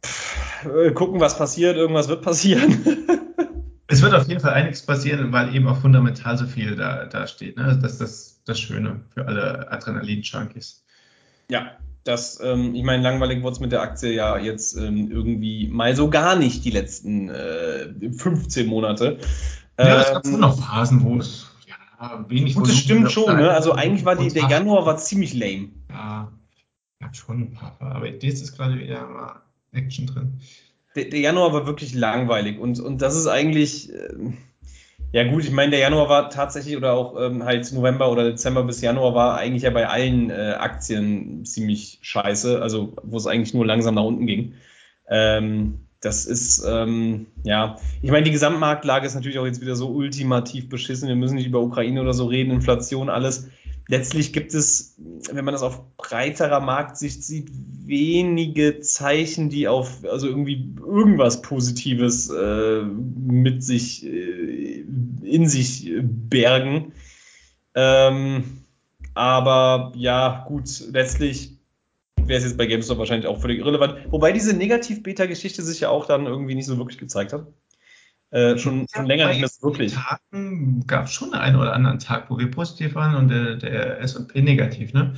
pff, 0.04 0.66
äh, 0.66 0.92
gucken, 0.94 1.20
was 1.20 1.38
passiert, 1.38 1.78
irgendwas 1.78 2.10
wird 2.10 2.24
passieren. 2.24 2.84
Es 3.88 4.02
wird 4.02 4.14
auf 4.14 4.26
jeden 4.30 4.40
Fall 4.40 4.54
einiges 4.54 4.86
passieren, 4.86 5.34
weil 5.34 5.54
eben 5.54 5.68
auch 5.68 5.82
fundamental 5.82 6.38
so 6.38 6.46
viel 6.46 6.78
da, 6.78 7.08
da 7.08 7.28
steht. 7.28 7.58
Ne? 7.58 7.78
Das 7.82 7.92
ist 7.92 8.00
das, 8.00 8.42
das 8.46 8.58
Schöne 8.58 9.02
für 9.14 9.28
alle 9.28 9.70
Adrenalin-Junkies. 9.70 10.86
Ja, 11.50 11.76
das, 12.04 12.40
ähm, 12.44 12.74
ich 12.76 12.84
meine, 12.84 13.04
langweilig 13.04 13.44
wurde 13.44 13.54
es 13.54 13.60
mit 13.60 13.72
der 13.72 13.82
Aktie 13.82 14.12
ja 14.12 14.38
jetzt 14.38 14.76
ähm, 14.76 15.12
irgendwie 15.12 15.68
mal 15.68 15.96
so 15.96 16.10
gar 16.10 16.36
nicht 16.36 16.66
die 16.66 16.72
letzten 16.72 17.30
äh, 17.30 17.94
15 18.12 18.68
Monate. 18.68 19.20
Ja, 19.78 20.02
es 20.02 20.12
gab 20.12 20.26
schon 20.26 20.40
noch 20.40 20.60
Phasen, 20.60 21.04
wo 21.04 21.18
es 21.18 21.48
ja, 21.68 22.26
wenig 22.28 22.56
Gut, 22.56 22.68
das 22.68 22.78
stimmt 22.78 23.12
schon, 23.12 23.38
ne? 23.38 23.52
Also 23.52 23.74
eigentlich 23.74 24.06
war 24.06 24.16
die, 24.16 24.30
der 24.30 24.48
Januar 24.50 24.86
war 24.86 24.98
ziemlich 24.98 25.34
lame. 25.34 25.70
Ja, 25.90 26.32
gab 27.00 27.16
schon 27.16 27.42
ein 27.42 27.54
paar, 27.54 27.78
aber 27.80 28.08
jetzt 28.08 28.42
ist 28.42 28.56
gerade 28.56 28.78
wieder 28.80 29.08
mal 29.08 29.42
Action 29.72 30.08
drin. 30.08 30.40
Der, 30.96 31.06
der, 31.06 31.20
Januar 31.20 31.54
war 31.54 31.66
wirklich 31.66 31.94
langweilig 31.94 32.60
und, 32.60 32.80
und 32.80 33.02
das 33.02 33.16
ist 33.16 33.28
eigentlich, 33.28 33.94
äh, 33.94 34.14
ja 35.12 35.24
gut, 35.30 35.44
ich 35.44 35.52
meine, 35.52 35.72
der 35.72 35.80
Januar 35.80 36.10
war 36.10 36.30
tatsächlich 36.30 36.78
oder 36.78 36.94
auch 36.94 37.20
ähm, 37.20 37.44
halt 37.44 37.72
November 37.74 38.12
oder 38.12 38.24
Dezember 38.24 38.64
bis 38.64 38.82
Januar 38.82 39.14
war 39.14 39.38
eigentlich 39.38 39.64
ja 39.64 39.70
bei 39.70 39.88
allen 39.88 40.30
äh, 40.30 40.56
Aktien 40.58 41.46
ziemlich 41.46 42.00
scheiße, 42.02 42.62
also 42.62 42.96
wo 43.04 43.18
es 43.18 43.28
eigentlich 43.28 43.54
nur 43.54 43.66
langsam 43.66 43.96
nach 43.96 44.04
unten 44.04 44.26
ging. 44.26 44.54
Ähm, 45.10 45.88
das 46.02 46.26
ist, 46.26 46.66
ähm, 46.68 47.28
ja, 47.44 47.78
ich 48.02 48.10
meine, 48.10 48.24
die 48.24 48.32
Gesamtmarktlage 48.32 49.06
ist 49.06 49.14
natürlich 49.14 49.38
auch 49.38 49.46
jetzt 49.46 49.62
wieder 49.62 49.76
so 49.76 49.90
ultimativ 49.90 50.68
beschissen. 50.68 51.08
Wir 51.08 51.16
müssen 51.16 51.36
nicht 51.36 51.46
über 51.46 51.62
Ukraine 51.62 52.02
oder 52.02 52.14
so 52.14 52.26
reden, 52.26 52.52
Inflation, 52.52 53.10
alles. 53.10 53.50
Letztlich 53.88 54.32
gibt 54.32 54.54
es, 54.54 54.96
wenn 55.32 55.44
man 55.44 55.54
das 55.54 55.64
auf 55.64 55.82
breiterer 55.98 56.60
Marktsicht 56.60 57.24
sieht, 57.24 57.50
wenige 57.86 58.80
Zeichen, 58.80 59.50
die 59.50 59.68
auf, 59.68 60.06
also 60.10 60.28
irgendwie 60.28 60.74
irgendwas 60.80 61.42
Positives 61.42 62.30
äh, 62.30 62.84
mit 62.84 63.64
sich, 63.64 64.06
äh, 64.06 64.86
in 65.24 65.48
sich 65.48 65.92
bergen. 66.02 66.94
Ähm, 67.76 68.44
aber 69.14 69.92
ja, 69.96 70.46
gut, 70.48 70.70
letztlich 70.92 71.58
wäre 72.18 72.38
es 72.38 72.46
jetzt 72.46 72.58
bei 72.58 72.66
GameStop 72.66 72.98
wahrscheinlich 72.98 73.28
auch 73.28 73.42
völlig 73.42 73.60
irrelevant. 73.60 73.96
Wobei 74.12 74.32
diese 74.32 74.56
Negativ-Beta-Geschichte 74.56 75.64
sich 75.64 75.82
ja 75.82 75.90
auch 75.90 76.06
dann 76.06 76.28
irgendwie 76.28 76.56
nicht 76.56 76.68
so 76.68 76.78
wirklich 76.78 76.98
gezeigt 76.98 77.34
hat. 77.34 77.48
Äh, 78.32 78.58
schon, 78.58 78.88
schon 78.94 79.06
länger 79.06 79.28
nicht 79.28 79.42
mehr 79.42 79.50
so 79.50 79.62
wirklich. 79.62 79.94
Tagen 79.94 80.86
gab 80.88 81.06
es 81.06 81.12
schon 81.12 81.34
einen 81.34 81.58
oder 81.58 81.74
anderen 81.74 82.00
Tag, 82.00 82.30
wo 82.30 82.38
wir 82.38 82.50
positiv 82.50 82.96
waren 82.96 83.16
und 83.16 83.28
der, 83.28 83.56
der 83.56 84.00
S&P 84.00 84.42
negativ, 84.42 84.94
ne? 84.94 85.14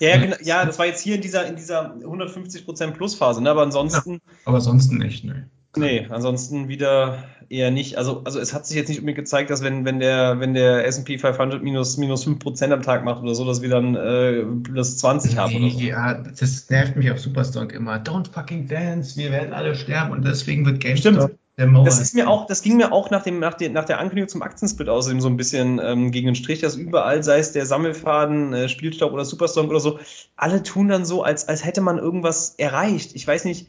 Ja, 0.00 0.08
ja, 0.08 0.16
genau, 0.16 0.36
ja, 0.42 0.64
das 0.64 0.78
war 0.78 0.86
jetzt 0.86 1.02
hier 1.02 1.14
in 1.14 1.20
dieser, 1.20 1.46
in 1.46 1.56
dieser 1.56 1.94
150% 1.96 2.92
Plus-Phase, 2.92 3.42
ne? 3.42 3.50
aber 3.50 3.62
ansonsten. 3.62 4.14
Ja, 4.14 4.18
aber 4.46 4.56
ansonsten 4.56 4.98
nicht, 4.98 5.24
ne? 5.24 5.48
Nee, 5.76 6.06
ansonsten 6.08 6.68
wieder 6.68 7.24
eher 7.48 7.70
nicht. 7.70 7.98
Also, 7.98 8.22
also 8.24 8.38
es 8.38 8.54
hat 8.54 8.66
sich 8.66 8.76
jetzt 8.76 8.88
nicht 8.88 8.98
unbedingt 8.98 9.18
gezeigt, 9.18 9.50
dass 9.50 9.62
wenn, 9.62 9.84
wenn 9.84 9.98
der, 9.98 10.40
wenn 10.40 10.54
der 10.54 10.86
S&P 10.86 11.18
500 11.18 11.62
minus, 11.62 11.96
minus 11.96 12.26
5% 12.26 12.72
am 12.72 12.82
Tag 12.82 13.04
macht 13.04 13.22
oder 13.22 13.34
so, 13.34 13.44
dass 13.44 13.60
wir 13.60 13.68
dann 13.68 13.94
äh, 13.96 14.44
plus 14.62 14.98
20 14.98 15.36
haben 15.36 15.54
oder 15.56 15.70
so. 15.70 15.80
Ja, 15.80 16.14
das 16.14 16.70
nervt 16.70 16.96
mich 16.96 17.10
auf 17.10 17.18
Superstock 17.18 17.72
immer. 17.72 17.96
Don't 17.96 18.30
fucking 18.30 18.68
dance, 18.68 19.16
wir 19.16 19.32
werden 19.32 19.52
alle 19.52 19.74
sterben 19.74 20.12
und 20.12 20.24
deswegen 20.24 20.64
wird 20.64 20.80
GameStop 20.80 21.14
Stimmt. 21.14 21.38
Das 21.84 22.00
ist 22.00 22.14
mir 22.14 22.28
auch, 22.28 22.46
das 22.46 22.62
ging 22.62 22.76
mir 22.76 22.92
auch 22.92 23.10
nach 23.10 23.22
dem, 23.22 23.38
nach, 23.38 23.54
der, 23.54 23.70
nach 23.70 23.84
der 23.84 24.00
Ankündigung 24.00 24.28
zum 24.28 24.42
Aktiensplit 24.42 24.88
außerdem 24.88 25.20
so 25.20 25.28
ein 25.28 25.36
bisschen 25.36 25.80
ähm, 25.82 26.10
gegen 26.10 26.26
den 26.26 26.34
Strich, 26.34 26.60
dass 26.60 26.74
überall, 26.74 27.22
sei 27.22 27.38
es 27.38 27.52
der 27.52 27.64
Sammelfaden, 27.64 28.52
äh, 28.52 28.68
Spielstock 28.68 29.12
oder 29.12 29.24
Superstorm 29.24 29.68
oder 29.68 29.78
so, 29.78 30.00
alle 30.36 30.64
tun 30.64 30.88
dann 30.88 31.04
so, 31.04 31.22
als, 31.22 31.46
als 31.46 31.64
hätte 31.64 31.80
man 31.80 31.98
irgendwas 31.98 32.56
erreicht. 32.58 33.12
Ich 33.14 33.24
weiß 33.24 33.44
nicht, 33.44 33.68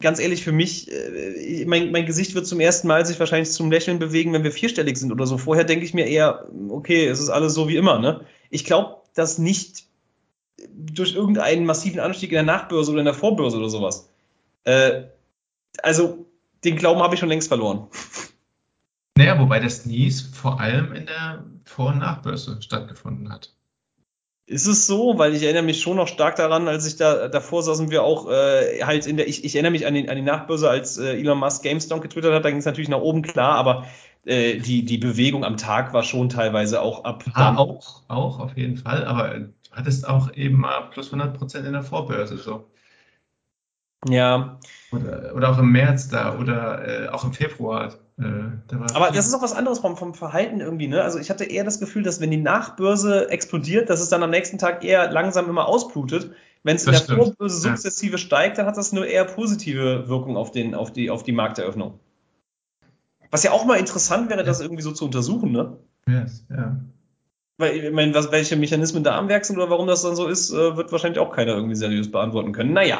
ganz 0.00 0.18
ehrlich, 0.18 0.44
für 0.44 0.52
mich, 0.52 0.92
äh, 0.92 1.64
mein, 1.66 1.92
mein 1.92 2.04
Gesicht 2.04 2.34
wird 2.34 2.46
zum 2.46 2.60
ersten 2.60 2.88
Mal 2.88 3.06
sich 3.06 3.18
wahrscheinlich 3.18 3.50
zum 3.52 3.70
Lächeln 3.70 3.98
bewegen, 3.98 4.34
wenn 4.34 4.44
wir 4.44 4.52
vierstellig 4.52 4.98
sind 4.98 5.10
oder 5.10 5.26
so. 5.26 5.38
Vorher 5.38 5.64
denke 5.64 5.86
ich 5.86 5.94
mir 5.94 6.06
eher, 6.06 6.46
okay, 6.68 7.06
es 7.06 7.20
ist 7.20 7.30
alles 7.30 7.54
so 7.54 7.68
wie 7.68 7.76
immer. 7.76 7.98
Ne? 7.98 8.20
Ich 8.50 8.64
glaube, 8.64 8.96
dass 9.14 9.38
nicht 9.38 9.84
durch 10.70 11.14
irgendeinen 11.14 11.64
massiven 11.64 12.00
Anstieg 12.00 12.30
in 12.30 12.36
der 12.36 12.42
Nachbörse 12.42 12.90
oder 12.90 13.00
in 13.00 13.06
der 13.06 13.14
Vorbörse 13.14 13.56
oder 13.56 13.70
sowas. 13.70 14.10
Äh, 14.64 15.04
also, 15.82 16.26
den 16.64 16.76
Glauben 16.76 17.00
habe 17.00 17.14
ich 17.14 17.20
schon 17.20 17.28
längst 17.28 17.48
verloren. 17.48 17.88
Naja, 19.16 19.38
wobei 19.38 19.60
das 19.60 19.86
Nies 19.86 20.22
vor 20.22 20.60
allem 20.60 20.92
in 20.92 21.06
der 21.06 21.44
Vor- 21.64 21.88
und 21.88 21.98
Nachbörse 21.98 22.60
stattgefunden 22.60 23.32
hat. 23.32 23.54
Ist 24.46 24.66
es 24.66 24.86
so? 24.86 25.16
Weil 25.16 25.34
ich 25.34 25.42
erinnere 25.42 25.62
mich 25.62 25.80
schon 25.80 25.96
noch 25.96 26.08
stark 26.08 26.36
daran, 26.36 26.68
als 26.68 26.86
ich 26.86 26.96
da 26.96 27.28
davor 27.28 27.62
saßen 27.62 27.90
wir 27.90 28.02
auch 28.02 28.28
äh, 28.28 28.82
halt 28.82 29.06
in 29.06 29.16
der, 29.16 29.26
ich, 29.26 29.42
ich 29.44 29.54
erinnere 29.54 29.72
mich 29.72 29.86
an, 29.86 29.94
den, 29.94 30.10
an 30.10 30.16
die 30.16 30.22
Nachbörse, 30.22 30.68
als 30.68 30.98
äh, 30.98 31.18
Elon 31.18 31.38
Musk 31.38 31.62
GameStop 31.62 32.02
getwittert 32.02 32.34
hat, 32.34 32.44
da 32.44 32.50
ging 32.50 32.58
es 32.58 32.66
natürlich 32.66 32.90
nach 32.90 33.00
oben 33.00 33.22
klar, 33.22 33.54
aber 33.54 33.86
äh, 34.26 34.58
die, 34.58 34.84
die 34.84 34.98
Bewegung 34.98 35.44
am 35.44 35.56
Tag 35.56 35.94
war 35.94 36.02
schon 36.02 36.28
teilweise 36.28 36.82
auch 36.82 37.04
ab. 37.04 37.24
Ah, 37.32 37.56
auch, 37.56 38.02
auch, 38.08 38.38
auf 38.38 38.56
jeden 38.56 38.76
Fall, 38.76 39.06
aber 39.06 39.38
du 39.38 39.52
hattest 39.72 40.06
auch 40.06 40.34
eben 40.34 40.60
mal 40.60 40.90
plus 40.90 41.06
100 41.06 41.38
Prozent 41.38 41.66
in 41.66 41.72
der 41.72 41.82
Vorbörse 41.82 42.36
so. 42.36 42.66
Ja. 44.08 44.58
Oder, 44.92 45.32
oder 45.34 45.50
auch 45.50 45.58
im 45.58 45.72
März 45.72 46.08
da 46.08 46.38
oder 46.38 47.06
äh, 47.06 47.08
auch 47.08 47.24
im 47.24 47.32
Februar. 47.32 47.94
Äh, 48.18 48.22
da 48.68 48.86
Aber 48.94 49.10
das 49.10 49.26
ist 49.26 49.34
auch 49.34 49.42
was 49.42 49.52
anderes 49.52 49.80
vom, 49.80 49.96
vom 49.96 50.14
Verhalten 50.14 50.60
irgendwie. 50.60 50.88
Ne? 50.88 51.02
Also 51.02 51.18
ich 51.18 51.30
hatte 51.30 51.44
eher 51.44 51.64
das 51.64 51.80
Gefühl, 51.80 52.02
dass 52.02 52.20
wenn 52.20 52.30
die 52.30 52.36
Nachbörse 52.36 53.28
explodiert, 53.30 53.90
dass 53.90 54.00
es 54.00 54.08
dann 54.08 54.22
am 54.22 54.30
nächsten 54.30 54.58
Tag 54.58 54.84
eher 54.84 55.10
langsam 55.10 55.48
immer 55.48 55.66
ausblutet. 55.66 56.30
Wenn 56.62 56.76
es 56.76 56.86
in 56.86 56.92
der 56.92 57.00
stimmt. 57.00 57.18
Vorbörse 57.18 57.60
sukzessive 57.60 58.12
ja. 58.12 58.18
steigt, 58.18 58.56
dann 58.56 58.66
hat 58.66 58.76
das 58.76 58.92
nur 58.92 59.06
eher 59.06 59.24
positive 59.24 60.08
Wirkung 60.08 60.36
auf, 60.36 60.50
den, 60.50 60.74
auf, 60.74 60.92
die, 60.92 61.10
auf 61.10 61.22
die 61.22 61.32
Markteröffnung. 61.32 61.98
Was 63.30 63.42
ja 63.42 63.50
auch 63.50 63.66
mal 63.66 63.78
interessant 63.78 64.30
wäre, 64.30 64.40
ja. 64.40 64.46
das 64.46 64.60
irgendwie 64.60 64.82
so 64.82 64.92
zu 64.92 65.04
untersuchen, 65.04 65.52
ne? 65.52 65.76
Yes, 66.08 66.46
ja. 66.48 66.76
Weil, 67.58 67.76
ich 67.76 67.92
meine, 67.92 68.14
was, 68.14 68.32
welche 68.32 68.56
Mechanismen 68.56 69.04
da 69.04 69.18
am 69.18 69.28
Werk 69.28 69.44
sind 69.44 69.56
oder 69.56 69.70
warum 69.70 69.86
das 69.86 70.02
dann 70.02 70.16
so 70.16 70.26
ist, 70.26 70.52
äh, 70.52 70.76
wird 70.76 70.90
wahrscheinlich 70.90 71.18
auch 71.18 71.32
keiner 71.32 71.52
irgendwie 71.52 71.74
seriös 71.74 72.10
beantworten 72.10 72.52
können. 72.52 72.72
Naja, 72.72 72.98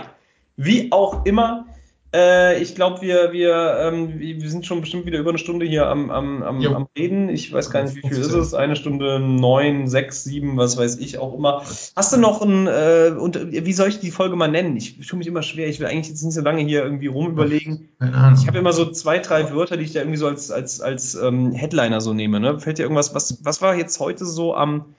wie 0.56 0.92
auch 0.92 1.24
immer, 1.24 1.66
äh, 2.14 2.62
ich 2.62 2.76
glaube, 2.76 3.02
wir, 3.02 3.32
wir, 3.32 3.76
ähm, 3.80 4.20
wir 4.20 4.48
sind 4.48 4.64
schon 4.64 4.80
bestimmt 4.80 5.04
wieder 5.04 5.18
über 5.18 5.30
eine 5.30 5.38
Stunde 5.38 5.66
hier 5.66 5.88
am, 5.88 6.12
am, 6.12 6.44
am, 6.44 6.64
am, 6.64 6.86
Reden. 6.96 7.28
Ich 7.28 7.52
weiß 7.52 7.70
gar 7.70 7.82
nicht, 7.82 7.96
wie 7.96 8.02
viel 8.02 8.16
ist 8.16 8.32
es? 8.32 8.54
Eine 8.54 8.76
Stunde 8.76 9.18
neun, 9.18 9.88
sechs, 9.88 10.22
sieben, 10.22 10.56
was 10.56 10.76
weiß 10.76 10.98
ich 10.98 11.18
auch 11.18 11.34
immer. 11.34 11.64
Hast 11.96 12.12
du 12.12 12.16
noch 12.16 12.40
ein, 12.40 12.68
äh, 12.68 13.12
und 13.18 13.36
wie 13.50 13.72
soll 13.72 13.88
ich 13.88 13.98
die 13.98 14.12
Folge 14.12 14.36
mal 14.36 14.46
nennen? 14.46 14.76
Ich 14.76 15.04
tue 15.04 15.18
mich 15.18 15.26
immer 15.26 15.42
schwer. 15.42 15.66
Ich 15.66 15.80
will 15.80 15.88
eigentlich 15.88 16.08
jetzt 16.08 16.22
nicht 16.22 16.34
so 16.34 16.40
lange 16.40 16.62
hier 16.62 16.84
irgendwie 16.84 17.08
rumüberlegen. 17.08 17.88
Ich 18.00 18.46
habe 18.46 18.58
immer 18.58 18.72
so 18.72 18.92
zwei, 18.92 19.18
drei 19.18 19.52
Wörter, 19.52 19.76
die 19.76 19.84
ich 19.84 19.92
da 19.92 19.98
irgendwie 19.98 20.18
so 20.18 20.28
als, 20.28 20.52
als, 20.52 20.80
als 20.80 21.16
ähm, 21.16 21.50
Headliner 21.50 22.00
so 22.00 22.14
nehme. 22.14 22.38
Ne? 22.38 22.60
Fällt 22.60 22.78
dir 22.78 22.84
irgendwas, 22.84 23.12
was, 23.12 23.44
was 23.44 23.60
war 23.60 23.74
jetzt 23.74 23.98
heute 23.98 24.24
so 24.24 24.54
am 24.54 24.94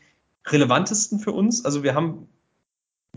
relevantesten 0.47 1.19
für 1.19 1.31
uns? 1.31 1.63
Also 1.63 1.81
wir 1.81 1.95
haben 1.95 2.27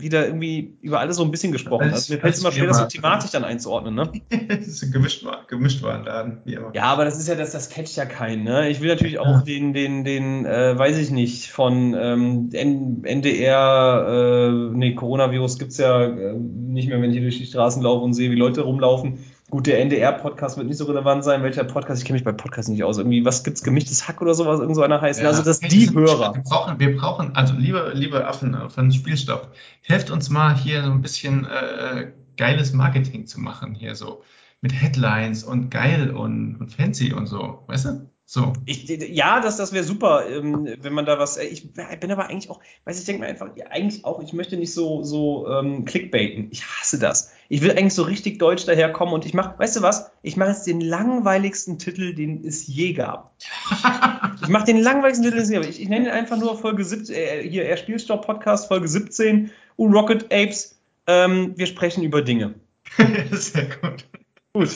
wieder 0.01 0.25
irgendwie 0.25 0.77
über 0.81 0.99
alles 0.99 1.17
so 1.17 1.23
ein 1.23 1.31
bisschen 1.31 1.51
gesprochen. 1.51 1.91
Also 1.91 2.13
mir 2.13 2.19
fällt 2.19 2.35
es 2.35 2.41
immer 2.41 2.51
schwer, 2.51 2.67
das 2.67 2.77
so 2.77 2.85
thematisch 2.85 3.31
dann 3.33 3.43
einzuordnen, 3.43 3.95
ne? 3.95 4.11
das 4.47 4.67
ist 4.67 4.83
ein 4.83 4.91
gemischt, 4.91 5.25
gemischt 5.47 5.81
Laden, 5.81 6.39
wie 6.45 6.53
immer. 6.53 6.71
Ja, 6.73 6.83
aber 6.83 7.05
das 7.05 7.17
ist 7.17 7.27
ja, 7.27 7.35
das, 7.35 7.51
das 7.51 7.69
catcht 7.69 7.95
ja 7.95 8.05
keinen, 8.05 8.43
ne? 8.43 8.69
Ich 8.69 8.81
will 8.81 8.89
natürlich 8.89 9.19
auch 9.19 9.25
ja. 9.25 9.41
den, 9.41 9.73
den, 9.73 10.03
den, 10.03 10.45
äh, 10.45 10.77
weiß 10.77 10.97
ich 10.97 11.11
nicht, 11.11 11.51
von 11.51 11.95
ähm, 11.99 12.49
NDR, 12.51 14.07
äh, 14.09 14.75
nee, 14.75 14.95
Coronavirus 14.95 15.59
gibt's 15.59 15.77
ja 15.77 16.03
äh, 16.03 16.33
nicht 16.33 16.87
mehr, 16.87 17.01
wenn 17.01 17.09
ich 17.09 17.17
hier 17.17 17.23
durch 17.23 17.37
die 17.37 17.45
Straßen 17.45 17.81
laufe 17.81 18.03
und 18.03 18.13
sehe, 18.13 18.31
wie 18.31 18.35
Leute 18.35 18.61
rumlaufen. 18.61 19.19
Gut, 19.49 19.65
der 19.65 19.79
NDR-Podcast 19.81 20.57
wird 20.57 20.67
nicht 20.67 20.77
so 20.77 20.85
relevant 20.85 21.23
sein. 21.23 21.41
Welcher 21.41 21.63
Podcast? 21.63 22.01
Ich 22.01 22.05
kenne 22.05 22.17
mich 22.17 22.23
bei 22.23 22.31
Podcasts 22.31 22.69
nicht 22.69 22.83
aus. 22.83 22.99
Irgendwie, 22.99 23.25
was 23.25 23.43
gibt's? 23.43 23.63
Gemischtes 23.63 24.07
Hack 24.07 24.21
oder 24.21 24.35
sowas? 24.35 24.59
Irgend 24.59 24.75
so 24.75 24.83
einer 24.83 25.01
heißt. 25.01 25.21
Ja, 25.21 25.29
also, 25.29 25.41
dass 25.41 25.59
die 25.59 25.89
Hörer. 25.91 26.35
Wir 26.35 26.43
brauchen, 26.43 26.79
wir 26.79 26.95
brauchen, 26.95 27.35
also, 27.35 27.55
liebe, 27.55 27.91
liebe 27.95 28.27
Affen 28.27 28.55
von 28.69 28.91
Spielstoff, 28.91 29.47
helft 29.81 30.11
uns 30.11 30.29
mal 30.29 30.55
hier 30.55 30.83
so 30.83 30.91
ein 30.91 31.01
bisschen 31.01 31.45
äh, 31.45 32.11
geiles 32.37 32.73
Marketing 32.73 33.25
zu 33.25 33.39
machen. 33.39 33.73
Hier 33.73 33.95
so 33.95 34.23
mit 34.61 34.71
Headlines 34.71 35.43
und 35.43 35.71
geil 35.71 36.11
und, 36.11 36.57
und 36.57 36.71
fancy 36.71 37.13
und 37.13 37.25
so. 37.25 37.63
Weißt 37.65 37.85
du? 37.85 38.09
So. 38.31 38.53
Ich, 38.67 38.87
ja, 38.87 39.39
das, 39.39 39.57
das 39.57 39.73
wäre 39.73 39.83
super, 39.83 40.29
ähm, 40.29 40.75
wenn 40.81 40.93
man 40.93 41.07
da 41.07 41.17
was. 41.17 41.37
Äh, 41.37 41.45
ich 41.45 41.73
bin 41.73 42.11
aber 42.11 42.27
eigentlich 42.27 42.51
auch, 42.51 42.59
weiß 42.85 42.99
ich, 42.99 43.05
denke 43.05 43.21
mir 43.21 43.27
einfach, 43.27 43.57
ja, 43.57 43.65
eigentlich 43.71 44.05
auch, 44.05 44.21
ich 44.21 44.33
möchte 44.33 44.55
nicht 44.55 44.71
so, 44.71 45.01
so 45.01 45.49
ähm, 45.49 45.83
clickbaiten. 45.83 46.49
Ich 46.51 46.63
hasse 46.63 46.99
das. 46.99 47.31
Ich 47.47 47.63
will 47.63 47.71
eigentlich 47.71 47.95
so 47.95 48.03
richtig 48.03 48.37
deutsch 48.37 48.67
daherkommen 48.67 49.15
und 49.15 49.25
ich 49.25 49.33
mache, 49.33 49.57
weißt 49.57 49.77
du 49.77 49.81
was? 49.81 50.11
Ich 50.21 50.37
mache 50.37 50.49
jetzt 50.49 50.67
den 50.67 50.79
langweiligsten 50.79 51.79
Titel, 51.79 52.13
den 52.13 52.45
es 52.45 52.67
je 52.67 52.93
gab. 52.93 53.33
ich 54.43 54.47
mache 54.47 54.65
den 54.65 54.77
langweiligsten 54.79 55.25
Titel, 55.25 55.37
den 55.37 55.45
es 55.45 55.49
je 55.49 55.55
gab. 55.55 55.67
Ich, 55.67 55.81
ich 55.81 55.89
nenne 55.89 56.09
ihn 56.09 56.11
einfach 56.11 56.37
nur 56.37 56.55
Folge 56.55 56.85
17, 56.85 57.15
äh, 57.15 57.49
hier, 57.49 57.65
er 57.65 57.77
Spielstopp 57.77 58.27
Podcast, 58.27 58.67
Folge 58.67 58.87
17, 58.87 59.49
U 59.79 59.87
Rocket 59.87 60.25
Apes. 60.25 60.79
Ähm, 61.07 61.53
wir 61.55 61.65
sprechen 61.65 62.03
über 62.03 62.21
Dinge. 62.21 62.53
Sehr 63.31 63.69
gut. 63.81 64.07
Gut. 64.53 64.69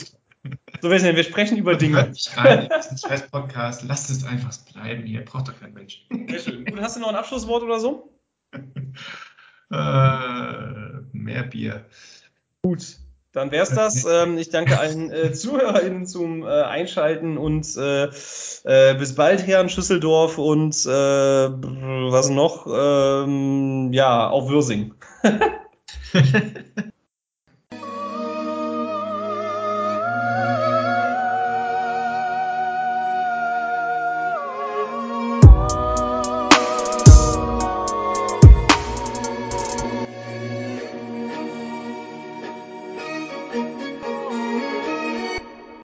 So, 0.83 0.91
wir, 0.91 1.01
wir 1.01 1.23
sprechen 1.23 1.57
über 1.57 1.75
Dinge. 1.75 1.95
Halt 1.95 2.17
Hört 2.33 2.45
rein, 2.45 2.67
das 2.67 2.91
ist 2.91 3.05
ein 3.05 3.09
scheiß 3.09 3.29
Podcast. 3.29 3.83
Lasst 3.87 4.09
es 4.09 4.25
einfach 4.25 4.51
bleiben 4.73 5.03
hier. 5.03 5.23
Braucht 5.23 5.47
doch 5.47 5.57
kein 5.57 5.73
Mensch. 5.73 6.05
Sehr 6.27 6.39
schön. 6.39 6.65
Gut, 6.65 6.81
hast 6.81 6.97
du 6.97 6.99
noch 6.99 7.07
ein 7.07 7.15
Abschlusswort 7.15 7.63
oder 7.63 7.79
so? 7.79 8.11
äh, 9.71 9.77
mehr 11.13 11.43
Bier. 11.43 11.85
Gut, 12.63 12.97
dann 13.31 13.51
wäre 13.51 13.63
es 13.63 13.69
das. 13.69 14.03
Ähm, 14.03 14.37
ich 14.37 14.49
danke 14.49 14.77
allen 14.77 15.09
äh, 15.09 15.31
ZuhörerInnen 15.31 16.05
zum 16.05 16.43
äh, 16.43 16.47
Einschalten 16.47 17.37
und 17.37 17.65
äh, 17.77 18.09
äh 18.65 18.95
bis 18.95 19.15
bald, 19.15 19.47
Herrn 19.47 19.69
Schüsseldorf 19.69 20.37
und 20.37 20.75
äh, 20.85 20.89
was 20.89 22.29
noch? 22.29 22.67
Ähm, 22.67 23.93
ja, 23.93 24.27
auf 24.27 24.49
Würsing. 24.49 24.95